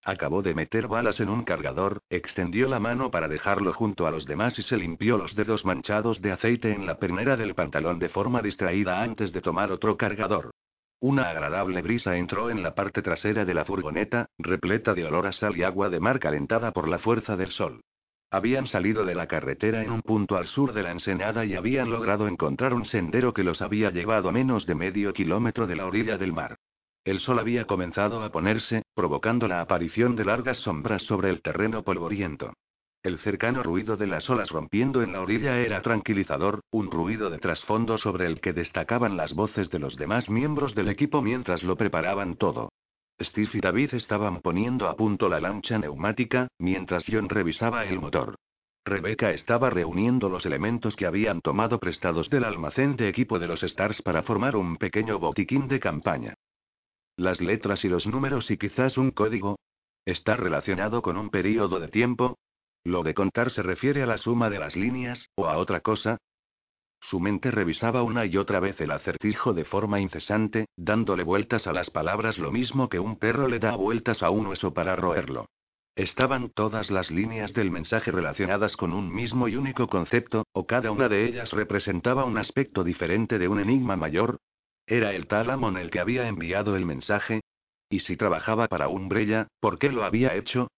Acabó 0.05 0.42
de 0.42 0.55
meter 0.55 0.86
balas 0.86 1.18
en 1.18 1.28
un 1.28 1.42
cargador, 1.42 2.03
extendió 2.11 2.68
la 2.68 2.78
mano 2.78 3.11
para 3.11 3.26
dejarlo 3.26 3.72
junto 3.72 4.07
a 4.07 4.12
los 4.12 4.24
demás 4.24 4.57
y 4.57 4.62
se 4.62 4.76
limpió 4.76 5.18
los 5.18 5.34
dedos 5.34 5.64
manchados 5.64 6.22
de 6.22 6.30
aceite 6.30 6.72
en 6.72 6.86
la 6.86 6.99
pernera 6.99 7.36
del 7.36 7.57
pantalón 7.57 7.99
de 7.99 8.09
forma 8.09 8.40
distraída 8.40 9.03
antes 9.03 9.32
de 9.32 9.42
tomar 9.42 9.72
otro 9.72 9.96
cargador. 9.96 10.53
Una 11.01 11.30
agradable 11.30 11.80
brisa 11.80 12.16
entró 12.16 12.51
en 12.51 12.62
la 12.62 12.74
parte 12.74 13.03
trasera 13.03 13.44
de 13.44 13.55
la 13.55 13.64
furgoneta, 13.64 14.30
repleta 14.36 14.94
de 14.94 15.05
olor 15.05 15.28
a 15.28 15.32
sal 15.32 15.57
y 15.57 15.62
agua 15.62 15.90
de 15.90 16.01
mar 16.01 16.18
calentada 16.18 16.72
por 16.72 16.88
la 16.88 16.99
fuerza 16.99 17.36
del 17.36 17.53
sol. 17.53 17.82
Habían 18.30 18.66
salido 18.66 19.05
de 19.05 19.14
la 19.14 19.28
carretera 19.28 19.82
en 19.84 19.92
un 19.92 20.03
punto 20.03 20.36
al 20.36 20.49
sur 20.49 20.72
de 20.72 20.82
la 20.82 20.90
ensenada 20.90 21.44
y 21.44 21.55
habían 21.55 21.88
logrado 21.88 22.26
encontrar 22.26 22.74
un 22.74 22.84
sendero 22.84 23.32
que 23.32 23.44
los 23.44 23.62
había 23.62 23.90
llevado 23.90 24.28
a 24.28 24.32
menos 24.32 24.66
de 24.66 24.74
medio 24.74 25.12
kilómetro 25.12 25.68
de 25.68 25.76
la 25.76 25.86
orilla 25.86 26.18
del 26.18 26.32
mar. 26.32 26.57
El 27.05 27.20
sol 27.20 27.38
había 27.38 27.64
comenzado 27.64 28.22
a 28.22 28.30
ponerse, 28.30 28.82
provocando 28.94 29.46
la 29.46 29.61
aparición 29.61 30.16
de 30.16 30.24
largas 30.24 30.59
sombras 30.59 31.03
sobre 31.03 31.30
el 31.30 31.42
terreno 31.42 31.84
polvoriento. 31.84 32.53
El 33.03 33.18
cercano 33.18 33.62
ruido 33.62 33.96
de 33.96 34.09
las 34.09 34.28
olas 34.28 34.51
rompiendo 34.51 35.03
en 35.03 35.12
la 35.12 35.20
orilla 35.20 35.59
era 35.61 35.82
tranquilizador, 35.82 36.61
un 36.72 36.90
ruido 36.90 37.30
de 37.30 37.38
trasfondo 37.38 37.96
sobre 37.96 38.26
el 38.26 38.40
que 38.40 38.53
destacaban 38.53 39.16
las 39.16 39.34
voces 39.34 39.70
de 39.70 39.78
los 39.78 39.96
demás 39.96 40.28
miembros 40.28 40.74
del 40.74 40.88
equipo 40.88 41.22
mientras 41.22 41.62
lo 41.62 41.76
preparaban 41.76 42.36
todo. 42.36 42.70
Steve 43.20 43.51
y 43.55 43.61
David 43.61 43.94
estaban 43.94 44.40
poniendo 44.40 44.88
a 44.88 44.96
punto 44.96 45.28
la 45.28 45.40
lancha 45.40 45.78
neumática, 45.78 46.49
mientras 46.59 47.05
John 47.09 47.28
revisaba 47.28 47.84
el 47.84 48.01
motor. 48.01 48.36
Rebecca 48.84 49.30
estaba 49.30 49.70
reuniendo 49.70 50.28
los 50.28 50.46
elementos 50.46 50.96
que 50.96 51.07
habían 51.07 51.40
tomado 51.40 51.78
prestados 51.78 52.30
del 52.30 52.44
almacén 52.44 52.96
de 52.96 53.09
equipo 53.09 53.38
de 53.38 53.46
los 53.46 53.62
Stars 53.62 54.03
para 54.03 54.22
formar 54.22 54.57
un 54.57 54.76
pequeño 54.76 55.18
botiquín 55.18 55.68
de 55.68 55.78
campaña. 55.78 56.34
Las 57.16 57.40
letras 57.40 57.84
y 57.84 57.88
los 57.88 58.07
números 58.07 58.51
y 58.51 58.57
quizás 58.57 58.96
un 58.96 59.11
código. 59.11 59.59
¿Está 60.05 60.36
relacionado 60.36 61.03
con 61.03 61.16
un 61.16 61.30
período 61.30 61.80
de 61.80 61.88
tiempo? 61.88 62.38
¿Lo 62.85 63.03
de 63.03 63.14
contar 63.14 63.51
se 63.51 63.62
refiere 63.62 64.03
a 64.03 64.07
la 64.07 64.18
suma 64.18 64.51
de 64.51 64.59
las 64.59 64.76
líneas, 64.76 65.29
o 65.37 65.47
a 65.47 65.59
otra 65.59 65.81
cosa? 65.81 66.18
Su 67.01 67.20
mente 67.20 67.51
revisaba 67.51 68.03
una 68.03 68.26
y 68.26 68.37
otra 68.37 68.61
vez 68.61 68.81
el 68.81 68.91
acertijo 68.91 69.53
de 69.53 69.64
forma 69.64 70.01
incesante, 70.01 70.66
dándole 70.76 71.22
vueltas 71.22 71.66
a 71.66 71.72
las 71.72 71.91
palabras 71.91 72.39
lo 72.39 72.51
mismo 72.51 72.89
que 72.89 72.99
un 72.99 73.18
perro 73.18 73.49
le 73.49 73.59
da 73.59 73.76
vueltas 73.76 74.22
a 74.22 74.31
un 74.31 74.47
hueso 74.47 74.74
para 74.74 74.97
roerlo. 74.97 75.47
Estaban 75.97 76.51
todas 76.51 76.91
las 76.91 77.11
líneas 77.11 77.53
del 77.55 77.70
mensaje 77.70 78.12
relacionadas 78.12 78.76
con 78.76 78.93
un 78.93 79.12
mismo 79.12 79.49
y 79.49 79.57
único 79.57 79.89
concepto, 79.89 80.45
o 80.53 80.66
cada 80.66 80.93
una 80.93 81.09
de 81.09 81.26
ellas 81.26 81.51
representaba 81.51 82.24
un 82.24 82.39
aspecto 82.39 82.85
diferente 82.85 83.39
de 83.39 83.49
un 83.49 83.59
enigma 83.59 83.97
mayor. 83.97 84.39
¿Era 84.87 85.12
el 85.12 85.26
Talamon 85.26 85.76
el 85.76 85.91
que 85.91 86.01
había 86.01 86.29
enviado 86.29 86.76
el 86.76 86.87
mensaje? 86.87 87.41
¿Y 87.91 88.01
si 88.01 88.16
trabajaba 88.16 88.68
para 88.68 88.89
Umbrella, 88.89 89.49
por 89.61 89.79
qué 89.79 89.91
lo 89.91 90.05
había 90.05 90.35
hecho? 90.35 90.68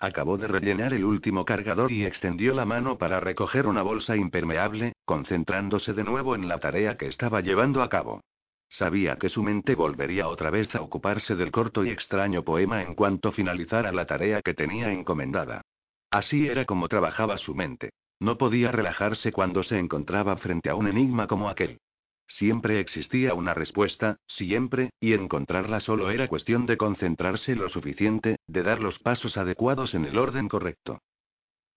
Acabó 0.00 0.36
de 0.36 0.48
rellenar 0.48 0.92
el 0.92 1.04
último 1.04 1.44
cargador 1.44 1.92
y 1.92 2.04
extendió 2.04 2.52
la 2.54 2.64
mano 2.64 2.98
para 2.98 3.20
recoger 3.20 3.66
una 3.66 3.82
bolsa 3.82 4.16
impermeable, 4.16 4.92
concentrándose 5.04 5.92
de 5.92 6.04
nuevo 6.04 6.34
en 6.34 6.48
la 6.48 6.58
tarea 6.58 6.96
que 6.96 7.06
estaba 7.06 7.40
llevando 7.40 7.82
a 7.82 7.88
cabo. 7.88 8.20
Sabía 8.68 9.16
que 9.16 9.28
su 9.28 9.42
mente 9.42 9.76
volvería 9.76 10.28
otra 10.28 10.50
vez 10.50 10.74
a 10.74 10.82
ocuparse 10.82 11.36
del 11.36 11.52
corto 11.52 11.84
y 11.84 11.90
extraño 11.90 12.42
poema 12.42 12.82
en 12.82 12.94
cuanto 12.94 13.30
finalizara 13.30 13.92
la 13.92 14.06
tarea 14.06 14.42
que 14.42 14.54
tenía 14.54 14.92
encomendada. 14.92 15.62
Así 16.10 16.48
era 16.48 16.64
como 16.64 16.88
trabajaba 16.88 17.38
su 17.38 17.54
mente. 17.54 17.90
No 18.18 18.36
podía 18.36 18.72
relajarse 18.72 19.32
cuando 19.32 19.62
se 19.62 19.78
encontraba 19.78 20.36
frente 20.36 20.70
a 20.70 20.74
un 20.74 20.88
enigma 20.88 21.26
como 21.28 21.48
aquel. 21.48 21.78
Siempre 22.26 22.80
existía 22.80 23.34
una 23.34 23.54
respuesta, 23.54 24.18
siempre, 24.26 24.90
y 25.00 25.12
encontrarla 25.12 25.80
solo 25.80 26.10
era 26.10 26.28
cuestión 26.28 26.66
de 26.66 26.76
concentrarse 26.76 27.54
lo 27.54 27.68
suficiente, 27.68 28.36
de 28.46 28.62
dar 28.62 28.80
los 28.80 28.98
pasos 28.98 29.36
adecuados 29.36 29.94
en 29.94 30.04
el 30.04 30.18
orden 30.18 30.48
correcto. 30.48 31.00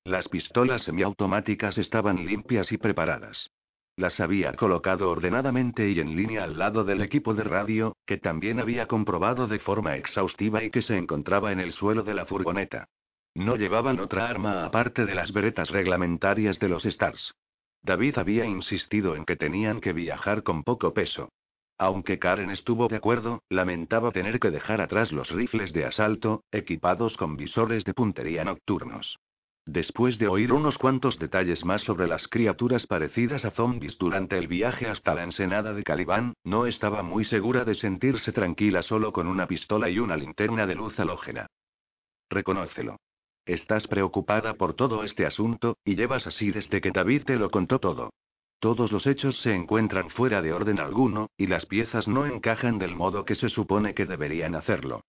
Las 0.03 0.27
pistolas 0.29 0.83
semiautomáticas 0.83 1.77
estaban 1.77 2.25
limpias 2.25 2.71
y 2.71 2.77
preparadas. 2.77 3.51
Las 3.97 4.19
había 4.19 4.53
colocado 4.53 5.09
ordenadamente 5.09 5.89
y 5.89 5.99
en 5.99 6.15
línea 6.15 6.43
al 6.43 6.57
lado 6.57 6.83
del 6.83 7.01
equipo 7.01 7.33
de 7.33 7.43
radio, 7.43 7.97
que 8.05 8.17
también 8.17 8.59
había 8.59 8.87
comprobado 8.87 9.47
de 9.47 9.59
forma 9.59 9.97
exhaustiva 9.97 10.63
y 10.63 10.69
que 10.69 10.83
se 10.83 10.95
encontraba 10.95 11.51
en 11.51 11.59
el 11.59 11.73
suelo 11.73 12.03
de 12.03 12.13
la 12.13 12.25
furgoneta. 12.25 12.87
No 13.33 13.55
llevaban 13.55 13.99
otra 13.99 14.29
arma 14.29 14.65
aparte 14.65 15.05
de 15.05 15.13
las 15.13 15.33
veretas 15.33 15.69
reglamentarias 15.71 16.57
de 16.59 16.69
los 16.69 16.85
Stars. 16.85 17.33
David 17.87 18.17
había 18.17 18.45
insistido 18.45 19.15
en 19.15 19.23
que 19.23 19.37
tenían 19.37 19.79
que 19.79 19.93
viajar 19.93 20.43
con 20.43 20.63
poco 20.63 20.93
peso. 20.93 21.29
Aunque 21.77 22.19
Karen 22.19 22.49
estuvo 22.49 22.89
de 22.89 22.97
acuerdo, 22.97 23.43
lamentaba 23.49 24.11
tener 24.11 24.41
que 24.41 24.51
dejar 24.51 24.81
atrás 24.81 25.13
los 25.13 25.29
rifles 25.29 25.71
de 25.71 25.85
asalto, 25.85 26.43
equipados 26.51 27.15
con 27.15 27.37
visores 27.37 27.85
de 27.85 27.93
puntería 27.93 28.43
nocturnos. 28.43 29.17
Después 29.65 30.17
de 30.17 30.27
oír 30.27 30.51
unos 30.51 30.77
cuantos 30.77 31.17
detalles 31.17 31.63
más 31.63 31.81
sobre 31.83 32.07
las 32.07 32.27
criaturas 32.27 32.85
parecidas 32.87 33.45
a 33.45 33.51
zombies 33.51 33.97
durante 33.97 34.37
el 34.37 34.47
viaje 34.49 34.87
hasta 34.87 35.13
la 35.13 35.23
ensenada 35.23 35.73
de 35.73 35.83
Calibán, 35.83 36.33
no 36.43 36.65
estaba 36.65 37.03
muy 37.03 37.23
segura 37.23 37.63
de 37.63 37.75
sentirse 37.75 38.33
tranquila 38.33 38.83
solo 38.83 39.13
con 39.13 39.27
una 39.27 39.47
pistola 39.47 39.89
y 39.89 39.99
una 39.99 40.17
linterna 40.17 40.65
de 40.67 40.75
luz 40.75 40.99
halógena. 40.99 41.47
Reconócelo. 42.29 42.97
Estás 43.47 43.87
preocupada 43.87 44.55
por 44.55 44.73
todo 44.73 45.05
este 45.05 45.25
asunto, 45.25 45.77
y 45.85 45.95
llevas 45.95 46.27
así 46.27 46.51
desde 46.51 46.81
que 46.81 46.91
David 46.91 47.23
te 47.23 47.37
lo 47.37 47.49
contó 47.49 47.79
todo. 47.79 48.11
Todos 48.59 48.91
los 48.91 49.07
hechos 49.07 49.39
se 49.39 49.55
encuentran 49.55 50.09
fuera 50.09 50.41
de 50.41 50.51
orden 50.51 50.79
alguno, 50.79 51.29
y 51.37 51.47
las 51.47 51.65
piezas 51.65 52.09
no 52.09 52.25
encajan 52.25 52.77
del 52.77 52.93
modo 52.93 53.23
que 53.23 53.35
se 53.35 53.47
supone 53.47 53.93
que 53.93 54.05
deberían 54.05 54.53
hacerlo. 54.53 55.05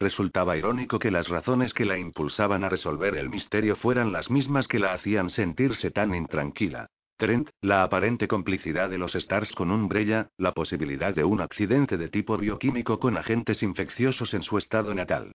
Resultaba 0.00 0.56
irónico 0.56 0.98
que 0.98 1.12
las 1.12 1.28
razones 1.28 1.72
que 1.72 1.84
la 1.84 1.98
impulsaban 1.98 2.64
a 2.64 2.68
resolver 2.68 3.16
el 3.16 3.30
misterio 3.30 3.76
fueran 3.76 4.10
las 4.10 4.28
mismas 4.28 4.66
que 4.66 4.80
la 4.80 4.94
hacían 4.94 5.30
sentirse 5.30 5.92
tan 5.92 6.16
intranquila. 6.16 6.88
Trent, 7.16 7.48
la 7.60 7.84
aparente 7.84 8.26
complicidad 8.26 8.90
de 8.90 8.98
los 8.98 9.14
Stars 9.14 9.52
con 9.52 9.70
Umbrella, 9.70 10.30
la 10.36 10.50
posibilidad 10.50 11.14
de 11.14 11.22
un 11.22 11.40
accidente 11.40 11.96
de 11.96 12.08
tipo 12.08 12.36
bioquímico 12.36 12.98
con 12.98 13.16
agentes 13.16 13.62
infecciosos 13.62 14.34
en 14.34 14.42
su 14.42 14.58
estado 14.58 14.92
natal. 14.92 15.30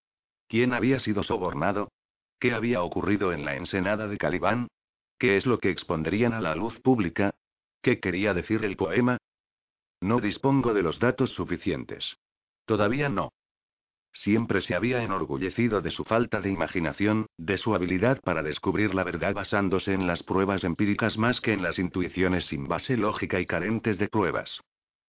¿Quién 0.49 0.73
había 0.73 0.99
sido 0.99 1.23
sobornado? 1.23 1.87
¿Qué 2.39 2.53
había 2.53 2.83
ocurrido 2.83 3.33
en 3.33 3.45
la 3.45 3.55
ensenada 3.55 4.07
de 4.07 4.17
Calibán? 4.17 4.67
¿Qué 5.17 5.37
es 5.37 5.45
lo 5.45 5.59
que 5.59 5.71
expondrían 5.71 6.33
a 6.33 6.41
la 6.41 6.55
luz 6.55 6.79
pública? 6.81 7.33
¿Qué 7.81 7.99
quería 7.99 8.33
decir 8.33 8.63
el 8.63 8.75
poema? 8.75 9.17
No 10.01 10.19
dispongo 10.19 10.73
de 10.73 10.83
los 10.83 10.99
datos 10.99 11.31
suficientes. 11.31 12.17
Todavía 12.65 13.09
no. 13.09 13.31
Siempre 14.13 14.61
se 14.61 14.75
había 14.75 15.03
enorgullecido 15.03 15.81
de 15.81 15.91
su 15.91 16.03
falta 16.03 16.41
de 16.41 16.51
imaginación, 16.51 17.27
de 17.37 17.57
su 17.57 17.73
habilidad 17.73 18.19
para 18.21 18.43
descubrir 18.43 18.93
la 18.93 19.03
verdad 19.03 19.33
basándose 19.33 19.93
en 19.93 20.05
las 20.05 20.23
pruebas 20.23 20.63
empíricas 20.63 21.17
más 21.17 21.41
que 21.41 21.53
en 21.53 21.63
las 21.63 21.79
intuiciones 21.79 22.45
sin 22.45 22.67
base 22.67 22.97
lógica 22.97 23.39
y 23.39 23.45
carentes 23.45 23.97
de 23.97 24.09
pruebas. 24.09 24.59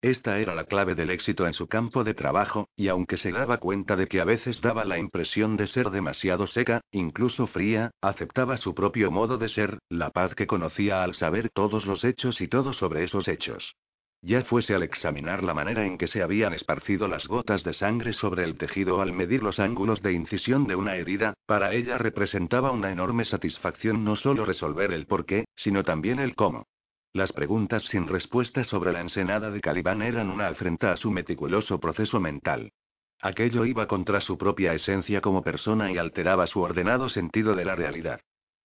Esta 0.00 0.38
era 0.38 0.54
la 0.54 0.64
clave 0.64 0.94
del 0.94 1.10
éxito 1.10 1.44
en 1.44 1.54
su 1.54 1.66
campo 1.66 2.04
de 2.04 2.14
trabajo, 2.14 2.68
y 2.76 2.86
aunque 2.86 3.16
se 3.16 3.32
daba 3.32 3.58
cuenta 3.58 3.96
de 3.96 4.06
que 4.06 4.20
a 4.20 4.24
veces 4.24 4.60
daba 4.60 4.84
la 4.84 4.96
impresión 4.96 5.56
de 5.56 5.66
ser 5.66 5.90
demasiado 5.90 6.46
seca, 6.46 6.82
incluso 6.92 7.48
fría, 7.48 7.90
aceptaba 8.00 8.58
su 8.58 8.76
propio 8.76 9.10
modo 9.10 9.38
de 9.38 9.48
ser, 9.48 9.78
la 9.88 10.10
paz 10.10 10.36
que 10.36 10.46
conocía 10.46 11.02
al 11.02 11.14
saber 11.14 11.50
todos 11.50 11.84
los 11.84 12.04
hechos 12.04 12.40
y 12.40 12.46
todo 12.46 12.72
sobre 12.74 13.02
esos 13.02 13.26
hechos. 13.26 13.74
Ya 14.22 14.42
fuese 14.42 14.74
al 14.74 14.84
examinar 14.84 15.42
la 15.42 15.54
manera 15.54 15.84
en 15.84 15.98
que 15.98 16.06
se 16.06 16.22
habían 16.22 16.52
esparcido 16.52 17.08
las 17.08 17.26
gotas 17.26 17.64
de 17.64 17.74
sangre 17.74 18.12
sobre 18.12 18.44
el 18.44 18.56
tejido 18.56 18.98
o 18.98 19.00
al 19.00 19.12
medir 19.12 19.42
los 19.42 19.58
ángulos 19.58 20.00
de 20.02 20.12
incisión 20.12 20.68
de 20.68 20.76
una 20.76 20.94
herida, 20.94 21.34
para 21.46 21.72
ella 21.74 21.98
representaba 21.98 22.70
una 22.70 22.92
enorme 22.92 23.24
satisfacción 23.24 24.04
no 24.04 24.14
solo 24.14 24.44
resolver 24.44 24.92
el 24.92 25.06
por 25.06 25.26
qué, 25.26 25.46
sino 25.56 25.82
también 25.82 26.20
el 26.20 26.36
cómo. 26.36 26.66
Las 27.12 27.32
preguntas 27.32 27.82
sin 27.84 28.06
respuesta 28.06 28.64
sobre 28.64 28.92
la 28.92 29.00
ensenada 29.00 29.50
de 29.50 29.60
Calibán 29.60 30.02
eran 30.02 30.30
una 30.30 30.48
afrenta 30.48 30.92
a 30.92 30.96
su 30.96 31.10
meticuloso 31.10 31.80
proceso 31.80 32.20
mental. 32.20 32.72
Aquello 33.20 33.64
iba 33.64 33.88
contra 33.88 34.20
su 34.20 34.38
propia 34.38 34.74
esencia 34.74 35.20
como 35.20 35.42
persona 35.42 35.90
y 35.90 35.98
alteraba 35.98 36.46
su 36.46 36.60
ordenado 36.60 37.08
sentido 37.08 37.54
de 37.54 37.64
la 37.64 37.74
realidad. 37.74 38.20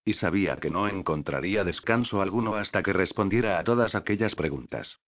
Y 0.05 0.13
sabía 0.13 0.57
que 0.57 0.69
no 0.69 0.87
encontraría 0.87 1.63
descanso 1.63 2.21
alguno 2.21 2.55
hasta 2.55 2.83
que 2.83 2.93
respondiera 2.93 3.57
a 3.57 3.63
todas 3.63 3.95
aquellas 3.95 4.35
preguntas. 4.35 4.99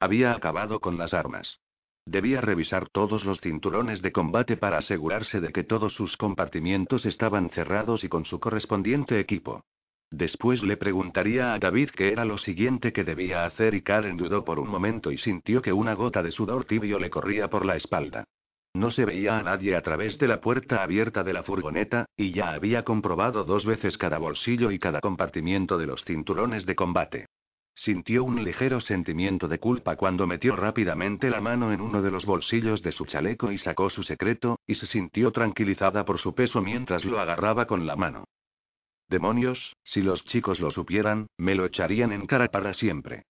Había 0.00 0.32
acabado 0.32 0.80
con 0.80 0.96
las 0.98 1.14
armas. 1.14 1.60
Debía 2.06 2.40
revisar 2.40 2.88
todos 2.88 3.24
los 3.24 3.40
cinturones 3.40 4.02
de 4.02 4.12
combate 4.12 4.56
para 4.56 4.78
asegurarse 4.78 5.40
de 5.40 5.52
que 5.52 5.64
todos 5.64 5.94
sus 5.94 6.16
compartimientos 6.16 7.06
estaban 7.06 7.50
cerrados 7.50 8.04
y 8.04 8.08
con 8.08 8.24
su 8.24 8.40
correspondiente 8.40 9.20
equipo. 9.20 9.64
Después 10.16 10.62
le 10.62 10.76
preguntaría 10.76 11.54
a 11.54 11.58
David 11.58 11.90
qué 11.90 12.12
era 12.12 12.24
lo 12.24 12.38
siguiente 12.38 12.92
que 12.92 13.02
debía 13.02 13.46
hacer 13.46 13.74
y 13.74 13.82
Karen 13.82 14.16
dudó 14.16 14.44
por 14.44 14.60
un 14.60 14.68
momento 14.68 15.10
y 15.10 15.18
sintió 15.18 15.60
que 15.60 15.72
una 15.72 15.94
gota 15.94 16.22
de 16.22 16.30
sudor 16.30 16.66
tibio 16.66 17.00
le 17.00 17.10
corría 17.10 17.50
por 17.50 17.66
la 17.66 17.74
espalda. 17.74 18.22
No 18.74 18.92
se 18.92 19.04
veía 19.04 19.38
a 19.38 19.42
nadie 19.42 19.74
a 19.74 19.82
través 19.82 20.16
de 20.18 20.28
la 20.28 20.40
puerta 20.40 20.84
abierta 20.84 21.24
de 21.24 21.32
la 21.32 21.42
furgoneta, 21.42 22.06
y 22.16 22.30
ya 22.30 22.50
había 22.50 22.84
comprobado 22.84 23.42
dos 23.42 23.64
veces 23.64 23.98
cada 23.98 24.18
bolsillo 24.18 24.70
y 24.70 24.78
cada 24.78 25.00
compartimiento 25.00 25.78
de 25.78 25.86
los 25.86 26.04
cinturones 26.04 26.64
de 26.64 26.76
combate. 26.76 27.26
Sintió 27.74 28.22
un 28.22 28.44
ligero 28.44 28.80
sentimiento 28.80 29.48
de 29.48 29.58
culpa 29.58 29.96
cuando 29.96 30.28
metió 30.28 30.54
rápidamente 30.54 31.28
la 31.28 31.40
mano 31.40 31.72
en 31.72 31.80
uno 31.80 32.02
de 32.02 32.12
los 32.12 32.24
bolsillos 32.24 32.82
de 32.82 32.92
su 32.92 33.04
chaleco 33.04 33.50
y 33.50 33.58
sacó 33.58 33.90
su 33.90 34.04
secreto, 34.04 34.60
y 34.64 34.76
se 34.76 34.86
sintió 34.86 35.32
tranquilizada 35.32 36.04
por 36.04 36.20
su 36.20 36.36
peso 36.36 36.62
mientras 36.62 37.04
lo 37.04 37.18
agarraba 37.18 37.66
con 37.66 37.84
la 37.84 37.96
mano. 37.96 38.26
Demonios, 39.08 39.76
si 39.84 40.02
los 40.02 40.24
chicos 40.24 40.60
lo 40.60 40.70
supieran, 40.70 41.26
me 41.36 41.54
lo 41.54 41.64
echarían 41.66 42.12
en 42.12 42.26
cara 42.26 42.48
para 42.48 42.74
siempre. 42.74 43.24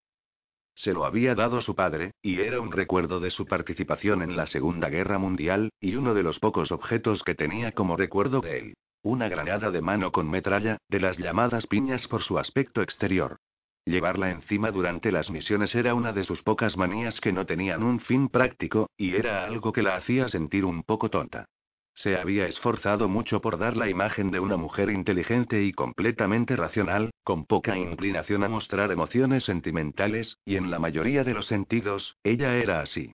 Se 0.77 0.93
lo 0.93 1.05
había 1.05 1.35
dado 1.35 1.62
su 1.62 1.75
padre, 1.75 2.12
y 2.22 2.41
era 2.41 2.61
un 2.61 2.72
recuerdo 2.72 3.20
de 3.20 3.31
su 3.31 3.47
participación 3.47 4.22
en 4.22 4.37
la 4.37 4.47
Segunda 4.47 4.89
Guerra 4.89 5.18
Mundial, 5.18 5.70
y 5.81 5.95
uno 5.95 6.14
de 6.14 6.22
los 6.22 6.39
pocos 6.41 6.72
objetos 6.72 7.22
que 7.22 7.35
tenía 7.35 7.72
como 7.72 7.97
recuerdo 7.97 8.41
de 8.41 8.59
él. 8.59 8.75
Una 9.03 9.29
granada 9.29 9.70
de 9.70 9.83
mano 9.83 10.11
con 10.11 10.31
metralla, 10.31 10.79
de 10.89 11.01
las 11.01 11.18
llamadas 11.18 11.66
piñas 11.66 12.09
por 12.09 12.22
su 12.22 12.39
aspecto 12.39 12.83
exterior. 12.83 13.37
Llevarla 13.85 14.31
encima 14.31 14.70
durante 14.70 15.12
las 15.12 15.31
misiones 15.31 15.75
era 15.75 15.95
una 15.95 16.12
de 16.12 16.25
sus 16.25 16.43
pocas 16.43 16.77
manías 16.77 17.20
que 17.20 17.33
no 17.33 17.45
tenían 17.45 17.83
un 17.83 18.01
fin 18.01 18.29
práctico, 18.29 18.89
y 18.97 19.14
era 19.14 19.45
algo 19.45 19.72
que 19.72 19.83
la 19.83 19.97
hacía 19.97 20.29
sentir 20.31 20.64
un 20.64 20.83
poco 20.83 21.11
tonta. 21.11 21.47
Se 21.95 22.16
había 22.16 22.47
esforzado 22.47 23.09
mucho 23.09 23.40
por 23.40 23.57
dar 23.57 23.76
la 23.76 23.88
imagen 23.88 24.30
de 24.30 24.40
una 24.40 24.57
mujer 24.57 24.90
inteligente 24.90 25.62
y 25.62 25.72
completamente 25.72 26.57
racional, 26.57 27.11
con 27.22 27.47
poca 27.47 27.78
inclinación 27.78 28.42
a 28.42 28.49
mostrar 28.49 28.90
emociones 28.90 29.45
sentimentales, 29.45 30.38
y 30.45 30.57
en 30.57 30.70
la 30.70 30.78
mayoría 30.78 31.22
de 31.22 31.34
los 31.34 31.47
sentidos, 31.47 32.16
ella 32.24 32.57
era 32.57 32.80
así. 32.80 33.12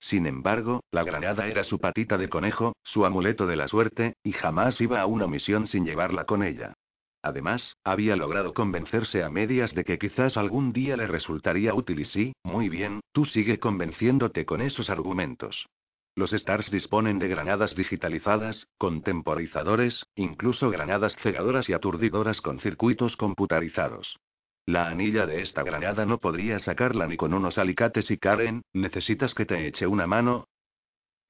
Sin 0.00 0.26
embargo, 0.26 0.80
la 0.90 1.04
granada 1.04 1.46
era 1.46 1.62
su 1.62 1.78
patita 1.78 2.18
de 2.18 2.28
conejo, 2.28 2.74
su 2.82 3.04
amuleto 3.04 3.46
de 3.46 3.56
la 3.56 3.68
suerte, 3.68 4.14
y 4.24 4.32
jamás 4.32 4.80
iba 4.80 5.00
a 5.00 5.06
una 5.06 5.26
misión 5.26 5.68
sin 5.68 5.84
llevarla 5.84 6.24
con 6.24 6.42
ella. 6.42 6.74
Además, 7.22 7.76
había 7.84 8.16
logrado 8.16 8.52
convencerse 8.52 9.22
a 9.22 9.30
medias 9.30 9.74
de 9.74 9.84
que 9.84 9.98
quizás 9.98 10.36
algún 10.36 10.72
día 10.72 10.96
le 10.96 11.06
resultaría 11.06 11.72
útil 11.72 12.00
y 12.00 12.04
sí, 12.06 12.32
muy 12.42 12.68
bien, 12.68 13.00
tú 13.12 13.26
sigue 13.26 13.60
convenciéndote 13.60 14.44
con 14.44 14.60
esos 14.60 14.90
argumentos. 14.90 15.68
Los 16.14 16.32
Stars 16.34 16.70
disponen 16.70 17.18
de 17.18 17.28
granadas 17.28 17.74
digitalizadas, 17.74 18.68
con 18.76 19.02
temporizadores, 19.02 20.04
incluso 20.14 20.70
granadas 20.70 21.16
cegadoras 21.22 21.68
y 21.70 21.72
aturdidoras 21.72 22.40
con 22.42 22.60
circuitos 22.60 23.16
computarizados. 23.16 24.18
La 24.66 24.88
anilla 24.88 25.26
de 25.26 25.40
esta 25.40 25.62
granada 25.62 26.04
no 26.04 26.18
podría 26.18 26.58
sacarla 26.58 27.06
ni 27.06 27.16
con 27.16 27.32
unos 27.32 27.56
alicates 27.56 28.10
y 28.10 28.18
Karen, 28.18 28.62
¿necesitas 28.74 29.34
que 29.34 29.46
te 29.46 29.66
eche 29.66 29.86
una 29.86 30.06
mano? 30.06 30.48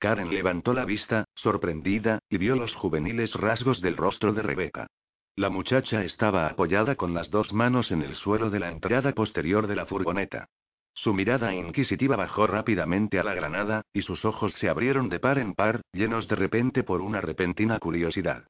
Karen 0.00 0.30
levantó 0.30 0.74
la 0.74 0.84
vista, 0.84 1.26
sorprendida, 1.36 2.18
y 2.28 2.38
vio 2.38 2.56
los 2.56 2.74
juveniles 2.74 3.32
rasgos 3.34 3.80
del 3.80 3.96
rostro 3.96 4.32
de 4.32 4.42
Rebeca. 4.42 4.88
La 5.36 5.48
muchacha 5.48 6.04
estaba 6.04 6.48
apoyada 6.48 6.96
con 6.96 7.14
las 7.14 7.30
dos 7.30 7.52
manos 7.52 7.92
en 7.92 8.02
el 8.02 8.16
suelo 8.16 8.50
de 8.50 8.58
la 8.58 8.70
entrada 8.70 9.12
posterior 9.12 9.68
de 9.68 9.76
la 9.76 9.86
furgoneta. 9.86 10.48
Su 10.94 11.14
mirada 11.14 11.54
inquisitiva 11.54 12.16
bajó 12.16 12.46
rápidamente 12.46 13.18
a 13.18 13.24
la 13.24 13.34
granada, 13.34 13.82
y 13.92 14.02
sus 14.02 14.24
ojos 14.24 14.52
se 14.54 14.68
abrieron 14.68 15.08
de 15.08 15.20
par 15.20 15.38
en 15.38 15.54
par, 15.54 15.80
llenos 15.92 16.28
de 16.28 16.36
repente 16.36 16.82
por 16.82 17.00
una 17.00 17.20
repentina 17.20 17.78
curiosidad. 17.78 18.46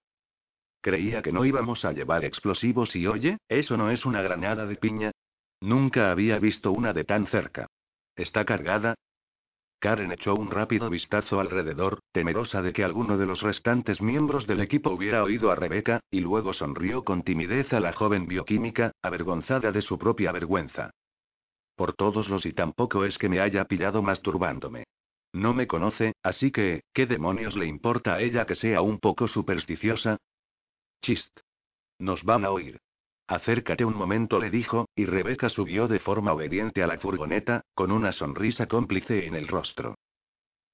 Creía 0.80 1.22
que 1.22 1.32
no 1.32 1.44
íbamos 1.44 1.84
a 1.84 1.92
llevar 1.92 2.24
explosivos 2.24 2.96
y 2.96 3.06
oye, 3.06 3.38
¿eso 3.48 3.76
no 3.76 3.90
es 3.90 4.04
una 4.04 4.20
granada 4.20 4.66
de 4.66 4.76
piña? 4.76 5.12
Nunca 5.60 6.10
había 6.10 6.40
visto 6.40 6.72
una 6.72 6.92
de 6.92 7.04
tan 7.04 7.28
cerca. 7.28 7.68
¿Está 8.16 8.44
cargada? 8.44 8.96
Karen 9.78 10.12
echó 10.12 10.34
un 10.34 10.50
rápido 10.50 10.90
vistazo 10.90 11.40
alrededor, 11.40 12.00
temerosa 12.12 12.62
de 12.62 12.72
que 12.72 12.84
alguno 12.84 13.16
de 13.16 13.26
los 13.26 13.42
restantes 13.42 14.00
miembros 14.00 14.46
del 14.46 14.60
equipo 14.60 14.90
hubiera 14.90 15.22
oído 15.22 15.50
a 15.50 15.56
Rebeca, 15.56 16.00
y 16.10 16.20
luego 16.20 16.52
sonrió 16.52 17.04
con 17.04 17.22
timidez 17.22 17.72
a 17.72 17.80
la 17.80 17.92
joven 17.92 18.26
bioquímica, 18.26 18.92
avergonzada 19.02 19.72
de 19.72 19.82
su 19.82 19.98
propia 19.98 20.30
vergüenza. 20.32 20.90
Por 21.82 21.94
todos 21.94 22.28
los 22.28 22.46
y 22.46 22.52
tampoco 22.52 23.04
es 23.04 23.18
que 23.18 23.28
me 23.28 23.40
haya 23.40 23.64
pillado 23.64 24.02
masturbándome. 24.02 24.84
No 25.32 25.52
me 25.52 25.66
conoce, 25.66 26.12
así 26.22 26.52
que, 26.52 26.84
¿qué 26.94 27.06
demonios 27.06 27.56
le 27.56 27.66
importa 27.66 28.14
a 28.14 28.20
ella 28.20 28.46
que 28.46 28.54
sea 28.54 28.82
un 28.82 29.00
poco 29.00 29.26
supersticiosa? 29.26 30.16
Chist. 31.04 31.36
Nos 31.98 32.22
van 32.22 32.44
a 32.44 32.52
oír. 32.52 32.78
Acércate 33.26 33.84
un 33.84 33.96
momento, 33.96 34.38
le 34.38 34.48
dijo, 34.50 34.90
y 34.94 35.06
Rebeca 35.06 35.48
subió 35.48 35.88
de 35.88 35.98
forma 35.98 36.32
obediente 36.32 36.84
a 36.84 36.86
la 36.86 37.00
furgoneta, 37.00 37.62
con 37.74 37.90
una 37.90 38.12
sonrisa 38.12 38.68
cómplice 38.68 39.26
en 39.26 39.34
el 39.34 39.48
rostro. 39.48 39.96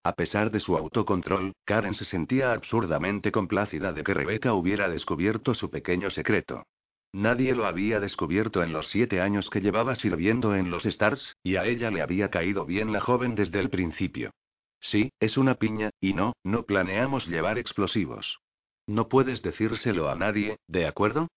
A 0.05 0.13
pesar 0.13 0.51
de 0.51 0.61
su 0.61 0.77
autocontrol, 0.77 1.55
Karen 1.65 1.95
se 1.95 2.05
sentía 2.05 2.53
absurdamente 2.53 3.33
complacida 3.33 3.95
de 3.95 4.05
que 4.05 4.13
Rebeca 4.13 4.53
hubiera 4.53 4.91
descubierto 4.91 5.55
su 5.55 5.71
pequeño 5.71 6.11
secreto. 6.11 6.65
Nadie 7.13 7.55
lo 7.55 7.67
había 7.67 8.01
descubierto 8.01 8.63
en 8.63 8.73
los 8.73 8.89
siete 8.89 9.21
años 9.21 9.49
que 9.49 9.61
llevaba 9.61 9.97
sirviendo 9.97 10.55
en 10.55 10.71
los 10.71 10.85
Stars, 10.85 11.37
y 11.43 11.57
a 11.57 11.65
ella 11.65 11.91
le 11.91 12.03
había 12.03 12.31
caído 12.31 12.67
bien 12.67 12.93
la 12.93 13.01
joven 13.01 13.35
desde 13.35 13.61
el 13.61 13.71
principio. 13.71 14.33
Sí, 14.81 15.11
es 15.19 15.37
una 15.37 15.55
piña, 15.55 15.91
y 16.01 16.13
no, 16.13 16.35
no 16.45 16.65
planeamos 16.65 17.27
llevar 17.27 17.59
explosivos. 17.59 18.41
No 18.87 19.09
puedes 19.09 19.43
decírselo 19.43 20.09
a 20.09 20.15
nadie, 20.15 20.59
¿de 20.67 20.87
acuerdo? 20.87 21.29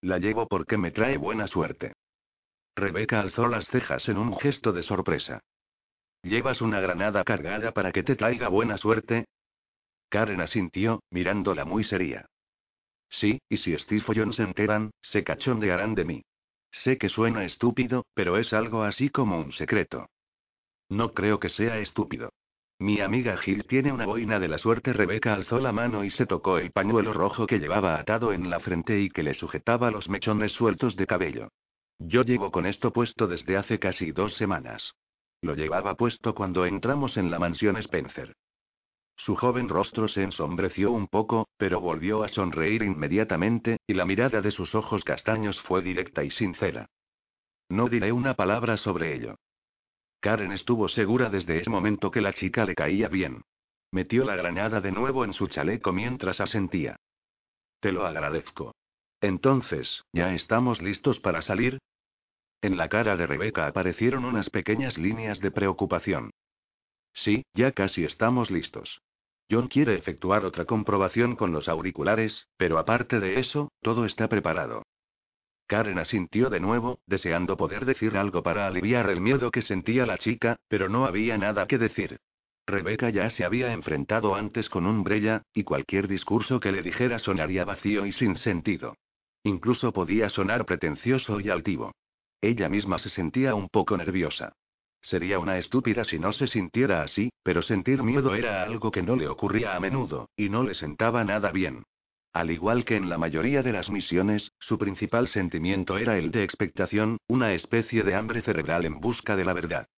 La 0.00 0.18
llevo 0.18 0.46
porque 0.46 0.76
me 0.76 0.90
trae 0.90 1.16
buena 1.16 1.48
suerte. 1.48 1.92
Rebeca 2.76 3.20
alzó 3.20 3.46
las 3.46 3.66
cejas 3.68 4.08
en 4.08 4.18
un 4.18 4.36
gesto 4.38 4.72
de 4.72 4.82
sorpresa. 4.82 5.40
¿Llevas 6.22 6.60
una 6.60 6.80
granada 6.80 7.24
cargada 7.24 7.72
para 7.72 7.92
que 7.92 8.02
te 8.02 8.16
traiga 8.16 8.48
buena 8.48 8.78
suerte? 8.78 9.26
Karen 10.08 10.40
asintió, 10.40 11.02
mirándola 11.10 11.64
muy 11.64 11.84
seria. 11.84 12.26
Sí, 13.10 13.40
y 13.48 13.58
si 13.58 13.76
Steve 13.78 14.04
y 14.06 14.18
John 14.18 14.32
se 14.32 14.42
enteran, 14.42 14.90
se 15.02 15.22
cachondearán 15.24 15.94
de 15.94 16.04
mí. 16.04 16.22
Sé 16.82 16.98
que 16.98 17.08
suena 17.08 17.44
estúpido, 17.44 18.04
pero 18.14 18.36
es 18.36 18.52
algo 18.52 18.82
así 18.82 19.08
como 19.08 19.38
un 19.38 19.52
secreto. 19.52 20.08
No 20.88 21.14
creo 21.14 21.38
que 21.38 21.48
sea 21.48 21.78
estúpido. 21.78 22.30
Mi 22.78 23.00
amiga 23.00 23.36
Gil 23.36 23.64
tiene 23.64 23.92
una 23.92 24.04
boina 24.04 24.40
de 24.40 24.48
la 24.48 24.58
suerte. 24.58 24.92
Rebeca 24.92 25.32
alzó 25.32 25.60
la 25.60 25.72
mano 25.72 26.04
y 26.04 26.10
se 26.10 26.26
tocó 26.26 26.58
el 26.58 26.72
pañuelo 26.72 27.12
rojo 27.12 27.46
que 27.46 27.60
llevaba 27.60 27.98
atado 27.98 28.32
en 28.32 28.50
la 28.50 28.58
frente 28.58 29.00
y 29.00 29.10
que 29.10 29.22
le 29.22 29.34
sujetaba 29.34 29.90
los 29.90 30.08
mechones 30.08 30.52
sueltos 30.52 30.96
de 30.96 31.06
cabello. 31.06 31.48
Yo 32.00 32.22
llevo 32.22 32.50
con 32.50 32.66
esto 32.66 32.92
puesto 32.92 33.28
desde 33.28 33.56
hace 33.56 33.78
casi 33.78 34.10
dos 34.10 34.34
semanas. 34.34 34.94
Lo 35.40 35.54
llevaba 35.54 35.94
puesto 35.94 36.34
cuando 36.34 36.66
entramos 36.66 37.16
en 37.16 37.30
la 37.30 37.38
mansión 37.38 37.76
Spencer. 37.76 38.34
Su 39.16 39.36
joven 39.36 39.68
rostro 39.68 40.08
se 40.08 40.22
ensombreció 40.22 40.90
un 40.90 41.08
poco, 41.08 41.48
pero 41.56 41.80
volvió 41.80 42.24
a 42.24 42.28
sonreír 42.28 42.82
inmediatamente, 42.82 43.78
y 43.86 43.94
la 43.94 44.04
mirada 44.04 44.40
de 44.40 44.50
sus 44.50 44.74
ojos 44.74 45.04
castaños 45.04 45.60
fue 45.62 45.82
directa 45.82 46.24
y 46.24 46.30
sincera. 46.30 46.88
No 47.68 47.88
diré 47.88 48.12
una 48.12 48.34
palabra 48.34 48.76
sobre 48.76 49.14
ello. 49.14 49.36
Karen 50.20 50.52
estuvo 50.52 50.88
segura 50.88 51.30
desde 51.30 51.60
ese 51.60 51.70
momento 51.70 52.10
que 52.10 52.20
la 52.20 52.32
chica 52.32 52.64
le 52.64 52.74
caía 52.74 53.08
bien. 53.08 53.42
Metió 53.92 54.24
la 54.24 54.36
granada 54.36 54.80
de 54.80 54.90
nuevo 54.90 55.24
en 55.24 55.32
su 55.32 55.48
chaleco 55.48 55.92
mientras 55.92 56.40
asentía. 56.40 56.96
Te 57.80 57.92
lo 57.92 58.06
agradezco. 58.06 58.74
Entonces, 59.20 60.02
¿ya 60.12 60.34
estamos 60.34 60.82
listos 60.82 61.20
para 61.20 61.42
salir? 61.42 61.78
En 62.60 62.76
la 62.76 62.88
cara 62.88 63.16
de 63.16 63.26
Rebeca 63.26 63.66
aparecieron 63.66 64.24
unas 64.24 64.50
pequeñas 64.50 64.96
líneas 64.98 65.40
de 65.40 65.50
preocupación. 65.50 66.30
Sí, 67.12 67.44
ya 67.54 67.72
casi 67.72 68.04
estamos 68.04 68.50
listos. 68.50 69.02
John 69.50 69.68
quiere 69.68 69.94
efectuar 69.94 70.44
otra 70.44 70.64
comprobación 70.64 71.36
con 71.36 71.52
los 71.52 71.68
auriculares, 71.68 72.46
pero 72.56 72.78
aparte 72.78 73.20
de 73.20 73.40
eso, 73.40 73.70
todo 73.82 74.04
está 74.06 74.28
preparado. 74.28 74.82
Karen 75.66 75.98
asintió 75.98 76.50
de 76.50 76.60
nuevo, 76.60 77.00
deseando 77.06 77.56
poder 77.56 77.84
decir 77.84 78.16
algo 78.16 78.42
para 78.42 78.66
aliviar 78.66 79.08
el 79.10 79.20
miedo 79.20 79.50
que 79.50 79.62
sentía 79.62 80.06
la 80.06 80.18
chica, 80.18 80.56
pero 80.68 80.88
no 80.88 81.06
había 81.06 81.38
nada 81.38 81.66
que 81.66 81.78
decir. 81.78 82.18
Rebeca 82.66 83.10
ya 83.10 83.28
se 83.30 83.44
había 83.44 83.72
enfrentado 83.72 84.34
antes 84.34 84.68
con 84.68 84.86
un 84.86 85.04
Brella, 85.04 85.42
y 85.52 85.64
cualquier 85.64 86.08
discurso 86.08 86.60
que 86.60 86.72
le 86.72 86.82
dijera 86.82 87.18
sonaría 87.18 87.64
vacío 87.64 88.06
y 88.06 88.12
sin 88.12 88.36
sentido. 88.36 88.96
Incluso 89.42 89.92
podía 89.92 90.30
sonar 90.30 90.64
pretencioso 90.64 91.40
y 91.40 91.50
altivo. 91.50 91.92
Ella 92.40 92.68
misma 92.68 92.98
se 92.98 93.10
sentía 93.10 93.54
un 93.54 93.68
poco 93.68 93.96
nerviosa. 93.96 94.54
Sería 95.04 95.38
una 95.38 95.58
estúpida 95.58 96.04
si 96.04 96.18
no 96.18 96.32
se 96.32 96.46
sintiera 96.46 97.02
así, 97.02 97.30
pero 97.42 97.60
sentir 97.60 98.02
miedo 98.02 98.34
era 98.34 98.62
algo 98.62 98.90
que 98.90 99.02
no 99.02 99.16
le 99.16 99.28
ocurría 99.28 99.76
a 99.76 99.80
menudo, 99.80 100.30
y 100.34 100.48
no 100.48 100.62
le 100.62 100.74
sentaba 100.74 101.24
nada 101.24 101.52
bien. 101.52 101.84
Al 102.32 102.50
igual 102.50 102.86
que 102.86 102.96
en 102.96 103.10
la 103.10 103.18
mayoría 103.18 103.62
de 103.62 103.72
las 103.72 103.90
misiones, 103.90 104.50
su 104.58 104.78
principal 104.78 105.28
sentimiento 105.28 105.98
era 105.98 106.16
el 106.16 106.30
de 106.30 106.42
expectación, 106.42 107.18
una 107.28 107.52
especie 107.52 108.02
de 108.02 108.14
hambre 108.14 108.40
cerebral 108.40 108.86
en 108.86 108.98
busca 108.98 109.36
de 109.36 109.44
la 109.44 109.52
verdad. 109.52 109.88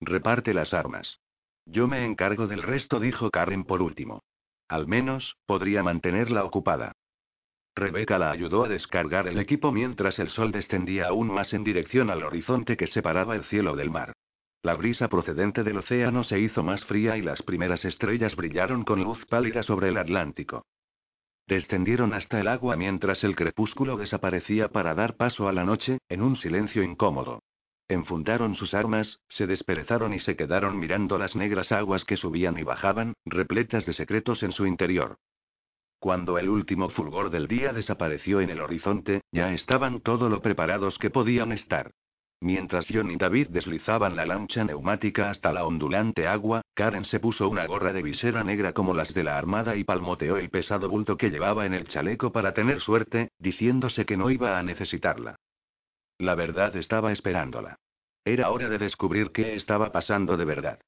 Reparte 0.00 0.52
las 0.52 0.74
armas. 0.74 1.20
Yo 1.64 1.86
me 1.86 2.04
encargo 2.04 2.48
del 2.48 2.62
resto, 2.62 2.98
dijo 2.98 3.30
Karen 3.30 3.64
por 3.64 3.82
último. 3.82 4.24
Al 4.68 4.88
menos, 4.88 5.36
podría 5.46 5.84
mantenerla 5.84 6.44
ocupada. 6.44 6.92
Rebeca 7.76 8.18
la 8.18 8.32
ayudó 8.32 8.64
a 8.64 8.68
descargar 8.68 9.28
el 9.28 9.38
equipo 9.38 9.70
mientras 9.70 10.18
el 10.18 10.28
sol 10.30 10.50
descendía 10.50 11.08
aún 11.08 11.28
más 11.28 11.52
en 11.52 11.62
dirección 11.62 12.10
al 12.10 12.24
horizonte 12.24 12.76
que 12.76 12.88
separaba 12.88 13.36
el 13.36 13.44
cielo 13.44 13.76
del 13.76 13.90
mar. 13.90 14.12
La 14.64 14.76
brisa 14.76 15.08
procedente 15.08 15.62
del 15.62 15.76
océano 15.76 16.24
se 16.24 16.40
hizo 16.40 16.62
más 16.62 16.82
fría 16.86 17.18
y 17.18 17.20
las 17.20 17.42
primeras 17.42 17.84
estrellas 17.84 18.34
brillaron 18.34 18.82
con 18.82 19.04
luz 19.04 19.22
pálida 19.26 19.62
sobre 19.62 19.88
el 19.88 19.98
Atlántico. 19.98 20.64
Descendieron 21.46 22.14
hasta 22.14 22.40
el 22.40 22.48
agua 22.48 22.74
mientras 22.74 23.22
el 23.24 23.36
crepúsculo 23.36 23.98
desaparecía 23.98 24.68
para 24.68 24.94
dar 24.94 25.16
paso 25.18 25.48
a 25.48 25.52
la 25.52 25.64
noche, 25.64 25.98
en 26.08 26.22
un 26.22 26.36
silencio 26.36 26.82
incómodo. 26.82 27.42
Enfundaron 27.88 28.54
sus 28.54 28.72
armas, 28.72 29.20
se 29.28 29.46
desperezaron 29.46 30.14
y 30.14 30.20
se 30.20 30.34
quedaron 30.34 30.78
mirando 30.78 31.18
las 31.18 31.36
negras 31.36 31.70
aguas 31.70 32.06
que 32.06 32.16
subían 32.16 32.58
y 32.58 32.62
bajaban, 32.62 33.12
repletas 33.26 33.84
de 33.84 33.92
secretos 33.92 34.42
en 34.42 34.52
su 34.52 34.64
interior. 34.64 35.18
Cuando 35.98 36.38
el 36.38 36.48
último 36.48 36.88
fulgor 36.88 37.28
del 37.28 37.48
día 37.48 37.74
desapareció 37.74 38.40
en 38.40 38.48
el 38.48 38.62
horizonte, 38.62 39.20
ya 39.30 39.52
estaban 39.52 40.00
todo 40.00 40.30
lo 40.30 40.40
preparados 40.40 40.96
que 40.96 41.10
podían 41.10 41.52
estar. 41.52 41.92
Mientras 42.40 42.86
John 42.92 43.10
y 43.10 43.16
David 43.16 43.48
deslizaban 43.48 44.16
la 44.16 44.26
lancha 44.26 44.64
neumática 44.64 45.30
hasta 45.30 45.52
la 45.52 45.64
ondulante 45.64 46.26
agua, 46.26 46.62
Karen 46.74 47.04
se 47.04 47.20
puso 47.20 47.48
una 47.48 47.66
gorra 47.66 47.92
de 47.92 48.02
visera 48.02 48.44
negra 48.44 48.72
como 48.72 48.92
las 48.92 49.14
de 49.14 49.24
la 49.24 49.38
armada 49.38 49.76
y 49.76 49.84
palmoteó 49.84 50.36
el 50.36 50.50
pesado 50.50 50.88
bulto 50.88 51.16
que 51.16 51.30
llevaba 51.30 51.64
en 51.64 51.74
el 51.74 51.88
chaleco 51.88 52.32
para 52.32 52.52
tener 52.52 52.80
suerte, 52.80 53.30
diciéndose 53.38 54.04
que 54.04 54.16
no 54.16 54.30
iba 54.30 54.58
a 54.58 54.62
necesitarla. 54.62 55.36
La 56.18 56.34
verdad 56.34 56.76
estaba 56.76 57.12
esperándola. 57.12 57.78
Era 58.24 58.50
hora 58.50 58.68
de 58.68 58.78
descubrir 58.78 59.32
qué 59.32 59.54
estaba 59.54 59.92
pasando 59.92 60.36
de 60.36 60.44
verdad. 60.44 60.80